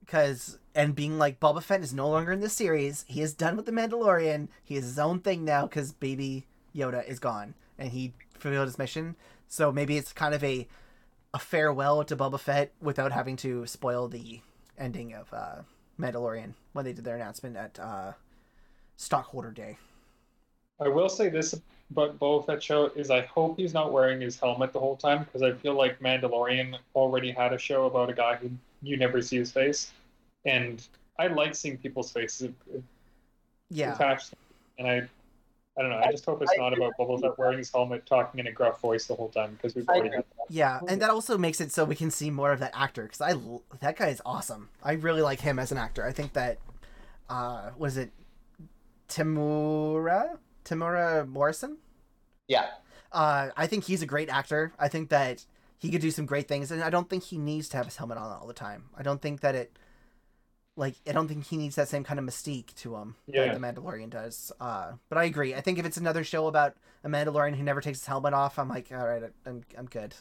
Because 0.00 0.58
and 0.74 0.94
being 0.94 1.18
like 1.18 1.38
Boba 1.38 1.62
Fett 1.62 1.82
is 1.82 1.92
no 1.92 2.08
longer 2.08 2.32
in 2.32 2.40
this 2.40 2.52
series. 2.52 3.04
He 3.08 3.20
is 3.20 3.34
done 3.34 3.56
with 3.56 3.66
the 3.66 3.72
Mandalorian. 3.72 4.48
He 4.64 4.76
is 4.76 4.84
his 4.84 4.98
own 4.98 5.20
thing 5.20 5.44
now 5.44 5.66
because 5.66 5.92
Baby 5.92 6.46
Yoda 6.74 7.06
is 7.06 7.18
gone 7.20 7.54
and 7.78 7.90
he 7.90 8.12
fulfilled 8.38 8.66
his 8.66 8.78
mission. 8.78 9.14
So 9.50 9.72
maybe 9.72 9.98
it's 9.98 10.12
kind 10.12 10.34
of 10.34 10.42
a 10.42 10.66
a 11.34 11.38
farewell 11.38 12.02
to 12.04 12.16
Boba 12.16 12.40
Fett 12.40 12.72
without 12.80 13.12
having 13.12 13.36
to 13.36 13.66
spoil 13.66 14.08
the 14.08 14.40
ending 14.78 15.12
of 15.12 15.32
uh, 15.32 15.62
Mandalorian 15.98 16.54
when 16.72 16.84
they 16.84 16.92
did 16.92 17.04
their 17.04 17.16
announcement 17.16 17.56
at 17.56 17.78
uh, 17.78 18.12
Stockholder 18.96 19.50
Day. 19.50 19.76
I 20.80 20.88
will 20.88 21.08
say 21.08 21.28
this 21.28 21.54
about 21.90 22.18
Boba 22.18 22.46
Fett 22.46 22.62
show 22.62 22.86
is 22.96 23.10
I 23.10 23.22
hope 23.22 23.58
he's 23.58 23.74
not 23.74 23.92
wearing 23.92 24.20
his 24.20 24.38
helmet 24.38 24.72
the 24.72 24.80
whole 24.80 24.96
time 24.96 25.24
because 25.24 25.42
I 25.42 25.52
feel 25.52 25.74
like 25.74 26.00
Mandalorian 26.00 26.76
already 26.94 27.30
had 27.30 27.52
a 27.52 27.58
show 27.58 27.86
about 27.86 28.08
a 28.08 28.14
guy 28.14 28.36
who 28.36 28.50
you 28.82 28.96
never 28.96 29.20
see 29.20 29.36
his 29.36 29.52
face, 29.52 29.92
and 30.44 30.86
I 31.18 31.26
like 31.26 31.54
seeing 31.54 31.76
people's 31.76 32.10
faces 32.12 32.50
Yeah. 33.68 33.94
attached, 33.94 34.34
and 34.78 34.88
I. 34.88 35.08
I 35.78 35.82
don't 35.82 35.90
know. 35.90 35.98
I 35.98 36.10
just 36.10 36.24
hope 36.24 36.42
it's 36.42 36.52
not 36.58 36.76
about 36.76 36.92
Bubbles 36.98 37.22
up 37.22 37.38
wearing 37.38 37.58
his 37.58 37.70
helmet, 37.70 38.04
talking 38.04 38.40
in 38.40 38.46
a 38.46 38.52
gruff 38.52 38.80
voice 38.80 39.06
the 39.06 39.14
whole 39.14 39.28
time 39.28 39.52
because 39.52 39.74
we've 39.74 39.88
already 39.88 40.08
agree. 40.08 40.16
had 40.16 40.24
that. 40.24 40.52
Yeah, 40.54 40.80
and 40.88 41.00
that 41.00 41.10
also 41.10 41.38
makes 41.38 41.60
it 41.60 41.72
so 41.72 41.84
we 41.84 41.94
can 41.94 42.10
see 42.10 42.30
more 42.30 42.52
of 42.52 42.58
that 42.60 42.72
actor 42.74 43.04
because 43.04 43.20
I 43.20 43.34
that 43.80 43.96
guy 43.96 44.08
is 44.08 44.20
awesome. 44.26 44.68
I 44.82 44.92
really 44.92 45.22
like 45.22 45.40
him 45.40 45.58
as 45.58 45.72
an 45.72 45.78
actor. 45.78 46.04
I 46.04 46.12
think 46.12 46.32
that 46.32 46.58
uh 47.28 47.70
was 47.78 47.96
it 47.96 48.10
Temuera 49.08 50.38
Temuera 50.64 51.26
Morrison. 51.28 51.78
Yeah. 52.48 52.66
Uh, 53.12 53.50
I 53.56 53.66
think 53.66 53.84
he's 53.84 54.02
a 54.02 54.06
great 54.06 54.28
actor. 54.28 54.72
I 54.78 54.88
think 54.88 55.08
that 55.10 55.44
he 55.78 55.90
could 55.90 56.00
do 56.00 56.10
some 56.10 56.26
great 56.26 56.46
things, 56.46 56.70
and 56.70 56.82
I 56.82 56.90
don't 56.90 57.08
think 57.08 57.24
he 57.24 57.38
needs 57.38 57.68
to 57.70 57.76
have 57.76 57.86
his 57.86 57.96
helmet 57.96 58.18
on 58.18 58.30
all 58.30 58.46
the 58.46 58.54
time. 58.54 58.84
I 58.96 59.02
don't 59.02 59.20
think 59.20 59.40
that 59.40 59.54
it, 59.54 59.76
like, 60.80 60.96
I 61.08 61.12
don't 61.12 61.28
think 61.28 61.46
he 61.46 61.56
needs 61.56 61.76
that 61.76 61.88
same 61.88 62.02
kind 62.02 62.18
of 62.18 62.24
mystique 62.24 62.74
to 62.76 62.96
him 62.96 63.14
Yeah. 63.26 63.42
like 63.44 63.52
the 63.54 63.60
Mandalorian 63.60 64.10
does. 64.10 64.50
Uh, 64.60 64.92
but 65.08 65.18
I 65.18 65.24
agree. 65.24 65.54
I 65.54 65.60
think 65.60 65.78
if 65.78 65.86
it's 65.86 65.96
another 65.98 66.24
show 66.24 66.46
about 66.48 66.74
a 67.04 67.08
Mandalorian 67.08 67.54
who 67.54 67.62
never 67.62 67.80
takes 67.80 67.98
his 68.00 68.06
helmet 68.06 68.34
off, 68.34 68.58
I'm 68.58 68.68
like, 68.68 68.88
all 68.90 69.06
right, 69.06 69.22
I'm 69.46 69.62
I'm 69.78 69.86
good. 69.86 70.14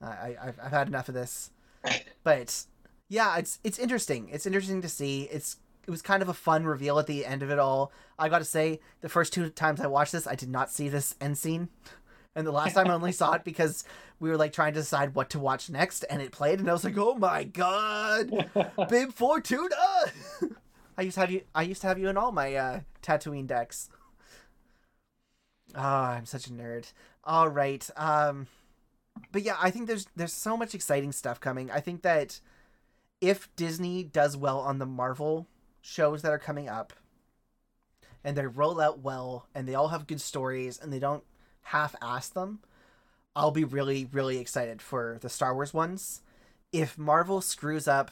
I, 0.00 0.06
I 0.06 0.36
I've, 0.44 0.58
I've 0.62 0.72
had 0.72 0.88
enough 0.88 1.08
of 1.08 1.14
this. 1.14 1.50
But 2.24 2.64
yeah, 3.08 3.36
it's 3.36 3.58
it's 3.64 3.78
interesting. 3.78 4.28
It's 4.32 4.46
interesting 4.46 4.80
to 4.82 4.88
see. 4.88 5.24
It's 5.24 5.56
it 5.86 5.90
was 5.90 6.00
kind 6.02 6.22
of 6.22 6.28
a 6.28 6.34
fun 6.34 6.64
reveal 6.64 6.98
at 7.00 7.06
the 7.08 7.26
end 7.26 7.42
of 7.42 7.50
it 7.50 7.58
all. 7.58 7.90
I 8.18 8.28
got 8.28 8.38
to 8.38 8.44
say, 8.44 8.78
the 9.00 9.08
first 9.08 9.32
two 9.32 9.50
times 9.50 9.80
I 9.80 9.88
watched 9.88 10.12
this, 10.12 10.26
I 10.28 10.36
did 10.36 10.48
not 10.48 10.70
see 10.70 10.88
this 10.88 11.16
end 11.20 11.36
scene. 11.38 11.68
And 12.34 12.46
the 12.46 12.52
last 12.52 12.74
time 12.74 12.88
I 12.88 12.94
only 12.94 13.12
saw 13.12 13.34
it 13.34 13.44
because 13.44 13.84
we 14.18 14.30
were 14.30 14.38
like 14.38 14.52
trying 14.52 14.72
to 14.72 14.80
decide 14.80 15.14
what 15.14 15.30
to 15.30 15.38
watch 15.38 15.68
next, 15.68 16.04
and 16.08 16.22
it 16.22 16.32
played, 16.32 16.60
and 16.60 16.68
I 16.68 16.72
was 16.72 16.84
like, 16.84 16.96
"Oh 16.96 17.14
my 17.14 17.44
god, 17.44 18.50
Bib 18.88 19.12
Fortuna!" 19.12 19.76
I 20.96 21.02
used 21.02 21.14
to 21.14 21.20
have 21.20 21.30
you. 21.30 21.42
I 21.54 21.62
used 21.62 21.82
to 21.82 21.88
have 21.88 21.98
you 21.98 22.08
in 22.08 22.16
all 22.16 22.32
my 22.32 22.54
uh, 22.54 22.80
Tatooine 23.02 23.46
decks. 23.46 23.90
Ah, 25.74 26.12
I'm 26.12 26.26
such 26.26 26.46
a 26.46 26.50
nerd. 26.50 26.92
All 27.24 27.48
right. 27.48 27.88
Um, 27.96 28.46
but 29.30 29.42
yeah, 29.42 29.56
I 29.60 29.70
think 29.70 29.86
there's 29.86 30.06
there's 30.16 30.32
so 30.32 30.56
much 30.56 30.74
exciting 30.74 31.12
stuff 31.12 31.40
coming. 31.40 31.70
I 31.70 31.80
think 31.80 32.02
that 32.02 32.40
if 33.20 33.54
Disney 33.56 34.02
does 34.04 34.36
well 34.36 34.58
on 34.58 34.78
the 34.78 34.86
Marvel 34.86 35.48
shows 35.80 36.22
that 36.22 36.32
are 36.32 36.38
coming 36.38 36.68
up, 36.68 36.92
and 38.24 38.36
they 38.36 38.46
roll 38.46 38.80
out 38.80 39.00
well, 39.00 39.48
and 39.54 39.68
they 39.68 39.74
all 39.74 39.88
have 39.88 40.06
good 40.06 40.20
stories, 40.20 40.78
and 40.78 40.92
they 40.92 40.98
don't 40.98 41.24
half-ass 41.62 42.28
them, 42.28 42.60
I'll 43.34 43.50
be 43.50 43.64
really 43.64 44.08
really 44.12 44.38
excited 44.38 44.82
for 44.82 45.18
the 45.20 45.28
Star 45.28 45.54
Wars 45.54 45.72
ones. 45.72 46.22
If 46.72 46.96
Marvel 46.98 47.40
screws 47.40 47.86
up 47.86 48.10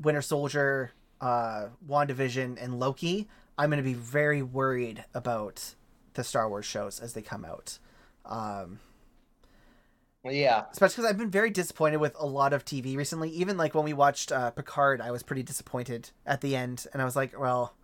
Winter 0.00 0.22
Soldier, 0.22 0.92
uh, 1.20 1.66
WandaVision, 1.88 2.62
and 2.62 2.78
Loki, 2.78 3.28
I'm 3.56 3.70
going 3.70 3.82
to 3.82 3.88
be 3.88 3.94
very 3.94 4.42
worried 4.42 5.04
about 5.12 5.74
the 6.14 6.22
Star 6.24 6.48
Wars 6.48 6.66
shows 6.66 7.00
as 7.00 7.14
they 7.14 7.22
come 7.22 7.44
out. 7.44 7.78
Um, 8.24 8.78
Yeah. 10.24 10.64
especially 10.70 11.02
because 11.02 11.10
I've 11.10 11.18
been 11.18 11.30
very 11.30 11.50
disappointed 11.50 11.96
with 11.98 12.14
a 12.18 12.26
lot 12.26 12.52
of 12.52 12.64
TV 12.64 12.96
recently. 12.96 13.30
Even 13.30 13.56
like 13.56 13.74
when 13.74 13.84
we 13.84 13.92
watched 13.92 14.30
uh, 14.30 14.50
Picard, 14.50 15.00
I 15.00 15.10
was 15.10 15.22
pretty 15.22 15.42
disappointed 15.42 16.10
at 16.26 16.40
the 16.40 16.54
end, 16.54 16.86
and 16.92 17.00
I 17.00 17.04
was 17.04 17.16
like, 17.16 17.38
well, 17.38 17.74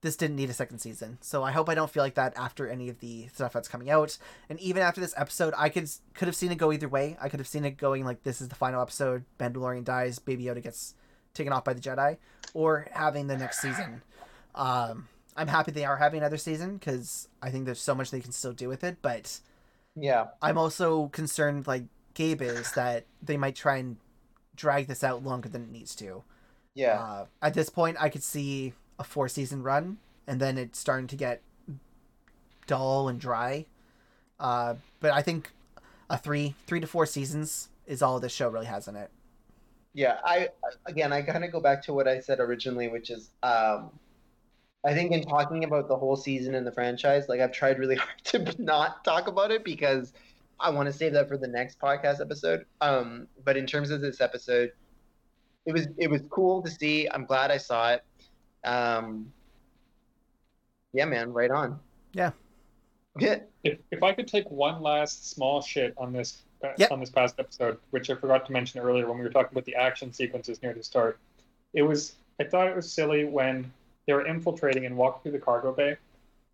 this 0.00 0.16
didn't 0.16 0.36
need 0.36 0.50
a 0.50 0.54
second 0.54 0.78
season. 0.78 1.18
So 1.20 1.42
I 1.42 1.52
hope 1.52 1.68
I 1.68 1.74
don't 1.74 1.90
feel 1.90 2.02
like 2.02 2.14
that 2.14 2.36
after 2.36 2.68
any 2.68 2.88
of 2.88 3.00
the 3.00 3.28
stuff 3.28 3.52
that's 3.52 3.68
coming 3.68 3.90
out. 3.90 4.16
And 4.48 4.60
even 4.60 4.82
after 4.82 5.00
this 5.00 5.14
episode, 5.16 5.54
I 5.56 5.68
could 5.68 5.88
could 6.14 6.28
have 6.28 6.36
seen 6.36 6.52
it 6.52 6.58
go 6.58 6.72
either 6.72 6.88
way. 6.88 7.16
I 7.20 7.28
could 7.28 7.40
have 7.40 7.48
seen 7.48 7.64
it 7.64 7.76
going 7.76 8.04
like 8.04 8.22
this 8.22 8.40
is 8.40 8.48
the 8.48 8.54
final 8.54 8.80
episode, 8.80 9.24
Mandalorian 9.38 9.84
dies, 9.84 10.18
Baby 10.18 10.44
Yoda 10.44 10.62
gets 10.62 10.94
taken 11.34 11.52
off 11.52 11.64
by 11.64 11.72
the 11.72 11.80
Jedi, 11.80 12.16
or 12.54 12.86
having 12.92 13.26
the 13.26 13.36
next 13.36 13.60
season. 13.60 14.02
Um, 14.54 15.08
I'm 15.36 15.48
happy 15.48 15.72
they 15.72 15.84
are 15.84 15.96
having 15.96 16.18
another 16.18 16.36
season 16.36 16.76
because 16.76 17.28
I 17.42 17.50
think 17.50 17.64
there's 17.64 17.80
so 17.80 17.94
much 17.94 18.10
they 18.10 18.20
can 18.20 18.32
still 18.32 18.52
do 18.52 18.68
with 18.68 18.84
it, 18.84 18.98
but. 19.02 19.40
Yeah. 20.00 20.28
I'm 20.40 20.58
also 20.58 21.08
concerned, 21.08 21.66
like 21.66 21.84
Gabe 22.14 22.42
is, 22.42 22.70
that 22.72 23.04
they 23.20 23.36
might 23.36 23.56
try 23.56 23.78
and 23.78 23.96
drag 24.54 24.86
this 24.86 25.02
out 25.02 25.24
longer 25.24 25.48
than 25.48 25.62
it 25.62 25.70
needs 25.70 25.96
to. 25.96 26.22
Yeah. 26.74 27.00
Uh, 27.00 27.26
at 27.42 27.54
this 27.54 27.68
point, 27.68 27.96
I 27.98 28.08
could 28.08 28.22
see 28.22 28.74
a 28.98 29.04
four 29.04 29.28
season 29.28 29.62
run, 29.62 29.98
and 30.26 30.40
then 30.40 30.58
it's 30.58 30.78
starting 30.78 31.06
to 31.08 31.16
get 31.16 31.42
dull 32.66 33.08
and 33.08 33.20
dry. 33.20 33.66
Uh, 34.38 34.74
but 35.00 35.12
I 35.12 35.22
think 35.22 35.52
a 36.08 36.16
three, 36.16 36.54
three 36.66 36.80
to 36.80 36.86
four 36.86 37.06
seasons 37.06 37.68
is 37.86 38.02
all 38.02 38.20
this 38.20 38.32
show 38.32 38.48
really 38.48 38.66
has 38.66 38.88
in 38.88 38.96
it. 38.96 39.10
Yeah, 39.94 40.18
I 40.24 40.48
again, 40.86 41.12
I 41.12 41.22
kind 41.22 41.44
of 41.44 41.50
go 41.50 41.60
back 41.60 41.82
to 41.84 41.92
what 41.92 42.06
I 42.06 42.20
said 42.20 42.38
originally, 42.38 42.88
which 42.88 43.10
is, 43.10 43.30
um, 43.42 43.90
I 44.84 44.94
think 44.94 45.10
in 45.10 45.24
talking 45.24 45.64
about 45.64 45.88
the 45.88 45.96
whole 45.96 46.14
season 46.14 46.54
in 46.54 46.64
the 46.64 46.70
franchise, 46.70 47.28
like 47.28 47.40
I've 47.40 47.52
tried 47.52 47.78
really 47.78 47.96
hard 47.96 48.24
to 48.24 48.62
not 48.62 49.04
talk 49.04 49.26
about 49.26 49.50
it 49.50 49.64
because 49.64 50.12
I 50.60 50.70
want 50.70 50.86
to 50.86 50.92
save 50.92 51.14
that 51.14 51.28
for 51.28 51.36
the 51.36 51.48
next 51.48 51.80
podcast 51.80 52.20
episode. 52.20 52.64
Um, 52.80 53.26
but 53.44 53.56
in 53.56 53.66
terms 53.66 53.90
of 53.90 54.00
this 54.00 54.20
episode, 54.20 54.72
it 55.66 55.72
was 55.72 55.88
it 55.96 56.10
was 56.10 56.22
cool 56.30 56.62
to 56.62 56.70
see. 56.70 57.08
I'm 57.10 57.24
glad 57.24 57.50
I 57.50 57.58
saw 57.58 57.92
it. 57.92 58.04
Um, 58.64 59.32
yeah, 60.92 61.04
man, 61.04 61.32
right 61.32 61.50
on. 61.50 61.78
Yeah. 62.12 62.30
Yeah. 63.18 63.40
If, 63.64 63.78
if 63.90 64.02
I 64.02 64.12
could 64.12 64.28
take 64.28 64.50
one 64.50 64.80
last 64.80 65.30
small 65.30 65.60
shit 65.60 65.94
on 65.96 66.12
this 66.12 66.42
Yep. 66.76 66.90
on 66.90 66.98
this 66.98 67.10
past 67.10 67.38
episode, 67.38 67.78
which 67.90 68.10
I 68.10 68.16
forgot 68.16 68.44
to 68.46 68.52
mention 68.52 68.80
earlier 68.80 69.06
when 69.06 69.16
we 69.16 69.22
were 69.22 69.30
talking 69.30 69.52
about 69.52 69.64
the 69.64 69.76
action 69.76 70.12
sequences 70.12 70.60
near 70.60 70.74
the 70.74 70.82
start, 70.82 71.20
it 71.72 71.82
was 71.82 72.16
I 72.40 72.44
thought 72.44 72.66
it 72.66 72.74
was 72.74 72.90
silly 72.90 73.24
when 73.24 73.72
they 74.06 74.12
were 74.12 74.26
infiltrating 74.26 74.84
and 74.84 74.96
walking 74.96 75.22
through 75.22 75.38
the 75.38 75.44
cargo 75.44 75.72
bay, 75.72 75.96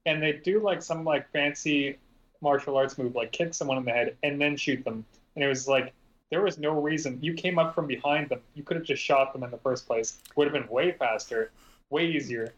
and 0.04 0.22
they 0.22 0.32
do 0.32 0.60
like 0.60 0.82
some 0.82 1.04
like 1.04 1.30
fancy 1.32 1.96
martial 2.42 2.76
arts 2.76 2.98
move, 2.98 3.14
like 3.14 3.32
kick 3.32 3.54
someone 3.54 3.78
in 3.78 3.84
the 3.86 3.92
head 3.92 4.14
and 4.22 4.38
then 4.38 4.58
shoot 4.58 4.84
them, 4.84 5.06
and 5.36 5.42
it 5.42 5.48
was 5.48 5.66
like 5.66 5.94
there 6.30 6.42
was 6.42 6.58
no 6.58 6.78
reason. 6.78 7.18
You 7.22 7.32
came 7.32 7.58
up 7.58 7.74
from 7.74 7.86
behind 7.86 8.28
them. 8.28 8.40
You 8.54 8.62
could 8.62 8.76
have 8.76 8.84
just 8.84 9.02
shot 9.02 9.32
them 9.32 9.42
in 9.42 9.50
the 9.50 9.56
first 9.56 9.86
place. 9.86 10.18
Would 10.36 10.46
have 10.46 10.52
been 10.52 10.68
way 10.68 10.92
faster, 10.92 11.50
way 11.90 12.06
easier. 12.06 12.52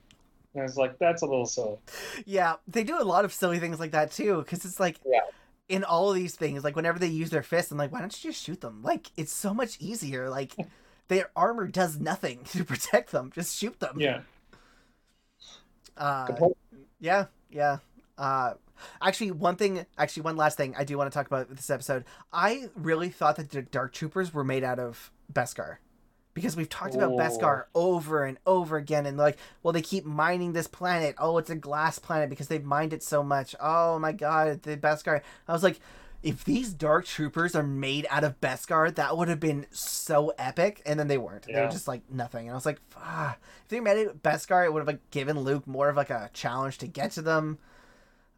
And 0.55 0.62
I 0.62 0.65
was 0.65 0.77
like, 0.77 0.98
that's 0.98 1.23
a 1.23 1.27
little 1.27 1.47
silly. 1.47 1.77
Yeah, 2.24 2.57
they 2.66 2.85
do 2.85 2.98
a 3.01 3.05
lot 3.05 3.24
of 3.24 3.32
silly 3.32 3.59
things 3.59 3.78
like 3.78 3.90
that 3.93 4.11
too, 4.12 4.39
because 4.39 4.65
it's 4.65 4.81
like 4.81 4.98
Yeah. 5.05 5.20
in 5.69 5.85
all 5.85 6.09
of 6.11 6.16
these 6.16 6.35
things, 6.35 6.65
like 6.65 6.77
whenever 6.77 6.98
they 6.98 7.09
use 7.09 7.31
their 7.31 7.43
fists, 7.43 7.70
I'm 7.70 7.78
like, 7.78 7.93
why 7.93 8.01
don't 8.01 8.24
you 8.24 8.31
just 8.31 8.43
shoot 8.43 8.61
them? 8.61 8.82
Like 8.82 9.11
it's 9.16 9.32
so 9.32 9.53
much 9.53 9.77
easier. 9.81 10.31
Like 10.31 10.55
their 11.09 11.31
armor 11.36 11.66
does 11.69 11.98
nothing 11.98 12.44
to 12.53 12.65
protect 12.65 13.11
them. 13.12 13.31
Just 13.35 13.57
shoot 13.57 13.78
them. 13.81 13.97
Yeah. 14.01 14.20
Uh, 15.97 16.28
yeah, 17.01 17.27
yeah. 17.51 17.78
Uh, 18.19 18.55
actually, 19.01 19.31
one 19.31 19.57
thing, 19.57 19.86
actually, 19.98 20.23
one 20.23 20.36
last 20.36 20.57
thing 20.57 20.74
I 20.77 20.85
do 20.85 20.97
want 20.98 21.11
to 21.11 21.15
talk 21.16 21.27
about 21.27 21.48
with 21.48 21.57
this 21.59 21.70
episode. 21.70 22.05
I 22.32 22.69
really 22.74 23.09
thought 23.09 23.36
that 23.36 23.51
the 23.51 23.62
Dark 23.62 23.93
Troopers 23.93 24.32
were 24.35 24.44
made 24.44 24.65
out 24.65 24.78
of 24.78 25.11
Beskar. 25.32 25.77
Because 26.36 26.54
we've 26.54 26.68
talked 26.68 26.94
about 26.94 27.12
Oh. 27.12 27.16
Beskar 27.16 27.64
over 27.74 28.24
and 28.24 28.36
over 28.46 28.76
again, 28.76 29.06
and 29.06 29.16
like, 29.16 29.38
well, 29.62 29.72
they 29.72 29.80
keep 29.80 30.04
mining 30.04 30.52
this 30.52 30.66
planet. 30.66 31.14
Oh, 31.18 31.38
it's 31.38 31.48
a 31.48 31.56
glass 31.56 31.98
planet 31.98 32.28
because 32.28 32.48
they've 32.48 32.62
mined 32.62 32.92
it 32.92 33.02
so 33.02 33.22
much. 33.22 33.54
Oh 33.58 33.98
my 33.98 34.12
god, 34.12 34.62
the 34.62 34.76
Beskar. 34.76 35.22
I 35.48 35.52
was 35.54 35.62
like, 35.62 35.80
if 36.22 36.44
these 36.44 36.74
Dark 36.74 37.06
Troopers 37.06 37.54
are 37.54 37.62
made 37.62 38.06
out 38.10 38.22
of 38.22 38.38
Beskar, 38.42 38.94
that 38.96 39.16
would 39.16 39.28
have 39.28 39.40
been 39.40 39.64
so 39.70 40.34
epic. 40.38 40.82
And 40.84 41.00
then 41.00 41.08
they 41.08 41.16
weren't. 41.16 41.44
They 41.46 41.58
were 41.58 41.68
just 41.68 41.88
like 41.88 42.02
nothing. 42.10 42.48
And 42.48 42.50
I 42.50 42.54
was 42.54 42.66
like, 42.66 42.80
ah. 42.98 43.36
if 43.62 43.68
they 43.68 43.80
made 43.80 43.96
it 43.96 44.22
Beskar, 44.22 44.66
it 44.66 44.72
would 44.74 44.80
have 44.80 44.86
like 44.86 45.10
given 45.10 45.40
Luke 45.40 45.66
more 45.66 45.88
of 45.88 45.96
like 45.96 46.10
a 46.10 46.28
challenge 46.34 46.76
to 46.78 46.86
get 46.86 47.12
to 47.12 47.22
them. 47.22 47.56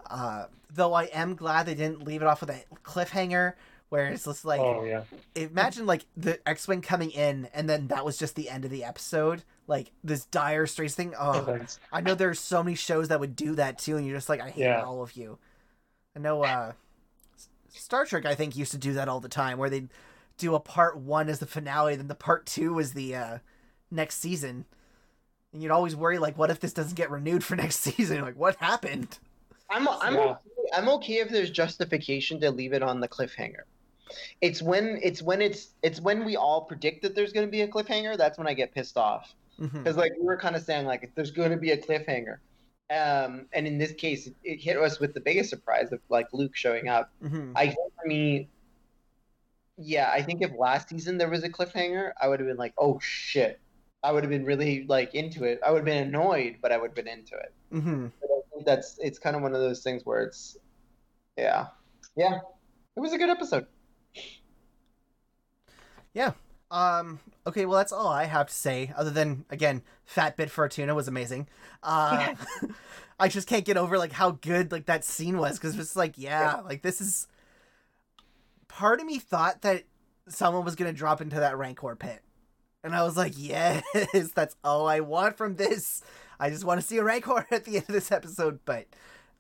Uh, 0.09 0.45
though 0.73 0.95
I 0.95 1.05
am 1.05 1.35
glad 1.35 1.67
they 1.67 1.75
didn't 1.75 2.05
leave 2.05 2.23
it 2.23 2.29
off 2.29 2.43
with 2.43 2.51
a 2.51 2.63
cliffhanger 2.85 3.55
where 3.91 4.09
it's 4.09 4.25
just 4.25 4.45
like 4.45 4.61
oh 4.61 4.85
yeah. 4.85 5.03
imagine 5.35 5.87
like 5.87 6.05
the 6.17 6.47
X-wing 6.49 6.83
coming 6.83 7.11
in 7.11 7.49
and 7.55 7.69
then 7.69 7.89
that 7.89 8.05
was 8.05 8.19
just 8.19 8.35
the 8.37 8.51
end 8.51 8.65
of 8.65 8.71
the 8.71 8.85
episode. 8.85 9.43
Like 9.67 9.93
this 10.05 10.25
dire 10.27 10.67
straits 10.67 10.95
thing. 10.95 11.15
Oh, 11.19 11.43
Thanks. 11.43 11.79
I 11.93 12.01
know 12.01 12.15
there's 12.15 12.41
so 12.41 12.63
many 12.63 12.75
shows 12.77 13.09
that 13.09 13.21
would 13.21 13.37
do 13.37 13.55
that 13.57 13.79
too, 13.79 13.97
and 13.97 14.07
you're 14.07 14.17
just 14.17 14.29
like, 14.29 14.41
I 14.41 14.51
hate 14.51 14.63
Yeah. 14.65 14.83
all 14.83 15.03
of 15.03 15.13
you. 15.17 15.39
I 16.17 16.21
know 16.21 16.43
uh 16.45 16.73
Star 17.71 18.05
Trek 18.07 18.27
I 18.27 18.35
think 18.35 18.57
used 18.57 18.73
to 18.73 18.79
do 18.79 18.93
that 18.95 19.09
all 19.09 19.21
the 19.21 19.29
time, 19.29 19.59
where 19.59 19.71
they'd 19.71 19.89
do 20.39 20.55
a 20.55 20.61
part 20.61 20.97
one 20.97 21.29
as 21.29 21.39
the 21.39 21.47
finale, 21.47 21.97
then 21.97 22.09
the 22.09 22.15
part 22.15 22.47
two 22.47 22.75
was 22.75 22.93
the 22.93 23.15
uh 23.15 23.39
next 23.91 24.17
season. 24.21 24.65
And 25.53 25.63
you'd 25.63 25.73
always 25.73 25.97
worry 25.97 26.19
like 26.19 26.37
what 26.37 26.51
if 26.51 26.61
this 26.61 26.73
doesn't 26.73 26.95
get 26.97 27.11
renewed 27.11 27.43
for 27.45 27.57
next 27.65 27.81
season? 27.81 28.21
Like 28.23 28.37
what 28.37 28.57
happened? 28.57 29.19
I'm 29.71 29.87
I'm 29.89 30.15
Yeah. 30.15 30.21
okay, 30.21 30.41
I'm 30.75 30.89
okay 30.91 31.15
if 31.15 31.29
there's 31.31 31.51
justification 31.51 32.41
to 32.41 32.51
leave 32.51 32.73
it 32.73 32.83
on 32.83 33.01
the 33.01 33.09
cliffhanger. 33.09 33.63
It's 34.41 34.63
when 34.63 34.99
it's 35.03 35.23
when 35.23 35.41
it's 35.43 35.71
it's 35.83 36.01
when 36.01 36.25
we 36.25 36.37
all 36.37 36.63
predict 36.63 37.03
that 37.03 37.15
there's 37.15 37.33
going 37.33 37.47
to 37.47 37.51
be 37.51 37.63
a 37.63 37.69
cliffhanger. 37.69 38.17
That's 38.17 38.39
when 38.39 38.47
I 38.47 38.55
get 38.55 38.75
pissed 38.75 38.97
off 38.97 39.35
because 39.61 39.97
like 39.97 40.13
we 40.19 40.25
were 40.25 40.37
kind 40.37 40.55
of 40.57 40.63
saying 40.63 40.87
like 40.87 41.03
if 41.03 41.15
there's 41.15 41.31
going 41.33 41.51
to 41.51 41.57
be 41.57 41.73
a 41.73 41.77
cliffhanger, 41.77 42.39
um, 42.91 43.47
and 43.53 43.67
in 43.67 43.77
this 43.79 43.93
case 43.93 44.27
it, 44.27 44.35
it 44.45 44.61
hit 44.61 44.77
us 44.77 45.01
with 45.01 45.15
the 45.15 45.21
biggest 45.21 45.51
surprise 45.51 45.93
of 45.93 46.01
like 46.09 46.29
Luke 46.33 46.55
showing 46.55 46.89
up. 46.89 47.11
Mhm. 47.23 47.53
I 47.57 47.67
think 47.67 47.93
for 48.01 48.07
me, 48.07 48.49
yeah, 49.77 50.11
I 50.13 50.23
think 50.23 50.43
if 50.43 50.53
last 50.59 50.89
season 50.89 51.19
there 51.19 51.29
was 51.29 51.45
a 51.45 51.49
cliffhanger, 51.49 52.13
I 52.21 52.29
would 52.29 52.41
have 52.41 52.49
been 52.49 52.57
like, 52.57 52.75
oh 52.79 52.99
shit. 53.01 53.61
I 54.01 54.13
would 54.13 54.23
have 54.23 54.31
been 54.31 54.45
really 54.45 54.87
like 54.87 55.17
into 55.17 55.43
it. 55.43 55.59
I 55.67 55.73
would 55.73 55.79
have 55.79 55.85
been 55.85 56.07
annoyed, 56.07 56.59
but 56.63 56.71
I 56.71 56.79
would 56.79 56.91
have 56.91 56.95
been 56.95 57.09
into 57.09 57.35
it. 57.35 57.53
Mhm. 57.73 58.13
But 58.21 58.31
I 58.31 58.41
think 58.53 58.65
that's 58.65 58.97
it's 59.01 59.19
kind 59.19 59.35
of 59.35 59.43
one 59.43 59.55
of 59.55 59.61
those 59.61 59.83
things 59.83 60.07
where 60.07 60.23
it's 60.23 60.57
yeah. 61.37 61.67
Yeah. 62.15 62.39
It 62.97 63.01
was 63.01 63.13
a 63.13 63.19
good 63.19 63.29
episode. 63.29 63.67
Um. 66.71 67.21
Okay. 67.47 67.65
Well, 67.67 67.79
that's 67.79 67.93
all 67.93 68.09
I 68.09 68.25
have 68.25 68.49
to 68.49 68.55
say. 68.55 68.93
Other 68.97 69.11
than 69.11 69.45
again, 69.51 69.83
Fat 70.05 70.37
Bib 70.37 70.51
Fortuna 70.51 70.95
was 70.95 71.09
amazing. 71.09 71.49
Uh, 71.83 72.35
I 73.21 73.29
just 73.29 73.49
can't 73.49 73.65
get 73.65 73.77
over 73.77 73.99
like 73.99 74.13
how 74.13 74.33
good 74.33 74.71
like 74.71 74.87
that 74.87 75.05
scene 75.05 75.39
was 75.39 75.59
because 75.59 75.79
it's 75.79 75.97
like 75.97 76.19
yeah, 76.19 76.61
like 76.65 76.83
this 76.83 77.01
is. 77.01 77.27
Part 78.69 79.01
of 79.01 79.07
me 79.07 79.19
thought 79.19 79.63
that 79.63 79.85
someone 80.29 80.65
was 80.65 80.77
gonna 80.77 80.93
drop 80.93 81.21
into 81.21 81.41
that 81.41 81.57
Rancor 81.57 81.97
pit, 81.97 82.23
and 82.85 82.95
I 82.95 83.03
was 83.03 83.17
like, 83.17 83.33
yes, 83.37 83.83
that's 84.35 84.57
all 84.63 84.87
I 84.87 85.01
want 85.01 85.37
from 85.37 85.57
this. 85.57 86.03
I 86.39 86.51
just 86.51 86.65
want 86.65 86.81
to 86.81 86.87
see 86.87 86.99
a 86.99 87.05
Rancor 87.05 87.47
at 87.51 87.65
the 87.65 87.77
end 87.77 87.87
of 87.89 87.95
this 87.95 88.13
episode, 88.13 88.61
but 88.65 88.87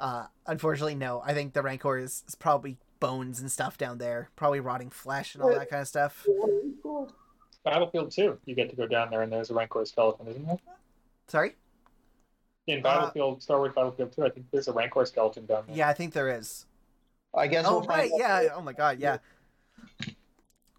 uh, 0.00 0.26
unfortunately, 0.46 0.94
no. 0.94 1.22
I 1.24 1.34
think 1.34 1.52
the 1.52 1.62
Rancor 1.62 1.98
is, 1.98 2.24
is 2.26 2.34
probably 2.34 2.78
bones 3.00 3.40
and 3.40 3.50
stuff 3.50 3.78
down 3.78 3.98
there, 3.98 4.30
probably 4.36 4.60
rotting 4.60 4.90
flesh 4.90 5.34
and 5.34 5.42
all 5.42 5.50
that 5.50 5.70
kind 5.70 5.82
of 5.82 5.88
stuff. 5.88 6.26
Battlefront 7.64 8.12
2, 8.12 8.38
you 8.44 8.54
get 8.54 8.70
to 8.70 8.76
go 8.76 8.86
down 8.86 9.10
there 9.10 9.22
and 9.22 9.32
there's 9.32 9.50
a 9.50 9.54
Rancor 9.54 9.84
skeleton, 9.84 10.26
isn't 10.28 10.46
there? 10.46 10.58
Sorry. 11.26 11.56
In 12.66 12.82
Battlefront, 12.82 13.42
Star 13.42 13.58
Wars 13.58 13.72
Battlefront 13.74 14.12
2, 14.12 14.24
I 14.24 14.30
think 14.30 14.46
there's 14.50 14.68
a 14.68 14.72
Rancor 14.72 15.04
skeleton 15.04 15.46
down 15.46 15.64
there. 15.66 15.76
Yeah, 15.76 15.88
I 15.88 15.92
think 15.94 16.12
there 16.12 16.36
is. 16.36 16.66
I 17.34 17.46
guess. 17.46 17.64
Oh 17.66 17.78
we'll 17.78 17.82
find 17.82 18.10
right, 18.10 18.22
out. 18.22 18.42
yeah. 18.44 18.48
Oh 18.54 18.62
my 18.62 18.72
god, 18.72 18.98
yeah. 18.98 19.18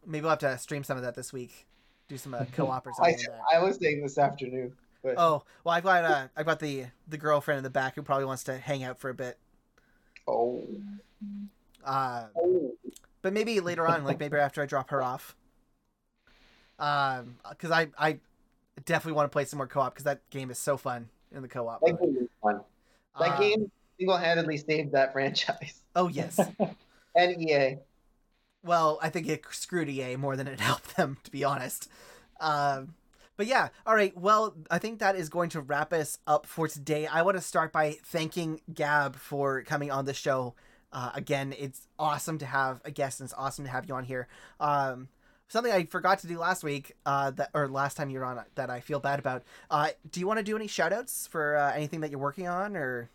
Maybe 0.06 0.22
we'll 0.22 0.32
have 0.32 0.40
to 0.40 0.58
stream 0.58 0.84
some 0.84 0.98
of 0.98 1.04
that 1.04 1.16
this 1.16 1.32
week. 1.32 1.68
Do 2.08 2.18
some 2.18 2.34
uh, 2.34 2.46
co-op 2.54 2.88
or 2.88 2.90
I, 3.02 3.12
something. 3.12 3.30
like 3.30 3.40
that. 3.52 3.58
I 3.58 3.64
was 3.64 3.78
saying 3.78 4.02
this 4.02 4.18
afternoon. 4.18 4.74
But 5.04 5.16
Oh 5.18 5.44
well, 5.64 5.76
I've 5.76 5.84
got 5.84 6.04
uh, 6.04 6.28
I've 6.36 6.46
got 6.46 6.60
the 6.60 6.86
the 7.08 7.18
girlfriend 7.18 7.60
in 7.60 7.64
the 7.64 7.70
back 7.70 7.96
who 7.96 8.02
probably 8.02 8.26
wants 8.26 8.44
to 8.46 8.58
hang 8.58 8.84
out 8.84 8.98
for 9.00 9.10
a 9.10 9.14
bit. 9.14 9.38
oh, 10.28 10.68
Uh, 11.84 12.27
oh. 12.35 12.76
but 13.22 13.34
maybe 13.34 13.60
later 13.60 13.88
on, 13.88 14.03
like 14.03 14.19
maybe 14.19 14.38
after 14.38 14.61
I 14.61 14.65
drop 14.65 14.89
her 14.91 15.01
off. 15.01 15.35
Um, 16.77 17.38
because 17.49 17.72
I 17.72 17.88
I 17.97 18.19
definitely 18.85 19.14
want 19.14 19.31
to 19.31 19.34
play 19.34 19.45
some 19.45 19.57
more 19.57 19.68
co-op 19.68 19.93
because 19.93 20.06
that 20.06 20.30
game 20.30 20.51
is 20.51 20.60
so 20.60 20.77
fun 20.77 21.10
in 21.31 21.41
the 21.41 21.47
co-op. 21.47 21.85
that 21.85 21.99
game 21.99 22.15
was 22.15 22.27
fun. 22.41 22.61
That 23.19 23.35
Uh, 23.35 23.39
game 23.39 23.72
single-handedly 23.97 24.57
saved 24.57 24.93
that 24.93 25.14
franchise 25.14 25.84
Oh 25.95 26.07
yes. 26.07 26.49
and 27.15 27.41
EA. 27.41 27.77
Well, 28.64 28.99
I 29.01 29.10
think 29.10 29.27
it 29.27 29.45
screwed 29.51 29.89
EA 29.89 30.15
more 30.15 30.35
than 30.35 30.47
it 30.47 30.60
helped 30.60 30.95
them, 30.97 31.18
to 31.23 31.31
be 31.31 31.43
honest. 31.43 31.89
Um, 32.39 32.95
but 33.38 33.47
yeah, 33.47 33.69
all 33.85 33.95
right. 33.95 34.15
Well, 34.18 34.56
I 34.69 34.80
think 34.80 34.99
that 34.99 35.15
is 35.15 35.30
going 35.30 35.49
to 35.51 35.61
wrap 35.61 35.93
us 35.93 36.18
up 36.27 36.45
for 36.45 36.68
today. 36.68 37.07
I 37.07 37.22
want 37.22 37.38
to 37.38 37.41
start 37.41 37.72
by 37.72 37.93
thanking 38.03 38.61
Gab 38.73 39.15
for 39.15 39.64
coming 39.64 39.91
on 39.91 40.06
the 40.06 40.14
show. 40.14 40.56
Uh, 40.91 41.11
again, 41.14 41.53
it's 41.57 41.88
awesome 41.99 42.38
to 42.40 42.45
have 42.45 42.82
a 42.86 42.91
guest, 42.91 43.20
and 43.20 43.28
it's 43.28 43.34
awesome 43.38 43.66
to 43.66 43.72
have 43.72 43.88
you 43.88 43.94
on 43.95 44.03
here. 44.03 44.28
Um, 44.60 45.07
something 45.48 45.72
I 45.72 45.86
forgot 45.86 46.20
to 46.20 46.28
do 46.28 46.40
last 46.40 46.64
week, 46.64 46.95
uh, 47.06 47.32
that 47.32 47.49
or 47.53 47.68
last 47.68 47.95
time 47.98 48.10
you 48.10 48.20
were 48.20 48.26
on, 48.26 48.44
that 48.56 48.70
I 48.70 48.80
feel 48.80 48.99
bad 48.99 49.20
about. 49.20 49.44
Uh, 49.70 49.90
do 50.11 50.20
you 50.20 50.28
want 50.28 50.40
to 50.40 50.44
do 50.44 50.56
any 50.56 50.68
shout 50.68 50.91
outs 50.94 51.28
for 51.28 51.56
uh, 51.57 51.72
anything 51.74 52.02
that 52.02 52.10
you're 52.11 52.20
working 52.20 52.48
on, 52.48 52.76
or 52.76 53.10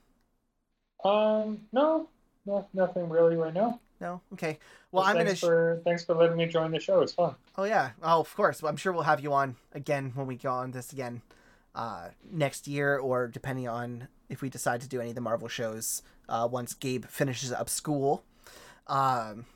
Um, 1.05 1.67
no, 1.73 2.09
no, 2.47 2.69
nothing 2.73 3.09
really 3.09 3.37
right 3.37 3.55
now. 3.55 3.81
no? 4.01 4.21
Okay. 4.33 4.59
Well, 4.93 5.05
Just 5.05 5.11
I'm 5.11 5.19
gonna. 5.19 5.25
thanks 5.27 5.41
Sh- 5.41 5.41
for 5.41 5.81
thanks 5.85 6.05
for 6.05 6.15
letting 6.15 6.37
me 6.37 6.47
join 6.47 6.71
the 6.71 6.81
show. 6.81 7.01
It's 7.01 7.13
fun. 7.13 7.35
Oh 7.57 7.65
yeah. 7.65 7.91
Oh, 8.03 8.21
of 8.21 8.35
course. 8.35 8.63
Well, 8.63 8.71
I'm 8.71 8.77
sure 8.77 8.93
we'll 8.93 9.03
have 9.03 9.21
you 9.21 9.33
on 9.33 9.57
again 9.73 10.13
when 10.15 10.27
we 10.27 10.37
go 10.37 10.51
on 10.53 10.73
this 10.73 10.93
again 10.93 11.23
uh, 11.75 12.11
next 12.31 12.67
year, 12.69 12.99
or 12.99 13.29
depending 13.29 13.69
on 13.69 14.09
if 14.29 14.43
we 14.43 14.49
decide 14.49 14.81
to 14.83 14.89
do 14.89 15.01
any 15.01 15.11
of 15.11 15.15
the 15.15 15.21
Marvel 15.21 15.49
shows 15.49 16.03
uh, 16.29 16.49
once 16.51 16.75
Gabe 16.75 17.05
finishes 17.07 17.53
up 17.53 17.69
school. 17.69 18.25
Um, 18.87 19.47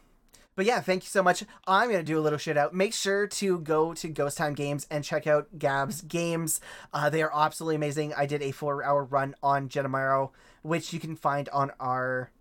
but 0.56 0.66
yeah, 0.66 0.80
thank 0.80 1.04
you 1.04 1.08
so 1.08 1.22
much. 1.22 1.44
I'm 1.68 1.88
gonna 1.88 2.02
do 2.02 2.18
a 2.18 2.20
little 2.20 2.38
shit 2.38 2.56
out. 2.56 2.74
Make 2.74 2.92
sure 2.92 3.28
to 3.28 3.60
go 3.60 3.94
to 3.94 4.08
Ghost 4.08 4.36
Time 4.36 4.54
Games 4.54 4.86
and 4.90 5.04
check 5.04 5.26
out 5.26 5.56
Gab's 5.56 6.00
games. 6.02 6.60
Uh, 6.92 7.08
they 7.08 7.22
are 7.22 7.30
absolutely 7.32 7.76
amazing. 7.76 8.12
I 8.14 8.26
did 8.26 8.42
a 8.42 8.50
four-hour 8.50 9.04
run 9.04 9.36
on 9.40 9.68
Genomaro, 9.68 10.30
which 10.62 10.92
you 10.92 10.98
can 10.98 11.14
find 11.14 11.48
on 11.50 11.70
our 11.78 12.32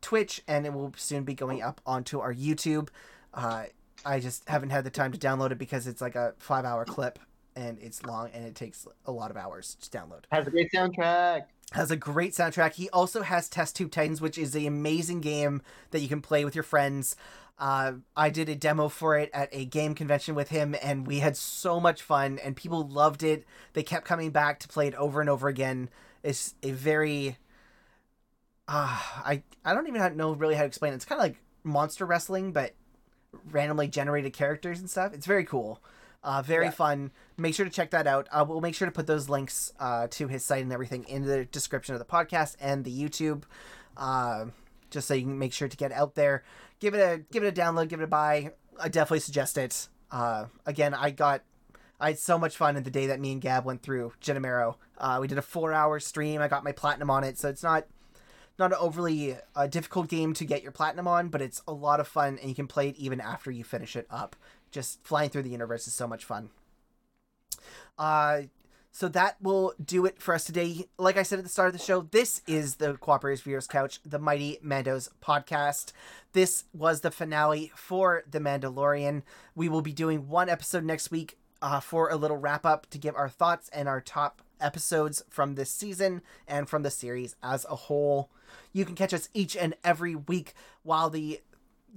Twitch, 0.00 0.40
and 0.48 0.64
it 0.64 0.72
will 0.72 0.94
soon 0.96 1.24
be 1.24 1.34
going 1.34 1.62
up 1.62 1.82
onto 1.84 2.18
our 2.20 2.32
YouTube. 2.32 2.88
Uh, 3.34 3.64
I 4.06 4.20
just 4.20 4.48
haven't 4.48 4.70
had 4.70 4.84
the 4.84 4.90
time 4.90 5.12
to 5.12 5.18
download 5.18 5.50
it 5.50 5.58
because 5.58 5.86
it's 5.86 6.00
like 6.00 6.14
a 6.14 6.32
five-hour 6.38 6.86
clip 6.86 7.18
and 7.56 7.78
it's 7.80 8.04
long 8.04 8.30
and 8.32 8.44
it 8.44 8.54
takes 8.54 8.86
a 9.06 9.10
lot 9.10 9.30
of 9.30 9.36
hours 9.36 9.76
to 9.80 9.90
download 9.90 10.24
Has 10.30 10.46
a 10.46 10.50
great 10.50 10.70
soundtrack. 10.72 11.44
Has 11.72 11.90
a 11.90 11.96
great 11.96 12.32
soundtrack. 12.32 12.74
He 12.74 12.88
also 12.90 13.22
has 13.22 13.48
Test 13.48 13.76
Tube 13.76 13.90
Titans, 13.90 14.20
which 14.20 14.38
is 14.38 14.54
an 14.54 14.66
amazing 14.66 15.20
game 15.20 15.62
that 15.90 16.00
you 16.00 16.08
can 16.08 16.22
play 16.22 16.44
with 16.44 16.54
your 16.54 16.64
friends. 16.64 17.16
Uh, 17.58 17.94
I 18.16 18.28
did 18.30 18.48
a 18.48 18.54
demo 18.54 18.88
for 18.88 19.18
it 19.18 19.30
at 19.32 19.48
a 19.50 19.64
game 19.64 19.94
convention 19.94 20.34
with 20.34 20.50
him, 20.50 20.76
and 20.82 21.06
we 21.06 21.20
had 21.20 21.36
so 21.36 21.80
much 21.80 22.02
fun, 22.02 22.38
and 22.38 22.54
people 22.54 22.86
loved 22.86 23.22
it. 23.22 23.44
They 23.72 23.82
kept 23.82 24.04
coming 24.06 24.30
back 24.30 24.60
to 24.60 24.68
play 24.68 24.88
it 24.88 24.94
over 24.94 25.20
and 25.20 25.30
over 25.30 25.48
again. 25.48 25.88
It's 26.22 26.54
a 26.62 26.72
very, 26.72 27.38
uh, 28.68 29.00
I 29.24 29.42
I 29.64 29.74
don't 29.74 29.88
even 29.88 30.16
know 30.16 30.34
really 30.34 30.54
how 30.54 30.62
to 30.62 30.66
explain 30.66 30.92
it. 30.92 30.96
It's 30.96 31.04
kind 31.04 31.18
of 31.18 31.24
like 31.24 31.36
monster 31.64 32.04
wrestling, 32.04 32.52
but 32.52 32.74
randomly 33.50 33.88
generated 33.88 34.32
characters 34.32 34.78
and 34.78 34.90
stuff. 34.90 35.14
It's 35.14 35.26
very 35.26 35.44
cool. 35.44 35.80
Uh, 36.26 36.42
very 36.42 36.64
Yeah. 36.66 36.70
fun. 36.72 37.12
Make 37.38 37.54
sure 37.54 37.64
to 37.64 37.70
check 37.70 37.90
that 37.92 38.06
out. 38.08 38.26
Uh, 38.32 38.44
we'll 38.46 38.60
make 38.60 38.74
sure 38.74 38.84
to 38.86 38.92
put 38.92 39.06
those 39.06 39.28
links 39.28 39.72
uh, 39.78 40.08
to 40.10 40.26
his 40.26 40.44
site 40.44 40.62
and 40.64 40.72
everything 40.72 41.04
in 41.04 41.24
the 41.24 41.44
description 41.44 41.94
of 41.94 42.00
the 42.00 42.04
podcast 42.04 42.56
and 42.60 42.84
the 42.84 42.90
YouTube, 42.90 43.44
uh, 43.96 44.46
just 44.90 45.06
so 45.06 45.14
you 45.14 45.22
can 45.22 45.38
make 45.38 45.52
sure 45.52 45.68
to 45.68 45.76
get 45.76 45.92
out 45.92 46.16
there. 46.16 46.42
Give 46.80 46.94
it 46.94 46.98
a 46.98 47.18
give 47.30 47.44
it 47.44 47.48
a 47.48 47.60
download. 47.60 47.88
Give 47.88 48.00
it 48.00 48.04
a 48.04 48.08
buy. 48.08 48.52
I 48.80 48.88
definitely 48.88 49.20
suggest 49.20 49.56
it. 49.56 49.88
Uh, 50.10 50.46
again, 50.66 50.94
I 50.94 51.10
got 51.10 51.42
I 52.00 52.08
had 52.08 52.18
so 52.18 52.38
much 52.38 52.56
fun 52.56 52.76
in 52.76 52.82
the 52.82 52.90
day 52.90 53.06
that 53.06 53.20
me 53.20 53.32
and 53.32 53.40
Gab 53.40 53.64
went 53.64 53.82
through 53.82 54.12
Genomero. 54.20 54.74
Uh, 54.98 55.18
we 55.20 55.28
did 55.28 55.38
a 55.38 55.42
four 55.42 55.72
hour 55.72 55.98
stream. 56.00 56.40
I 56.42 56.48
got 56.48 56.64
my 56.64 56.72
platinum 56.72 57.08
on 57.10 57.22
it, 57.24 57.38
so 57.38 57.48
it's 57.48 57.62
not 57.62 57.86
not 58.58 58.72
an 58.72 58.78
overly 58.80 59.36
uh, 59.54 59.66
difficult 59.66 60.08
game 60.08 60.32
to 60.34 60.44
get 60.44 60.62
your 60.62 60.72
platinum 60.72 61.06
on, 61.06 61.28
but 61.28 61.40
it's 61.42 61.62
a 61.68 61.72
lot 61.72 62.00
of 62.00 62.08
fun, 62.08 62.38
and 62.40 62.48
you 62.48 62.54
can 62.54 62.66
play 62.66 62.88
it 62.88 62.96
even 62.96 63.20
after 63.20 63.50
you 63.50 63.62
finish 63.64 63.94
it 63.96 64.06
up. 64.10 64.34
Just 64.70 65.02
flying 65.04 65.30
through 65.30 65.42
the 65.42 65.50
universe 65.50 65.86
is 65.86 65.94
so 65.94 66.06
much 66.06 66.24
fun. 66.24 66.50
Uh, 67.98 68.42
so 68.96 69.08
that 69.08 69.36
will 69.42 69.74
do 69.84 70.06
it 70.06 70.22
for 70.22 70.34
us 70.34 70.44
today. 70.44 70.86
Like 70.98 71.18
I 71.18 71.22
said 71.22 71.38
at 71.38 71.44
the 71.44 71.50
start 71.50 71.68
of 71.68 71.74
the 71.74 71.84
show, 71.84 72.00
this 72.00 72.40
is 72.46 72.76
the 72.76 72.94
Cooperators 72.94 73.42
Viewers 73.42 73.66
Couch, 73.66 74.00
the 74.06 74.18
Mighty 74.18 74.58
Mandos 74.64 75.10
podcast. 75.22 75.92
This 76.32 76.64
was 76.72 77.02
the 77.02 77.10
finale 77.10 77.70
for 77.74 78.24
The 78.30 78.40
Mandalorian. 78.40 79.22
We 79.54 79.68
will 79.68 79.82
be 79.82 79.92
doing 79.92 80.28
one 80.28 80.48
episode 80.48 80.84
next 80.84 81.10
week 81.10 81.36
uh, 81.60 81.80
for 81.80 82.08
a 82.08 82.16
little 82.16 82.38
wrap 82.38 82.64
up 82.64 82.88
to 82.88 82.96
give 82.96 83.14
our 83.14 83.28
thoughts 83.28 83.68
and 83.68 83.86
our 83.86 84.00
top 84.00 84.40
episodes 84.62 85.22
from 85.28 85.56
this 85.56 85.70
season 85.70 86.22
and 86.48 86.66
from 86.66 86.82
the 86.82 86.90
series 86.90 87.36
as 87.42 87.66
a 87.66 87.76
whole. 87.76 88.30
You 88.72 88.86
can 88.86 88.94
catch 88.94 89.12
us 89.12 89.28
each 89.34 89.56
and 89.56 89.74
every 89.84 90.14
week 90.14 90.54
while 90.82 91.10
the 91.10 91.40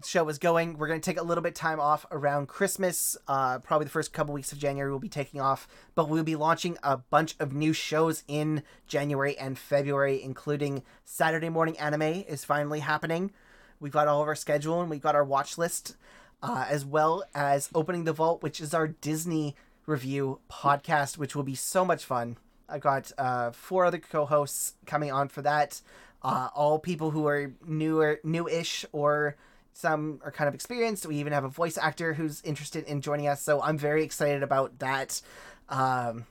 show 0.05 0.27
is 0.29 0.37
going. 0.37 0.77
We're 0.77 0.87
going 0.87 1.01
to 1.01 1.05
take 1.05 1.19
a 1.19 1.23
little 1.23 1.41
bit 1.41 1.55
time 1.55 1.79
off 1.79 2.05
around 2.11 2.47
Christmas. 2.47 3.17
Uh, 3.27 3.59
probably 3.59 3.85
the 3.85 3.91
first 3.91 4.13
couple 4.13 4.33
weeks 4.33 4.51
of 4.51 4.57
January 4.57 4.89
we'll 4.89 4.99
be 4.99 5.09
taking 5.09 5.41
off, 5.41 5.67
but 5.95 6.09
we'll 6.09 6.23
be 6.23 6.35
launching 6.35 6.77
a 6.83 6.97
bunch 6.97 7.35
of 7.39 7.53
new 7.53 7.73
shows 7.73 8.23
in 8.27 8.63
January 8.87 9.37
and 9.37 9.57
February, 9.57 10.21
including 10.21 10.83
Saturday 11.05 11.49
Morning 11.49 11.77
Anime 11.77 12.01
is 12.01 12.45
finally 12.45 12.79
happening. 12.79 13.31
We've 13.79 13.93
got 13.93 14.07
all 14.07 14.21
of 14.21 14.27
our 14.27 14.35
schedule 14.35 14.81
and 14.81 14.89
we've 14.89 15.01
got 15.01 15.15
our 15.15 15.23
watch 15.23 15.57
list, 15.57 15.95
uh, 16.43 16.65
as 16.69 16.85
well 16.85 17.23
as 17.33 17.69
Opening 17.73 18.03
the 18.03 18.13
Vault, 18.13 18.43
which 18.43 18.59
is 18.59 18.73
our 18.73 18.87
Disney 18.87 19.55
review 19.85 20.39
podcast, 20.49 21.17
which 21.17 21.35
will 21.35 21.43
be 21.43 21.55
so 21.55 21.85
much 21.85 22.05
fun. 22.05 22.37
I've 22.67 22.81
got 22.81 23.11
uh, 23.17 23.51
four 23.51 23.85
other 23.85 23.97
co-hosts 23.97 24.75
coming 24.85 25.11
on 25.11 25.29
for 25.29 25.41
that. 25.41 25.81
Uh, 26.21 26.49
all 26.53 26.79
people 26.79 27.11
who 27.11 27.27
are 27.27 27.53
newer, 27.65 28.19
new-ish, 28.23 28.85
or 28.91 29.37
some 29.79 30.19
are 30.25 30.31
kind 30.31 30.47
of 30.47 30.53
experienced. 30.53 31.05
We 31.05 31.15
even 31.17 31.31
have 31.31 31.45
a 31.45 31.49
voice 31.49 31.77
actor 31.77 32.13
who's 32.13 32.41
interested 32.41 32.83
in 32.85 32.99
joining 33.01 33.27
us, 33.27 33.41
so 33.41 33.61
I'm 33.61 33.77
very 33.77 34.03
excited 34.03 34.43
about 34.43 34.79
that. 34.79 35.21
Um, 35.69 36.25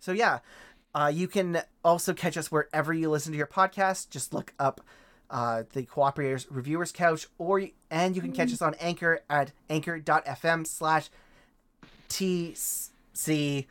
so 0.00 0.12
yeah, 0.12 0.40
uh, 0.94 1.10
you 1.12 1.26
can 1.26 1.62
also 1.82 2.12
catch 2.12 2.36
us 2.36 2.52
wherever 2.52 2.92
you 2.92 3.08
listen 3.08 3.32
to 3.32 3.38
your 3.38 3.46
podcast. 3.46 4.10
Just 4.10 4.34
look 4.34 4.52
up 4.58 4.82
uh, 5.30 5.62
the 5.72 5.84
Cooperators 5.84 6.46
Reviewers 6.50 6.92
Couch, 6.92 7.26
or 7.38 7.62
and 7.90 8.14
you 8.14 8.20
can 8.20 8.32
catch 8.32 8.52
us 8.52 8.60
on 8.60 8.74
Anchor 8.74 9.20
at 9.30 9.52
anchor.fm 9.70 10.66
slash 10.66 11.08
TCTR. 12.10 13.64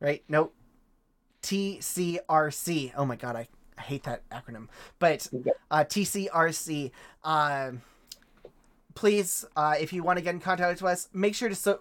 Right? 0.00 0.24
Nope. 0.26 0.54
TCRC. 1.42 2.92
Oh 2.96 3.04
my 3.04 3.16
god, 3.16 3.36
I, 3.36 3.48
I 3.78 3.82
hate 3.82 4.04
that 4.04 4.28
acronym. 4.30 4.68
But 4.98 5.28
uh, 5.70 5.84
TCRC. 5.84 6.90
Um, 7.24 7.82
please, 8.94 9.44
uh, 9.56 9.74
if 9.78 9.92
you 9.92 10.02
want 10.02 10.18
to 10.18 10.24
get 10.24 10.34
in 10.34 10.40
contact 10.40 10.82
with 10.82 10.90
us, 10.90 11.08
make 11.12 11.34
sure 11.34 11.48
to 11.48 11.54
so- 11.54 11.80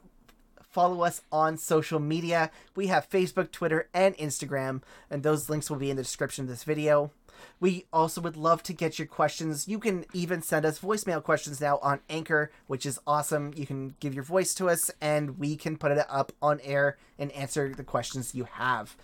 follow 0.72 1.02
us 1.04 1.22
on 1.32 1.58
social 1.58 2.00
media. 2.00 2.50
We 2.76 2.88
have 2.88 3.10
Facebook, 3.10 3.52
Twitter, 3.52 3.90
and 3.94 4.16
Instagram, 4.18 4.82
and 5.10 5.22
those 5.24 5.50
links 5.50 5.70
will 5.70 5.78
be 5.78 5.90
in 5.90 5.98
the 5.98 6.04
description 6.04 6.46
of 6.46 6.50
this 6.50 6.64
video. 6.64 7.12
We 7.60 7.86
also 7.92 8.22
would 8.22 8.38
love 8.38 8.62
to 8.64 8.74
get 8.74 9.00
your 9.00 9.08
questions. 9.08 9.68
You 9.68 9.80
can 9.80 10.06
even 10.14 10.42
send 10.42 10.66
us 10.66 10.80
voicemail 10.80 11.24
questions 11.24 11.60
now 11.60 11.80
on 11.80 12.00
Anchor, 12.10 12.52
which 12.68 12.86
is 12.86 13.00
awesome. 13.08 13.52
You 13.56 13.66
can 13.66 13.96
give 14.00 14.14
your 14.14 14.24
voice 14.24 14.54
to 14.56 14.70
us, 14.70 14.92
and 15.02 15.40
we 15.40 15.56
can 15.56 15.78
put 15.78 15.92
it 15.92 16.06
up 16.08 16.32
on 16.42 16.60
air 16.64 16.98
and 17.18 17.32
answer 17.32 17.74
the 17.74 17.84
questions 17.84 18.36
you 18.36 18.46
have. 18.46 18.96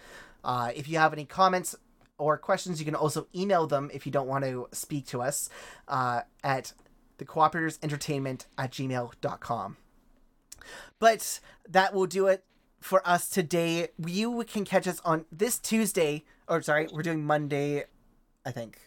Uh, 0.44 0.72
if 0.76 0.88
you 0.88 0.98
have 0.98 1.14
any 1.14 1.26
comments 1.26 1.76
or 2.18 2.38
questions, 2.38 2.80
you 2.80 2.86
can 2.86 2.96
also 2.96 3.28
email 3.36 3.68
them 3.68 3.90
if 3.94 4.06
you 4.06 4.12
don't 4.12 4.28
want 4.28 4.44
to 4.44 4.68
speak 4.72 5.06
to 5.08 5.22
us 5.22 5.50
uh, 5.88 6.22
at 6.44 6.74
the 7.18 7.26
cooperators 7.26 7.80
entertainment 7.84 8.46
at 8.58 8.72
gmail.com. 8.72 9.78
But 11.00 11.40
that 11.70 11.94
will 11.94 12.08
do 12.08 12.28
it 12.28 12.44
for 12.80 13.08
us 13.08 13.30
today. 13.30 13.90
You 14.06 14.44
can 14.48 14.66
catch 14.66 14.88
us 14.88 15.02
on 15.04 15.26
this 15.32 15.60
Tuesday, 15.60 16.24
or 16.48 16.62
sorry, 16.62 16.88
we're 16.92 17.04
doing 17.04 17.26
Monday, 17.26 17.86
I 18.46 18.52
think. 18.52 18.80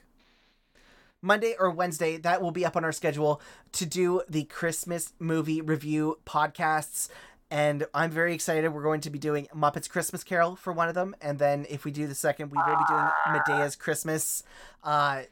Monday 1.23 1.55
or 1.59 1.71
Wednesday, 1.71 2.17
that 2.17 2.41
will 2.41 2.51
be 2.51 2.65
up 2.65 2.77
on 2.77 2.85
our 2.85 2.93
schedule 2.93 3.43
to 3.73 3.85
do 3.85 4.23
the 4.29 4.45
Christmas 4.45 5.13
movie 5.19 5.61
review 5.61 6.19
podcasts. 6.25 7.09
And 7.51 7.87
I'm 7.93 8.11
very 8.11 8.33
excited. 8.33 8.69
We're 8.69 8.83
going 8.83 9.01
to 9.01 9.11
be 9.11 9.19
doing 9.19 9.49
Muppets 9.55 9.89
Christmas 9.89 10.23
Carol 10.23 10.55
for 10.55 10.73
one 10.73 10.89
of 10.89 10.95
them. 10.95 11.17
And 11.21 11.39
then 11.39 11.67
if 11.69 11.85
we 11.85 11.91
do 11.91 12.07
the 12.07 12.15
second, 12.15 12.51
we 12.51 12.59
will 12.59 12.77
be 12.77 12.85
doing 12.89 13.09
Madea's 13.33 13.75
Christmas. 13.75 14.45
Uh, 14.85 15.23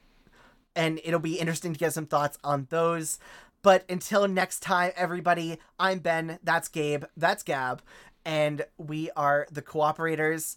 and 0.75 1.01
it'll 1.05 1.21
be 1.21 1.39
interesting 1.39 1.73
to 1.73 1.79
get 1.79 1.93
some 1.93 2.07
thoughts 2.07 2.37
on 2.43 2.67
those. 2.71 3.19
But 3.63 3.85
until 3.89 4.27
next 4.27 4.61
time, 4.61 4.93
everybody, 4.97 5.59
I'm 5.79 6.01
Ben. 6.01 6.39
That's 6.43 6.69
Gabe. 6.69 7.05
That's 7.17 7.43
Gab. 7.43 7.83
And 8.25 8.65
we 8.77 9.11
are 9.17 9.47
the 9.51 9.63
cooperators. 9.63 10.57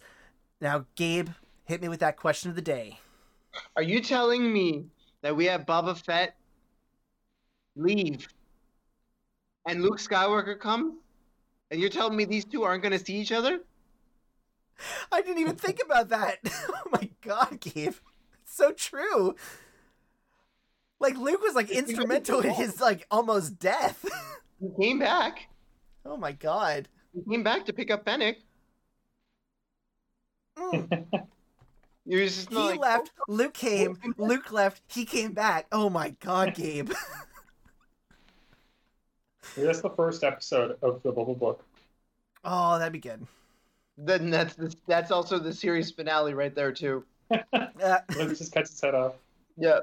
Now, 0.60 0.86
Gabe, 0.96 1.28
hit 1.64 1.80
me 1.80 1.88
with 1.88 2.00
that 2.00 2.16
question 2.16 2.50
of 2.50 2.56
the 2.56 2.62
day. 2.62 2.98
Are 3.76 3.82
you 3.82 4.00
telling 4.00 4.52
me 4.52 4.86
that 5.20 5.36
we 5.36 5.44
have 5.46 5.66
Boba 5.66 5.96
Fett 5.96 6.34
leave 7.76 8.26
and 9.66 9.82
Luke 9.82 9.98
Skywalker 9.98 10.58
come? 10.58 10.98
And 11.72 11.80
you're 11.80 11.88
telling 11.88 12.14
me 12.14 12.26
these 12.26 12.44
two 12.44 12.64
aren't 12.64 12.82
going 12.82 12.92
to 12.92 13.02
see 13.02 13.14
each 13.14 13.32
other? 13.32 13.60
I 15.10 15.22
didn't 15.22 15.38
even 15.38 15.56
think 15.56 15.80
about 15.82 16.10
that. 16.10 16.36
oh 16.46 16.82
my 16.92 17.08
god, 17.22 17.60
Gabe. 17.60 17.94
It's 18.42 18.54
so 18.54 18.72
true. 18.72 19.34
Like 21.00 21.16
Luke 21.16 21.40
was 21.40 21.54
like 21.54 21.70
instrumental 21.70 22.40
in 22.40 22.50
his 22.50 22.78
like 22.78 23.06
almost 23.10 23.58
death. 23.58 24.04
He 24.60 24.68
came 24.80 25.00
back. 25.00 25.48
oh 26.06 26.16
my 26.16 26.30
god. 26.30 26.88
He 27.12 27.20
came 27.28 27.42
back 27.42 27.66
to 27.66 27.72
pick 27.72 27.90
up 27.90 28.04
Fennec. 28.04 28.36
Mm. 30.56 31.06
He 32.04 32.16
just 32.16 32.48
He 32.48 32.56
like, 32.56 32.80
left, 32.80 33.10
Luke 33.28 33.54
came, 33.54 33.96
Luke 34.18 34.52
left, 34.52 34.82
he 34.88 35.04
came 35.04 35.32
back. 35.32 35.66
Oh 35.72 35.88
my 35.88 36.10
god, 36.20 36.54
Gabe. 36.54 36.92
That's 39.56 39.80
the 39.80 39.90
first 39.90 40.24
episode 40.24 40.76
of 40.82 41.02
the 41.02 41.12
Bubble 41.12 41.34
Book. 41.34 41.64
Oh, 42.44 42.78
that'd 42.78 42.92
be 42.92 42.98
good. 42.98 43.26
Then 43.96 44.30
that's 44.30 44.54
the, 44.54 44.74
that's 44.86 45.10
also 45.10 45.38
the 45.38 45.52
series 45.52 45.90
finale 45.90 46.34
right 46.34 46.54
there 46.54 46.72
too. 46.72 47.04
Uh, 47.52 47.98
Luke 48.16 48.36
just 48.36 48.52
cuts 48.52 48.70
his 48.70 48.80
head 48.80 48.94
off. 48.94 49.14
Yeah, 49.56 49.80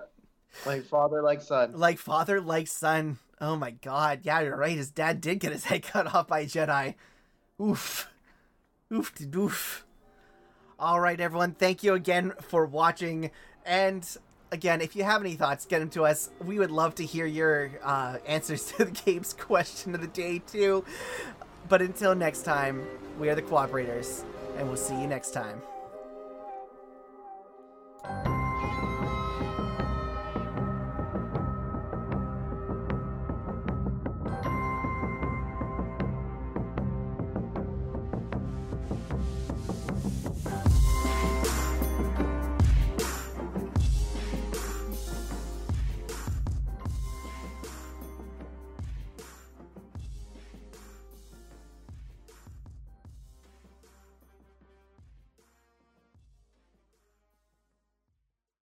like 0.66 0.84
father, 0.86 1.22
like 1.22 1.42
son. 1.42 1.74
like 1.74 1.98
father, 1.98 2.40
like 2.42 2.68
son. 2.68 3.18
Oh 3.42 3.56
my 3.56 3.72
god. 3.72 4.22
Yeah, 4.24 4.42
you're 4.42 4.58
right. 4.58 4.76
His 4.78 4.92
dad 4.92 5.22
did 5.22 5.40
get 5.40 5.52
his 5.52 5.66
head 5.66 5.84
cut 5.84 6.14
off 6.14 6.28
by 6.28 6.42
a 6.42 6.46
Jedi. 6.46 6.96
Oof. 7.62 8.10
Oof 8.94 9.14
de 9.16 9.26
doof. 9.26 9.84
All 10.78 11.00
right, 11.00 11.20
everyone. 11.20 11.54
Thank 11.54 11.84
you 11.84 11.94
again 11.94 12.34
for 12.42 12.66
watching. 12.66 13.32
And 13.66 14.08
again, 14.52 14.82
if 14.82 14.96
you 14.96 15.04
have 15.04 15.22
any 15.22 15.36
thoughts, 15.36 15.66
get 15.66 15.80
them 15.80 15.90
to 15.92 16.06
us. 16.06 16.30
We 16.44 16.60
would 16.60 16.72
love 16.72 16.96
to 16.96 17.06
hear 17.06 17.26
your 17.26 17.72
uh, 17.84 18.18
answers 18.26 18.66
to 18.74 18.86
the 18.86 18.92
game's 18.92 19.34
question 19.34 19.96
of 19.96 20.02
the 20.02 20.08
day, 20.08 20.40
too. 20.40 20.84
But 21.68 21.82
until 21.82 22.16
next 22.16 22.44
time, 22.44 22.86
we 23.20 23.30
are 23.30 23.36
the 23.36 23.42
Cooperators, 23.42 24.24
and 24.58 24.68
we'll 24.68 24.78
see 24.78 25.00
you 25.00 25.08
next 25.08 25.32
time. 25.32 25.62